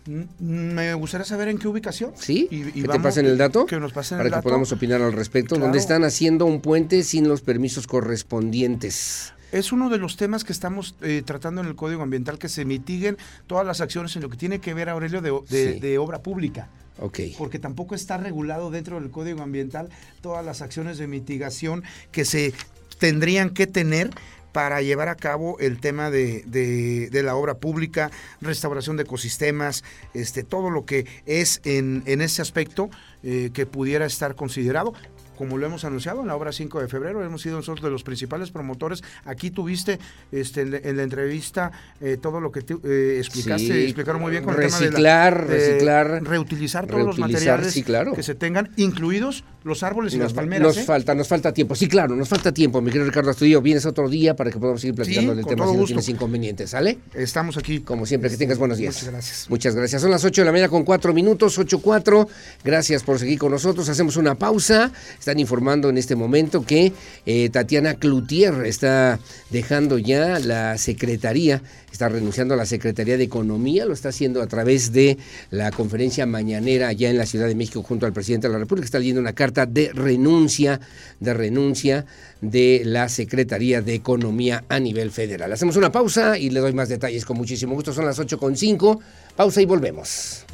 Mm, 0.07 0.73
me 0.73 0.93
gustaría 0.93 1.25
saber 1.25 1.49
en 1.49 1.57
qué 1.57 1.67
ubicación. 1.67 2.13
Sí, 2.15 2.47
y, 2.49 2.81
que 2.81 2.87
te 2.87 2.99
pasen 2.99 3.25
el 3.25 3.37
dato. 3.37 3.65
Que 3.65 3.79
nos 3.79 3.93
pasen 3.93 4.17
para 4.17 4.29
que 4.29 4.41
podamos 4.41 4.71
opinar 4.71 5.01
al 5.01 5.13
respecto. 5.13 5.57
Donde 5.57 5.77
están 5.77 6.03
haciendo 6.03 6.45
un 6.45 6.61
puente 6.61 7.03
sin 7.03 7.27
los 7.27 7.41
permisos 7.41 7.87
correspondientes. 7.87 9.33
Es 9.51 9.71
uno 9.71 9.89
de 9.89 9.97
los 9.97 10.17
temas 10.17 10.43
que 10.43 10.51
estamos 10.51 10.95
eh, 11.01 11.23
tratando 11.25 11.61
en 11.61 11.67
el 11.67 11.75
Código 11.75 12.03
Ambiental, 12.03 12.37
que 12.37 12.49
se 12.49 12.65
mitiguen 12.65 13.17
todas 13.47 13.65
las 13.65 13.81
acciones 13.81 14.15
en 14.15 14.21
lo 14.21 14.29
que 14.29 14.37
tiene 14.37 14.59
que 14.59 14.73
ver, 14.73 14.89
Aurelio, 14.89 15.21
de, 15.21 15.97
obra 15.97 16.19
pública. 16.21 16.69
Okay. 16.99 17.35
Porque 17.37 17.59
tampoco 17.59 17.93
está 17.93 18.17
regulado 18.17 18.71
dentro 18.71 18.99
del 18.99 19.11
Código 19.11 19.43
Ambiental 19.43 19.89
todas 20.21 20.43
las 20.43 20.63
acciones 20.63 20.97
de 20.97 21.05
mitigación 21.05 21.83
que 22.11 22.25
se 22.25 22.53
tendrían 22.97 23.51
que 23.51 23.67
tener 23.67 24.09
para 24.51 24.81
llevar 24.81 25.07
a 25.07 25.15
cabo 25.15 25.59
el 25.59 25.79
tema 25.79 26.09
de, 26.09 27.09
la 27.11 27.35
obra 27.35 27.59
pública, 27.59 28.09
restauración 28.41 28.97
de 28.97 29.03
ecosistemas, 29.03 29.83
este, 30.15 30.41
todo 30.41 30.71
lo 30.71 30.83
que 30.83 31.05
es 31.27 31.61
en, 31.63 32.01
ese 32.07 32.41
aspecto 32.41 32.89
eh, 33.21 33.51
que 33.53 33.67
pudiera 33.67 34.07
estar 34.07 34.33
considerado 34.33 34.95
como 35.37 35.57
lo 35.57 35.65
hemos 35.65 35.85
anunciado 35.85 36.21
en 36.21 36.27
la 36.27 36.35
obra 36.35 36.51
5 36.51 36.81
de 36.81 36.87
febrero, 36.87 37.23
hemos 37.23 37.41
sido 37.41 37.57
nosotros 37.57 37.83
de 37.83 37.91
los 37.91 38.03
principales 38.03 38.51
promotores. 38.51 39.03
Aquí 39.25 39.51
tuviste 39.51 39.99
este, 40.31 40.61
en, 40.61 40.97
la 40.97 41.03
entrevista 41.03 41.71
eh, 42.01 42.17
todo 42.21 42.39
lo 42.41 42.51
que 42.51 42.59
eh, 42.83 43.17
explicaste, 43.19 43.83
explicaron 43.85 44.21
muy 44.21 44.31
bien 44.31 44.43
con 44.43 44.55
reciclar, 44.55 45.33
el 45.33 45.45
tema 45.45 45.53
de 45.53 45.69
reciclar, 45.69 46.23
reutilizar 46.23 46.87
todos 46.87 47.05
los 47.05 47.19
materiales 47.19 47.73
que 48.15 48.23
se 48.23 48.35
tengan, 48.35 48.71
incluidos 48.75 49.43
los 49.67 49.83
árboles 49.83 50.13
y 50.13 50.17
las 50.17 50.33
palmeras. 50.33 50.67
Nos 50.67 50.77
¿eh? 50.77 50.83
falta, 50.83 51.13
nos 51.13 51.27
falta 51.27 51.53
tiempo. 51.53 51.75
Sí, 51.75 51.87
claro, 51.87 52.15
nos 52.15 52.27
falta 52.27 52.51
tiempo. 52.51 52.81
Mi 52.81 52.89
querido 52.89 53.05
Ricardo 53.05 53.31
Astudillo, 53.31 53.61
vienes 53.61 53.85
otro 53.85 54.09
día 54.09 54.35
para 54.35 54.49
que 54.49 54.57
podamos 54.57 54.81
seguir 54.81 54.95
platicando 54.95 55.35
del 55.35 55.45
tema 55.45 55.67
si 55.67 55.77
no 55.77 55.85
tienes 55.85 56.09
inconvenientes, 56.09 56.69
¿sale? 56.71 56.97
Estamos 57.13 57.57
aquí. 57.57 57.81
Como 57.81 58.05
siempre, 58.05 58.29
que 58.29 58.37
tengas 58.37 58.57
buenos 58.57 58.77
días. 58.77 58.95
Muchas 58.95 59.11
gracias. 59.11 59.49
Muchas 59.49 59.75
gracias. 59.75 60.01
Son 60.01 60.11
las 60.11 60.23
8 60.23 60.41
de 60.41 60.45
la 60.45 60.51
mañana 60.51 60.69
con 60.69 60.83
4 60.83 61.13
minutos, 61.13 61.59
8-4. 61.59 62.27
Gracias 62.63 63.03
por 63.03 63.19
seguir 63.19 63.37
con 63.37 63.51
nosotros. 63.51 63.87
Hacemos 63.89 64.17
una 64.17 64.35
pausa. 64.35 64.91
Están 65.19 65.39
informando 65.39 65.89
en 65.89 65.97
este 65.97 66.15
momento 66.15 66.65
que 66.65 66.93
eh, 67.25 67.49
Tatiana 67.49 67.95
Cloutier 67.95 68.65
está 68.65 69.19
dejando 69.49 69.97
ya 69.97 70.39
la 70.39 70.77
secretaría, 70.77 71.61
está 71.91 72.09
renunciando 72.09 72.53
a 72.53 72.57
la 72.57 72.65
Secretaría 72.65 73.17
de 73.17 73.23
Economía, 73.23 73.85
lo 73.85 73.93
está 73.93 74.09
haciendo 74.09 74.41
a 74.41 74.47
través 74.47 74.91
de 74.91 75.17
la 75.51 75.71
conferencia 75.71 76.25
mañanera 76.25 76.89
allá 76.89 77.09
en 77.09 77.17
la 77.17 77.25
Ciudad 77.25 77.47
de 77.47 77.55
México 77.55 77.83
junto 77.83 78.05
al 78.05 78.13
presidente 78.13 78.47
de 78.47 78.53
la 78.53 78.59
República. 78.59 78.85
Está 78.85 78.99
leyendo 78.99 79.21
una 79.21 79.33
carta 79.33 79.65
de 79.65 79.91
renuncia, 79.93 80.79
de 81.19 81.33
renuncia 81.33 82.05
de 82.41 82.81
la 82.85 83.09
Secretaría 83.09 83.81
de 83.81 83.95
Economía 83.95 84.63
a 84.69 84.79
nivel 84.79 85.11
federal. 85.11 85.51
Hacemos 85.51 85.75
una 85.75 85.91
pausa 85.91 86.37
y 86.37 86.49
le 86.49 86.59
doy 86.59 86.73
más 86.73 86.89
detalles 86.89 87.25
con 87.25 87.37
muchísimo 87.37 87.73
gusto. 87.73 87.93
Son 87.93 88.05
las 88.05 88.19
8.5. 88.19 88.99
Pausa 89.35 89.61
y 89.61 89.65
volvemos. 89.65 90.46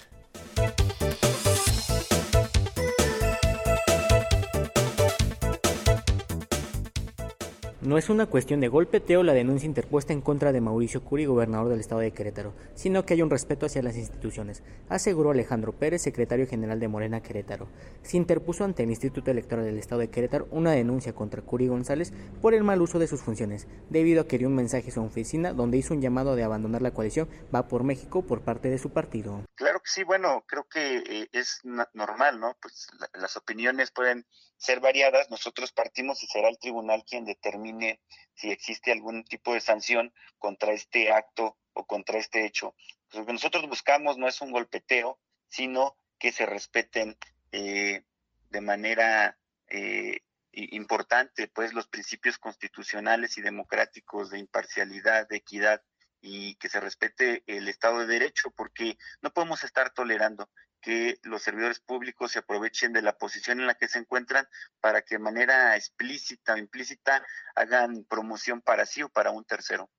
No 7.85 7.97
es 7.97 8.09
una 8.09 8.27
cuestión 8.27 8.61
de 8.61 8.69
golpeteo 8.69 9.23
la 9.23 9.33
denuncia 9.33 9.67
interpuesta 9.67 10.13
en 10.13 10.21
contra 10.21 10.53
de 10.53 10.61
Mauricio 10.61 11.03
Curi, 11.03 11.25
gobernador 11.25 11.67
del 11.67 11.81
estado 11.81 11.99
de 11.99 12.13
Querétaro, 12.13 12.53
sino 12.75 13.05
que 13.05 13.13
hay 13.13 13.21
un 13.21 13.29
respeto 13.29 13.65
hacia 13.65 13.83
las 13.83 13.97
instituciones, 13.97 14.63
aseguró 14.87 15.31
Alejandro 15.31 15.73
Pérez, 15.73 16.01
secretario 16.01 16.47
general 16.47 16.79
de 16.79 16.87
Morena 16.87 17.21
Querétaro. 17.21 17.67
Se 18.01 18.15
interpuso 18.15 18.63
ante 18.63 18.83
el 18.83 18.89
Instituto 18.89 19.31
Electoral 19.31 19.65
del 19.65 19.77
estado 19.77 19.99
de 19.99 20.09
Querétaro 20.09 20.47
una 20.49 20.71
denuncia 20.71 21.11
contra 21.11 21.41
Curi 21.41 21.67
González 21.67 22.13
por 22.41 22.53
el 22.53 22.63
mal 22.63 22.81
uso 22.81 22.99
de 22.99 23.07
sus 23.07 23.21
funciones, 23.21 23.67
debido 23.89 24.21
a 24.21 24.27
que 24.29 24.37
dio 24.37 24.47
un 24.47 24.55
mensaje 24.55 24.89
a 24.89 24.93
su 24.93 25.03
oficina 25.03 25.51
donde 25.51 25.75
hizo 25.75 25.93
un 25.93 26.01
llamado 26.01 26.37
de 26.37 26.43
abandonar 26.43 26.81
la 26.81 26.91
coalición 26.91 27.27
Va 27.53 27.67
por 27.67 27.83
México 27.83 28.21
por 28.21 28.43
parte 28.43 28.69
de 28.69 28.77
su 28.77 28.91
partido. 28.91 29.43
Claro 29.55 29.81
que 29.81 29.89
sí, 29.89 30.05
bueno, 30.05 30.45
creo 30.47 30.63
que 30.69 31.03
eh, 31.05 31.27
es 31.33 31.59
normal, 31.65 32.39
¿no? 32.39 32.55
Pues 32.61 32.87
las 33.13 33.35
opiniones 33.35 33.91
pueden 33.91 34.25
ser 34.63 34.79
variadas, 34.79 35.29
nosotros 35.29 35.73
partimos 35.73 36.23
y 36.23 36.27
será 36.27 36.47
el 36.47 36.57
tribunal 36.57 37.03
quien 37.03 37.25
determine 37.25 37.99
si 38.33 38.49
existe 38.49 38.93
algún 38.93 39.25
tipo 39.25 39.53
de 39.53 39.59
sanción 39.59 40.13
contra 40.39 40.71
este 40.71 41.11
acto 41.11 41.57
o 41.73 41.85
contra 41.85 42.17
este 42.17 42.45
hecho. 42.45 42.73
Pues 43.09 43.19
lo 43.19 43.25
que 43.25 43.33
nosotros 43.33 43.67
buscamos 43.67 44.17
no 44.17 44.27
es 44.27 44.39
un 44.39 44.51
golpeteo, 44.51 45.19
sino 45.49 45.97
que 46.17 46.31
se 46.31 46.45
respeten 46.45 47.17
eh, 47.51 48.03
de 48.49 48.61
manera 48.61 49.37
eh, 49.67 50.21
importante 50.53 51.49
pues 51.49 51.73
los 51.73 51.87
principios 51.87 52.37
constitucionales 52.37 53.37
y 53.37 53.41
democráticos 53.41 54.29
de 54.29 54.39
imparcialidad, 54.39 55.27
de 55.27 55.37
equidad 55.37 55.83
y 56.21 56.55
que 56.55 56.69
se 56.69 56.79
respete 56.79 57.43
el 57.47 57.67
Estado 57.67 57.99
de 57.99 58.07
Derecho, 58.07 58.49
porque 58.51 58.97
no 59.21 59.33
podemos 59.33 59.65
estar 59.65 59.93
tolerando 59.93 60.49
que 60.83 61.17
los 61.23 61.41
servidores 61.41 61.79
públicos 61.79 62.33
se 62.33 62.39
aprovechen 62.39 62.91
de 62.91 63.01
la 63.01 63.17
posición 63.17 63.59
en 63.61 63.67
la 63.67 63.75
que 63.75 63.87
se 63.87 63.99
encuentran 63.99 64.47
para 64.81 65.01
que 65.01 65.15
de 65.15 65.19
manera 65.19 65.75
explícita 65.77 66.53
o 66.53 66.57
implícita 66.57 67.25
hagan 67.55 68.03
promoción 68.03 68.61
para 68.61 68.85
sí 68.85 69.01
o 69.01 69.09
para 69.09 69.31
un 69.31 69.45
tercero. 69.45 69.89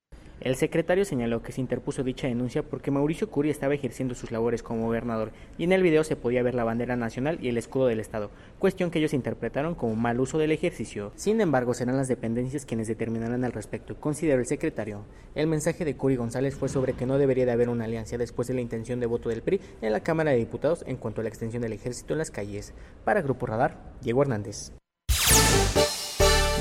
El 0.41 0.55
secretario 0.57 1.05
señaló 1.05 1.41
que 1.41 1.53
se 1.53 1.61
interpuso 1.61 2.03
dicha 2.03 2.27
denuncia 2.27 2.61
porque 2.61 2.91
Mauricio 2.91 3.29
Curi 3.29 3.49
estaba 3.49 3.73
ejerciendo 3.73 4.15
sus 4.15 4.31
labores 4.31 4.61
como 4.63 4.85
gobernador 4.85 5.31
y 5.57 5.63
en 5.63 5.71
el 5.71 5.81
video 5.81 6.03
se 6.03 6.17
podía 6.17 6.43
ver 6.43 6.55
la 6.55 6.65
bandera 6.65 6.97
nacional 6.97 7.39
y 7.41 7.47
el 7.47 7.57
escudo 7.57 7.87
del 7.87 8.01
Estado, 8.01 8.29
cuestión 8.59 8.91
que 8.91 8.99
ellos 8.99 9.13
interpretaron 9.13 9.75
como 9.75 9.95
mal 9.95 10.19
uso 10.19 10.37
del 10.37 10.51
ejercicio. 10.51 11.13
Sin 11.15 11.39
embargo, 11.39 11.73
serán 11.73 11.97
las 11.97 12.09
dependencias 12.09 12.65
quienes 12.65 12.87
determinarán 12.87 13.45
al 13.45 13.53
respecto, 13.53 13.95
consideró 13.95 14.39
el 14.39 14.45
secretario. 14.45 15.05
El 15.35 15.47
mensaje 15.47 15.85
de 15.85 15.95
Curi 15.95 16.17
González 16.17 16.55
fue 16.55 16.69
sobre 16.69 16.93
que 16.93 17.05
no 17.05 17.17
debería 17.17 17.45
de 17.45 17.53
haber 17.53 17.69
una 17.69 17.85
alianza 17.85 18.17
después 18.17 18.47
de 18.47 18.53
la 18.55 18.61
intención 18.61 18.99
de 18.99 19.05
voto 19.05 19.29
del 19.29 19.41
PRI 19.41 19.61
en 19.81 19.93
la 19.93 20.01
Cámara 20.01 20.31
de 20.31 20.37
Diputados 20.37 20.83
en 20.85 20.97
cuanto 20.97 21.21
a 21.21 21.23
la 21.23 21.29
extensión 21.29 21.63
del 21.63 21.73
ejército 21.73 22.13
en 22.13 22.19
las 22.19 22.31
calles. 22.31 22.73
Para 23.03 23.21
Grupo 23.21 23.45
Radar, 23.45 23.77
Diego 24.01 24.21
Hernández. 24.21 24.73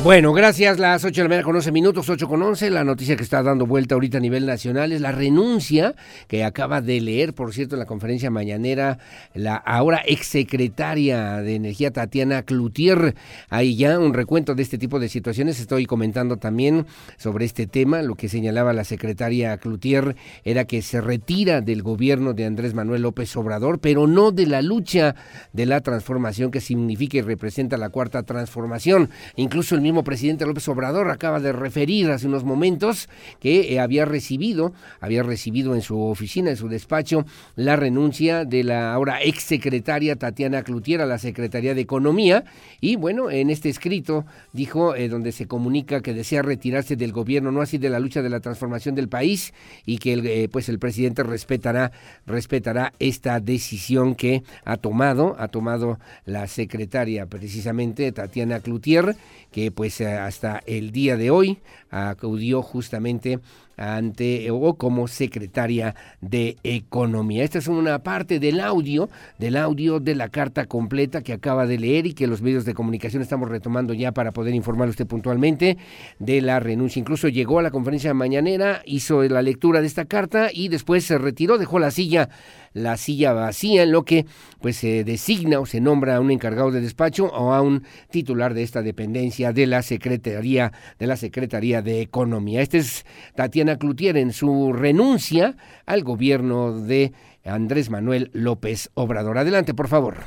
Bueno, 0.04 0.34
gracias. 0.34 0.78
Las 0.78 1.02
8 1.02 1.14
de 1.14 1.22
la 1.22 1.28
mañana 1.30 1.46
con 1.46 1.56
11 1.56 1.72
minutos, 1.72 2.10
8 2.10 2.28
con 2.28 2.42
11. 2.42 2.68
La 2.68 2.84
noticia 2.84 3.16
que 3.16 3.22
está 3.22 3.42
dando 3.42 3.64
vuelta 3.64 3.94
ahorita 3.94 4.18
a 4.18 4.20
nivel 4.20 4.44
nacional 4.44 4.92
es 4.92 5.00
la 5.00 5.12
renuncia 5.12 5.94
que 6.28 6.44
acaba 6.44 6.82
de 6.82 7.00
leer, 7.00 7.32
por 7.32 7.54
cierto, 7.54 7.74
en 7.74 7.78
la 7.78 7.86
conferencia 7.86 8.30
mañanera, 8.30 8.98
la 9.32 9.56
ahora 9.56 10.02
exsecretaria 10.04 11.38
de 11.38 11.54
Energía 11.54 11.90
Tatiana 11.90 12.42
Cloutier. 12.42 13.14
Hay 13.48 13.76
ya 13.76 13.98
un 13.98 14.12
recuento 14.12 14.54
de 14.54 14.62
este 14.62 14.76
tipo 14.76 15.00
de 15.00 15.08
situaciones. 15.08 15.58
Estoy 15.58 15.86
comentando 15.86 16.36
también 16.36 16.84
sobre 17.16 17.46
este 17.46 17.66
tema. 17.66 18.02
Lo 18.02 18.14
que 18.14 18.28
señalaba 18.28 18.74
la 18.74 18.84
secretaria 18.84 19.56
Cloutier 19.56 20.16
era 20.44 20.66
que 20.66 20.82
se 20.82 21.00
retira 21.00 21.62
del 21.62 21.82
gobierno 21.82 22.34
de 22.34 22.44
Andrés 22.44 22.74
Manuel 22.74 23.00
López 23.00 23.34
Obrador, 23.38 23.78
pero 23.78 24.06
no 24.06 24.32
de 24.32 24.48
la 24.48 24.60
lucha 24.60 25.14
de 25.54 25.64
la 25.64 25.80
transformación 25.80 26.50
que 26.50 26.60
significa 26.60 27.16
y 27.16 27.22
representa 27.22 27.78
la 27.78 27.88
cuarta 27.88 28.22
transformación. 28.22 29.08
Incluso 29.36 29.74
el 29.74 29.80
mismo 29.80 29.93
presidente 30.02 30.46
López 30.46 30.66
Obrador 30.68 31.10
acaba 31.10 31.38
de 31.38 31.52
referir 31.52 32.10
hace 32.10 32.26
unos 32.26 32.42
momentos 32.42 33.08
que 33.38 33.74
eh, 33.74 33.80
había 33.80 34.04
recibido, 34.04 34.72
había 35.00 35.22
recibido 35.22 35.74
en 35.74 35.82
su 35.82 36.00
oficina, 36.00 36.50
en 36.50 36.56
su 36.56 36.68
despacho, 36.68 37.26
la 37.54 37.76
renuncia 37.76 38.44
de 38.44 38.64
la 38.64 38.92
ahora 38.92 39.22
exsecretaria 39.22 40.16
Tatiana 40.16 40.62
Cloutier 40.62 41.00
a 41.00 41.06
la 41.06 41.18
Secretaría 41.18 41.74
de 41.74 41.82
Economía. 41.82 42.44
Y 42.80 42.96
bueno, 42.96 43.30
en 43.30 43.50
este 43.50 43.68
escrito 43.68 44.24
dijo 44.52 44.96
eh, 44.96 45.08
donde 45.08 45.32
se 45.32 45.46
comunica 45.46 46.00
que 46.00 46.14
desea 46.14 46.42
retirarse 46.42 46.96
del 46.96 47.12
gobierno, 47.12 47.52
no 47.52 47.60
así 47.60 47.78
de 47.78 47.90
la 47.90 48.00
lucha 48.00 48.22
de 48.22 48.30
la 48.30 48.40
transformación 48.40 48.94
del 48.94 49.08
país 49.08 49.52
y 49.86 49.98
que 49.98 50.14
el, 50.14 50.26
eh, 50.26 50.48
pues 50.50 50.68
el 50.68 50.78
presidente 50.78 51.22
respetará 51.22 51.92
respetará 52.26 52.92
esta 52.98 53.40
decisión 53.40 54.14
que 54.14 54.42
ha 54.64 54.76
tomado, 54.76 55.36
ha 55.38 55.48
tomado 55.48 55.98
la 56.24 56.46
secretaria 56.46 57.26
precisamente 57.26 58.10
Tatiana 58.12 58.60
Cloutier 58.60 59.16
que 59.50 59.70
pues 59.70 59.83
eh, 59.84 60.06
hasta 60.06 60.62
el 60.66 60.92
día 60.92 61.16
de 61.16 61.30
hoy 61.30 61.58
acudió 61.90 62.62
justamente 62.62 63.38
ante 63.76 64.50
o 64.50 64.74
como 64.74 65.08
secretaria 65.08 65.94
de 66.20 66.56
Economía. 66.62 67.44
Esta 67.44 67.58
es 67.58 67.68
una 67.68 68.02
parte 68.02 68.38
del 68.40 68.60
audio, 68.60 69.08
del 69.38 69.56
audio 69.56 70.00
de 70.00 70.14
la 70.14 70.28
carta 70.28 70.66
completa 70.66 71.22
que 71.22 71.32
acaba 71.32 71.66
de 71.66 71.78
leer 71.78 72.06
y 72.06 72.14
que 72.14 72.26
los 72.26 72.42
medios 72.42 72.64
de 72.64 72.74
comunicación 72.74 73.22
estamos 73.22 73.48
retomando 73.48 73.94
ya 73.94 74.12
para 74.12 74.32
poder 74.32 74.54
informarle 74.54 74.90
usted 74.90 75.06
puntualmente 75.06 75.76
de 76.18 76.40
la 76.40 76.60
renuncia. 76.60 77.00
Incluso 77.00 77.28
llegó 77.28 77.58
a 77.58 77.62
la 77.62 77.70
conferencia 77.70 78.14
mañanera, 78.14 78.82
hizo 78.86 79.22
la 79.24 79.42
lectura 79.42 79.80
de 79.80 79.86
esta 79.86 80.04
carta 80.04 80.50
y 80.52 80.68
después 80.68 81.04
se 81.04 81.18
retiró, 81.18 81.58
dejó 81.58 81.78
la 81.78 81.90
silla 81.90 82.28
la 82.74 82.98
silla 82.98 83.32
vacía, 83.32 83.84
en 83.84 83.92
lo 83.92 84.04
que 84.04 84.26
pues 84.60 84.76
se 84.76 85.04
designa 85.04 85.60
o 85.60 85.66
se 85.66 85.80
nombra 85.80 86.16
a 86.16 86.20
un 86.20 86.30
encargado 86.30 86.70
de 86.70 86.80
despacho 86.80 87.26
o 87.26 87.54
a 87.54 87.62
un 87.62 87.84
titular 88.10 88.52
de 88.52 88.62
esta 88.62 88.82
dependencia 88.82 89.52
de 89.52 89.66
la 89.66 89.82
Secretaría 89.82 90.72
de 90.98 91.06
la 91.06 91.16
Secretaría 91.16 91.80
de 91.80 92.02
Economía. 92.02 92.60
Este 92.60 92.78
es 92.78 93.06
Tatiana 93.34 93.78
Cloutier 93.78 94.16
en 94.16 94.32
su 94.32 94.72
renuncia 94.72 95.56
al 95.86 96.02
gobierno 96.02 96.78
de 96.80 97.12
Andrés 97.44 97.90
Manuel 97.90 98.30
López 98.34 98.90
Obrador. 98.94 99.38
Adelante, 99.38 99.72
por 99.72 99.88
favor. 99.88 100.18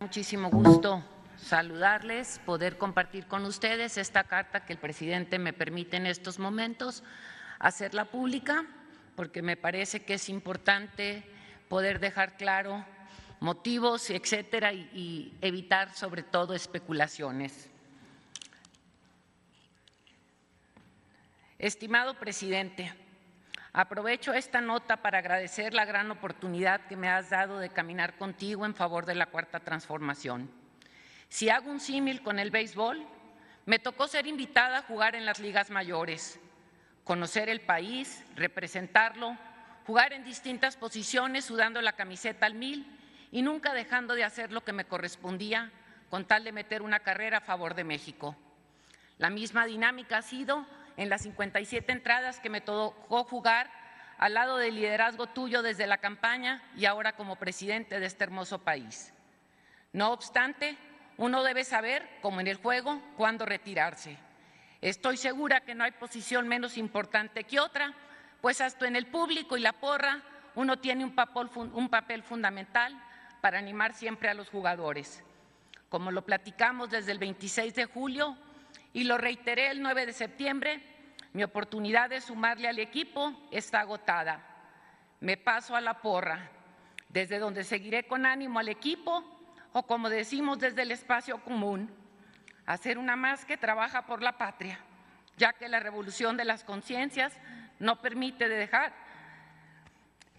Muchísimo 0.00 0.50
gusto 0.50 1.02
saludarles, 1.42 2.40
poder 2.44 2.78
compartir 2.78 3.26
con 3.26 3.44
ustedes 3.44 3.98
esta 3.98 4.24
carta 4.24 4.64
que 4.64 4.72
el 4.72 4.78
presidente 4.78 5.38
me 5.38 5.52
permite 5.52 5.96
en 5.96 6.06
estos 6.06 6.38
momentos 6.38 7.02
hacerla 7.62 8.06
pública, 8.06 8.66
porque 9.14 9.40
me 9.40 9.56
parece 9.56 10.02
que 10.02 10.14
es 10.14 10.28
importante 10.28 11.22
poder 11.68 12.00
dejar 12.00 12.36
claro 12.36 12.84
motivos, 13.40 14.10
etcétera, 14.10 14.72
y, 14.72 15.32
evitar 15.40 15.94
sobre 15.94 16.22
todo 16.22 16.54
especulaciones. 16.54 17.70
Estimado 21.58 22.14
presidente, 22.18 22.92
aprovecho 23.72 24.34
esta 24.34 24.60
nota 24.60 24.96
para 24.96 25.18
agradecer 25.18 25.72
la 25.72 25.84
gran 25.84 26.10
oportunidad 26.10 26.86
que 26.88 26.96
me 26.96 27.08
has 27.08 27.30
dado 27.30 27.60
de 27.60 27.70
caminar 27.70 28.18
contigo 28.18 28.66
en 28.66 28.74
favor 28.74 29.06
de 29.06 29.14
la 29.14 29.26
cuarta 29.26 29.60
transformación. 29.60 30.50
Si 31.28 31.48
hago 31.48 31.70
un 31.70 31.78
símil 31.78 32.22
con 32.22 32.40
el 32.40 32.50
béisbol, 32.50 33.06
me 33.66 33.78
tocó 33.78 34.08
ser 34.08 34.26
invitada 34.26 34.78
a 34.78 34.82
jugar 34.82 35.14
en 35.14 35.24
las 35.24 35.38
ligas 35.38 35.70
mayores 35.70 36.40
conocer 37.04 37.48
el 37.48 37.60
país, 37.60 38.24
representarlo, 38.36 39.36
jugar 39.86 40.12
en 40.12 40.24
distintas 40.24 40.76
posiciones 40.76 41.44
sudando 41.44 41.82
la 41.82 41.92
camiseta 41.92 42.46
al 42.46 42.54
mil 42.54 42.86
y 43.30 43.42
nunca 43.42 43.74
dejando 43.74 44.14
de 44.14 44.24
hacer 44.24 44.52
lo 44.52 44.62
que 44.62 44.72
me 44.72 44.84
correspondía 44.84 45.72
con 46.10 46.26
tal 46.26 46.44
de 46.44 46.52
meter 46.52 46.82
una 46.82 47.00
carrera 47.00 47.38
a 47.38 47.40
favor 47.40 47.74
de 47.74 47.84
México. 47.84 48.36
La 49.18 49.30
misma 49.30 49.66
dinámica 49.66 50.18
ha 50.18 50.22
sido 50.22 50.66
en 50.96 51.08
las 51.08 51.22
57 51.22 51.90
entradas 51.90 52.38
que 52.40 52.50
me 52.50 52.60
tocó 52.60 53.24
jugar 53.24 53.70
al 54.18 54.34
lado 54.34 54.58
del 54.58 54.76
liderazgo 54.76 55.26
tuyo 55.26 55.62
desde 55.62 55.86
la 55.86 55.98
campaña 55.98 56.62
y 56.76 56.84
ahora 56.84 57.16
como 57.16 57.36
presidente 57.36 57.98
de 57.98 58.06
este 58.06 58.24
hermoso 58.24 58.58
país. 58.58 59.12
No 59.92 60.12
obstante, 60.12 60.76
uno 61.16 61.42
debe 61.42 61.64
saber, 61.64 62.08
como 62.20 62.40
en 62.40 62.46
el 62.46 62.56
juego, 62.56 63.00
cuándo 63.16 63.46
retirarse. 63.46 64.16
Estoy 64.82 65.16
segura 65.16 65.60
que 65.60 65.76
no 65.76 65.84
hay 65.84 65.92
posición 65.92 66.48
menos 66.48 66.76
importante 66.76 67.44
que 67.44 67.60
otra, 67.60 67.94
pues 68.40 68.60
hasta 68.60 68.88
en 68.88 68.96
el 68.96 69.06
público 69.06 69.56
y 69.56 69.60
la 69.60 69.72
porra 69.72 70.20
uno 70.56 70.80
tiene 70.80 71.04
un 71.04 71.14
papel, 71.14 72.22
fundamental 72.24 73.00
para 73.40 73.58
animar 73.58 73.94
siempre 73.94 74.28
a 74.28 74.34
los 74.34 74.50
jugadores. 74.50 75.22
Como 75.88 76.10
lo 76.10 76.26
platicamos 76.26 76.90
desde 76.90 77.12
el 77.12 77.20
26 77.20 77.76
de 77.76 77.84
julio 77.84 78.36
y 78.92 79.04
lo 79.04 79.18
reiteré 79.18 79.70
el 79.70 79.80
9 79.82 80.04
de 80.04 80.12
septiembre, 80.12 80.82
mi 81.32 81.44
oportunidad 81.44 82.10
de 82.10 82.20
sumarle 82.20 82.66
al 82.66 82.80
equipo 82.80 83.48
está 83.52 83.80
agotada. 83.80 84.44
Me 85.20 85.36
paso 85.36 85.76
a 85.76 85.80
la 85.80 86.02
porra, 86.02 86.50
desde 87.08 87.38
donde 87.38 87.62
seguiré 87.62 88.08
con 88.08 88.26
ánimo 88.26 88.58
al 88.58 88.68
equipo 88.68 89.24
o 89.72 89.86
como 89.86 90.08
decimos 90.08 90.58
desde 90.58 90.82
el 90.82 90.90
espacio 90.90 91.38
común, 91.44 92.01
hacer 92.72 92.98
una 92.98 93.16
más 93.16 93.44
que 93.44 93.56
trabaja 93.56 94.06
por 94.06 94.22
la 94.22 94.38
patria, 94.38 94.78
ya 95.36 95.52
que 95.52 95.68
la 95.68 95.80
revolución 95.80 96.36
de 96.36 96.44
las 96.44 96.64
conciencias 96.64 97.32
no 97.78 98.00
permite 98.00 98.48
dejar 98.48 98.92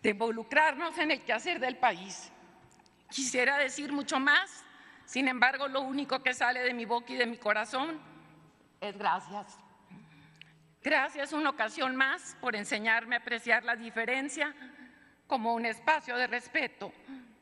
de 0.02 0.10
involucrarnos 0.10 0.98
en 0.98 1.12
el 1.12 1.22
quehacer 1.24 1.60
del 1.60 1.78
país. 1.78 2.32
Quisiera 3.10 3.58
decir 3.58 3.92
mucho 3.92 4.20
más, 4.20 4.64
sin 5.06 5.28
embargo, 5.28 5.68
lo 5.68 5.82
único 5.82 6.24
que 6.24 6.34
sale 6.34 6.62
de 6.62 6.74
mi 6.74 6.86
boca 6.86 7.14
y 7.14 7.16
de 7.16 7.26
mi 7.26 7.38
corazón 7.38 8.00
es 8.82 8.98
gracias. 8.98 9.58
Gracias 10.84 11.32
una 11.32 11.52
ocasión 11.52 11.96
más 11.96 12.36
por 12.42 12.56
enseñarme 12.56 13.16
a 13.16 13.20
apreciar 13.20 13.64
la 13.64 13.76
diferencia 13.76 14.54
como 15.28 15.54
un 15.54 15.66
espacio 15.66 16.18
de 16.18 16.28
respeto, 16.28 16.92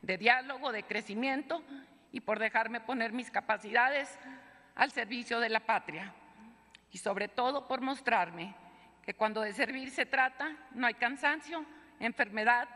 de 0.02 0.18
diálogo, 0.18 0.70
de 0.70 0.84
crecimiento 0.84 1.64
y 2.12 2.20
por 2.20 2.38
dejarme 2.38 2.80
poner 2.80 3.12
mis 3.12 3.30
capacidades 3.30 4.16
al 4.74 4.90
servicio 4.90 5.40
de 5.40 5.48
la 5.48 5.60
patria 5.60 6.12
y 6.90 6.98
sobre 6.98 7.28
todo 7.28 7.66
por 7.66 7.80
mostrarme 7.80 8.54
que 9.02 9.14
cuando 9.14 9.40
de 9.40 9.52
servir 9.52 9.90
se 9.90 10.06
trata 10.06 10.56
no 10.72 10.86
hay 10.86 10.94
cansancio, 10.94 11.64
enfermedad 11.98 12.68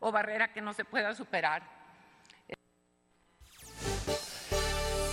o 0.00 0.12
barrera 0.12 0.52
que 0.52 0.60
no 0.60 0.72
se 0.72 0.84
pueda 0.84 1.14
superar. 1.14 1.77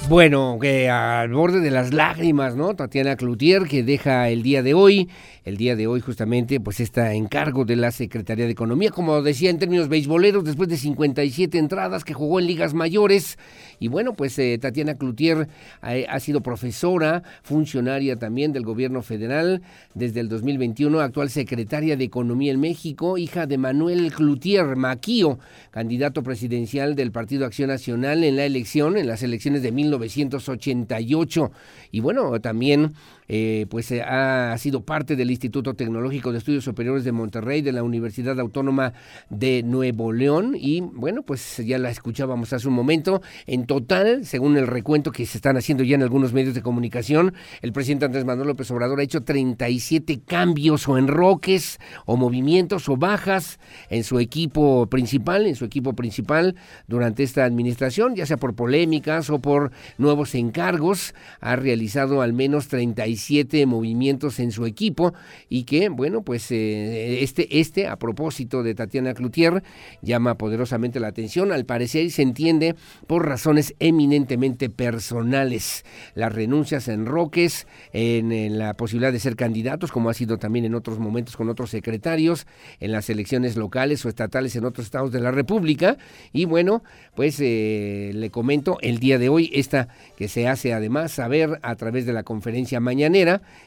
Bueno, 0.08 0.60
que 0.62 0.88
al 0.88 1.34
borde 1.34 1.62
de 1.62 1.72
las 1.72 1.92
lágrimas, 1.92 2.56
¿no? 2.56 2.76
Tatiana 2.76 3.16
Cloutier, 3.16 3.64
que 3.64 3.82
deja 3.82 4.30
el 4.30 4.44
día 4.44 4.62
de 4.62 4.76
hoy, 4.76 5.10
el 5.46 5.58
día 5.58 5.76
de 5.76 5.88
hoy 5.88 6.00
justamente, 6.00 6.60
pues 6.60 6.80
está 6.80 7.14
en 7.16 7.26
cargo 7.26 7.66
de 7.66 7.76
la 7.76 7.90
Secretaría 7.90 8.46
de 8.46 8.52
Economía, 8.52 8.92
como 8.92 9.24
decía 9.24 9.50
en 9.50 9.58
términos 9.58 9.90
beisboleros, 9.90 10.44
después 10.44 10.70
de 10.70 10.78
57 10.78 11.58
entradas 11.58 12.04
que 12.04 12.14
jugó 12.14 12.40
en 12.40 12.46
ligas 12.46 12.76
mayores. 12.76 13.40
Y 13.80 13.88
bueno, 13.88 14.14
pues 14.14 14.38
eh, 14.38 14.56
Tatiana 14.60 14.94
Cloutier 14.94 15.48
eh, 15.88 16.06
ha 16.08 16.20
sido 16.20 16.42
profesora, 16.42 17.24
funcionaria 17.42 18.16
también 18.16 18.54
del 18.54 18.64
gobierno 18.64 19.02
federal 19.02 19.64
desde 19.96 20.20
el 20.20 20.30
2021, 20.30 21.00
actual 21.00 21.32
secretaria 21.32 21.98
de 21.98 22.04
Economía 22.04 22.52
en 22.52 22.60
México, 22.60 23.18
hija 23.18 23.48
de 23.48 23.58
Manuel 23.58 24.14
Cloutier 24.14 24.76
Maquío, 24.76 25.40
candidato 25.72 26.22
presidencial 26.22 26.96
del 26.96 27.12
Partido 27.12 27.48
Acción 27.48 27.70
Nacional 27.70 28.24
en 28.24 28.36
la 28.36 28.46
elección, 28.46 28.98
en 28.98 29.08
las 29.08 29.24
elecciones 29.24 29.64
de 29.64 29.72
19 29.72 29.95
1988. 29.98 31.52
Y 31.92 32.00
bueno, 32.00 32.40
también 32.42 32.94
eh, 33.28 33.66
pues 33.70 33.92
eh, 33.92 34.02
ha 34.02 34.56
sido 34.58 34.82
parte 34.82 35.16
del 35.16 35.32
Instituto 35.32 35.74
Tecnológico 35.74 36.32
de 36.32 36.38
Estudios 36.38 36.64
Superiores 36.64 37.04
de 37.04 37.12
Monterrey, 37.12 37.62
de 37.62 37.72
la 37.72 37.84
Universidad 37.84 38.40
Autónoma 38.40 38.94
de 39.30 39.64
Nuevo 39.64 40.14
León. 40.14 40.56
Y 40.58 40.82
bueno, 40.82 41.24
pues 41.24 41.58
ya 41.66 41.78
la 41.80 41.90
escuchábamos 41.90 42.54
hace 42.54 42.68
un 42.68 42.74
momento. 42.74 43.22
En 43.46 43.66
total, 43.66 44.26
según 44.26 44.58
el 44.58 44.68
recuento 44.68 45.12
que 45.12 45.26
se 45.26 45.38
están 45.38 45.58
haciendo 45.58 45.84
ya 45.84 45.96
en 45.96 46.04
algunos 46.04 46.34
medios 46.34 46.54
de 46.54 46.62
comunicación, 46.62 47.34
el 47.62 47.74
presidente 47.74 48.06
Andrés 48.06 48.26
Manuel 48.26 48.50
López 48.50 48.70
Obrador 48.72 49.00
ha 49.00 49.04
hecho 49.04 49.24
37 49.24 50.22
cambios 50.26 50.88
o 50.88 50.98
enroques 50.98 51.80
o 52.06 52.18
movimientos 52.18 52.90
o 52.90 52.98
bajas 52.98 53.60
en 53.90 54.04
su 54.04 54.20
equipo 54.20 54.88
principal, 54.88 55.48
en 55.48 55.56
su 55.56 55.66
equipo 55.66 55.94
principal 55.94 56.56
durante 56.88 57.24
esta 57.24 57.46
administración, 57.46 58.16
ya 58.16 58.26
sea 58.26 58.38
por 58.38 58.56
polémicas 58.56 59.30
o 59.30 59.40
por 59.40 59.72
nuevos 59.98 60.36
encargos. 60.36 61.14
Ha 61.40 61.56
realizado 61.56 62.22
al 62.22 62.34
menos 62.34 62.68
37 62.68 63.15
siete 63.18 63.66
movimientos 63.66 64.40
en 64.40 64.52
su 64.52 64.66
equipo 64.66 65.14
y 65.50 65.64
que, 65.64 65.90
bueno, 65.90 66.22
pues 66.22 66.52
eh, 66.52 67.24
este, 67.24 67.60
este, 67.60 67.88
a 67.88 67.98
propósito 67.98 68.64
de 68.64 68.76
Tatiana 68.76 69.14
Cloutier, 69.14 69.64
llama 70.02 70.38
poderosamente 70.38 71.00
la 71.00 71.08
atención, 71.08 71.52
al 71.52 71.66
parecer 71.66 72.10
se 72.12 72.22
entiende 72.22 72.76
por 73.08 73.26
razones 73.26 73.76
eminentemente 73.80 74.70
personales. 74.70 75.84
Las 76.14 76.34
renuncias 76.34 76.88
en 76.88 77.06
Roques, 77.06 77.68
en, 77.94 78.32
en 78.32 78.58
la 78.58 78.74
posibilidad 78.74 79.12
de 79.12 79.20
ser 79.20 79.36
candidatos, 79.36 79.92
como 79.92 80.10
ha 80.10 80.14
sido 80.14 80.38
también 80.38 80.66
en 80.66 80.76
otros 80.76 81.00
momentos 81.00 81.38
con 81.38 81.50
otros 81.50 81.70
secretarios, 81.70 82.48
en 82.80 82.92
las 82.92 83.10
elecciones 83.10 83.56
locales 83.56 84.06
o 84.06 84.10
estatales 84.10 84.56
en 84.56 84.66
otros 84.66 84.86
estados 84.86 85.12
de 85.12 85.22
la 85.22 85.32
República. 85.32 85.98
Y 86.34 86.46
bueno, 86.46 86.84
pues 87.16 87.38
eh, 87.40 88.12
le 88.14 88.30
comento 88.30 88.78
el 88.82 89.00
día 89.00 89.18
de 89.18 89.30
hoy, 89.30 89.50
esta 89.54 89.88
que 90.18 90.28
se 90.28 90.48
hace 90.48 90.74
además 90.74 91.12
saber 91.12 91.60
a 91.62 91.76
través 91.76 92.06
de 92.06 92.14
la 92.14 92.24
conferencia 92.24 92.80
mañana 92.80 93.05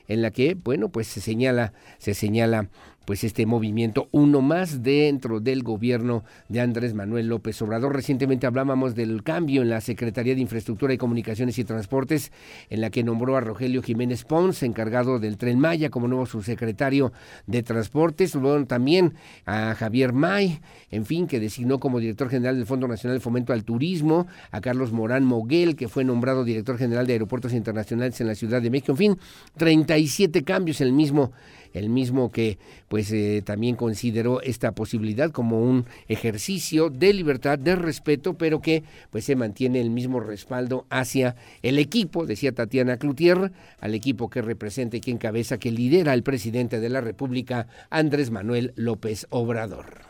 en 0.08 0.22
la 0.22 0.30
que, 0.30 0.54
bueno, 0.54 0.88
pues 0.88 1.06
se 1.06 1.20
señala, 1.20 1.72
se 1.98 2.14
señala 2.14 2.68
pues 3.08 3.24
este 3.24 3.46
movimiento, 3.46 4.10
uno 4.12 4.42
más 4.42 4.82
dentro 4.82 5.40
del 5.40 5.62
gobierno 5.62 6.24
de 6.50 6.60
Andrés 6.60 6.92
Manuel 6.92 7.28
López 7.28 7.62
Obrador. 7.62 7.94
Recientemente 7.94 8.46
hablábamos 8.46 8.94
del 8.94 9.22
cambio 9.22 9.62
en 9.62 9.70
la 9.70 9.80
Secretaría 9.80 10.34
de 10.34 10.42
Infraestructura 10.42 10.92
y 10.92 10.98
Comunicaciones 10.98 11.58
y 11.58 11.64
Transportes, 11.64 12.32
en 12.68 12.82
la 12.82 12.90
que 12.90 13.02
nombró 13.02 13.38
a 13.38 13.40
Rogelio 13.40 13.82
Jiménez 13.82 14.24
Pons, 14.24 14.62
encargado 14.62 15.18
del 15.18 15.38
Tren 15.38 15.58
Maya, 15.58 15.88
como 15.88 16.06
nuevo 16.06 16.26
subsecretario 16.26 17.10
de 17.46 17.62
Transportes. 17.62 18.36
También 18.66 19.14
a 19.46 19.74
Javier 19.74 20.12
May, 20.12 20.60
en 20.90 21.06
fin, 21.06 21.26
que 21.26 21.40
designó 21.40 21.80
como 21.80 22.00
director 22.00 22.28
general 22.28 22.56
del 22.56 22.66
Fondo 22.66 22.88
Nacional 22.88 23.16
de 23.16 23.22
Fomento 23.22 23.54
al 23.54 23.64
Turismo, 23.64 24.26
a 24.50 24.60
Carlos 24.60 24.92
Morán 24.92 25.24
Moguel, 25.24 25.76
que 25.76 25.88
fue 25.88 26.04
nombrado 26.04 26.44
director 26.44 26.76
general 26.76 27.06
de 27.06 27.14
Aeropuertos 27.14 27.54
Internacionales 27.54 28.20
en 28.20 28.26
la 28.26 28.34
Ciudad 28.34 28.60
de 28.60 28.68
México. 28.68 28.92
En 28.92 28.98
fin, 28.98 29.18
37 29.56 30.44
cambios 30.44 30.82
en 30.82 30.88
el 30.88 30.92
mismo 30.92 31.32
el 31.72 31.88
mismo 31.88 32.30
que 32.30 32.58
pues 32.88 33.10
eh, 33.12 33.42
también 33.44 33.76
consideró 33.76 34.40
esta 34.40 34.72
posibilidad 34.72 35.30
como 35.30 35.60
un 35.60 35.86
ejercicio 36.08 36.90
de 36.90 37.12
libertad, 37.12 37.58
de 37.58 37.76
respeto, 37.76 38.34
pero 38.34 38.60
que 38.60 38.82
pues 39.10 39.24
se 39.24 39.36
mantiene 39.36 39.80
el 39.80 39.90
mismo 39.90 40.20
respaldo 40.20 40.86
hacia 40.90 41.36
el 41.62 41.78
equipo, 41.78 42.26
decía 42.26 42.52
Tatiana 42.52 42.96
Cloutier, 42.96 43.52
al 43.80 43.94
equipo 43.94 44.30
que 44.30 44.42
representa 44.42 44.96
y 44.96 45.00
que 45.00 45.10
encabeza, 45.10 45.58
que 45.58 45.70
lidera 45.70 46.14
el 46.14 46.22
presidente 46.22 46.80
de 46.80 46.88
la 46.88 47.00
República, 47.00 47.68
Andrés 47.90 48.30
Manuel 48.30 48.72
López 48.76 49.26
Obrador. 49.30 50.08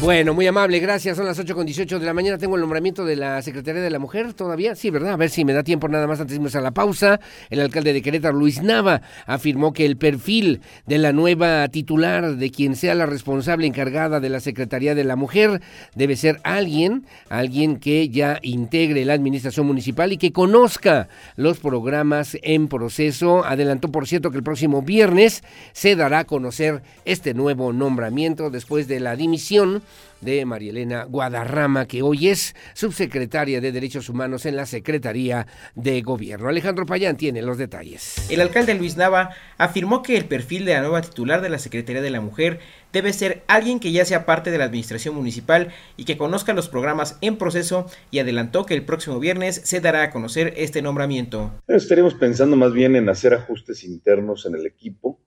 Bueno, 0.00 0.34
muy 0.34 0.46
amable, 0.46 0.80
gracias. 0.80 1.16
Son 1.16 1.24
las 1.24 1.38
8 1.38 1.54
con 1.54 1.64
18 1.64 1.98
de 1.98 2.04
la 2.04 2.12
mañana. 2.12 2.36
Tengo 2.36 2.56
el 2.56 2.60
nombramiento 2.60 3.06
de 3.06 3.16
la 3.16 3.40
Secretaría 3.40 3.80
de 3.80 3.88
la 3.88 3.98
Mujer 3.98 4.34
todavía. 4.34 4.74
Sí, 4.74 4.90
¿verdad? 4.90 5.14
A 5.14 5.16
ver 5.16 5.30
si 5.30 5.46
me 5.46 5.54
da 5.54 5.62
tiempo 5.62 5.88
nada 5.88 6.06
más 6.06 6.20
antes 6.20 6.32
de 6.32 6.36
irnos 6.36 6.54
a 6.56 6.60
la 6.60 6.72
pausa. 6.72 7.20
El 7.48 7.60
alcalde 7.60 7.94
de 7.94 8.02
Querétaro, 8.02 8.36
Luis 8.36 8.62
Nava, 8.62 9.00
afirmó 9.24 9.72
que 9.72 9.86
el 9.86 9.96
perfil 9.96 10.60
de 10.86 10.98
la 10.98 11.14
nueva 11.14 11.66
titular, 11.68 12.36
de 12.36 12.50
quien 12.50 12.76
sea 12.76 12.94
la 12.94 13.06
responsable 13.06 13.66
encargada 13.66 14.20
de 14.20 14.28
la 14.28 14.40
Secretaría 14.40 14.94
de 14.94 15.04
la 15.04 15.16
Mujer, 15.16 15.62
debe 15.94 16.16
ser 16.16 16.38
alguien, 16.44 17.06
alguien 17.30 17.78
que 17.78 18.10
ya 18.10 18.40
integre 18.42 19.06
la 19.06 19.14
administración 19.14 19.66
municipal 19.66 20.12
y 20.12 20.18
que 20.18 20.32
conozca 20.32 21.08
los 21.36 21.60
programas 21.60 22.36
en 22.42 22.68
proceso. 22.68 23.42
Adelantó, 23.42 23.90
por 23.90 24.06
cierto, 24.06 24.30
que 24.30 24.36
el 24.36 24.44
próximo 24.44 24.82
viernes 24.82 25.42
se 25.72 25.96
dará 25.96 26.20
a 26.20 26.24
conocer 26.24 26.82
este 27.06 27.32
nuevo 27.32 27.72
nombramiento 27.72 28.50
después 28.50 28.86
de 28.86 29.00
la 29.00 29.16
dimisión 29.16 29.82
de 30.20 30.44
María 30.44 30.70
Elena 30.70 31.04
Guadarrama, 31.04 31.86
que 31.86 32.02
hoy 32.02 32.28
es 32.28 32.54
subsecretaria 32.72 33.60
de 33.60 33.72
Derechos 33.72 34.08
Humanos 34.08 34.46
en 34.46 34.56
la 34.56 34.66
Secretaría 34.66 35.46
de 35.74 36.00
Gobierno. 36.02 36.48
Alejandro 36.48 36.86
Payán 36.86 37.16
tiene 37.16 37.42
los 37.42 37.58
detalles. 37.58 38.30
El 38.30 38.40
alcalde 38.40 38.74
Luis 38.74 38.96
Nava 38.96 39.30
afirmó 39.58 40.02
que 40.02 40.16
el 40.16 40.24
perfil 40.24 40.64
de 40.64 40.74
la 40.74 40.80
nueva 40.80 41.02
titular 41.02 41.42
de 41.42 41.50
la 41.50 41.58
Secretaría 41.58 42.02
de 42.02 42.10
la 42.10 42.20
Mujer 42.20 42.60
debe 42.92 43.12
ser 43.12 43.42
alguien 43.48 43.80
que 43.80 43.92
ya 43.92 44.04
sea 44.04 44.24
parte 44.24 44.50
de 44.50 44.58
la 44.58 44.64
administración 44.64 45.14
municipal 45.14 45.68
y 45.96 46.04
que 46.04 46.16
conozca 46.16 46.54
los 46.54 46.68
programas 46.68 47.18
en 47.20 47.36
proceso 47.36 47.90
y 48.10 48.20
adelantó 48.20 48.64
que 48.64 48.74
el 48.74 48.84
próximo 48.84 49.18
viernes 49.18 49.60
se 49.64 49.80
dará 49.80 50.04
a 50.04 50.10
conocer 50.10 50.54
este 50.56 50.80
nombramiento. 50.80 51.52
Estaremos 51.66 52.14
pensando 52.14 52.56
más 52.56 52.72
bien 52.72 52.96
en 52.96 53.08
hacer 53.08 53.34
ajustes 53.34 53.84
internos 53.84 54.46
en 54.46 54.54
el 54.54 54.64
equipo. 54.64 55.20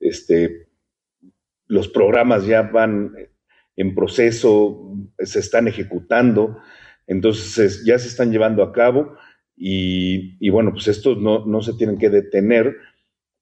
Este, 0.00 0.68
los 1.66 1.88
programas 1.88 2.46
ya 2.46 2.62
van 2.62 3.12
en 3.80 3.94
proceso, 3.94 4.94
se 5.18 5.38
están 5.38 5.66
ejecutando, 5.66 6.58
entonces 7.06 7.82
ya 7.82 7.98
se 7.98 8.08
están 8.08 8.30
llevando 8.30 8.62
a 8.62 8.72
cabo 8.72 9.16
y, 9.56 10.48
bueno, 10.50 10.72
pues 10.72 10.88
estos 10.88 11.16
no, 11.18 11.46
no, 11.46 11.62
se 11.62 11.72
tienen 11.74 11.96
que 11.96 12.10
detener, 12.10 12.76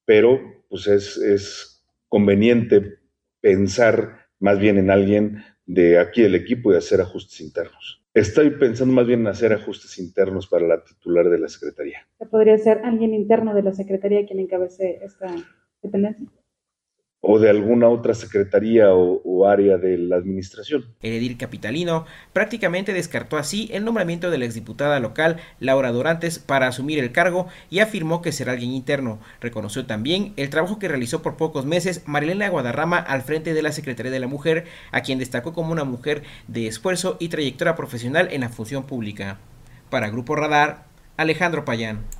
pero 0.04 0.40
pues 0.68 0.86
es, 0.86 1.84
conveniente 2.08 2.98
pensar 3.40 4.28
más 4.38 4.58
bien 4.58 4.78
en 4.78 4.90
alguien 4.90 5.44
de 5.66 5.98
aquí 5.98 6.22
del 6.22 6.36
equipo 6.36 6.72
y 6.72 6.76
hacer 6.76 7.00
ajustes 7.00 7.40
internos. 7.40 8.02
Estoy 8.14 8.50
pensando 8.50 8.94
más 8.94 9.06
bien 9.06 9.20
en 9.20 9.26
hacer 9.26 9.52
ajustes 9.52 9.98
internos 9.98 10.46
para 10.46 10.66
la 10.66 10.82
titular 10.84 11.28
de 11.28 11.38
la 11.38 11.48
Secretaría. 11.48 12.06
¿Podría 12.30 12.56
ser 12.56 12.78
alguien 12.84 13.12
interno 13.12 13.54
de 13.54 13.62
la 13.62 13.72
Secretaría 13.72 14.24
quien 14.24 14.38
encabece 14.38 15.00
esta 15.02 15.34
dependencia? 15.82 16.28
O 17.20 17.38
de 17.38 17.50
alguna 17.50 17.88
otra 17.88 18.14
secretaría 18.14 18.92
o, 18.92 19.46
área 19.48 19.78
de 19.78 19.96
la 19.96 20.16
administración. 20.16 20.84
El 21.00 21.14
edil 21.14 21.36
capitalino 21.38 22.04
prácticamente 22.32 22.92
descartó 22.92 23.36
así 23.36 23.68
el 23.72 23.84
nombramiento 23.84 24.30
de 24.30 24.38
la 24.38 24.44
exdiputada 24.44 25.00
local 25.00 25.38
Laura 25.58 25.92
Dorantes 25.92 26.38
para 26.38 26.66
asumir 26.66 26.98
el 26.98 27.12
cargo 27.12 27.46
y 27.70 27.78
afirmó 27.78 28.20
que 28.20 28.32
será 28.32 28.52
alguien 28.52 28.72
interno. 28.72 29.20
Reconoció 29.40 29.86
también 29.86 30.32
el 30.36 30.50
trabajo 30.50 30.78
que 30.78 30.88
realizó 30.88 31.22
por 31.22 31.36
pocos 31.36 31.64
meses 31.64 32.02
Marilena 32.06 32.48
Guadarrama 32.48 32.98
al 32.98 33.22
frente 33.22 33.54
de 33.54 33.62
la 33.62 33.72
Secretaría 33.72 34.12
de 34.12 34.20
la 34.20 34.26
Mujer, 34.26 34.64
a 34.90 35.00
quien 35.02 35.18
destacó 35.18 35.52
como 35.52 35.72
una 35.72 35.84
mujer 35.84 36.24
de 36.46 36.66
esfuerzo 36.66 37.16
y 37.20 37.28
trayectoria 37.28 37.76
profesional 37.76 38.28
en 38.32 38.42
la 38.42 38.48
función 38.48 38.84
pública. 38.84 39.38
Para 39.88 40.10
Grupo 40.10 40.36
Radar, 40.36 40.84
Alejandro 41.16 41.64
Payán. 41.64 42.17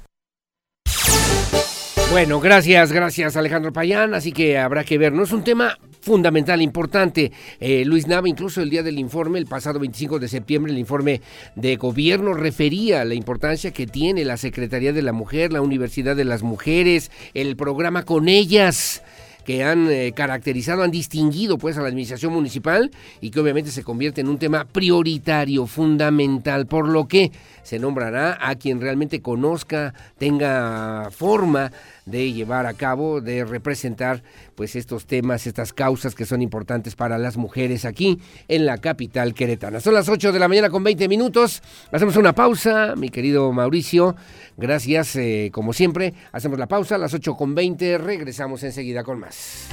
Bueno, 2.10 2.40
gracias, 2.40 2.90
gracias 2.90 3.36
Alejandro 3.36 3.70
Payán, 3.70 4.14
así 4.14 4.32
que 4.32 4.56
habrá 4.56 4.82
que 4.82 4.97
ver, 4.97 5.12
no 5.12 5.24
es 5.24 5.32
un 5.32 5.44
tema 5.44 5.76
fundamental, 6.01 6.62
importante. 6.62 7.32
Eh, 7.60 7.85
Luis 7.85 8.06
Nava, 8.06 8.26
incluso 8.26 8.62
el 8.62 8.70
día 8.70 8.82
del 8.82 8.98
informe, 8.98 9.39
el 9.39 9.44
pasado 9.44 9.78
25 9.78 10.18
de 10.18 10.26
septiembre, 10.26 10.72
el 10.72 10.78
informe 10.78 11.20
de 11.55 11.76
gobierno 11.76 12.32
refería 12.32 13.02
a 13.02 13.05
la 13.05 13.12
importancia 13.12 13.72
que 13.72 13.86
tiene 13.86 14.24
la 14.24 14.39
Secretaría 14.39 14.94
de 14.94 15.02
la 15.02 15.12
Mujer, 15.12 15.52
la 15.52 15.60
Universidad 15.60 16.16
de 16.16 16.24
las 16.24 16.43
Mujeres, 16.43 17.10
el 17.35 17.56
programa 17.56 18.05
con 18.05 18.30
ellas 18.30 19.02
que 19.48 19.64
han 19.64 19.90
eh, 19.90 20.12
caracterizado, 20.14 20.82
han 20.82 20.90
distinguido 20.90 21.56
pues 21.56 21.78
a 21.78 21.80
la 21.80 21.89
administración 21.89 22.35
municipal 22.35 22.90
y 23.22 23.30
que 23.30 23.40
obviamente 23.40 23.70
se 23.70 23.82
convierte 23.82 24.20
en 24.20 24.28
un 24.28 24.39
tema 24.39 24.66
prioritario, 24.66 25.66
fundamental, 25.66 26.66
por 26.66 26.86
lo 26.86 27.09
que 27.09 27.32
se 27.62 27.78
nombrará 27.78 28.36
a 28.43 28.56
quien 28.56 28.78
realmente 28.78 29.22
conozca, 29.22 29.94
tenga 30.18 31.09
forma 31.10 31.72
de 32.10 32.32
llevar 32.32 32.66
a 32.66 32.74
cabo, 32.74 33.20
de 33.20 33.44
representar 33.44 34.22
pues 34.55 34.76
estos 34.76 35.06
temas, 35.06 35.47
estas 35.47 35.72
causas 35.72 36.14
que 36.14 36.26
son 36.26 36.43
importantes 36.43 36.97
para 36.97 37.18
las 37.18 37.36
mujeres 37.36 37.85
aquí 37.85 38.20
en 38.48 38.66
la 38.66 38.78
capital 38.78 39.35
queretana. 39.35 39.80
Son 39.80 39.94
las 39.94 40.09
8 40.09 40.32
de 40.32 40.39
la 40.39 40.48
mañana 40.48 40.70
con 40.70 40.82
20 40.82 41.09
minutos. 41.09 41.62
Hacemos 41.93 42.16
una 42.16 42.35
pausa, 42.35 42.94
mi 42.97 43.09
querido 43.09 43.52
Mauricio. 43.52 44.16
Gracias, 44.56 45.16
eh, 45.16 45.51
como 45.52 45.72
siempre. 45.72 46.14
Hacemos 46.32 46.59
la 46.59 46.66
pausa 46.66 46.97
a 46.97 46.98
las 46.98 47.14
8 47.14 47.36
con 47.36 47.55
20. 47.55 47.98
Regresamos 47.98 48.62
enseguida 48.62 49.05
con 49.05 49.20
más. 49.20 49.68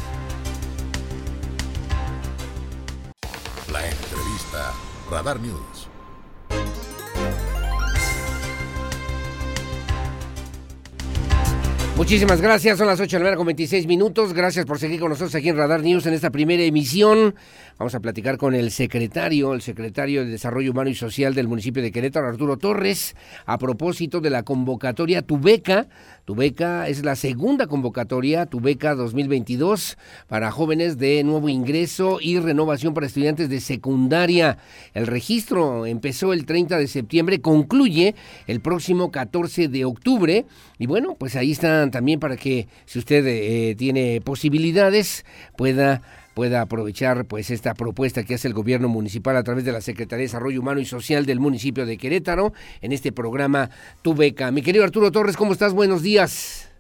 La 3.72 3.86
entrevista. 3.86 4.74
Radar 5.10 5.40
News. 5.40 5.75
Muchísimas 11.98 12.42
gracias, 12.42 12.78
son 12.78 12.88
las 12.88 13.00
8 13.00 13.08
de 13.16 13.20
la 13.20 13.24
mañana 13.24 13.38
con 13.38 13.46
26 13.46 13.88
minutos. 13.88 14.34
Gracias 14.34 14.66
por 14.66 14.78
seguir 14.78 15.00
con 15.00 15.10
nosotros 15.10 15.34
aquí 15.34 15.48
en 15.48 15.56
Radar 15.56 15.82
News 15.82 16.06
en 16.06 16.14
esta 16.14 16.30
primera 16.30 16.62
emisión. 16.62 17.36
Vamos 17.78 17.94
a 17.94 18.00
platicar 18.00 18.38
con 18.38 18.56
el 18.56 18.72
secretario, 18.72 19.54
el 19.54 19.62
secretario 19.62 20.24
de 20.24 20.32
Desarrollo 20.32 20.72
Humano 20.72 20.90
y 20.90 20.96
Social 20.96 21.34
del 21.34 21.50
municipio 21.50 21.84
de 21.84 21.92
Querétaro, 21.92 22.30
Arturo 22.30 22.56
Torres, 22.56 23.18
a 23.46 23.58
propósito 23.58 24.22
de 24.22 24.30
la 24.30 24.44
convocatoria 24.44 25.24
Tu 25.24 25.38
Beca. 25.38 25.90
Tu 26.24 26.36
Beca 26.36 26.88
es 26.88 27.04
la 27.04 27.18
segunda 27.18 27.68
convocatoria, 27.68 28.46
Tu 28.46 28.62
Beca 28.62 28.96
2022, 28.96 29.98
para 30.30 30.52
jóvenes 30.52 30.98
de 30.98 31.22
nuevo 31.26 31.50
ingreso 31.50 32.20
y 32.22 32.40
renovación 32.40 32.94
para 32.94 33.08
estudiantes 33.08 33.50
de 33.50 33.60
secundaria. 33.60 34.58
El 34.94 35.06
registro 35.06 35.86
empezó 35.86 36.32
el 36.32 36.46
30 36.46 36.78
de 36.78 36.88
septiembre, 36.88 37.42
concluye 37.42 38.16
el 38.48 38.62
próximo 38.62 39.12
14 39.12 39.68
de 39.68 39.84
octubre. 39.84 40.46
Y 40.80 40.86
bueno, 40.86 41.16
pues 41.20 41.36
ahí 41.36 41.52
están 41.52 41.92
también 41.92 42.22
para 42.22 42.38
que 42.38 42.70
si 42.86 43.00
usted 43.00 43.26
eh, 43.28 43.76
tiene 43.76 44.22
posibilidades 44.22 45.26
pueda 45.58 46.02
pueda 46.36 46.62
aprovechar 46.62 47.26
pues 47.26 47.50
esta 47.50 47.74
propuesta 47.74 48.24
que 48.24 48.36
hace 48.36 48.48
el 48.48 48.54
gobierno 48.54 48.90
municipal 48.90 49.38
a 49.38 49.44
través 49.44 49.64
de 49.66 49.72
la 49.72 49.82
Secretaría 49.82 50.18
de 50.18 50.24
Desarrollo 50.26 50.60
Humano 50.60 50.82
y 50.82 50.86
Social 50.86 51.26
del 51.26 51.40
municipio 51.40 51.86
de 51.86 51.98
Querétaro 51.98 52.52
en 52.82 52.92
este 52.92 53.12
programa 53.12 53.70
Tu 54.04 54.14
Beca. 54.14 54.52
Mi 54.52 54.62
querido 54.62 54.84
Arturo 54.84 55.12
Torres, 55.12 55.38
¿cómo 55.38 55.54
estás? 55.54 55.74
Buenos 55.74 56.04
días. 56.04 56.72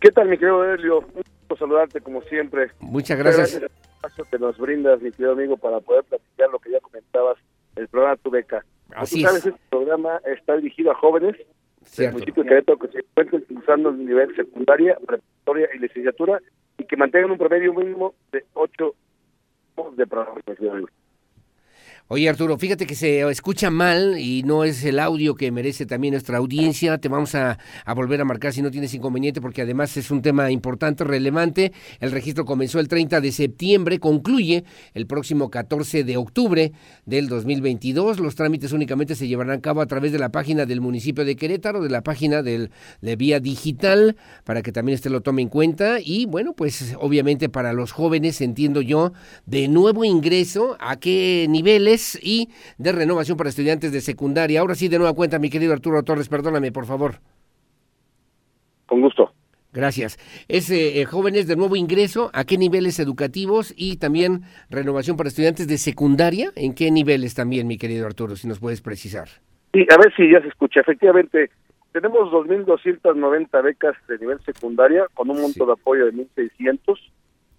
¿Qué 0.00 0.10
tal, 0.10 0.28
mi 0.28 0.38
querido 0.38 0.64
Elio? 0.64 1.00
Un 1.00 1.22
gusto 1.22 1.56
saludarte 1.58 2.00
como 2.00 2.22
siempre. 2.22 2.70
Muchas 2.80 3.18
gracias. 3.18 3.54
Muchas 3.54 3.70
gracias 4.02 4.28
que 4.28 4.38
nos 4.38 4.56
brindas, 4.56 5.02
mi 5.02 5.10
querido 5.10 5.32
amigo, 5.32 5.56
para 5.58 5.80
poder 5.80 6.04
platicar 6.04 6.48
lo 6.50 6.58
que 6.58 6.70
ya 6.70 6.80
comentabas, 6.80 7.36
el 7.76 7.88
programa 7.88 8.16
Tu 8.16 8.30
Beca. 8.30 8.64
Así 8.96 9.16
Tú 9.16 9.28
sabes, 9.28 9.40
es. 9.40 9.52
este 9.52 9.60
programa 9.68 10.18
está 10.24 10.56
dirigido 10.56 10.92
a 10.92 10.94
jóvenes 10.94 11.36
del 11.96 12.12
municipio 12.12 12.42
de 12.42 12.48
Querétaro 12.48 12.78
que 12.78 12.88
se 12.88 12.98
encuentran 12.98 13.42
cursando 13.42 13.88
el 13.90 14.06
nivel 14.06 14.34
secundaria, 14.36 14.96
preparatoria 15.06 15.68
y 15.74 15.78
licenciatura 15.78 16.40
y 16.78 16.84
que 16.84 16.96
mantengan 16.96 17.30
un 17.30 17.38
promedio 17.38 17.74
mínimo 17.74 18.14
de 18.32 18.44
ocho 18.54 18.94
de 19.96 20.06
programa. 20.06 20.40
Oye 22.10 22.26
Arturo, 22.26 22.56
fíjate 22.56 22.86
que 22.86 22.94
se 22.94 23.20
escucha 23.28 23.68
mal 23.68 24.18
y 24.18 24.42
no 24.42 24.64
es 24.64 24.82
el 24.82 24.98
audio 24.98 25.34
que 25.34 25.52
merece 25.52 25.84
también 25.84 26.12
nuestra 26.12 26.38
audiencia. 26.38 26.96
Te 26.96 27.10
vamos 27.10 27.34
a, 27.34 27.58
volver 27.94 28.22
a 28.22 28.24
marcar 28.24 28.54
si 28.54 28.62
no 28.62 28.70
tienes 28.70 28.94
inconveniente 28.94 29.42
porque 29.42 29.60
además 29.60 29.94
es 29.98 30.10
un 30.10 30.22
tema 30.22 30.50
importante, 30.50 31.04
relevante. 31.04 31.70
El 32.00 32.10
registro 32.10 32.46
comenzó 32.46 32.80
el 32.80 32.88
30 32.88 33.20
de 33.20 33.30
septiembre, 33.30 33.98
concluye 33.98 34.64
el 34.94 35.06
próximo 35.06 35.50
14 35.50 36.02
de 36.04 36.16
octubre 36.16 36.72
del 37.04 37.28
2022. 37.28 38.20
Los 38.20 38.36
trámites 38.36 38.72
únicamente 38.72 39.14
se 39.14 39.28
llevarán 39.28 39.58
a 39.58 39.60
cabo 39.60 39.82
a 39.82 39.86
través 39.86 40.10
de 40.10 40.18
la 40.18 40.30
página 40.30 40.64
del 40.64 40.80
municipio 40.80 41.26
de 41.26 41.36
Querétaro, 41.36 41.82
de 41.82 41.90
la 41.90 42.00
página 42.00 42.42
del, 42.42 42.70
de 43.02 43.16
Vía 43.16 43.38
Digital, 43.38 44.16
para 44.44 44.62
que 44.62 44.72
también 44.72 44.94
usted 44.94 45.10
lo 45.10 45.20
tome 45.20 45.42
en 45.42 45.50
cuenta. 45.50 45.98
Y 46.02 46.24
bueno, 46.24 46.54
pues 46.54 46.96
obviamente 46.98 47.50
para 47.50 47.74
los 47.74 47.92
jóvenes, 47.92 48.40
entiendo 48.40 48.80
yo, 48.80 49.12
de 49.44 49.68
nuevo 49.68 50.06
ingreso, 50.06 50.78
¿a 50.80 50.96
qué 50.96 51.44
niveles? 51.50 51.97
Y 52.22 52.48
de 52.78 52.92
renovación 52.92 53.36
para 53.36 53.50
estudiantes 53.50 53.92
de 53.92 54.00
secundaria. 54.00 54.60
Ahora 54.60 54.74
sí, 54.74 54.88
de 54.88 54.98
nueva 54.98 55.14
cuenta, 55.14 55.38
mi 55.38 55.50
querido 55.50 55.72
Arturo 55.72 56.02
Torres, 56.02 56.28
perdóname, 56.28 56.72
por 56.72 56.86
favor. 56.86 57.16
Con 58.86 59.00
gusto. 59.00 59.32
Gracias. 59.72 60.18
Es 60.48 60.70
eh, 60.70 61.04
jóvenes 61.04 61.46
de 61.46 61.56
nuevo 61.56 61.76
ingreso, 61.76 62.30
¿a 62.32 62.44
qué 62.44 62.56
niveles 62.56 62.98
educativos? 62.98 63.74
Y 63.76 63.98
también 63.98 64.42
renovación 64.70 65.16
para 65.16 65.28
estudiantes 65.28 65.68
de 65.68 65.76
secundaria, 65.76 66.50
¿en 66.56 66.74
qué 66.74 66.90
niveles 66.90 67.34
también, 67.34 67.66
mi 67.66 67.76
querido 67.76 68.06
Arturo, 68.06 68.34
si 68.36 68.48
nos 68.48 68.60
puedes 68.60 68.80
precisar? 68.80 69.28
Sí, 69.74 69.86
a 69.90 69.98
ver 69.98 70.12
si 70.16 70.30
ya 70.32 70.40
se 70.40 70.48
escucha. 70.48 70.80
Efectivamente, 70.80 71.50
tenemos 71.92 72.30
2.290 72.32 73.62
becas 73.62 73.94
de 74.08 74.18
nivel 74.18 74.40
secundaria 74.40 75.06
con 75.12 75.30
un 75.30 75.40
monto 75.40 75.64
sí. 75.64 75.66
de 75.66 75.72
apoyo 75.72 76.06
de 76.06 76.12
1.600 76.12 76.98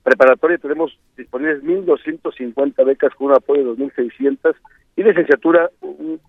preparatoria 0.03 0.57
tenemos 0.57 0.97
disponibles 1.17 1.63
1.250 1.63 2.85
becas 2.85 3.13
con 3.15 3.27
un 3.27 3.33
apoyo 3.33 3.75
de 3.75 3.83
2.600 3.83 4.55
y 4.95 5.03
licenciatura 5.03 5.69
un, 5.81 6.19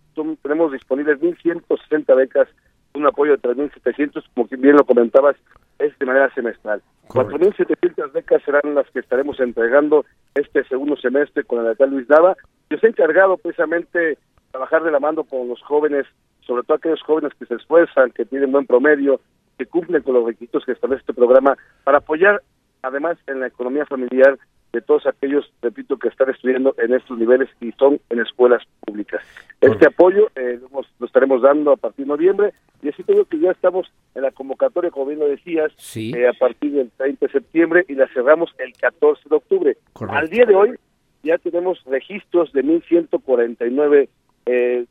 tenemos 0.42 0.72
disponibles 0.72 1.20
1.160 1.20 2.16
becas 2.16 2.48
con 2.92 3.02
un 3.02 3.08
apoyo 3.08 3.36
de 3.36 3.42
3.700, 3.42 4.24
como 4.34 4.48
bien 4.48 4.76
lo 4.76 4.84
comentabas, 4.84 5.36
es 5.78 5.96
de 5.98 6.06
manera 6.06 6.32
semestral. 6.34 6.82
4.700 7.08 8.12
becas 8.12 8.42
serán 8.42 8.74
las 8.74 8.88
que 8.90 9.00
estaremos 9.00 9.40
entregando 9.40 10.04
este 10.34 10.64
segundo 10.64 10.96
semestre 10.96 11.44
con 11.44 11.60
el 11.60 11.68
alcalde 11.68 11.96
Luis 11.96 12.08
Nava. 12.08 12.36
Yo 12.68 12.78
he 12.82 12.86
encargado 12.86 13.36
precisamente 13.36 14.18
trabajar 14.50 14.82
de 14.82 14.90
la 14.90 15.00
mano 15.00 15.24
con 15.24 15.48
los 15.48 15.60
jóvenes, 15.62 16.06
sobre 16.40 16.62
todo 16.64 16.76
aquellos 16.76 17.02
jóvenes 17.02 17.32
que 17.38 17.46
se 17.46 17.54
esfuerzan, 17.54 18.10
que 18.10 18.24
tienen 18.24 18.52
buen 18.52 18.66
promedio, 18.66 19.20
que 19.58 19.66
cumplen 19.66 20.02
con 20.02 20.14
los 20.14 20.24
requisitos 20.24 20.64
que 20.64 20.72
establece 20.72 21.00
este 21.00 21.14
programa, 21.14 21.56
para 21.84 21.98
apoyar 21.98 22.42
además 22.82 23.18
en 23.26 23.40
la 23.40 23.46
economía 23.46 23.86
familiar 23.86 24.38
de 24.72 24.80
todos 24.80 25.06
aquellos, 25.06 25.50
repito, 25.62 25.98
que 25.98 26.08
están 26.08 26.30
estudiando 26.30 26.74
en 26.78 26.94
estos 26.94 27.18
niveles 27.18 27.48
y 27.60 27.72
son 27.72 28.00
en 28.08 28.20
escuelas 28.20 28.62
públicas. 28.80 29.20
Este 29.60 29.86
apoyo 29.86 30.30
eh, 30.36 30.60
lo, 30.72 30.82
lo, 30.98 31.06
estaremos 31.06 31.42
dando 31.42 31.72
a 31.72 31.76
partir 31.76 32.06
de 32.06 32.10
noviembre 32.10 32.52
y 32.82 32.88
así 32.88 33.02
tengo 33.02 33.24
que 33.24 33.38
ya 33.38 33.50
estamos 33.50 33.90
en 34.14 34.22
la 34.22 34.30
convocatoria, 34.30 34.90
como 34.90 35.06
bien 35.06 35.18
lo 35.18 35.28
decías, 35.28 35.72
sí. 35.76 36.12
eh, 36.14 36.28
a 36.28 36.32
partir 36.32 36.72
del 36.72 36.90
30 36.96 37.26
de 37.26 37.32
septiembre 37.32 37.84
y 37.88 37.94
la 37.94 38.06
cerramos 38.08 38.54
el 38.58 38.72
14 38.74 39.28
de 39.28 39.36
octubre. 39.36 39.76
Correcto. 39.92 40.18
Al 40.18 40.30
día 40.30 40.46
de 40.46 40.54
hoy 40.54 40.78
ya 41.22 41.36
tenemos 41.38 41.82
registros 41.84 42.52
de 42.52 42.64
1.149 42.64 44.08
eh, 44.46 44.86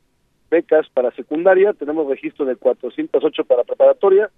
becas 0.50 0.88
para 0.90 1.10
secundaria, 1.12 1.72
tenemos 1.72 2.06
registro 2.08 2.44
de 2.44 2.56
408 2.56 3.44
para 3.44 3.64
preparatoria, 3.64 4.30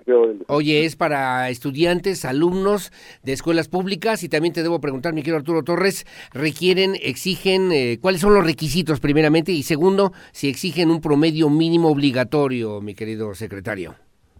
Oye, 0.47 0.85
es 0.85 0.95
para 0.95 1.49
estudiantes, 1.49 2.25
alumnos 2.25 2.91
de 3.23 3.33
escuelas 3.33 3.69
públicas 3.69 4.23
y 4.23 4.29
también 4.29 4.53
te 4.53 4.63
debo 4.63 4.81
preguntar, 4.81 5.13
mi 5.13 5.21
querido 5.21 5.37
Arturo 5.37 5.63
Torres, 5.63 6.05
requieren, 6.33 6.95
exigen, 7.01 7.71
eh, 7.71 7.97
¿cuáles 8.01 8.21
son 8.21 8.33
los 8.33 8.45
requisitos 8.45 8.99
primeramente? 8.99 9.51
Y 9.51 9.63
segundo, 9.63 10.11
si 10.31 10.49
exigen 10.49 10.89
un 10.89 11.01
promedio 11.01 11.49
mínimo 11.49 11.89
obligatorio, 11.89 12.81
mi 12.81 12.95
querido 12.95 13.33
secretario. 13.33 13.95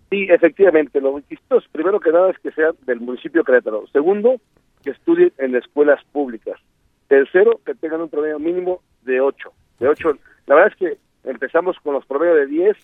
Sí, 0.10 0.28
efectivamente, 0.30 1.02
los 1.02 1.16
requisitos, 1.16 1.68
primero 1.72 2.00
que 2.00 2.12
nada, 2.12 2.32
es 2.32 2.40
que 2.40 2.52
sean 2.52 2.74
del 2.86 3.00
municipio 3.00 3.42
de 3.42 3.46
Querétaro. 3.46 3.88
Segundo, 3.88 4.40
que 4.84 4.92
estudien 4.92 5.32
en 5.38 5.56
escuelas 5.56 6.04
públicas. 6.12 6.60
Tercero, 7.08 7.60
que 7.66 7.74
tengan 7.76 8.02
un 8.02 8.10
promedio 8.10 8.40
mínimo 8.40 8.82
de 9.04 9.20
8. 9.22 9.52
De 9.80 9.88
8. 9.88 10.18
La 10.48 10.56
verdad 10.56 10.72
es 10.72 10.78
que 10.78 11.30
empezamos 11.30 11.78
con 11.80 11.94
los 11.94 12.06
promedios 12.06 12.38
de 12.38 12.48
10 12.48 12.78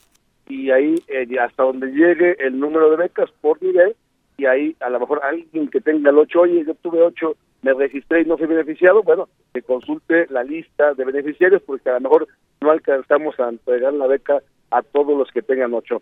y 0.47 0.71
ahí 0.71 0.95
eh, 1.07 1.27
hasta 1.39 1.63
donde 1.63 1.87
llegue 1.87 2.35
el 2.39 2.59
número 2.59 2.89
de 2.91 2.97
becas 2.97 3.29
por 3.41 3.61
nivel 3.61 3.95
y 4.37 4.45
ahí 4.45 4.75
a 4.79 4.89
lo 4.89 4.99
mejor 4.99 5.21
alguien 5.23 5.67
que 5.69 5.81
tenga 5.81 6.09
el 6.09 6.17
8, 6.17 6.41
oye, 6.41 6.65
yo 6.65 6.73
tuve 6.75 7.01
8, 7.01 7.35
me 7.61 7.73
registré 7.73 8.21
y 8.21 8.25
no 8.25 8.37
fui 8.37 8.47
beneficiado, 8.47 9.03
bueno, 9.03 9.29
que 9.53 9.61
consulte 9.61 10.25
la 10.29 10.43
lista 10.43 10.93
de 10.93 11.05
beneficiarios 11.05 11.61
porque 11.61 11.89
a 11.89 11.93
lo 11.93 12.01
mejor 12.01 12.27
no 12.59 12.71
alcanzamos 12.71 13.39
a 13.39 13.49
entregar 13.49 13.93
la 13.93 14.07
beca 14.07 14.41
a 14.71 14.81
todos 14.81 15.17
los 15.17 15.29
que 15.31 15.41
tengan 15.41 15.73
8. 15.73 16.01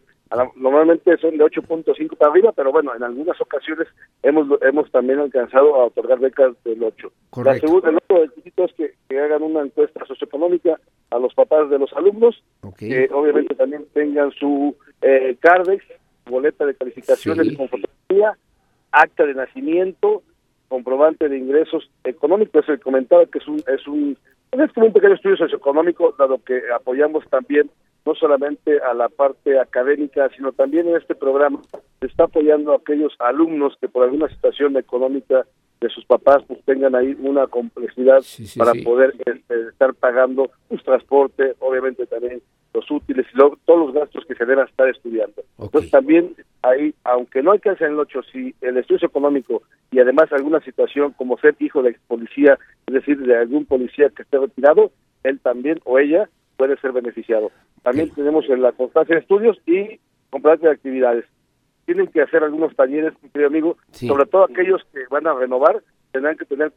Normalmente 0.56 1.18
son 1.18 1.38
de 1.38 1.44
8.5 1.44 2.16
para 2.16 2.32
arriba, 2.32 2.52
pero 2.56 2.72
bueno, 2.72 2.96
en 2.96 3.04
algunas 3.04 3.40
ocasiones 3.41 3.88
hemos 4.22 4.48
hemos 4.62 4.91
también 4.91 5.20
alcanzado 5.20 5.76
a 5.76 5.86
otorgar 5.86 6.20
becas 6.20 6.54
del 6.64 6.84
8. 6.84 7.12
Correcto. 7.32 7.52
La 7.52 7.68
segunda, 7.68 7.90
el 7.90 7.98
otro 7.98 8.26
requisito 8.26 8.66
es 8.66 8.74
que, 8.74 8.94
que, 9.10 9.20
hagan 9.20 9.41
una 9.41 9.62
encuesta 9.62 10.06
socioeconómica 10.06 10.80
a 11.10 11.18
los 11.18 11.34
papás 11.34 11.70
de 11.72 11.80
los 11.80 11.91
alumnos, 11.94 12.44
okay. 12.62 12.90
que 12.90 13.10
obviamente 13.12 13.56
también 13.56 13.86
tengan 13.91 14.32
su 14.32 14.76
eh, 15.02 15.36
CARDEX, 15.40 15.84
boleta 16.28 16.66
de 16.66 16.76
calificaciones 16.76 17.48
Sí. 17.48 17.56
con 17.56 17.68
fotografía, 17.68 18.38
acta 18.91 19.26
de 19.26 19.34
nacimiento, 19.34 20.22
comprobante 20.68 21.28
de 21.28 21.40
ingresos 21.40 21.90
económicos. 22.04 22.68
Se 22.68 22.78
comentaba 22.78 23.26
que 23.26 23.40
es 23.40 23.48
un, 23.48 23.64
es 23.68 23.88
un, 23.88 24.16
es 24.52 24.74
como 24.74 24.86
un 24.86 24.94
pequeño 24.94 25.16
estudio 25.16 25.38
socioeconómico, 25.38 26.14
dado 26.20 26.40
que 26.44 26.62
apoyamos 26.72 27.28
también 27.32 27.72
no 28.06 28.16
solamente 28.16 28.80
a 28.82 28.94
la 28.94 29.10
parte 29.10 29.60
académica, 29.60 30.30
sino 30.36 30.52
también 30.52 30.88
en 30.88 30.96
este 30.96 31.16
programa 31.16 31.62
se 32.00 32.08
está 32.08 32.26
apoyando 32.26 32.74
a 32.74 32.78
aquellos 32.78 33.14
alumnos 33.20 33.78
que 33.80 33.90
por 33.90 34.04
alguna 34.04 34.30
situación 34.30 34.78
económica 34.78 35.46
de 35.82 35.90
sus 35.90 36.06
papás 36.06 36.44
pues 36.48 36.60
tengan 36.66 36.96
ahí 36.96 37.16
una 37.20 37.48
complejidad 37.48 38.20
sí, 38.22 38.46
para 38.58 38.74
sí. 38.74 38.82
poder 38.82 39.14
este, 39.26 39.70
estar 39.70 39.94
pagando 39.94 40.52
pues, 40.68 40.84
transporte, 40.84 41.56
obviamente 41.60 42.06
también 42.06 42.42
los 42.74 42.90
útiles 42.92 43.26
y 43.34 43.38
lo, 43.38 43.58
todos 43.66 43.88
los 43.88 43.94
gastos 43.94 44.26
que 44.26 44.36
se 44.36 44.46
deben 44.46 44.66
estar 44.66 44.88
estudiando. 44.90 45.42
Okay. 45.56 45.66
Entonces 45.66 45.92
también 45.92 46.36
ahí, 46.62 46.94
aunque 47.04 47.42
no 47.42 47.52
alcancen 47.52 47.92
el 47.92 48.00
8, 48.00 48.22
si 48.32 48.54
el 48.62 48.78
estudio 48.78 49.08
económico 49.08 49.64
y 49.92 50.00
además 50.00 50.32
alguna 50.32 50.60
situación 50.62 51.14
como 51.14 51.38
ser 51.38 51.56
hijo 51.60 51.82
de 51.82 51.92
ex 51.92 52.00
policía, 52.08 52.60
es 52.88 52.94
decir, 52.94 53.18
de 53.20 53.38
algún 53.38 53.66
policía 53.66 54.10
que 54.10 54.24
esté 54.24 54.38
retirado, 54.38 54.92
él 55.24 55.40
también 55.40 55.80
o 55.86 55.98
ella 55.98 56.30
puede 56.60 56.76
ser 56.81 56.91
beneficiado. 56.91 57.52
También 57.84 58.10
tenemos 58.10 58.44
en 58.49 58.61
la 58.61 58.73
constancia 58.73 59.15
de 59.15 59.22
estudios 59.22 59.57
y 59.65 59.98
compraventa 60.30 60.68
de 60.68 60.73
actividades. 60.73 61.26
Tienen 61.86 62.07
que 62.07 62.22
hacer 62.22 62.44
algunos 62.44 62.76
talleres, 62.76 63.14
mi 63.23 63.30
querido 63.30 63.48
amigo, 63.48 63.77
sobre 63.91 64.26
todo 64.26 64.44
aquellos 64.44 64.81
que 64.91 65.06
van 65.10 65.26
a 65.26 65.34
renovar, 65.34 65.81
tendrán 66.11 66.36
que 66.36 66.44
tener 66.44 66.73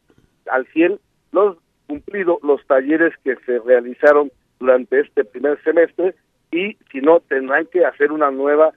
al 0.48 0.66
100 0.68 1.00
los 1.32 1.56
cumplido 1.88 2.38
los 2.44 2.64
talleres 2.68 3.12
que 3.24 3.34
se 3.44 3.58
realizaron 3.58 4.30
durante 4.60 5.00
este 5.00 5.24
primer 5.24 5.60
semestre 5.64 6.14
y 6.52 6.76
si 6.92 7.00
no 7.00 7.18
tendrán 7.18 7.66
que 7.66 7.84
hacer 7.84 8.12
una 8.12 8.30
nueva 8.30 8.72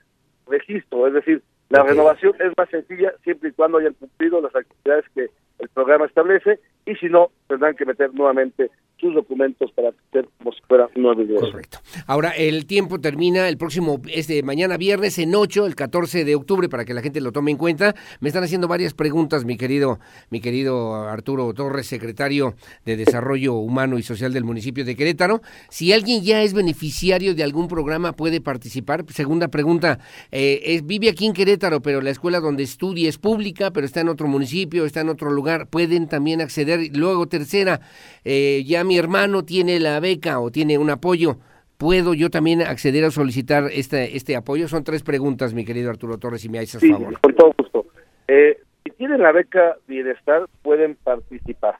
registro, 0.47 1.05
es 1.05 1.13
decir, 1.13 1.43
la 1.69 1.83
renovación 1.83 2.33
es 2.39 2.51
más 2.57 2.69
sencilla 2.69 3.13
siempre 3.23 3.49
y 3.49 3.51
cuando 3.53 3.77
hayan 3.77 3.93
cumplido 3.93 4.41
las 4.41 4.55
actividades 4.55 5.05
que 5.13 5.29
el 5.59 5.69
programa 5.69 6.07
establece 6.07 6.59
y 6.87 6.95
si 6.95 7.09
no 7.09 7.29
tendrán 7.47 7.75
que 7.75 7.85
meter 7.85 8.11
nuevamente 8.13 8.71
sus 8.99 9.13
documentos 9.13 9.71
para 9.71 9.91
ser 10.11 10.27
como 10.37 10.51
si 10.51 10.61
fuera 10.67 10.89
nueve 10.95 11.25
de 11.25 11.35
Correcto. 11.35 11.79
Ahora, 12.07 12.31
el 12.31 12.65
tiempo 12.65 12.99
termina 12.99 13.49
el 13.49 13.57
próximo, 13.57 14.01
este 14.11 14.41
mañana 14.43 14.77
viernes 14.77 15.19
en 15.19 15.35
8, 15.35 15.65
el 15.65 15.75
14 15.75 16.23
de 16.23 16.35
octubre, 16.35 16.69
para 16.69 16.85
que 16.85 16.93
la 16.93 17.01
gente 17.01 17.19
lo 17.21 17.31
tome 17.31 17.51
en 17.51 17.57
cuenta. 17.57 17.95
Me 18.19 18.29
están 18.29 18.43
haciendo 18.43 18.67
varias 18.67 18.93
preguntas, 18.93 19.45
mi 19.45 19.57
querido, 19.57 19.99
mi 20.29 20.39
querido 20.39 20.95
Arturo 20.95 21.53
Torres, 21.53 21.87
secretario 21.87 22.55
de 22.85 22.95
Desarrollo 22.95 23.55
Humano 23.55 23.97
y 23.97 24.03
Social 24.03 24.31
del 24.31 24.43
municipio 24.43 24.85
de 24.85 24.95
Querétaro. 24.95 25.41
Si 25.69 25.91
alguien 25.91 26.23
ya 26.23 26.41
es 26.41 26.53
beneficiario 26.53 27.35
de 27.35 27.43
algún 27.43 27.67
programa, 27.67 28.13
puede 28.13 28.41
participar. 28.41 29.05
Segunda 29.09 29.49
pregunta, 29.49 29.99
eh, 30.31 30.61
es, 30.63 30.85
vive 30.85 31.09
aquí 31.09 31.25
en 31.25 31.33
Querétaro, 31.33 31.81
pero 31.81 32.01
la 32.01 32.11
escuela 32.11 32.39
donde 32.39 32.63
estudia 32.63 33.09
es 33.09 33.17
pública, 33.17 33.71
pero 33.71 33.85
está 33.85 34.01
en 34.01 34.09
otro 34.09 34.27
municipio, 34.27 34.85
está 34.85 35.01
en 35.01 35.09
otro 35.09 35.31
lugar, 35.31 35.67
pueden 35.67 36.07
también 36.07 36.41
acceder. 36.41 36.95
Luego, 36.95 37.27
tercera, 37.27 37.81
eh, 38.23 38.63
ya 38.65 38.84
mi 38.85 38.97
hermano 38.97 39.43
tiene 39.43 39.79
la 39.79 39.99
beca 39.99 40.39
o 40.39 40.51
tiene 40.51 40.77
un 40.77 40.89
apoyo, 40.89 41.37
¿puedo 41.77 42.13
yo 42.13 42.29
también 42.29 42.61
acceder 42.61 43.03
a 43.03 43.11
solicitar 43.11 43.65
este, 43.71 44.15
este 44.15 44.35
apoyo? 44.35 44.67
Son 44.67 44.83
tres 44.83 45.03
preguntas, 45.03 45.53
mi 45.53 45.65
querido 45.65 45.89
Arturo 45.89 46.17
Torres, 46.17 46.41
si 46.41 46.49
me 46.49 46.59
haces 46.59 46.81
sí, 46.81 46.91
favor. 46.91 47.19
Con 47.19 47.35
todo 47.35 47.53
gusto. 47.57 47.85
Eh, 48.27 48.59
si 48.83 48.91
tienen 48.91 49.21
la 49.21 49.31
beca 49.31 49.77
Bienestar, 49.87 50.47
pueden 50.61 50.95
participar. 50.95 51.79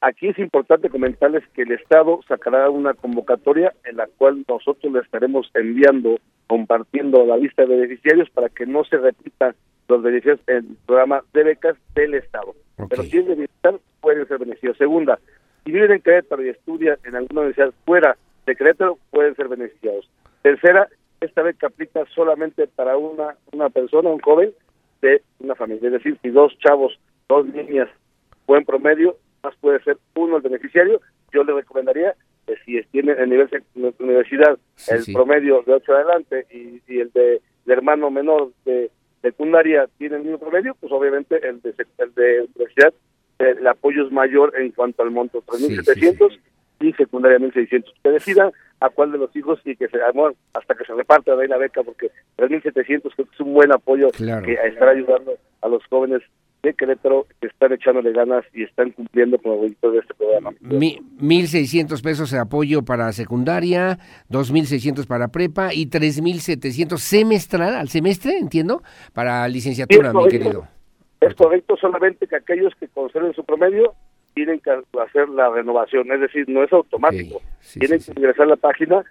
Aquí 0.00 0.28
es 0.28 0.38
importante 0.38 0.90
comentarles 0.90 1.42
que 1.54 1.62
el 1.62 1.72
Estado 1.72 2.20
sacará 2.28 2.70
una 2.70 2.94
convocatoria 2.94 3.72
en 3.84 3.96
la 3.96 4.06
cual 4.06 4.44
nosotros 4.48 4.92
le 4.92 5.00
estaremos 5.00 5.50
enviando, 5.54 6.20
compartiendo 6.46 7.26
la 7.26 7.36
lista 7.36 7.62
de 7.62 7.74
beneficiarios 7.74 8.30
para 8.30 8.48
que 8.48 8.64
no 8.64 8.84
se 8.84 8.96
repitan 8.96 9.56
los 9.88 10.02
beneficiarios 10.02 10.46
en 10.46 10.56
el 10.56 10.76
programa 10.86 11.24
de 11.32 11.42
becas 11.42 11.76
del 11.94 12.14
Estado. 12.14 12.54
Pero 12.88 13.02
si 13.02 13.18
es 13.18 13.26
de 13.26 13.34
bienestar, 13.34 13.74
pueden 14.00 14.28
ser 14.28 14.38
beneficiarios. 14.38 14.78
Segunda, 14.78 15.18
si 15.68 15.72
viven 15.72 15.92
en 15.92 16.00
Querétaro 16.00 16.42
y 16.42 16.48
estudian 16.48 16.96
en 17.04 17.14
alguna 17.14 17.42
universidad 17.42 17.74
fuera 17.84 18.16
de 18.46 18.56
Querétaro, 18.56 18.98
pueden 19.10 19.36
ser 19.36 19.48
beneficiados. 19.48 20.08
Tercera, 20.40 20.88
esta 21.20 21.42
beca 21.42 21.66
aplica 21.66 22.06
solamente 22.14 22.66
para 22.68 22.96
una, 22.96 23.36
una 23.52 23.68
persona, 23.68 24.08
un 24.08 24.18
joven 24.18 24.50
de 25.02 25.20
una 25.40 25.54
familia. 25.54 25.88
Es 25.88 25.92
decir, 25.92 26.18
si 26.22 26.30
dos 26.30 26.56
chavos, 26.60 26.98
dos 27.28 27.46
niñas, 27.48 27.90
buen 28.46 28.64
promedio, 28.64 29.18
más 29.42 29.54
puede 29.56 29.82
ser 29.82 29.98
uno 30.14 30.36
el 30.36 30.42
beneficiario. 30.42 31.02
Yo 31.34 31.44
le 31.44 31.52
recomendaría 31.52 32.14
que 32.46 32.56
si 32.64 32.82
tiene 32.84 33.12
el 33.12 33.28
nivel 33.28 33.50
de 33.50 33.92
universidad 33.98 34.58
el 34.88 35.02
sí. 35.02 35.12
promedio 35.12 35.62
de 35.66 35.74
8 35.74 35.92
adelante 35.92 36.46
y, 36.50 36.80
y 36.88 37.00
el 37.00 37.12
de, 37.12 37.42
de 37.66 37.72
hermano 37.74 38.10
menor 38.10 38.52
de 38.64 38.90
secundaria 39.20 39.86
tiene 39.98 40.16
el 40.16 40.22
mismo 40.22 40.38
promedio, 40.38 40.74
pues 40.80 40.90
obviamente 40.90 41.46
el 41.46 41.60
de, 41.60 41.74
el 41.98 42.14
de 42.14 42.48
universidad 42.54 42.94
el 43.38 43.66
apoyo 43.66 44.06
es 44.06 44.12
mayor 44.12 44.52
en 44.58 44.72
cuanto 44.72 45.02
al 45.02 45.10
monto, 45.10 45.42
3.700 45.46 46.38
y 46.80 46.92
secundaria 46.94 47.38
1.600. 47.38 47.84
Que 48.02 48.10
decidan 48.10 48.50
a 48.80 48.88
cuál 48.90 49.10
de 49.12 49.18
los 49.18 49.34
hijos 49.34 49.60
y 49.64 49.74
que 49.76 49.88
se, 49.88 49.96
ah, 50.00 50.10
bueno, 50.14 50.36
hasta 50.54 50.74
que 50.74 50.84
se 50.84 50.94
reparta 50.94 51.34
de 51.34 51.42
ahí 51.42 51.48
la 51.48 51.56
beca, 51.58 51.82
porque 51.82 52.10
3.700 52.36 53.12
creo 53.14 53.26
que 53.26 53.34
es 53.34 53.40
un 53.40 53.54
buen 53.54 53.72
apoyo 53.72 54.10
Claro. 54.10 54.44
que 54.46 54.52
estará 54.54 54.92
ayudando 54.92 55.32
a 55.62 55.68
los 55.68 55.84
jóvenes 55.86 56.22
de 56.62 56.74
Querétaro 56.74 57.26
que 57.40 57.46
están 57.46 57.72
echándole 57.72 58.12
ganas 58.12 58.44
y 58.52 58.64
están 58.64 58.90
cumpliendo 58.90 59.38
con 59.38 59.60
requisitos 59.60 59.92
de 59.92 59.98
este 60.00 60.14
programa. 60.14 60.50
Mi, 60.60 60.98
1.600 61.20 62.02
pesos 62.02 62.30
de 62.32 62.38
apoyo 62.38 62.84
para 62.84 63.12
secundaria, 63.12 63.98
2.600 64.30 65.06
para 65.06 65.28
prepa 65.28 65.72
y 65.72 65.86
3.700 65.86 66.98
semestral, 66.98 67.74
al 67.76 67.88
semestre, 67.88 68.38
entiendo, 68.38 68.82
para 69.12 69.46
licenciatura, 69.48 70.10
Sí, 70.10 70.16
mi 70.16 70.28
querido. 70.28 70.68
Es 71.20 71.34
correcto 71.34 71.76
solamente 71.76 72.26
que 72.26 72.36
aquellos 72.36 72.74
que 72.76 72.88
conserven 72.88 73.34
su 73.34 73.44
promedio 73.44 73.94
tienen 74.34 74.60
que 74.60 74.70
hacer 75.00 75.28
la 75.28 75.50
renovación, 75.50 76.10
es 76.12 76.20
decir, 76.20 76.48
no 76.48 76.62
es 76.62 76.72
automático. 76.72 77.40
tienen 77.78 78.00
que 78.00 78.12
ingresar 78.12 78.46
a 78.46 78.50
la 78.50 78.56
página, 78.56 79.04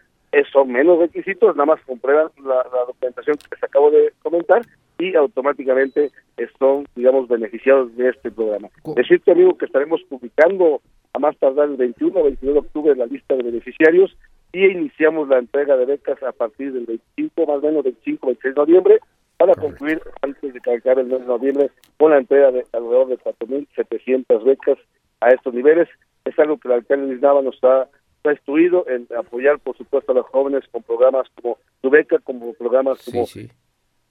son 0.52 0.72
menos 0.72 1.00
requisitos, 1.00 1.56
nada 1.56 1.66
más 1.66 1.82
comprueban 1.86 2.28
la, 2.44 2.56
la 2.56 2.86
documentación 2.88 3.38
que 3.38 3.56
les 3.56 3.64
acabo 3.64 3.92
de 3.92 4.14
comentar 4.22 4.62
y 5.00 5.16
automáticamente 5.16 6.12
son, 6.58 6.86
digamos, 6.96 7.28
beneficiados 7.28 7.96
de 7.96 8.10
este 8.10 8.32
programa. 8.32 8.70
Decirte, 8.96 9.32
amigo, 9.32 9.58
que 9.58 9.66
estaremos 9.66 10.02
publicando 10.10 10.82
a 11.14 11.20
más 11.20 11.38
tardar 11.38 11.70
el 11.70 11.78
21 11.78 12.20
o 12.20 12.24
22 12.24 12.54
de 12.54 12.60
octubre 12.60 12.96
la 12.96 13.06
lista 13.06 13.36
de 13.36 13.44
beneficiarios 13.44 14.16
y 14.54 14.66
iniciamos 14.66 15.28
la 15.28 15.40
entrega 15.40 15.76
de 15.78 15.86
becas 15.86 16.22
a 16.24 16.32
partir 16.32 16.74
del 16.74 16.86
25, 16.86 17.46
más 17.46 17.58
o 17.58 17.68
menos 17.68 17.84
25, 17.84 18.28
26 18.28 18.56
de 18.56 18.62
noviembre, 18.62 19.00
para 19.38 19.54
concluir 19.56 20.02
antes 20.22 20.54
de 20.54 20.60
que 20.60 20.74
acabe 20.74 21.02
el 21.02 21.08
mes 21.08 21.22
de 21.22 21.28
noviembre 21.28 21.72
con 21.98 22.12
la 22.12 22.18
entrega 22.18 22.52
de 22.52 22.66
alrededor 22.74 23.08
de 23.08 23.20
4.700 23.20 24.44
becas 24.44 24.78
a 25.22 25.30
estos 25.30 25.54
niveles. 25.54 25.88
Es 26.26 26.38
algo 26.40 26.58
que 26.58 26.68
el 26.68 26.76
alcalde 26.76 27.08
Luis 27.08 27.22
Nava 27.22 27.42
nos 27.42 27.64
ha, 27.64 27.88
ha 28.24 28.32
instruido 28.32 28.86
en 28.88 29.08
apoyar, 29.18 29.60
por 29.60 29.78
supuesto, 29.78 30.12
a 30.12 30.16
los 30.16 30.26
jóvenes 30.28 30.64
con 30.72 30.84
programas 30.84 31.28
como 31.40 31.58
tu 31.82 31.90
beca, 31.90 32.18
como 32.20 32.54
programas 32.54 33.04
como 33.06 33.26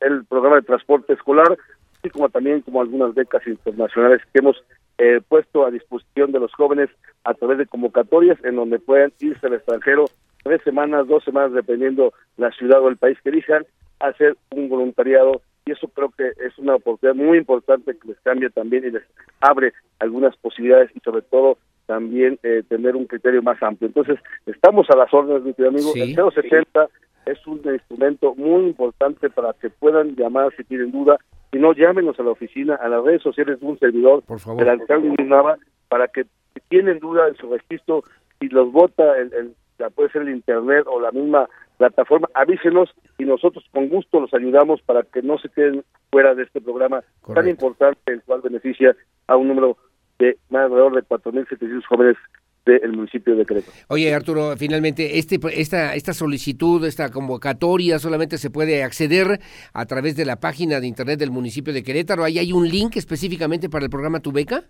el 0.01 0.25
programa 0.27 0.57
de 0.57 0.63
transporte 0.63 1.13
escolar, 1.13 1.57
así 1.99 2.11
como 2.11 2.29
también 2.29 2.61
como 2.61 2.81
algunas 2.81 3.15
becas 3.15 3.47
internacionales 3.47 4.23
que 4.33 4.39
hemos 4.39 4.63
eh, 4.99 5.21
puesto 5.27 5.67
a 5.67 5.71
disposición 5.71 6.33
de 6.33 6.41
los 6.41 6.53
jóvenes 6.55 6.89
a 7.25 7.35
través 7.35 7.59
de 7.59 7.67
convocatorias 7.67 8.43
en 8.45 8.57
donde 8.57 8.79
puedan 8.79 9.13
irse 9.21 9.47
al 9.47 9.55
extranjero 9.55 10.07
tres 10.43 10.63
semanas, 10.63 11.09
dos 11.09 11.25
semanas, 11.25 11.53
dependiendo 11.53 12.15
la 12.37 12.51
ciudad 12.53 12.81
o 12.81 12.89
el 12.89 12.97
país 12.97 13.19
que 13.23 13.31
elijan, 13.31 13.67
hacer 14.01 14.37
un 14.51 14.69
voluntariado 14.69 15.41
y 15.65 15.73
eso 15.73 15.89
creo 15.89 16.11
que 16.17 16.29
es 16.45 16.57
una 16.59 16.77
oportunidad 16.77 17.17
muy 17.17 17.39
importante 17.39 17.97
que 17.99 18.09
les 18.09 18.21
cambia 18.21 18.49
también 18.51 18.85
y 18.85 18.91
les 18.91 19.03
abre 19.41 19.73
algunas 19.99 20.37
posibilidades 20.37 20.91
y 20.95 21.01
sobre 21.01 21.23
todo 21.23 21.59
también 21.87 22.39
eh, 22.43 22.63
tener 22.69 22.95
un 22.97 23.07
criterio 23.07 23.43
más 23.43 23.61
amplio. 23.63 23.89
Entonces, 23.89 24.19
estamos 24.47 24.89
a 24.91 24.97
las 24.97 25.13
órdenes, 25.13 25.43
mi 25.45 25.55
querido 25.55 25.71
amigo. 25.71 25.93
Sí. 25.93 26.01
El 26.03 26.15
070 26.33 26.89
es 27.27 27.45
un 27.47 27.61
instrumento 27.65 28.35
muy 28.37 28.67
importante 28.67 29.31
para 29.31 29.53
que 29.55 29.71
puedan 29.71 30.15
llamar 30.17 30.53
si 30.57 30.65
tienen 30.65 30.93
duda. 30.93 31.19
Si 31.53 31.59
no, 31.59 31.73
llámenos 31.73 32.19
a 32.21 32.23
la 32.23 32.31
oficina, 32.31 32.75
a 32.77 32.89
las 32.89 33.03
redes 33.05 33.23
sociales 33.23 33.61
de 33.61 33.67
un 33.67 33.79
servidor, 33.79 34.23
favor. 34.39 34.59
del 34.59 34.69
alcalde 34.69 35.15
Nava, 35.25 35.59
para 35.89 36.09
que 36.09 36.25
si 36.25 36.61
tienen 36.69 36.99
duda 36.99 37.29
en 37.29 37.37
su 37.37 37.49
registro, 37.53 38.03
si 38.41 38.49
los 38.49 38.71
vota 38.73 39.17
el, 39.19 39.33
el- 39.33 39.55
puede 39.95 40.11
ser 40.11 40.23
el 40.23 40.31
internet 40.31 40.85
o 40.87 41.01
la 41.01 41.13
misma 41.13 41.49
plataforma, 41.77 42.29
avísenos 42.35 42.91
y 43.19 43.25
nosotros 43.25 43.65
con 43.73 43.89
gusto 43.89 44.21
los 44.21 44.33
ayudamos 44.35 44.81
para 44.83 45.03
que 45.03 45.23
no 45.23 45.39
se 45.39 45.49
queden 45.49 45.85
fuera 46.11 46.35
de 46.35 46.45
este 46.45 46.61
programa 46.61 47.03
tan 47.35 47.49
importante, 47.49 48.01
el 48.07 48.23
cual 48.23 48.41
beneficia 48.43 48.97
a 49.27 49.37
un 49.37 49.49
número 49.49 49.77
de 50.19 50.39
más 50.51 50.65
alrededor 50.65 50.95
de 50.95 51.03
4.700 51.03 51.85
jóvenes 51.87 52.17
del 52.65 52.93
municipio 52.93 53.37
de 53.37 53.45
Querétaro. 53.45 53.73
Oye, 53.89 54.13
Arturo, 54.13 54.57
finalmente, 54.57 55.19
este, 55.19 55.39
esta, 55.53 55.95
esta 55.95 56.13
solicitud, 56.13 56.85
esta 56.85 57.11
convocatoria, 57.11 58.01
solamente 58.01 58.39
se 58.39 58.51
puede 58.51 58.83
acceder 58.83 59.41
a 59.73 59.87
través 59.87 60.17
de 60.17 60.25
la 60.25 60.41
página 60.41 60.81
de 60.81 60.89
internet 60.89 61.19
del 61.19 61.31
municipio 61.31 61.73
de 61.73 61.85
Querétaro. 61.85 62.25
¿Ahí 62.25 62.41
hay 62.41 62.53
un 62.53 62.69
link 62.69 62.97
específicamente 62.97 63.71
para 63.71 63.85
el 63.85 63.91
programa 63.91 64.19
Tu 64.19 64.33
Beca? 64.33 64.65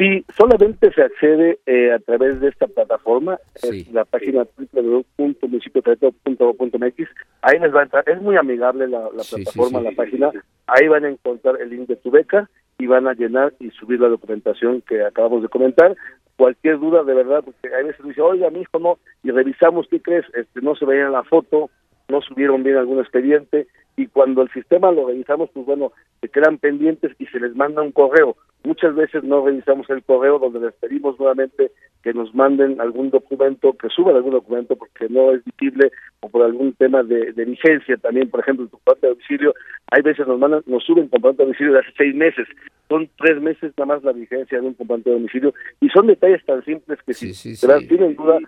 Sí, 0.00 0.24
solamente 0.34 0.90
se 0.94 1.02
accede 1.02 1.58
eh, 1.66 1.92
a 1.92 1.98
través 1.98 2.40
de 2.40 2.48
esta 2.48 2.66
plataforma, 2.66 3.38
es 3.62 3.92
la 3.92 4.06
página 4.06 4.46
www.municipioquerétaro.gov.mx. 4.72 7.08
Ahí 7.42 7.58
les 7.58 7.74
va 7.74 7.80
a 7.80 7.82
entrar, 7.82 8.08
es 8.08 8.22
muy 8.22 8.36
amigable 8.36 8.88
la, 8.88 9.10
la 9.14 9.22
Sí, 9.22 9.36
sí, 9.36 9.42
plataforma, 9.42 9.80
sí. 9.80 9.84
la 9.84 9.90
página. 9.90 10.30
Ahí 10.68 10.88
van 10.88 11.04
a 11.04 11.10
encontrar 11.10 11.60
el 11.60 11.68
link 11.68 11.86
de 11.86 11.96
tu 11.96 12.10
beca 12.10 12.48
y 12.78 12.86
van 12.86 13.08
a 13.08 13.12
llenar 13.12 13.52
y 13.60 13.68
subir 13.72 14.00
la 14.00 14.08
documentación 14.08 14.80
que 14.88 15.04
acabamos 15.04 15.42
de 15.42 15.48
comentar. 15.48 15.94
Cualquier 16.36 16.78
duda, 16.78 17.04
de 17.04 17.12
verdad, 17.12 17.42
porque 17.44 17.68
a 17.68 17.82
veces 17.82 18.02
dice, 18.02 18.22
oiga, 18.22 18.48
mi 18.48 18.62
hijo 18.62 18.78
no, 18.78 18.98
y 19.22 19.30
revisamos, 19.32 19.86
¿qué 19.90 20.00
crees? 20.00 20.24
Este, 20.32 20.62
no 20.62 20.76
se 20.76 20.86
veía 20.86 21.04
en 21.04 21.12
la 21.12 21.24
foto, 21.24 21.68
no 22.10 22.20
subieron 22.20 22.62
bien 22.62 22.76
algún 22.76 22.98
expediente, 22.98 23.66
y 23.96 24.06
cuando 24.06 24.42
el 24.42 24.50
sistema 24.50 24.90
lo 24.92 25.08
revisamos, 25.08 25.50
pues 25.52 25.66
bueno, 25.66 25.92
se 26.20 26.28
quedan 26.28 26.58
pendientes 26.58 27.12
y 27.18 27.26
se 27.26 27.40
les 27.40 27.54
manda 27.54 27.82
un 27.82 27.92
correo. 27.92 28.36
Muchas 28.62 28.94
veces 28.94 29.24
no 29.24 29.44
revisamos 29.44 29.88
el 29.90 30.02
correo 30.02 30.38
donde 30.38 30.60
les 30.60 30.74
pedimos 30.74 31.18
nuevamente 31.18 31.72
que 32.02 32.12
nos 32.14 32.34
manden 32.34 32.80
algún 32.80 33.10
documento, 33.10 33.74
que 33.74 33.88
suban 33.88 34.16
algún 34.16 34.32
documento 34.32 34.76
porque 34.76 35.08
no 35.08 35.32
es 35.32 35.44
visible 35.44 35.92
o 36.20 36.28
por 36.28 36.42
algún 36.42 36.72
tema 36.74 37.02
de, 37.02 37.32
de 37.32 37.44
vigencia 37.44 37.96
también, 37.98 38.30
por 38.30 38.40
ejemplo, 38.40 38.64
el 38.64 38.70
comprobante 38.70 39.06
de 39.06 39.12
domicilio, 39.12 39.54
hay 39.90 40.02
veces 40.02 40.26
nos 40.26 40.38
mandan, 40.38 40.62
nos 40.66 40.84
suben 40.84 41.08
comprobante 41.08 41.42
de 41.42 41.46
domicilio 41.48 41.72
de 41.74 41.80
hace 41.80 41.92
seis 41.96 42.14
meses, 42.14 42.46
son 42.88 43.08
tres 43.18 43.40
meses 43.40 43.72
nada 43.76 43.94
más 43.94 44.04
la 44.04 44.12
vigencia 44.12 44.60
de 44.60 44.66
un 44.66 44.74
comprobante 44.74 45.10
de 45.10 45.16
domicilio 45.16 45.54
y 45.80 45.88
son 45.90 46.06
detalles 46.06 46.44
tan 46.44 46.64
simples 46.64 46.98
que 47.06 47.14
si 47.14 47.32
de 47.32 47.66
verdad 47.66 47.86
tienen 47.86 48.16
duda, 48.16 48.38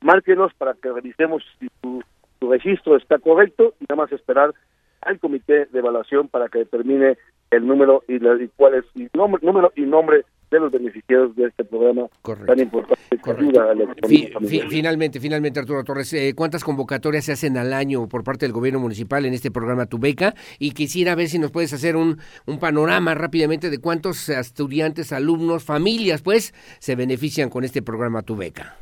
márquenos 0.00 0.52
para 0.54 0.74
que 0.74 0.92
revisemos 0.92 1.44
si 1.58 1.68
tu, 1.80 2.02
tu 2.38 2.50
registro 2.52 2.96
está 2.96 3.18
correcto 3.18 3.74
y 3.80 3.84
nada 3.88 4.02
más 4.02 4.12
esperar 4.12 4.54
al 5.02 5.18
comité 5.20 5.66
de 5.66 5.78
evaluación 5.78 6.28
para 6.28 6.48
que 6.48 6.60
determine 6.60 7.16
el 7.50 7.66
número 7.66 8.02
y, 8.08 8.18
la, 8.18 8.34
y 8.42 8.48
cuál 8.56 8.74
es 8.74 8.84
y 8.94 9.08
nombre, 9.16 9.40
número 9.44 9.72
y 9.76 9.82
nombre 9.82 10.24
de 10.50 10.60
los 10.60 10.70
beneficiarios 10.70 11.34
de 11.34 11.46
este 11.46 11.64
programa 11.64 12.06
tan 12.46 12.58
importante 12.60 12.96
ayuda 13.36 13.70
a 13.70 13.74
la 13.74 13.94
Fi- 14.06 14.32
fi- 14.46 14.60
finalmente, 14.68 15.18
finalmente, 15.20 15.58
Arturo 15.58 15.82
Torres, 15.82 16.12
eh, 16.12 16.34
¿cuántas 16.36 16.62
convocatorias 16.62 17.24
se 17.24 17.32
hacen 17.32 17.56
al 17.56 17.72
año 17.72 18.08
por 18.08 18.22
parte 18.22 18.46
del 18.46 18.52
gobierno 18.52 18.78
municipal 18.78 19.24
en 19.26 19.34
este 19.34 19.50
programa 19.50 19.86
Tu 19.86 19.98
Beca? 19.98 20.34
Y 20.60 20.70
quisiera 20.70 21.14
ver 21.16 21.28
si 21.28 21.38
nos 21.40 21.50
puedes 21.50 21.72
hacer 21.72 21.96
un, 21.96 22.18
un 22.46 22.58
panorama 22.60 23.14
rápidamente 23.14 23.70
de 23.70 23.78
cuántos 23.80 24.28
estudiantes, 24.28 25.12
alumnos, 25.12 25.64
familias, 25.64 26.22
pues, 26.22 26.54
se 26.78 26.94
benefician 26.94 27.50
con 27.50 27.64
este 27.64 27.82
programa 27.82 28.22
Tu 28.22 28.36
Beca. 28.36 28.76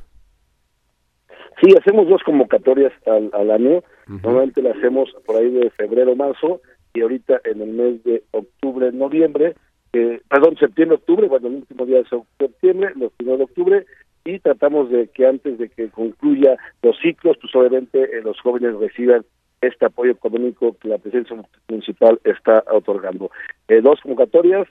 Sí, 1.65 1.75
hacemos 1.79 2.09
dos 2.09 2.23
convocatorias 2.23 2.93
al, 3.07 3.31
al 3.33 3.51
año. 3.51 3.83
Normalmente 4.07 4.61
las 4.61 4.77
hacemos 4.77 5.11
por 5.25 5.37
ahí 5.37 5.51
de 5.51 5.71
febrero, 5.71 6.15
marzo 6.15 6.61
y 6.93 7.01
ahorita 7.01 7.41
en 7.45 7.63
el 7.63 7.71
mes 7.71 8.05
de 8.05 8.23
octubre, 8.33 8.93
noviembre, 8.93 9.55
eh, 9.95 10.21
perdón, 10.29 10.57
septiembre, 10.59 10.97
octubre, 10.97 11.27
bueno, 11.27 11.49
el 11.49 11.55
último 11.55 11.87
día 11.87 12.01
es 12.01 12.09
septiembre, 12.39 12.93
los 12.97 13.13
primeros 13.13 13.39
de 13.39 13.45
octubre 13.45 13.87
y 14.25 14.39
tratamos 14.41 14.91
de 14.91 15.09
que 15.09 15.27
antes 15.27 15.59
de 15.59 15.69
que 15.69 15.89
concluya 15.89 16.57
los 16.83 16.99
ciclos, 17.01 17.37
pues 17.41 17.55
obviamente 17.55 18.03
eh, 18.03 18.23
los 18.23 18.39
jóvenes 18.41 18.75
reciban 18.77 19.25
este 19.61 19.87
apoyo 19.87 20.13
económico 20.13 20.77
que 20.79 20.89
la 20.89 20.99
presidencia 20.99 21.37
municipal 21.69 22.21
está 22.25 22.63
otorgando. 22.71 23.31
Eh, 23.69 23.81
dos 23.81 24.01
convocatorias, 24.03 24.69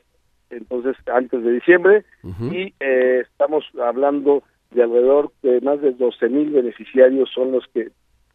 entonces 0.49 0.95
antes 1.07 1.43
de 1.43 1.53
diciembre 1.53 2.05
y 2.51 2.73
eh, 2.79 3.23
estamos 3.23 3.65
hablando 3.81 4.43
de 4.73 4.83
alrededor 4.83 5.31
de 5.41 5.61
más 5.61 5.81
de 5.81 5.91
12 5.91 6.29
mil 6.29 6.49
beneficiarios 6.49 7.29
son 7.33 7.51
los 7.51 7.65
que 7.73 7.89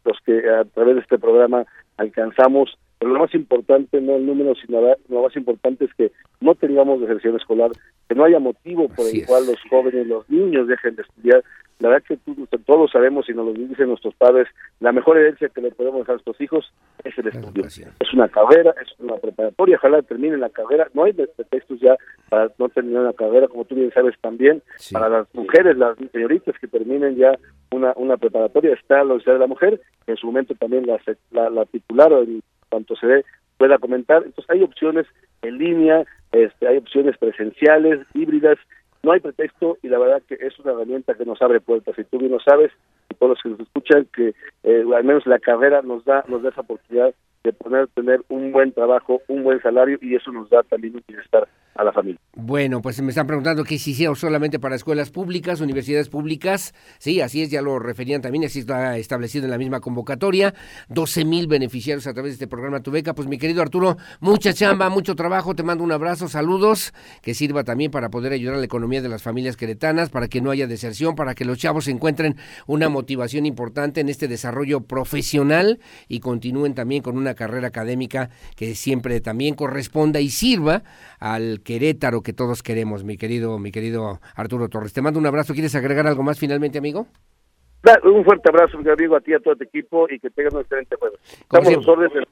los 0.05 0.17
que 0.25 0.49
a 0.49 0.63
través 0.65 0.95
de 0.95 1.01
este 1.01 1.19
programa 1.19 1.65
alcanzamos. 1.97 2.77
Pero 2.97 3.13
lo 3.13 3.19
más 3.19 3.33
importante 3.33 4.01
no 4.01 4.15
el 4.15 4.25
número 4.25 4.53
sino 4.55 4.81
lo 4.81 5.23
más 5.23 5.35
importante 5.35 5.85
es 5.85 5.93
que 5.93 6.11
no 6.41 6.55
tengamos 6.55 7.01
deserción 7.01 7.35
escolar 7.35 7.71
que 8.07 8.15
no 8.15 8.25
haya 8.25 8.39
motivo 8.39 8.89
por 8.89 9.05
el 9.07 9.25
cual 9.25 9.45
los 9.45 9.57
jóvenes 9.69 10.07
los 10.07 10.29
niños 10.29 10.67
dejen 10.67 10.95
de 10.95 11.03
estudiar 11.03 11.43
la 11.79 11.89
verdad 11.89 12.03
que 12.07 12.17
tú- 12.17 12.47
todos 12.65 12.91
sabemos 12.91 13.29
y 13.29 13.33
nos 13.33 13.45
lo 13.47 13.53
dicen 13.53 13.87
nuestros 13.87 14.13
padres 14.15 14.47
la 14.79 14.91
mejor 14.91 15.17
herencia 15.17 15.49
que 15.49 15.61
le 15.61 15.71
podemos 15.71 15.99
dejar 16.01 16.13
a 16.13 16.15
nuestros 16.17 16.39
hijos 16.41 16.71
es 17.03 17.17
el 17.17 17.27
estudio. 17.27 17.63
Es 17.99 18.13
una 18.13 18.27
carrera 18.27 18.73
es 18.81 18.93
una 18.99 19.15
preparatoria 19.15 19.77
ojalá 19.77 20.01
terminen 20.01 20.39
la 20.41 20.49
carrera. 20.49 20.87
No 20.93 21.05
hay 21.05 21.13
pretextos 21.13 21.79
ya 21.79 21.95
para 22.29 22.49
no 22.57 22.69
terminar 22.69 23.03
la 23.03 23.13
carrera 23.13 23.47
como 23.47 23.65
tú 23.65 23.75
bien 23.75 23.91
sabes 23.93 24.15
también 24.21 24.61
para 24.93 25.09
las 25.09 25.27
mujeres 25.33 25.77
las 25.77 25.97
señoritas 26.11 26.55
que 26.59 26.67
terminen 26.67 27.15
ya 27.15 27.37
una 27.71 27.93
una 27.95 28.17
preparatoria 28.17 28.73
está 28.73 28.97
la 28.97 29.03
Universidad 29.05 29.33
de 29.35 29.39
la 29.39 29.47
Mujer 29.47 29.81
que 30.05 30.11
en 30.11 30.17
su 30.17 30.27
momento 30.27 30.53
también 30.55 30.85
la 30.85 30.99
la, 31.31 31.49
la 31.49 31.65
titular 31.65 32.11
o 32.13 32.23
en 32.23 32.41
cuanto 32.69 32.95
se 32.97 33.07
dé 33.07 33.25
pueda 33.57 33.77
comentar. 33.77 34.23
Entonces 34.25 34.49
hay 34.49 34.63
opciones 34.63 35.05
en 35.41 35.57
línea 35.57 36.05
este 36.31 36.67
hay 36.67 36.77
opciones 36.77 37.17
presenciales 37.17 37.99
híbridas 38.13 38.57
no 39.03 39.11
hay 39.11 39.19
pretexto 39.19 39.77
y 39.81 39.87
la 39.87 39.99
verdad 39.99 40.21
que 40.27 40.35
es 40.35 40.57
una 40.59 40.73
herramienta 40.73 41.13
que 41.13 41.25
nos 41.25 41.41
abre 41.41 41.61
puertas. 41.61 41.97
Y 41.97 42.03
tú 42.03 42.17
bien 42.17 42.31
lo 42.31 42.39
sabes 42.39 42.71
y 43.09 43.15
todos 43.15 43.31
los 43.31 43.41
que 43.41 43.49
nos 43.49 43.59
escuchan 43.59 44.07
que 44.13 44.33
eh, 44.63 44.83
al 44.95 45.03
menos 45.03 45.25
la 45.25 45.39
carrera 45.39 45.81
nos 45.81 46.03
da 46.05 46.23
nos 46.27 46.43
da 46.43 46.49
esa 46.49 46.61
oportunidad 46.61 47.13
de 47.43 47.53
poder 47.53 47.87
tener 47.95 48.21
un 48.29 48.51
buen 48.51 48.71
trabajo 48.73 49.21
un 49.27 49.43
buen 49.43 49.61
salario 49.61 49.97
y 50.01 50.15
eso 50.15 50.31
nos 50.31 50.49
da 50.49 50.63
también 50.63 50.95
un 50.95 51.03
bienestar 51.07 51.47
a 51.75 51.83
la 51.83 51.93
familia 51.93 52.19
Bueno, 52.33 52.81
pues 52.81 53.01
me 53.01 53.09
están 53.09 53.25
preguntando 53.25 53.63
que 53.63 53.77
si 53.77 53.93
sea 53.93 54.13
solamente 54.13 54.59
para 54.59 54.75
escuelas 54.75 55.11
públicas, 55.11 55.61
universidades 55.61 56.09
públicas. 56.09 56.73
Sí, 56.97 57.21
así 57.21 57.41
es, 57.41 57.51
ya 57.51 57.61
lo 57.61 57.79
referían 57.79 58.21
también, 58.21 58.43
así 58.43 58.59
está 58.59 58.97
establecido 58.97 59.45
en 59.45 59.51
la 59.51 59.57
misma 59.57 59.79
convocatoria. 59.79 60.53
12 60.89 61.25
mil 61.25 61.47
beneficiarios 61.47 62.05
a 62.07 62.13
través 62.13 62.31
de 62.31 62.33
este 62.33 62.47
programa 62.47 62.81
Tu 62.81 62.91
Beca. 62.91 63.13
Pues 63.13 63.27
mi 63.27 63.37
querido 63.37 63.61
Arturo, 63.61 63.95
mucha 64.19 64.53
chamba, 64.53 64.89
mucho 64.89 65.15
trabajo. 65.15 65.55
Te 65.55 65.63
mando 65.63 65.83
un 65.83 65.91
abrazo, 65.91 66.27
saludos, 66.27 66.93
que 67.21 67.33
sirva 67.33 67.63
también 67.63 67.91
para 67.91 68.09
poder 68.09 68.33
ayudar 68.33 68.55
a 68.55 68.59
la 68.59 68.65
economía 68.65 69.01
de 69.01 69.09
las 69.09 69.23
familias 69.23 69.55
queretanas, 69.55 70.09
para 70.09 70.27
que 70.27 70.41
no 70.41 70.51
haya 70.51 70.67
deserción, 70.67 71.15
para 71.15 71.33
que 71.33 71.45
los 71.45 71.57
chavos 71.57 71.87
encuentren 71.87 72.35
una 72.67 72.89
motivación 72.89 73.45
importante 73.45 74.01
en 74.01 74.09
este 74.09 74.27
desarrollo 74.27 74.81
profesional 74.81 75.79
y 76.09 76.19
continúen 76.19 76.73
también 76.73 77.01
con 77.01 77.17
una 77.17 77.28
carrera 77.35 77.67
académica 77.67 78.29
que 78.55 78.75
siempre 78.75 79.21
también 79.21 79.55
corresponda 79.55 80.19
y 80.19 80.29
sirva 80.29 80.83
al 81.19 81.61
Querétaro 81.63 82.21
que 82.21 82.33
todos 82.33 82.63
queremos, 82.63 83.03
mi 83.03 83.17
querido, 83.17 83.59
mi 83.59 83.71
querido 83.71 84.19
Arturo 84.35 84.69
Torres. 84.69 84.93
Te 84.93 85.01
mando 85.01 85.19
un 85.19 85.25
abrazo. 85.25 85.53
¿Quieres 85.53 85.75
agregar 85.75 86.07
algo 86.07 86.23
más 86.23 86.39
finalmente, 86.39 86.77
amigo? 86.77 87.07
Un 88.03 88.25
fuerte 88.25 88.49
abrazo 88.49 88.77
mi 88.77 88.89
amigo 88.89 89.15
a 89.15 89.21
ti 89.21 89.31
y 89.31 89.35
a 89.35 89.39
todo 89.39 89.55
tu 89.55 89.63
equipo 89.63 90.05
y 90.09 90.19
que 90.19 90.29
tengan 90.29 90.55
un 90.55 90.61
excelente 90.61 90.97
juego 90.97 91.15
estamos 91.23 91.73
los 91.73 91.87
órdenes 91.87 92.27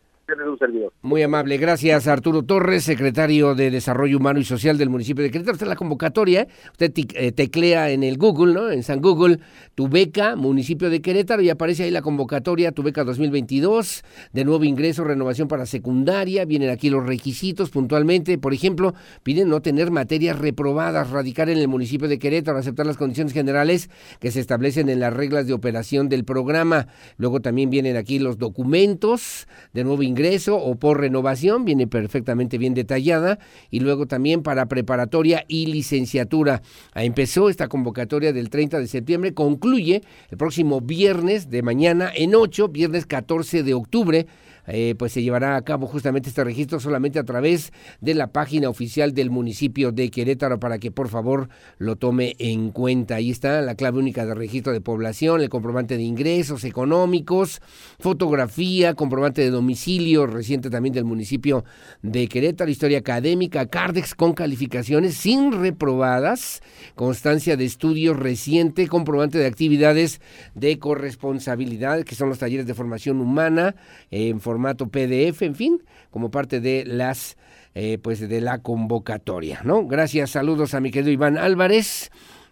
Muy 1.03 1.23
amable, 1.23 1.55
gracias 1.57 2.05
Arturo 2.05 2.43
Torres, 2.43 2.83
secretario 2.83 3.55
de 3.55 3.71
Desarrollo 3.71 4.17
Humano 4.17 4.41
y 4.41 4.43
Social 4.43 4.77
del 4.77 4.89
municipio 4.89 5.23
de 5.23 5.31
Querétaro. 5.31 5.53
Esta 5.53 5.63
es 5.63 5.69
la 5.69 5.77
convocatoria, 5.77 6.49
usted 6.71 6.91
eh, 7.15 7.31
teclea 7.31 7.91
en 7.91 8.03
el 8.03 8.17
Google, 8.17 8.53
¿no? 8.53 8.69
En 8.69 8.83
San 8.83 8.99
Google, 8.99 9.39
tu 9.73 9.87
beca, 9.87 10.35
municipio 10.35 10.89
de 10.89 11.01
Querétaro, 11.01 11.41
y 11.41 11.49
aparece 11.49 11.83
ahí 11.83 11.91
la 11.91 12.01
convocatoria, 12.01 12.73
tu 12.73 12.83
beca 12.83 13.05
2022, 13.05 14.03
de 14.33 14.43
nuevo 14.43 14.65
ingreso, 14.65 15.05
renovación 15.05 15.47
para 15.47 15.65
secundaria, 15.65 16.43
vienen 16.43 16.71
aquí 16.71 16.89
los 16.89 17.05
requisitos 17.05 17.69
puntualmente, 17.69 18.37
por 18.37 18.53
ejemplo, 18.53 18.95
piden 19.23 19.47
no 19.47 19.61
tener 19.61 19.91
materias 19.91 20.37
reprobadas, 20.37 21.09
radicar 21.09 21.49
en 21.49 21.57
el 21.57 21.69
municipio 21.69 22.09
de 22.09 22.19
Querétaro, 22.19 22.57
aceptar 22.57 22.85
las 22.85 22.97
condiciones 22.97 23.31
generales 23.31 23.89
que 24.19 24.31
se 24.31 24.41
establecen 24.41 24.89
en 24.89 24.99
las 24.99 25.13
reglas 25.13 25.47
de 25.47 25.53
operación 25.53 26.09
del 26.09 26.25
programa. 26.25 26.87
Luego 27.15 27.39
también 27.39 27.69
vienen 27.69 27.95
aquí 27.95 28.19
los 28.19 28.37
documentos 28.37 29.47
de 29.71 29.85
nuevo 29.85 30.03
ingreso 30.03 30.16
o 30.57 30.75
por 30.75 30.99
renovación, 30.99 31.65
viene 31.65 31.87
perfectamente 31.87 32.57
bien 32.57 32.73
detallada. 32.73 33.39
Y 33.69 33.79
luego 33.79 34.07
también 34.07 34.43
para 34.43 34.67
preparatoria 34.67 35.45
y 35.47 35.67
licenciatura. 35.67 36.61
Ah, 36.93 37.03
Empezó 37.03 37.49
esta 37.49 37.67
convocatoria 37.67 38.33
del 38.33 38.49
30 38.49 38.79
de 38.79 38.87
septiembre, 38.87 39.33
concluye 39.33 40.01
el 40.29 40.37
próximo 40.37 40.81
viernes 40.81 41.49
de 41.49 41.61
mañana 41.61 42.11
en 42.15 42.35
8, 42.35 42.69
viernes 42.69 43.05
14 43.05 43.63
de 43.63 43.73
octubre. 43.73 44.27
Eh, 44.67 44.95
pues 44.97 45.13
se 45.13 45.23
llevará 45.23 45.55
a 45.55 45.61
cabo 45.61 45.87
justamente 45.87 46.29
este 46.29 46.43
registro 46.43 46.79
solamente 46.79 47.19
a 47.19 47.23
través 47.23 47.71
de 48.01 48.13
la 48.13 48.27
página 48.27 48.69
oficial 48.69 49.13
del 49.13 49.29
municipio 49.29 49.91
de 49.91 50.09
Querétaro 50.09 50.59
para 50.59 50.77
que 50.77 50.91
por 50.91 51.07
favor 51.09 51.49
lo 51.77 51.95
tome 51.95 52.35
en 52.39 52.71
cuenta. 52.71 53.15
Ahí 53.15 53.31
está 53.31 53.61
la 53.61 53.75
clave 53.75 53.99
única 53.99 54.25
de 54.25 54.35
registro 54.35 54.73
de 54.73 54.81
población, 54.81 55.41
el 55.41 55.49
comprobante 55.49 55.97
de 55.97 56.03
ingresos 56.03 56.63
económicos, 56.63 57.61
fotografía, 57.99 58.93
comprobante 58.93 59.41
de 59.41 59.49
domicilio 59.49 60.27
reciente 60.27 60.69
también 60.69 60.93
del 60.93 61.05
municipio 61.05 61.63
de 62.01 62.27
Querétaro, 62.27 62.69
historia 62.69 62.99
académica, 62.99 63.65
Cardex 63.67 64.15
con 64.15 64.33
calificaciones 64.33 65.15
sin 65.15 65.51
reprobadas, 65.51 66.61
constancia 66.95 67.57
de 67.57 67.65
estudios 67.65 68.17
reciente, 68.17 68.87
comprobante 68.87 69.37
de 69.37 69.45
actividades 69.45 70.21
de 70.55 70.77
corresponsabilidad, 70.79 72.03
que 72.03 72.15
son 72.15 72.29
los 72.29 72.39
talleres 72.39 72.65
de 72.65 72.73
formación 72.73 73.21
humana 73.21 73.75
eh, 74.11 74.29
en 74.29 74.39
formato 74.57 74.87
PDF, 74.87 75.43
en 75.43 75.53
fin, 75.53 75.83
como 76.09 76.31
parte 76.31 76.59
de 76.59 76.83
las 76.83 77.37
eh, 77.75 77.99
pues 78.01 78.27
de 78.27 78.41
la 78.41 78.57
convocatoria, 78.63 79.61
¿no? 79.63 79.85
Gracias, 79.85 80.31
saludos 80.31 80.73
a 80.73 80.79
mi 80.79 80.89
querido 80.89 81.11
Iván 81.11 81.37
Álvarez. 81.37 82.09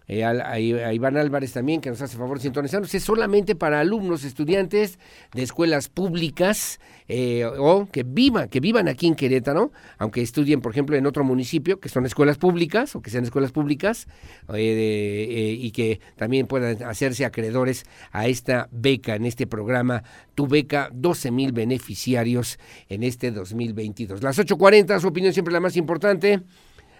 Eh, 0.08 0.24
a, 0.24 0.58
Iván 0.58 1.16
Álvarez 1.16 1.52
también, 1.52 1.80
que 1.80 1.90
nos 1.90 2.00
hace 2.00 2.16
favor 2.16 2.40
sintonizarnos, 2.40 2.94
es 2.94 3.02
solamente 3.02 3.54
para 3.54 3.80
alumnos, 3.80 4.24
estudiantes 4.24 4.98
de 5.34 5.42
escuelas 5.42 5.88
públicas 5.88 6.78
eh, 7.08 7.44
o 7.44 7.88
que 7.90 8.02
vivan, 8.02 8.48
que 8.48 8.58
vivan 8.58 8.88
aquí 8.88 9.06
en 9.06 9.14
Querétaro, 9.14 9.70
aunque 9.98 10.22
estudien, 10.22 10.60
por 10.60 10.72
ejemplo, 10.72 10.96
en 10.96 11.06
otro 11.06 11.22
municipio, 11.22 11.78
que 11.78 11.88
son 11.88 12.04
escuelas 12.04 12.36
públicas 12.36 12.96
o 12.96 13.02
que 13.02 13.10
sean 13.10 13.24
escuelas 13.24 13.52
públicas, 13.52 14.08
eh, 14.52 14.54
eh, 14.54 15.56
y 15.58 15.70
que 15.70 16.00
también 16.16 16.46
puedan 16.46 16.82
hacerse 16.82 17.24
acreedores 17.24 17.84
a 18.10 18.26
esta 18.26 18.68
beca, 18.72 19.14
en 19.14 19.24
este 19.24 19.46
programa, 19.46 20.02
tu 20.34 20.48
beca, 20.48 20.90
12 20.92 21.30
mil 21.30 21.52
beneficiarios 21.52 22.58
en 22.88 23.04
este 23.04 23.30
2022. 23.30 24.22
Las 24.22 24.38
8.40, 24.38 25.00
su 25.00 25.08
opinión 25.08 25.32
siempre 25.32 25.52
la 25.52 25.60
más 25.60 25.76
importante. 25.76 26.42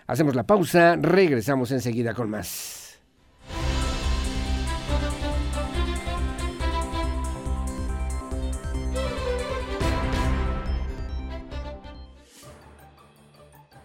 Hacemos 0.06 0.36
la 0.36 0.44
pausa, 0.44 0.94
regresamos 0.94 1.72
enseguida 1.72 2.14
con 2.14 2.30
más. 2.30 2.75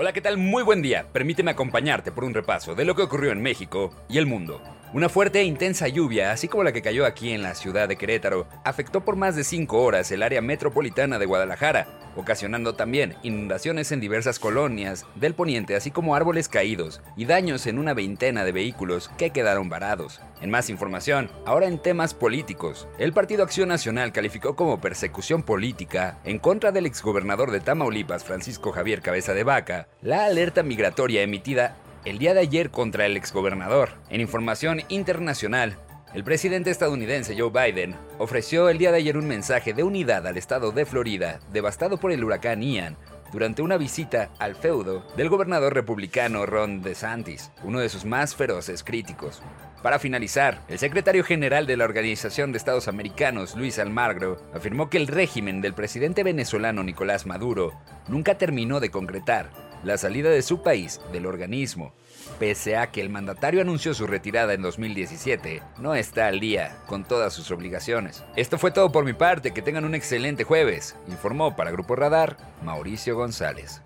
Hola, 0.01 0.13
¿qué 0.13 0.21
tal? 0.21 0.39
Muy 0.39 0.63
buen 0.63 0.81
día. 0.81 1.05
Permíteme 1.13 1.51
acompañarte 1.51 2.11
por 2.11 2.23
un 2.23 2.33
repaso 2.33 2.73
de 2.73 2.85
lo 2.85 2.95
que 2.95 3.03
ocurrió 3.03 3.31
en 3.31 3.39
México 3.39 3.93
y 4.09 4.17
el 4.17 4.25
mundo. 4.25 4.59
Una 4.93 5.07
fuerte 5.07 5.39
e 5.39 5.45
intensa 5.45 5.87
lluvia, 5.87 6.33
así 6.33 6.49
como 6.49 6.65
la 6.65 6.73
que 6.73 6.81
cayó 6.81 7.05
aquí 7.05 7.31
en 7.31 7.41
la 7.41 7.55
ciudad 7.55 7.87
de 7.87 7.95
Querétaro, 7.95 8.45
afectó 8.65 9.05
por 9.05 9.15
más 9.15 9.37
de 9.37 9.45
cinco 9.45 9.81
horas 9.81 10.11
el 10.11 10.21
área 10.21 10.41
metropolitana 10.41 11.17
de 11.17 11.25
Guadalajara, 11.25 11.87
ocasionando 12.17 12.75
también 12.75 13.15
inundaciones 13.23 13.93
en 13.93 14.01
diversas 14.01 14.37
colonias 14.37 15.05
del 15.15 15.33
poniente, 15.33 15.77
así 15.77 15.91
como 15.91 16.13
árboles 16.13 16.49
caídos 16.49 17.01
y 17.15 17.23
daños 17.23 17.67
en 17.67 17.79
una 17.79 17.93
veintena 17.93 18.43
de 18.43 18.51
vehículos 18.51 19.09
que 19.17 19.29
quedaron 19.29 19.69
varados. 19.69 20.19
En 20.41 20.49
más 20.49 20.69
información, 20.69 21.31
ahora 21.45 21.67
en 21.67 21.79
temas 21.79 22.13
políticos, 22.13 22.85
el 22.99 23.13
Partido 23.13 23.43
Acción 23.43 23.69
Nacional 23.69 24.11
calificó 24.11 24.57
como 24.57 24.81
persecución 24.81 25.43
política 25.43 26.19
en 26.25 26.37
contra 26.37 26.73
del 26.73 26.85
exgobernador 26.85 27.51
de 27.51 27.61
Tamaulipas, 27.61 28.25
Francisco 28.25 28.73
Javier 28.73 29.01
Cabeza 29.01 29.33
de 29.33 29.45
Vaca, 29.45 29.87
la 30.01 30.25
alerta 30.25 30.63
migratoria 30.63 31.21
emitida 31.21 31.77
el 32.05 32.17
día 32.17 32.33
de 32.33 32.39
ayer 32.39 32.71
contra 32.71 33.05
el 33.05 33.15
exgobernador. 33.15 33.89
En 34.09 34.21
información 34.21 34.81
internacional, 34.89 35.77
el 36.13 36.23
presidente 36.23 36.71
estadounidense 36.71 37.37
Joe 37.37 37.51
Biden 37.51 37.95
ofreció 38.17 38.69
el 38.69 38.77
día 38.77 38.91
de 38.91 38.97
ayer 38.97 39.17
un 39.17 39.27
mensaje 39.27 39.73
de 39.73 39.83
unidad 39.83 40.25
al 40.27 40.37
estado 40.37 40.71
de 40.71 40.85
Florida, 40.85 41.39
devastado 41.53 41.97
por 41.97 42.11
el 42.11 42.23
huracán 42.23 42.61
Ian, 42.61 42.97
durante 43.31 43.61
una 43.61 43.77
visita 43.77 44.29
al 44.39 44.55
feudo 44.55 45.05
del 45.15 45.29
gobernador 45.29 45.73
republicano 45.73 46.45
Ron 46.45 46.81
DeSantis, 46.81 47.51
uno 47.63 47.79
de 47.79 47.87
sus 47.87 48.03
más 48.03 48.35
feroces 48.35 48.83
críticos. 48.83 49.41
Para 49.81 49.99
finalizar, 49.99 50.61
el 50.67 50.79
secretario 50.79 51.23
general 51.23 51.65
de 51.65 51.77
la 51.77 51.85
Organización 51.85 52.51
de 52.51 52.57
Estados 52.57 52.87
Americanos, 52.87 53.55
Luis 53.55 53.79
Almagro, 53.79 54.37
afirmó 54.53 54.89
que 54.89 54.97
el 54.97 55.07
régimen 55.07 55.61
del 55.61 55.73
presidente 55.73 56.23
venezolano 56.23 56.83
Nicolás 56.83 57.25
Maduro 57.25 57.73
nunca 58.07 58.37
terminó 58.37 58.79
de 58.79 58.91
concretar 58.91 59.70
la 59.83 59.97
salida 59.97 60.29
de 60.29 60.41
su 60.41 60.61
país 60.61 61.01
del 61.11 61.25
organismo. 61.25 61.93
Pese 62.39 62.77
a 62.77 62.91
que 62.91 63.01
el 63.01 63.09
mandatario 63.09 63.61
anunció 63.61 63.93
su 63.93 64.07
retirada 64.07 64.53
en 64.53 64.61
2017, 64.61 65.61
no 65.79 65.95
está 65.95 66.27
al 66.27 66.39
día 66.39 66.77
con 66.87 67.03
todas 67.03 67.33
sus 67.33 67.51
obligaciones. 67.51 68.23
Esto 68.35 68.57
fue 68.57 68.71
todo 68.71 68.91
por 68.91 69.05
mi 69.05 69.13
parte, 69.13 69.51
que 69.51 69.61
tengan 69.61 69.85
un 69.85 69.95
excelente 69.95 70.43
jueves, 70.43 70.95
informó 71.07 71.55
para 71.55 71.71
Grupo 71.71 71.95
Radar 71.95 72.37
Mauricio 72.63 73.15
González. 73.15 73.81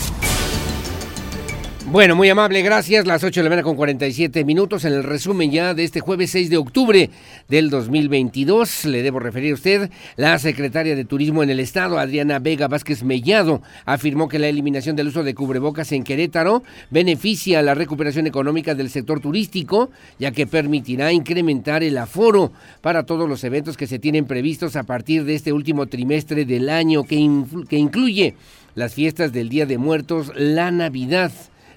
Bueno, 1.95 2.13
muy 2.17 2.27
amable, 2.27 2.61
gracias. 2.61 3.07
Las 3.07 3.23
8 3.23 3.39
de 3.39 3.43
la 3.45 3.49
mañana 3.49 3.63
con 3.63 3.77
47 3.77 4.43
minutos 4.43 4.83
en 4.83 4.91
el 4.91 5.03
resumen 5.03 5.49
ya 5.49 5.73
de 5.73 5.85
este 5.85 6.01
jueves 6.01 6.29
6 6.31 6.49
de 6.49 6.57
octubre 6.57 7.09
del 7.47 7.69
2022. 7.69 8.83
Le 8.83 9.01
debo 9.01 9.19
referir 9.19 9.51
a 9.51 9.53
usted, 9.53 9.89
la 10.17 10.37
secretaria 10.37 10.93
de 10.93 11.05
Turismo 11.05 11.41
en 11.41 11.51
el 11.51 11.61
Estado, 11.61 11.97
Adriana 11.97 12.39
Vega 12.39 12.67
Vázquez 12.67 13.01
Mellado, 13.03 13.61
afirmó 13.85 14.27
que 14.27 14.39
la 14.39 14.49
eliminación 14.49 14.97
del 14.97 15.07
uso 15.07 15.23
de 15.23 15.33
cubrebocas 15.33 15.93
en 15.93 16.03
Querétaro 16.03 16.63
beneficia 16.89 17.59
a 17.59 17.61
la 17.61 17.75
recuperación 17.75 18.27
económica 18.27 18.75
del 18.75 18.89
sector 18.89 19.21
turístico, 19.21 19.89
ya 20.19 20.31
que 20.31 20.47
permitirá 20.47 21.13
incrementar 21.13 21.81
el 21.81 21.97
aforo 21.97 22.51
para 22.81 23.05
todos 23.05 23.29
los 23.29 23.41
eventos 23.45 23.77
que 23.77 23.87
se 23.87 23.99
tienen 23.99 24.25
previstos 24.25 24.75
a 24.75 24.83
partir 24.83 25.23
de 25.23 25.35
este 25.35 25.53
último 25.53 25.85
trimestre 25.85 26.43
del 26.43 26.67
año, 26.67 27.05
que, 27.05 27.25
que 27.69 27.77
incluye 27.77 28.35
las 28.75 28.93
fiestas 28.93 29.31
del 29.31 29.47
Día 29.47 29.65
de 29.65 29.77
Muertos, 29.77 30.33
la 30.35 30.71
Navidad 30.71 31.31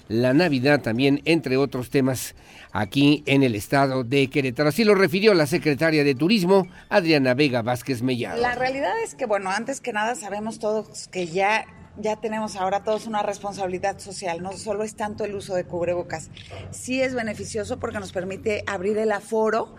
la 0.09 0.33
Navidad 0.33 0.81
también, 0.81 1.21
entre 1.23 1.55
otros 1.55 1.89
temas, 1.89 2.35
aquí 2.73 3.23
en 3.25 3.43
el 3.43 3.55
estado 3.55 4.03
de 4.03 4.29
Querétaro. 4.29 4.69
Así 4.69 4.83
lo 4.83 4.95
refirió 4.95 5.33
la 5.33 5.45
secretaria 5.45 6.03
de 6.03 6.15
Turismo, 6.15 6.67
Adriana 6.89 7.35
Vega 7.35 7.61
Vázquez 7.61 8.01
Mellado. 8.01 8.41
La 8.41 8.55
realidad 8.55 8.91
es 9.03 9.15
que, 9.15 9.25
bueno, 9.25 9.51
antes 9.51 9.79
que 9.79 9.93
nada 9.93 10.15
sabemos 10.15 10.59
todos 10.59 11.07
que 11.07 11.27
ya 11.27 11.65
ya 12.01 12.15
tenemos 12.15 12.55
ahora 12.55 12.83
todos 12.83 13.07
una 13.07 13.23
responsabilidad 13.23 13.99
social, 13.99 14.41
no 14.41 14.53
solo 14.53 14.83
es 14.83 14.95
tanto 14.95 15.25
el 15.25 15.35
uso 15.35 15.55
de 15.55 15.65
cubrebocas, 15.65 16.29
sí 16.71 17.01
es 17.01 17.13
beneficioso 17.13 17.77
porque 17.77 17.99
nos 17.99 18.13
permite 18.13 18.63
abrir 18.67 18.97
el 18.97 19.11
aforo 19.11 19.75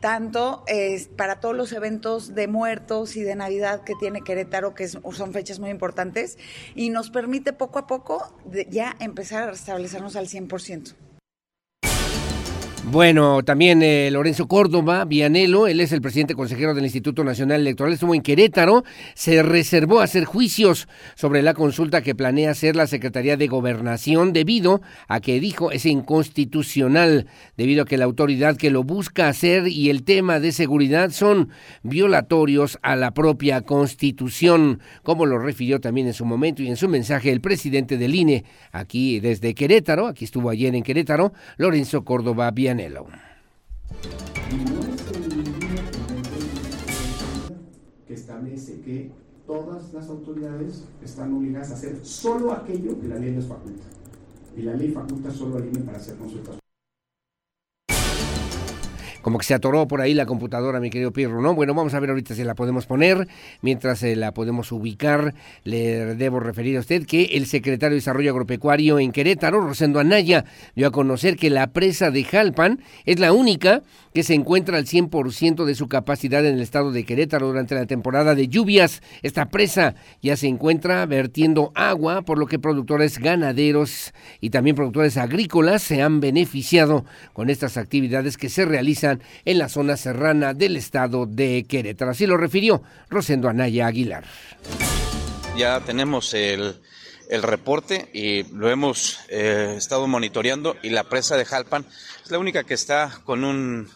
tanto 0.00 0.64
es 0.66 1.08
para 1.08 1.40
todos 1.40 1.56
los 1.56 1.72
eventos 1.72 2.34
de 2.34 2.48
muertos 2.48 3.16
y 3.16 3.22
de 3.22 3.34
Navidad 3.34 3.84
que 3.84 3.94
tiene 3.94 4.22
Querétaro, 4.22 4.74
que 4.74 4.88
son 4.88 5.32
fechas 5.32 5.58
muy 5.58 5.70
importantes, 5.70 6.38
y 6.74 6.90
nos 6.90 7.10
permite 7.10 7.52
poco 7.52 7.78
a 7.78 7.86
poco 7.86 8.34
ya 8.68 8.96
empezar 8.98 9.42
a 9.44 9.50
restablecernos 9.50 10.16
al 10.16 10.26
100%. 10.26 10.94
Bueno, 12.86 13.44
también 13.44 13.82
eh, 13.82 14.10
Lorenzo 14.10 14.48
Córdoba, 14.48 15.04
Vianelo, 15.04 15.68
él 15.68 15.80
es 15.80 15.92
el 15.92 16.00
presidente 16.00 16.34
consejero 16.34 16.74
del 16.74 16.84
Instituto 16.84 17.22
Nacional 17.22 17.60
Electoral, 17.60 17.92
estuvo 17.92 18.14
en 18.14 18.22
Querétaro, 18.22 18.84
se 19.14 19.42
reservó 19.42 20.00
hacer 20.00 20.24
juicios 20.24 20.88
sobre 21.14 21.42
la 21.42 21.52
consulta 21.52 22.00
que 22.00 22.14
planea 22.14 22.50
hacer 22.50 22.74
la 22.76 22.86
Secretaría 22.86 23.36
de 23.36 23.48
Gobernación 23.48 24.32
debido 24.32 24.80
a 25.08 25.20
que 25.20 25.40
dijo 25.40 25.70
es 25.70 25.84
inconstitucional, 25.84 27.26
debido 27.56 27.82
a 27.82 27.86
que 27.86 27.98
la 27.98 28.06
autoridad 28.06 28.56
que 28.56 28.70
lo 28.70 28.82
busca 28.82 29.28
hacer 29.28 29.68
y 29.68 29.90
el 29.90 30.02
tema 30.02 30.40
de 30.40 30.50
seguridad 30.50 31.10
son 31.10 31.50
violatorios 31.82 32.78
a 32.82 32.96
la 32.96 33.12
propia 33.12 33.60
Constitución, 33.60 34.80
como 35.02 35.26
lo 35.26 35.38
refirió 35.38 35.80
también 35.80 36.08
en 36.08 36.14
su 36.14 36.24
momento 36.24 36.62
y 36.62 36.68
en 36.68 36.76
su 36.76 36.88
mensaje 36.88 37.30
el 37.30 37.42
presidente 37.42 37.98
del 37.98 38.14
INE, 38.14 38.44
aquí 38.72 39.20
desde 39.20 39.54
Querétaro, 39.54 40.06
aquí 40.06 40.24
estuvo 40.24 40.48
ayer 40.48 40.74
en 40.74 40.82
Querétaro, 40.82 41.34
Lorenzo 41.58 42.04
Córdoba 42.04 42.50
Vianelo. 42.50 42.69
Que 48.06 48.14
establece 48.14 48.80
que 48.80 49.10
todas 49.46 49.92
las 49.92 50.08
autoridades 50.08 50.84
están 51.02 51.34
obligadas 51.34 51.72
a 51.72 51.74
hacer 51.74 51.98
solo 52.04 52.52
aquello 52.52 53.00
que 53.00 53.08
la 53.08 53.16
ley 53.16 53.34
les 53.34 53.46
faculta. 53.46 53.86
Y 54.56 54.62
la 54.62 54.74
ley 54.74 54.92
faculta 54.92 55.30
solo 55.30 55.56
al 55.56 55.66
INE 55.66 55.80
para 55.80 55.98
hacer 55.98 56.16
consultas 56.16 56.59
como 59.22 59.38
que 59.38 59.44
se 59.44 59.54
atoró 59.54 59.86
por 59.86 60.00
ahí 60.00 60.14
la 60.14 60.26
computadora, 60.26 60.80
mi 60.80 60.90
querido 60.90 61.12
Pirro, 61.12 61.40
¿no? 61.40 61.54
Bueno, 61.54 61.74
vamos 61.74 61.94
a 61.94 62.00
ver 62.00 62.10
ahorita 62.10 62.34
si 62.34 62.44
la 62.44 62.54
podemos 62.54 62.86
poner. 62.86 63.28
Mientras 63.62 64.02
eh, 64.02 64.16
la 64.16 64.32
podemos 64.32 64.72
ubicar, 64.72 65.34
le 65.64 66.14
debo 66.14 66.40
referir 66.40 66.76
a 66.76 66.80
usted 66.80 67.06
que 67.06 67.24
el 67.32 67.46
secretario 67.46 67.90
de 67.90 67.96
Desarrollo 67.96 68.30
Agropecuario 68.30 68.98
en 68.98 69.12
Querétaro, 69.12 69.60
Rosendo 69.60 70.00
Anaya, 70.00 70.44
dio 70.74 70.86
a 70.86 70.90
conocer 70.90 71.36
que 71.36 71.50
la 71.50 71.68
presa 71.68 72.10
de 72.10 72.24
Jalpan 72.24 72.80
es 73.04 73.18
la 73.18 73.32
única 73.32 73.82
que 74.14 74.22
se 74.22 74.34
encuentra 74.34 74.76
al 74.76 74.86
100% 74.86 75.64
de 75.64 75.74
su 75.74 75.88
capacidad 75.88 76.44
en 76.44 76.54
el 76.54 76.60
estado 76.60 76.90
de 76.90 77.04
Querétaro 77.04 77.46
durante 77.46 77.74
la 77.74 77.86
temporada 77.86 78.34
de 78.34 78.48
lluvias. 78.48 79.02
Esta 79.22 79.50
presa 79.50 79.94
ya 80.20 80.36
se 80.36 80.48
encuentra 80.48 81.06
vertiendo 81.06 81.70
agua, 81.74 82.22
por 82.22 82.38
lo 82.38 82.46
que 82.46 82.58
productores 82.58 83.18
ganaderos 83.18 84.12
y 84.40 84.50
también 84.50 84.76
productores 84.76 85.16
agrícolas 85.16 85.82
se 85.82 86.02
han 86.02 86.20
beneficiado 86.20 87.04
con 87.32 87.50
estas 87.50 87.76
actividades 87.76 88.36
que 88.36 88.48
se 88.48 88.64
realizan 88.64 89.09
en 89.44 89.58
la 89.58 89.68
zona 89.68 89.96
serrana 89.96 90.54
del 90.54 90.76
estado 90.76 91.26
de 91.26 91.64
Querétaro. 91.68 92.10
Así 92.12 92.26
lo 92.26 92.36
refirió 92.36 92.82
Rosendo 93.08 93.48
Anaya 93.48 93.86
Aguilar. 93.86 94.24
Ya 95.56 95.80
tenemos 95.80 96.34
el, 96.34 96.76
reporte 97.42 98.08
y 98.12 98.42
lo 98.54 98.70
hemos 98.70 99.20
eh, 99.28 99.74
estado 99.76 100.06
monitoreando 100.08 100.76
y 100.82 100.90
la 100.90 101.04
presa 101.04 101.36
de 101.36 101.44
Jalpan 101.44 101.86
es 102.24 102.30
la 102.30 102.38
única 102.38 102.64
que 102.64 102.74
está 102.74 103.20
con 103.24 103.44
un 103.44 103.88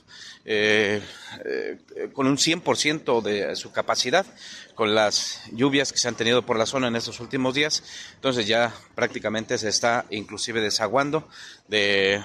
eh, 0.47 1.01
eh, 1.47 1.79
con 2.13 2.27
un 2.27 2.37
100% 2.37 3.23
de 3.23 3.57
su 3.57 3.73
capacidad, 3.73 4.27
con 4.75 4.95
las 4.95 5.41
lluvias 5.53 5.91
que 5.91 5.99
se 5.99 6.07
han 6.07 6.17
tenido 6.17 6.45
por 6.45 6.59
la 6.59 6.67
zona 6.67 6.89
en 6.89 6.97
estos 6.97 7.19
últimos 7.21 7.55
días. 7.55 7.83
Entonces 8.17 8.47
ya 8.47 8.75
prácticamente 8.95 9.57
se 9.57 9.71
está 9.71 10.05
inclusive 10.11 10.61
desaguando 10.61 11.27
de, 11.69 12.23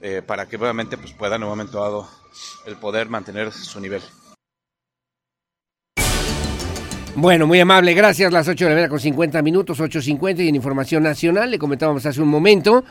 eh, 0.00 0.22
para 0.26 0.46
que 0.46 0.56
nuevamente 0.58 0.96
pues, 0.96 1.12
pueda 1.12 1.38
nuevamente 1.38 1.76
dado 1.76 2.08
el 2.66 2.76
poder 2.76 3.08
mantener 3.08 3.52
su 3.52 3.80
nivel. 3.80 4.02
Bueno, 7.16 7.46
muy 7.46 7.60
amable, 7.60 7.92
gracias. 7.92 8.32
Las 8.32 8.46
8 8.46 8.64
de 8.64 8.70
la 8.70 8.74
mañana 8.76 8.88
con 8.88 9.00
50 9.00 9.42
minutos, 9.42 9.80
8.50 9.80 10.44
y 10.44 10.48
en 10.48 10.54
Información 10.54 11.02
Nacional, 11.02 11.50
le 11.50 11.58
comentábamos 11.58 12.06
hace 12.06 12.22
un 12.22 12.28
momento, 12.28 12.84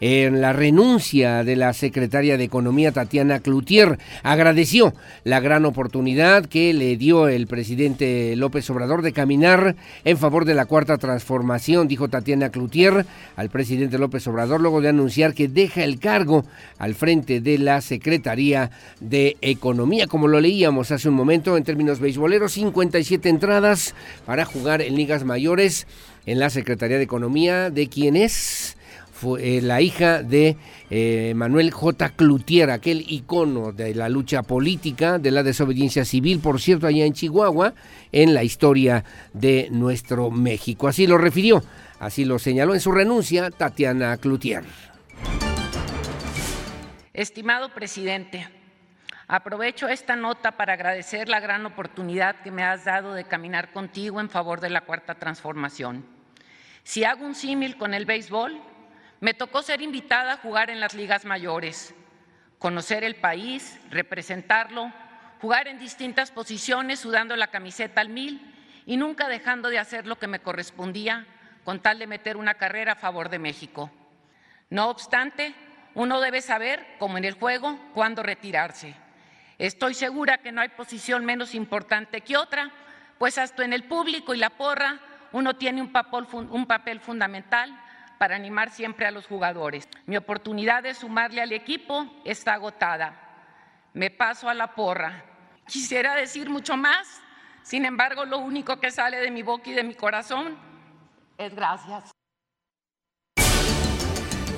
en 0.00 0.40
la 0.40 0.52
renuncia 0.52 1.44
de 1.44 1.56
la 1.56 1.72
secretaria 1.72 2.36
de 2.36 2.44
Economía 2.44 2.92
Tatiana 2.92 3.40
Cloutier. 3.40 3.98
Agradeció 4.22 4.94
la 5.24 5.40
gran 5.40 5.64
oportunidad 5.64 6.46
que 6.46 6.72
le 6.74 6.96
dio 6.96 7.28
el 7.28 7.46
presidente 7.46 8.36
López 8.36 8.68
Obrador 8.70 9.02
de 9.02 9.12
caminar 9.12 9.76
en 10.04 10.18
favor 10.18 10.44
de 10.44 10.54
la 10.54 10.66
cuarta 10.66 10.98
transformación, 10.98 11.88
dijo 11.88 12.08
Tatiana 12.08 12.50
Cloutier 12.50 13.06
al 13.36 13.50
presidente 13.50 13.98
López 13.98 14.26
Obrador 14.26 14.60
luego 14.60 14.80
de 14.80 14.88
anunciar 14.88 15.34
que 15.34 15.48
deja 15.48 15.84
el 15.84 15.98
cargo 15.98 16.44
al 16.78 16.94
frente 16.94 17.40
de 17.40 17.58
la 17.58 17.80
Secretaría 17.80 18.70
de 19.00 19.36
Economía. 19.40 20.06
Como 20.06 20.28
lo 20.28 20.40
leíamos 20.40 20.90
hace 20.90 21.08
un 21.08 21.14
momento 21.14 21.56
en 21.56 21.64
términos 21.64 22.00
beisboleros, 22.00 22.52
57 22.52 23.28
entradas 23.28 23.94
para 24.24 24.44
jugar 24.44 24.82
en 24.82 24.96
ligas 24.96 25.24
mayores 25.24 25.86
en 26.26 26.38
la 26.38 26.50
Secretaría 26.50 26.98
de 26.98 27.04
Economía 27.04 27.70
de 27.70 27.88
quien 27.88 28.16
es 28.16 28.75
fue 29.16 29.56
eh, 29.56 29.62
la 29.62 29.80
hija 29.80 30.22
de 30.22 30.58
eh, 30.90 31.32
Manuel 31.34 31.70
J. 31.70 32.10
Cloutier, 32.10 32.70
aquel 32.70 33.02
icono 33.08 33.72
de 33.72 33.94
la 33.94 34.10
lucha 34.10 34.42
política, 34.42 35.18
de 35.18 35.30
la 35.30 35.42
desobediencia 35.42 36.04
civil, 36.04 36.38
por 36.40 36.60
cierto, 36.60 36.86
allá 36.86 37.06
en 37.06 37.14
Chihuahua, 37.14 37.72
en 38.12 38.34
la 38.34 38.44
historia 38.44 39.04
de 39.32 39.68
nuestro 39.70 40.30
México. 40.30 40.86
Así 40.86 41.06
lo 41.06 41.16
refirió, 41.16 41.64
así 41.98 42.26
lo 42.26 42.38
señaló 42.38 42.74
en 42.74 42.80
su 42.80 42.92
renuncia 42.92 43.50
Tatiana 43.50 44.18
Cloutier. 44.18 44.64
Estimado 47.14 47.72
presidente, 47.72 48.46
aprovecho 49.28 49.88
esta 49.88 50.14
nota 50.14 50.58
para 50.58 50.74
agradecer 50.74 51.30
la 51.30 51.40
gran 51.40 51.64
oportunidad 51.64 52.42
que 52.42 52.50
me 52.50 52.62
has 52.62 52.84
dado 52.84 53.14
de 53.14 53.24
caminar 53.24 53.72
contigo 53.72 54.20
en 54.20 54.28
favor 54.28 54.60
de 54.60 54.68
la 54.68 54.82
cuarta 54.82 55.14
transformación. 55.14 56.04
Si 56.82 57.04
hago 57.04 57.24
un 57.24 57.34
símil 57.34 57.78
con 57.78 57.94
el 57.94 58.04
béisbol, 58.04 58.60
me 59.26 59.34
tocó 59.34 59.60
ser 59.60 59.82
invitada 59.82 60.34
a 60.34 60.36
jugar 60.36 60.70
en 60.70 60.78
las 60.78 60.94
ligas 60.94 61.24
mayores, 61.24 61.92
conocer 62.60 63.02
el 63.02 63.16
país, 63.16 63.76
representarlo, 63.90 64.92
jugar 65.40 65.66
en 65.66 65.80
distintas 65.80 66.30
posiciones 66.30 67.00
sudando 67.00 67.34
la 67.34 67.48
camiseta 67.48 68.00
al 68.00 68.08
mil 68.08 68.54
y 68.86 68.96
nunca 68.96 69.26
dejando 69.26 69.68
de 69.68 69.80
hacer 69.80 70.06
lo 70.06 70.16
que 70.16 70.28
me 70.28 70.38
correspondía 70.38 71.26
con 71.64 71.80
tal 71.80 71.98
de 71.98 72.06
meter 72.06 72.36
una 72.36 72.54
carrera 72.54 72.92
a 72.92 72.94
favor 72.94 73.28
de 73.28 73.40
México. 73.40 73.90
No 74.70 74.90
obstante, 74.90 75.56
uno 75.94 76.20
debe 76.20 76.40
saber, 76.40 76.86
como 77.00 77.18
en 77.18 77.24
el 77.24 77.34
juego, 77.34 77.80
cuándo 77.94 78.22
retirarse. 78.22 78.94
Estoy 79.58 79.94
segura 79.94 80.38
que 80.38 80.52
no 80.52 80.60
hay 80.60 80.68
posición 80.68 81.24
menos 81.24 81.52
importante 81.56 82.20
que 82.20 82.36
otra, 82.36 82.70
pues 83.18 83.38
hasta 83.38 83.64
en 83.64 83.72
el 83.72 83.88
público 83.88 84.34
y 84.34 84.38
la 84.38 84.50
porra 84.50 85.00
uno 85.32 85.56
tiene 85.56 85.82
un 85.82 85.90
papel, 85.90 86.28
un 86.32 86.66
papel 86.66 87.00
fundamental 87.00 87.76
para 88.18 88.36
animar 88.36 88.70
siempre 88.70 89.06
a 89.06 89.10
los 89.10 89.26
jugadores. 89.26 89.88
Mi 90.06 90.16
oportunidad 90.16 90.82
de 90.82 90.94
sumarle 90.94 91.42
al 91.42 91.52
equipo 91.52 92.06
está 92.24 92.54
agotada. 92.54 93.14
Me 93.94 94.10
paso 94.10 94.48
a 94.48 94.54
la 94.54 94.74
porra. 94.74 95.24
Quisiera 95.66 96.14
decir 96.14 96.48
mucho 96.48 96.76
más, 96.76 97.20
sin 97.62 97.84
embargo 97.84 98.24
lo 98.24 98.38
único 98.38 98.78
que 98.78 98.90
sale 98.90 99.18
de 99.18 99.30
mi 99.30 99.42
boca 99.42 99.70
y 99.70 99.72
de 99.72 99.82
mi 99.82 99.94
corazón 99.94 100.56
es 101.38 101.54
gracias. 101.54 102.12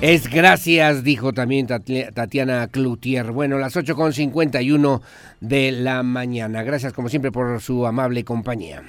Es 0.01 0.29
gracias, 0.29 1.03
dijo 1.03 1.33
también 1.33 1.67
Tatiana 1.67 2.69
Cloutier. 2.69 3.31
Bueno, 3.31 3.57
las 3.57 3.75
8.51 3.75 5.01
de 5.41 5.73
la 5.73 6.03
mañana. 6.03 6.63
Gracias 6.63 6.93
como 6.93 7.09
siempre 7.09 7.33
por 7.33 7.59
su 7.59 7.85
amable 7.85 8.23
compañía. 8.23 8.81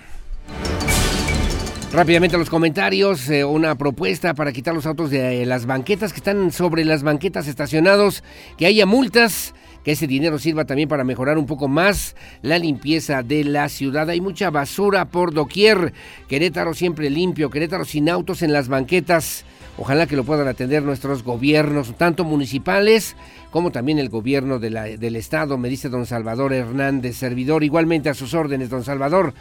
Rápidamente 1.93 2.39
los 2.39 2.51
comentarios, 2.51 3.29
eh, 3.29 3.45
una 3.45 3.75
propuesta 3.75 4.33
para 4.35 4.53
quitar 4.53 4.73
los 4.73 4.87
autos 4.87 5.11
de 5.11 5.45
las 5.45 5.67
banquetas 5.67 6.13
que 6.13 6.19
están 6.19 6.53
sobre 6.53 6.85
las 6.85 7.03
banquetas 7.03 7.49
estacionados, 7.49 8.23
que 8.57 8.67
haya 8.67 8.87
multas, 8.87 9.55
que 9.83 9.93
ese 9.93 10.07
dinero 10.07 10.39
sirva 10.39 10.65
también 10.65 10.89
para 10.89 11.03
mejorar 11.03 11.37
un 11.37 11.47
poco 11.47 11.67
más 11.67 12.15
la 12.43 12.61
limpieza 12.61 13.25
de 13.25 13.43
la 13.43 13.69
ciudad. 13.69 14.09
Hay 14.09 14.21
mucha 14.21 14.51
basura 14.51 15.07
por 15.07 15.35
doquier, 15.35 15.93
Querétaro 16.29 16.75
siempre 16.75 17.11
limpio, 17.11 17.51
Querétaro 17.51 17.85
sin 17.85 18.09
autos 18.09 18.43
en 18.43 18.53
las 18.53 18.69
banquetas. 18.69 19.45
Ojalá 19.77 20.07
que 20.07 20.15
lo 20.15 20.23
puedan 20.23 20.47
atender 20.47 20.85
nuestros 20.85 21.25
gobiernos, 21.25 21.97
tanto 21.97 22.23
municipales 22.23 23.17
como 23.51 23.73
también 23.73 23.99
el 23.99 24.11
gobierno 24.11 24.61
del 24.61 25.17
estado, 25.17 25.59
me 25.59 25.69
dice 25.69 25.89
don 25.89 26.07
Salvador 26.07 26.53
Hernández, 26.53 27.17
servidor, 27.17 27.65
igualmente 27.65 28.09
a 28.09 28.15
sus 28.15 28.33
órdenes, 28.33 28.71
don 28.71 28.85
Salvador. 28.85 29.35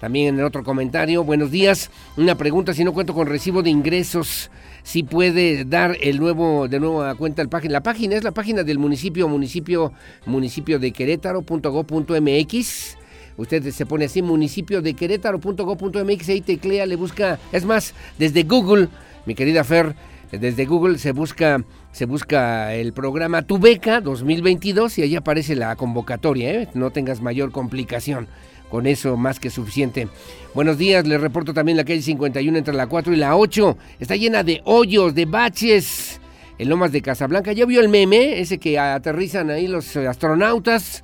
También 0.00 0.34
en 0.34 0.40
el 0.40 0.44
otro 0.44 0.64
comentario, 0.64 1.24
buenos 1.24 1.50
días. 1.50 1.90
Una 2.16 2.36
pregunta, 2.36 2.74
si 2.74 2.84
no 2.84 2.92
cuento 2.92 3.14
con 3.14 3.26
recibo 3.26 3.62
de 3.62 3.70
ingresos, 3.70 4.50
si 4.82 5.02
puede 5.02 5.64
dar 5.64 5.96
el 6.00 6.18
nuevo, 6.18 6.68
de 6.68 6.80
nuevo 6.80 7.02
a 7.02 7.14
cuenta 7.14 7.40
el 7.42 7.48
página. 7.48 7.72
La 7.72 7.82
página 7.82 8.16
es 8.16 8.24
la 8.24 8.32
página 8.32 8.64
del 8.64 8.78
municipio, 8.78 9.28
municipio, 9.28 9.92
municipio 10.26 10.78
de 10.78 10.92
Querétaro.go.mx. 10.92 12.98
Usted 13.36 13.70
se 13.70 13.86
pone 13.86 14.04
así, 14.04 14.22
municipio 14.22 14.82
de 14.82 14.94
Querétaro.go.mx, 14.94 16.28
ahí 16.28 16.40
teclea, 16.40 16.86
le 16.86 16.96
busca. 16.96 17.38
Es 17.50 17.64
más, 17.64 17.94
desde 18.18 18.44
Google, 18.44 18.88
mi 19.26 19.34
querida 19.34 19.64
Fer, 19.64 19.96
desde 20.30 20.66
Google 20.66 20.98
se 20.98 21.12
busca, 21.12 21.64
se 21.92 22.06
busca 22.06 22.74
el 22.74 22.92
programa 22.92 23.42
Tu 23.42 23.58
Beca 23.58 24.00
2022 24.00 24.98
y 24.98 25.02
ahí 25.02 25.16
aparece 25.16 25.56
la 25.56 25.74
convocatoria, 25.76 26.52
¿eh? 26.52 26.68
no 26.74 26.90
tengas 26.90 27.20
mayor 27.20 27.52
complicación 27.52 28.28
con 28.68 28.86
eso 28.86 29.16
más 29.16 29.40
que 29.40 29.50
suficiente. 29.50 30.08
Buenos 30.54 30.78
días, 30.78 31.06
les 31.06 31.20
reporto 31.20 31.54
también 31.54 31.76
la 31.76 31.84
calle 31.84 32.02
51 32.02 32.58
entre 32.58 32.74
la 32.74 32.86
4 32.86 33.12
y 33.12 33.16
la 33.16 33.36
8. 33.36 33.76
Está 34.00 34.16
llena 34.16 34.42
de 34.42 34.60
hoyos, 34.64 35.14
de 35.14 35.26
baches. 35.26 36.20
En 36.56 36.68
Lomas 36.68 36.92
de 36.92 37.02
Casablanca, 37.02 37.52
¿ya 37.52 37.66
vio 37.66 37.80
el 37.80 37.88
meme? 37.88 38.40
Ese 38.40 38.58
que 38.58 38.78
aterrizan 38.78 39.50
ahí 39.50 39.66
los 39.66 39.96
astronautas. 39.96 41.02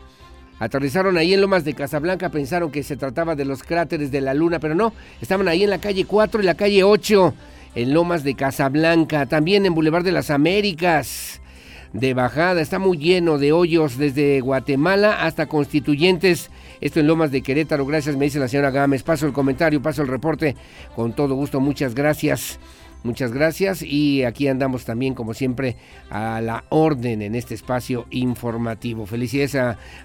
Aterrizaron 0.60 1.16
ahí 1.16 1.32
en 1.32 1.40
Lomas 1.40 1.64
de 1.64 1.74
Casablanca, 1.74 2.28
pensaron 2.28 2.70
que 2.70 2.82
se 2.82 2.96
trataba 2.96 3.34
de 3.34 3.46
los 3.46 3.62
cráteres 3.62 4.12
de 4.12 4.20
la 4.20 4.34
Luna, 4.34 4.60
pero 4.60 4.74
no, 4.74 4.92
estaban 5.20 5.48
ahí 5.48 5.64
en 5.64 5.70
la 5.70 5.80
calle 5.80 6.04
4 6.04 6.42
y 6.42 6.44
la 6.44 6.54
calle 6.54 6.84
8, 6.84 7.34
en 7.76 7.94
Lomas 7.94 8.24
de 8.24 8.34
Casablanca, 8.34 9.24
también 9.24 9.64
en 9.64 9.74
Boulevard 9.74 10.04
de 10.04 10.12
las 10.12 10.28
Américas. 10.28 11.40
De 11.94 12.14
bajada, 12.14 12.60
está 12.60 12.78
muy 12.78 12.98
lleno 12.98 13.38
de 13.38 13.52
hoyos 13.52 13.96
desde 13.96 14.40
Guatemala 14.42 15.24
hasta 15.24 15.46
Constituyentes 15.46 16.50
esto 16.80 17.00
en 17.00 17.06
Lomas 17.06 17.30
de 17.30 17.42
Querétaro. 17.42 17.86
Gracias, 17.86 18.16
me 18.16 18.26
dice 18.26 18.38
la 18.38 18.48
señora 18.48 18.70
Gámez. 18.70 19.02
Paso 19.02 19.26
el 19.26 19.32
comentario, 19.32 19.82
paso 19.82 20.02
el 20.02 20.08
reporte. 20.08 20.56
Con 20.94 21.12
todo 21.12 21.34
gusto, 21.34 21.60
muchas 21.60 21.94
gracias. 21.94 22.58
Muchas 23.02 23.32
gracias 23.32 23.82
y 23.82 24.24
aquí 24.24 24.46
andamos 24.46 24.84
también 24.84 25.14
como 25.14 25.32
siempre 25.32 25.76
a 26.10 26.42
la 26.42 26.64
orden 26.68 27.22
en 27.22 27.34
este 27.34 27.54
espacio 27.54 28.06
informativo. 28.10 29.06
Felicidades 29.06 29.54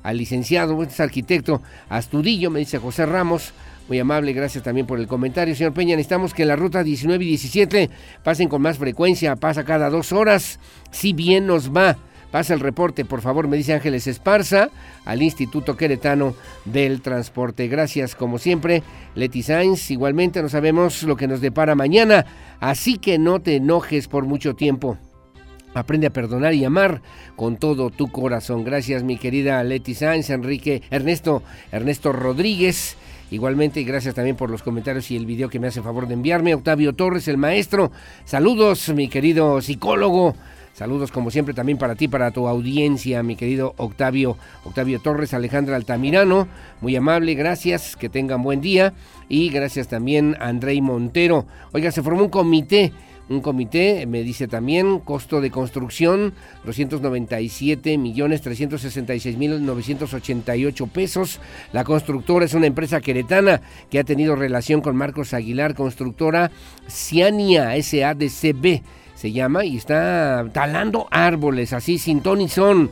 al 0.02 0.18
licenciado, 0.18 0.82
este 0.82 0.94
es 0.94 1.00
arquitecto 1.02 1.62
Astudillo, 1.90 2.50
me 2.50 2.60
dice 2.60 2.78
José 2.78 3.06
Ramos. 3.06 3.52
Muy 3.90 4.00
amable, 4.00 4.32
gracias 4.32 4.64
también 4.64 4.88
por 4.88 5.00
el 5.00 5.08
comentario. 5.08 5.56
Señor 5.56 5.74
Peña, 5.74 5.98
necesitamos 5.98 6.34
que 6.34 6.46
la 6.46 6.56
ruta 6.56 6.84
19 6.84 7.24
y 7.24 7.28
17 7.28 7.90
pasen 8.24 8.48
con 8.48 8.62
más 8.62 8.78
frecuencia, 8.78 9.36
pasa 9.36 9.66
cada 9.66 9.90
dos 9.90 10.14
horas, 10.14 10.60
si 10.90 11.12
bien 11.12 11.46
nos 11.48 11.76
va. 11.76 11.98
Pasa 12.36 12.54
el 12.54 12.60
reporte, 12.60 13.06
por 13.06 13.22
favor, 13.22 13.48
me 13.48 13.56
dice 13.56 13.72
Ángeles 13.72 14.08
Esparza, 14.08 14.70
al 15.06 15.22
Instituto 15.22 15.78
Queretano 15.78 16.36
del 16.66 17.00
Transporte. 17.00 17.70
Gracias, 17.70 18.14
como 18.14 18.40
siempre, 18.40 18.84
Leti 19.16 19.42
Sainz. 19.42 19.90
Igualmente, 19.90 20.42
no 20.42 20.50
sabemos 20.50 21.04
lo 21.04 21.16
que 21.16 21.30
nos 21.30 21.40
depara 21.40 21.76
mañana, 21.76 22.26
así 22.60 22.98
que 22.98 23.18
no 23.18 23.40
te 23.40 23.56
enojes 23.56 24.10
por 24.10 24.26
mucho 24.26 24.54
tiempo. 24.54 24.98
Aprende 25.74 26.08
a 26.08 26.10
perdonar 26.10 26.54
y 26.54 26.66
amar 26.66 27.02
con 27.38 27.56
todo 27.56 27.90
tu 27.90 28.12
corazón. 28.12 28.66
Gracias, 28.66 29.02
mi 29.02 29.16
querida 29.16 29.64
Leti 29.64 29.94
Sainz, 29.94 30.30
Enrique, 30.30 30.82
Ernesto, 30.92 31.42
Ernesto 31.72 32.12
Rodríguez. 32.12 32.98
Igualmente, 33.32 33.82
gracias 33.86 34.14
también 34.14 34.36
por 34.36 34.50
los 34.50 34.62
comentarios 34.62 35.10
y 35.10 35.16
el 35.16 35.26
video 35.26 35.48
que 35.48 35.62
me 35.62 35.68
hace 35.68 35.82
favor 35.82 36.06
de 36.06 36.16
enviarme. 36.16 36.54
Octavio 36.54 36.92
Torres, 36.92 37.30
el 37.30 37.38
maestro. 37.38 37.94
Saludos, 38.26 38.90
mi 38.90 39.08
querido 39.08 39.62
psicólogo. 39.62 40.36
Saludos 40.76 41.10
como 41.10 41.32
siempre 41.32 41.54
también 41.54 41.78
para 41.78 41.96
ti, 41.96 42.10
para 42.10 42.32
tu 42.32 42.50
audiencia, 42.50 43.24
mi 43.24 43.38
querido 43.38 43.76
Octavio, 43.78 44.36
Octavio 44.66 45.00
Torres, 45.00 45.34
Alejandra 45.34 45.78
Altamirano, 45.78 46.50
muy 46.82 46.98
amable, 46.98 47.34
gracias, 47.34 47.96
que 47.96 48.10
tengan 48.10 48.44
buen 48.44 48.60
día 48.60 48.94
y 49.30 49.48
gracias 49.52 49.88
también 49.88 50.36
a 50.38 50.50
Andrei 50.50 50.82
Montero. 50.82 51.46
Oiga, 51.72 51.92
se 51.92 52.04
formó 52.04 52.24
un 52.24 52.30
comité 52.30 52.92
un 53.28 53.42
comité, 53.42 54.06
me 54.06 54.22
dice 54.22 54.48
también, 54.48 55.00
costo 55.00 55.42
de 55.42 55.50
construcción 55.50 56.34
297 56.64 57.98
millones 57.98 58.42
366 58.42 59.38
mil 59.38 59.66
988 59.66 60.88
pesos. 60.88 61.40
La 61.74 61.84
constructora 61.84 62.46
es 62.46 62.54
una 62.54 62.68
empresa 62.68 63.02
queretana 63.02 63.62
que 63.90 63.98
ha 63.98 64.04
tenido 64.04 64.36
relación 64.36 64.82
con 64.82 64.96
Marcos 64.96 65.34
Aguilar, 65.34 65.74
constructora 65.74 66.52
Ciania 66.88 67.72
SADCB 67.82 68.84
se 69.26 69.32
llama, 69.32 69.66
y 69.66 69.78
está 69.78 70.46
talando 70.54 71.08
árboles, 71.10 71.74
así 71.74 71.98
sin 71.98 72.22
ton 72.22 72.42
y 72.42 72.48
son. 72.48 72.92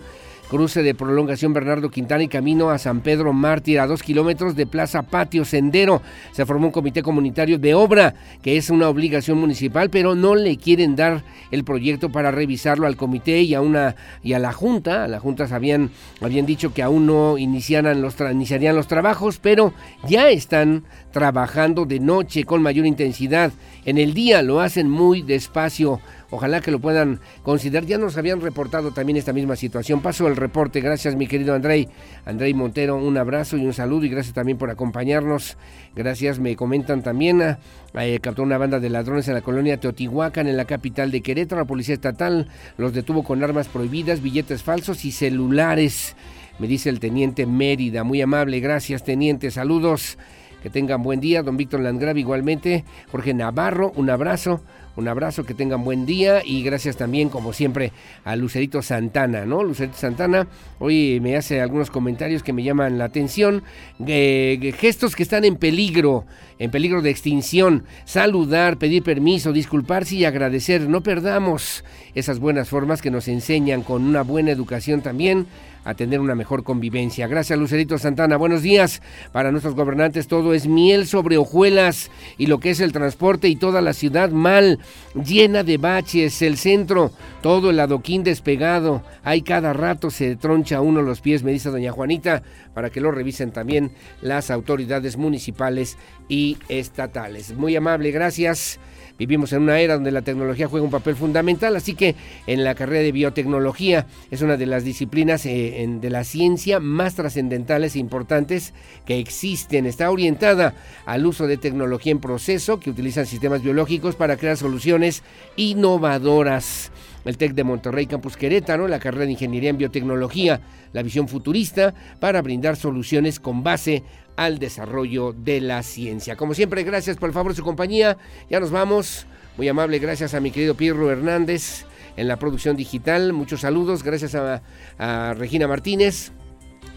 Cruce 0.50 0.82
de 0.84 0.94
prolongación 0.96 1.54
Bernardo 1.54 1.90
Quintana 1.90 2.24
y 2.24 2.28
camino 2.28 2.70
a 2.70 2.78
San 2.78 3.02
Pedro 3.02 3.34
Mártir, 3.34 3.80
a 3.80 3.88
dos 3.88 4.02
kilómetros 4.02 4.56
de 4.56 4.66
Plaza 4.66 5.04
Patio 5.04 5.46
Sendero. 5.46 6.02
Se 6.32 6.46
formó 6.46 6.68
un 6.68 6.72
comité 6.72 7.04
comunitario 7.04 7.60
de 7.60 7.76
obra, 7.76 8.16
que 8.42 8.58
es 8.58 8.72
una 8.72 8.90
obligación 8.90 9.40
municipal, 9.40 9.92
pero 9.92 10.16
no 10.16 10.34
le 10.34 10.58
quieren 10.58 10.96
dar 10.96 11.24
el 11.52 11.64
proyecto 11.64 12.12
para 12.12 12.32
revisarlo 12.32 12.88
al 12.88 12.98
comité 12.98 13.42
y 13.42 13.54
a 13.54 13.62
una 13.62 13.96
y 14.24 14.34
a 14.34 14.40
la 14.40 14.54
Junta. 14.54 15.04
A 15.04 15.08
la 15.08 15.20
Junta 15.20 15.48
habían, 15.52 15.92
habían 16.20 16.48
dicho 16.48 16.74
que 16.74 16.84
aún 16.84 17.06
no 17.06 17.38
iniciaran 17.38 18.02
los 18.02 18.16
iniciarían 18.20 18.76
los 18.76 18.88
trabajos, 18.88 19.40
pero 19.40 19.74
ya 20.08 20.30
están 20.30 20.84
trabajando 21.12 21.86
de 21.86 22.00
noche 22.00 22.44
con 22.44 22.62
mayor 22.62 22.86
intensidad. 22.86 23.52
En 23.86 23.98
el 23.98 24.14
día 24.14 24.42
lo 24.42 24.62
hacen 24.62 24.90
muy 24.90 25.22
despacio 25.22 26.00
Ojalá 26.34 26.62
que 26.62 26.72
lo 26.72 26.80
puedan 26.80 27.20
considerar. 27.44 27.86
Ya 27.86 28.00
nos 28.00 28.18
habían 28.18 28.42
reportado 28.42 28.90
también 28.90 29.18
esta 29.18 29.34
misma 29.34 29.56
situación. 29.56 30.02
Paso 30.02 30.28
el 30.28 30.36
reporte. 30.36 30.82
Gracias, 30.82 31.16
mi 31.16 31.28
querido 31.28 31.54
Andrei. 31.54 31.88
Andrei 32.26 32.56
Montero, 32.56 32.96
un 32.96 33.16
abrazo 33.20 33.56
y 33.56 33.68
un 33.68 33.74
saludo 33.74 34.08
y 34.08 34.10
gracias 34.10 34.34
también 34.34 34.58
por 34.58 34.72
acompañarnos. 34.72 35.58
Gracias, 35.96 36.40
me 36.40 36.56
comentan 36.56 37.04
también. 37.04 37.58
Eh, 37.94 38.20
captó 38.20 38.42
una 38.42 38.58
banda 38.58 38.80
de 38.80 38.90
ladrones 38.90 39.28
en 39.28 39.36
la 39.36 39.42
colonia 39.42 39.80
Teotihuacán, 39.80 40.48
en 40.48 40.58
la 40.58 40.66
capital 40.66 41.12
de 41.12 41.22
Querétaro. 41.22 41.62
La 41.62 41.68
policía 41.68 41.94
estatal 41.94 42.48
los 42.78 42.94
detuvo 42.96 43.24
con 43.24 43.44
armas 43.44 43.68
prohibidas, 43.68 44.24
billetes 44.24 44.64
falsos 44.64 45.06
y 45.06 45.12
celulares. 45.12 46.16
Me 46.58 46.66
dice 46.68 46.90
el 46.90 47.00
teniente 47.00 47.46
Mérida. 47.46 48.04
Muy 48.04 48.24
amable. 48.24 48.60
Gracias, 48.60 49.04
teniente. 49.04 49.52
Saludos. 49.52 50.18
Que 50.64 50.72
tengan 50.72 51.04
buen 51.04 51.20
día. 51.20 51.44
Don 51.44 51.58
Víctor 51.58 51.82
Landgrave 51.82 52.22
igualmente. 52.22 52.86
Jorge 53.12 53.36
Navarro, 53.36 53.92
un 53.96 54.10
abrazo. 54.10 54.62
Un 54.96 55.08
abrazo, 55.08 55.44
que 55.44 55.56
tengan 55.56 55.84
buen 55.84 56.06
día 56.06 56.44
y 56.46 56.62
gracias 56.62 56.98
también, 56.98 57.30
como 57.30 57.52
siempre, 57.52 57.92
a 58.24 58.36
Lucerito 58.36 58.84
Santana, 58.84 59.44
¿no? 59.44 59.64
Lucerito 59.64 59.98
Santana 59.98 60.48
hoy 60.78 61.20
me 61.20 61.36
hace 61.36 61.62
algunos 61.62 61.90
comentarios 61.90 62.44
que 62.44 62.54
me 62.54 62.62
llaman 62.62 63.00
la 63.00 63.06
atención. 63.06 63.64
gestos 64.06 65.16
que 65.16 65.24
están 65.24 65.46
en 65.46 65.56
peligro, 65.56 66.26
en 66.60 66.70
peligro 66.70 67.02
de 67.02 67.10
extinción. 67.10 67.86
Saludar, 68.06 68.78
pedir 68.78 69.02
permiso, 69.02 69.52
disculparse 69.52 70.16
y 70.16 70.26
agradecer. 70.26 70.88
No 70.88 71.02
perdamos 71.02 71.84
esas 72.14 72.38
buenas 72.38 72.70
formas 72.70 73.02
que 73.02 73.10
nos 73.10 73.28
enseñan 73.28 73.82
con 73.82 74.04
una 74.04 74.22
buena 74.22 74.52
educación 74.52 75.02
también 75.02 75.48
a 75.84 75.94
tener 75.94 76.20
una 76.20 76.36
mejor 76.36 76.64
convivencia. 76.64 77.28
Gracias, 77.28 77.58
Lucerito 77.58 77.98
Santana. 77.98 78.38
Buenos 78.38 78.62
días. 78.62 79.02
Para 79.32 79.52
nuestros 79.52 79.76
gobernantes 79.76 80.28
todo 80.28 80.54
es 80.54 80.68
miel 80.68 81.08
sobre 81.08 81.38
hojuelas 81.38 82.12
y 82.38 82.48
lo 82.48 82.60
que 82.60 82.72
es 82.72 82.80
el 82.80 82.92
transporte 82.92 83.48
y 83.48 83.56
toda 83.56 83.82
la 83.82 83.94
ciudad 83.94 84.30
mal, 84.30 84.80
llena 85.14 85.64
de 85.64 85.78
baches, 85.78 86.42
el 86.42 86.58
centro, 86.58 87.12
todo 87.42 87.70
el 87.70 87.80
adoquín 87.80 88.24
despegado. 88.24 89.04
Ahí 89.24 89.42
cada 89.42 89.74
rato 89.74 90.10
se 90.10 90.36
troncha 90.36 90.82
uno 90.82 91.02
los 91.02 91.22
pies, 91.22 91.44
me 91.44 91.52
dice 91.52 91.70
doña 91.70 91.92
Juanita, 91.92 92.44
para 92.74 92.90
que 92.90 93.02
lo 93.02 93.12
revisen 93.12 93.52
también 93.52 93.92
las 94.22 94.52
autoridades 94.52 95.18
municipales 95.18 95.98
y 96.30 96.58
estatales. 96.70 97.54
Muy 97.54 97.76
amable, 97.76 98.12
gracias. 98.12 98.80
Vivimos 99.18 99.54
en 99.54 99.62
una 99.62 99.80
era 99.80 99.94
donde 99.94 100.12
la 100.12 100.24
tecnología 100.24 100.68
juega 100.68 100.84
un 100.84 100.92
papel 100.92 101.16
fundamental, 101.16 101.76
así 101.76 101.94
que 101.94 102.16
en 102.48 102.64
la 102.64 102.74
carrera 102.74 103.04
de 103.04 103.12
biotecnología 103.12 104.08
es 104.32 104.42
una 104.42 104.58
de 104.58 104.66
las 104.66 104.84
disciplinas 104.84 105.46
eh, 105.46 105.86
de 106.02 106.10
la 106.10 106.24
ciencia 106.24 106.80
más 106.80 107.16
trascendentales 107.16 107.96
e 107.96 108.00
importantes 108.00 108.74
que 109.06 109.20
existen. 109.20 109.86
Está 109.86 110.10
orientada 110.10 110.74
al 111.06 111.26
uso 111.26 111.46
de 111.46 111.58
tecnología 111.58 112.12
en 112.12 112.20
proceso 112.20 112.80
que 112.80 112.90
utilizan 112.90 113.26
sistemas 113.26 113.62
biológicos 113.62 114.16
para 114.16 114.38
crear 114.38 114.58
soluciones 114.58 115.24
innovadoras 115.56 116.92
el 117.26 117.38
TEC 117.38 117.54
de 117.54 117.64
Monterrey 117.64 118.06
Campus 118.06 118.38
Querétaro, 118.38 118.88
la 118.88 119.00
carrera 119.00 119.26
de 119.26 119.32
Ingeniería 119.32 119.70
en 119.70 119.78
Biotecnología, 119.78 120.62
la 120.92 121.04
visión 121.04 121.28
futurista 121.28 121.94
para 122.20 122.42
brindar 122.42 122.76
soluciones 122.76 123.40
con 123.40 123.64
base 123.64 124.04
al 124.36 124.60
desarrollo 124.60 125.34
de 125.34 125.62
la 125.62 125.84
ciencia. 125.84 126.36
Como 126.36 126.54
siempre, 126.54 126.84
gracias 126.84 127.18
por 127.18 127.30
el 127.30 127.34
favor 127.34 127.52
de 127.52 127.58
su 127.58 127.64
compañía. 127.64 128.18
Ya 128.50 128.60
nos 128.60 128.72
vamos. 128.72 129.26
Muy 129.58 129.68
amable, 129.68 130.00
gracias 130.00 130.34
a 130.34 130.40
mi 130.40 130.52
querido 130.52 130.76
Pirro 130.76 131.12
Hernández 131.12 131.86
en 132.18 132.28
la 132.28 132.38
producción 132.38 132.76
digital. 132.76 133.34
Muchos 133.34 133.62
saludos, 133.62 134.04
gracias 134.04 134.36
a, 134.36 134.64
a 134.98 135.34
Regina 135.36 135.68
Martínez 135.68 136.32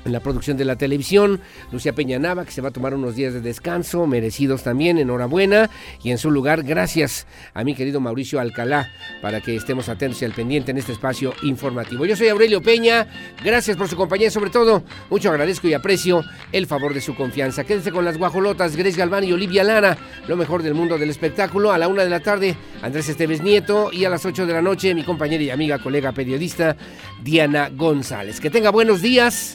en 0.07 0.13
la 0.13 0.21
producción 0.21 0.57
de 0.57 0.65
la 0.65 0.77
televisión, 0.77 1.41
Lucia 1.73 1.93
Peña 1.93 2.19
Nava, 2.19 2.45
que 2.45 2.53
se 2.53 2.61
va 2.61 2.69
a 2.69 2.73
tomar 2.73 2.95
unos 2.95 3.17
días 3.17 3.35
de 3.35 3.41
descanso, 3.41 4.07
merecidos 4.07 4.63
también, 4.63 4.99
enhorabuena, 4.99 5.69
y 6.03 6.13
en 6.13 6.19
su 6.19 6.31
lugar, 6.31 6.63
gracias 6.63 7.27
a 7.53 7.65
mi 7.65 7.75
querido 7.75 8.01
Mauricio 8.01 8.41
Alcalá, 8.41 8.89
para 9.21 9.41
que 9.41 9.57
estemos 9.57 9.89
atentos 9.89 10.23
y 10.23 10.25
al 10.25 10.33
pendiente 10.33 10.71
en 10.71 10.79
este 10.79 10.93
espacio 10.93 11.35
informativo. 11.43 12.07
Yo 12.07 12.17
soy 12.17 12.29
Aurelio 12.29 12.63
Peña, 12.63 13.09
gracias 13.45 13.77
por 13.77 13.89
su 13.89 13.97
compañía, 13.97 14.31
sobre 14.31 14.51
todo, 14.51 14.85
mucho 15.11 15.31
agradezco 15.31 15.67
y 15.67 15.75
aprecio 15.75 16.23
el 16.53 16.67
favor 16.67 16.95
de 16.95 17.01
su 17.01 17.15
confianza. 17.15 17.65
Quédense 17.65 17.91
con 17.91 18.05
las 18.05 18.17
guajolotas, 18.17 18.77
Grace 18.77 18.97
Galván 18.97 19.25
y 19.25 19.33
Olivia 19.33 19.65
Lara, 19.65 19.99
lo 20.29 20.37
mejor 20.37 20.63
del 20.63 20.75
mundo 20.75 20.99
del 20.99 21.11
espectáculo, 21.11 21.73
a 21.73 21.79
la 21.79 21.89
una 21.89 22.05
de 22.05 22.11
la 22.11 22.21
tarde, 22.21 22.57
Andrés 22.81 23.09
Esteves 23.09 23.43
Nieto, 23.43 23.91
y 23.93 24.05
a 24.05 24.11
las 24.11 24.25
ocho 24.25 24.47
de 24.47 24.53
la 24.53 24.63
noche, 24.63 24.95
mi 24.95 25.03
compañera 25.03 25.43
y 25.43 25.51
amiga, 25.51 25.81
colega 25.81 26.13
periodista, 26.13 26.77
Diana 27.23 27.71
González. 27.71 28.41
Que 28.41 28.51
tenga 28.51 28.71
buenos 28.71 29.03
días. 29.03 29.55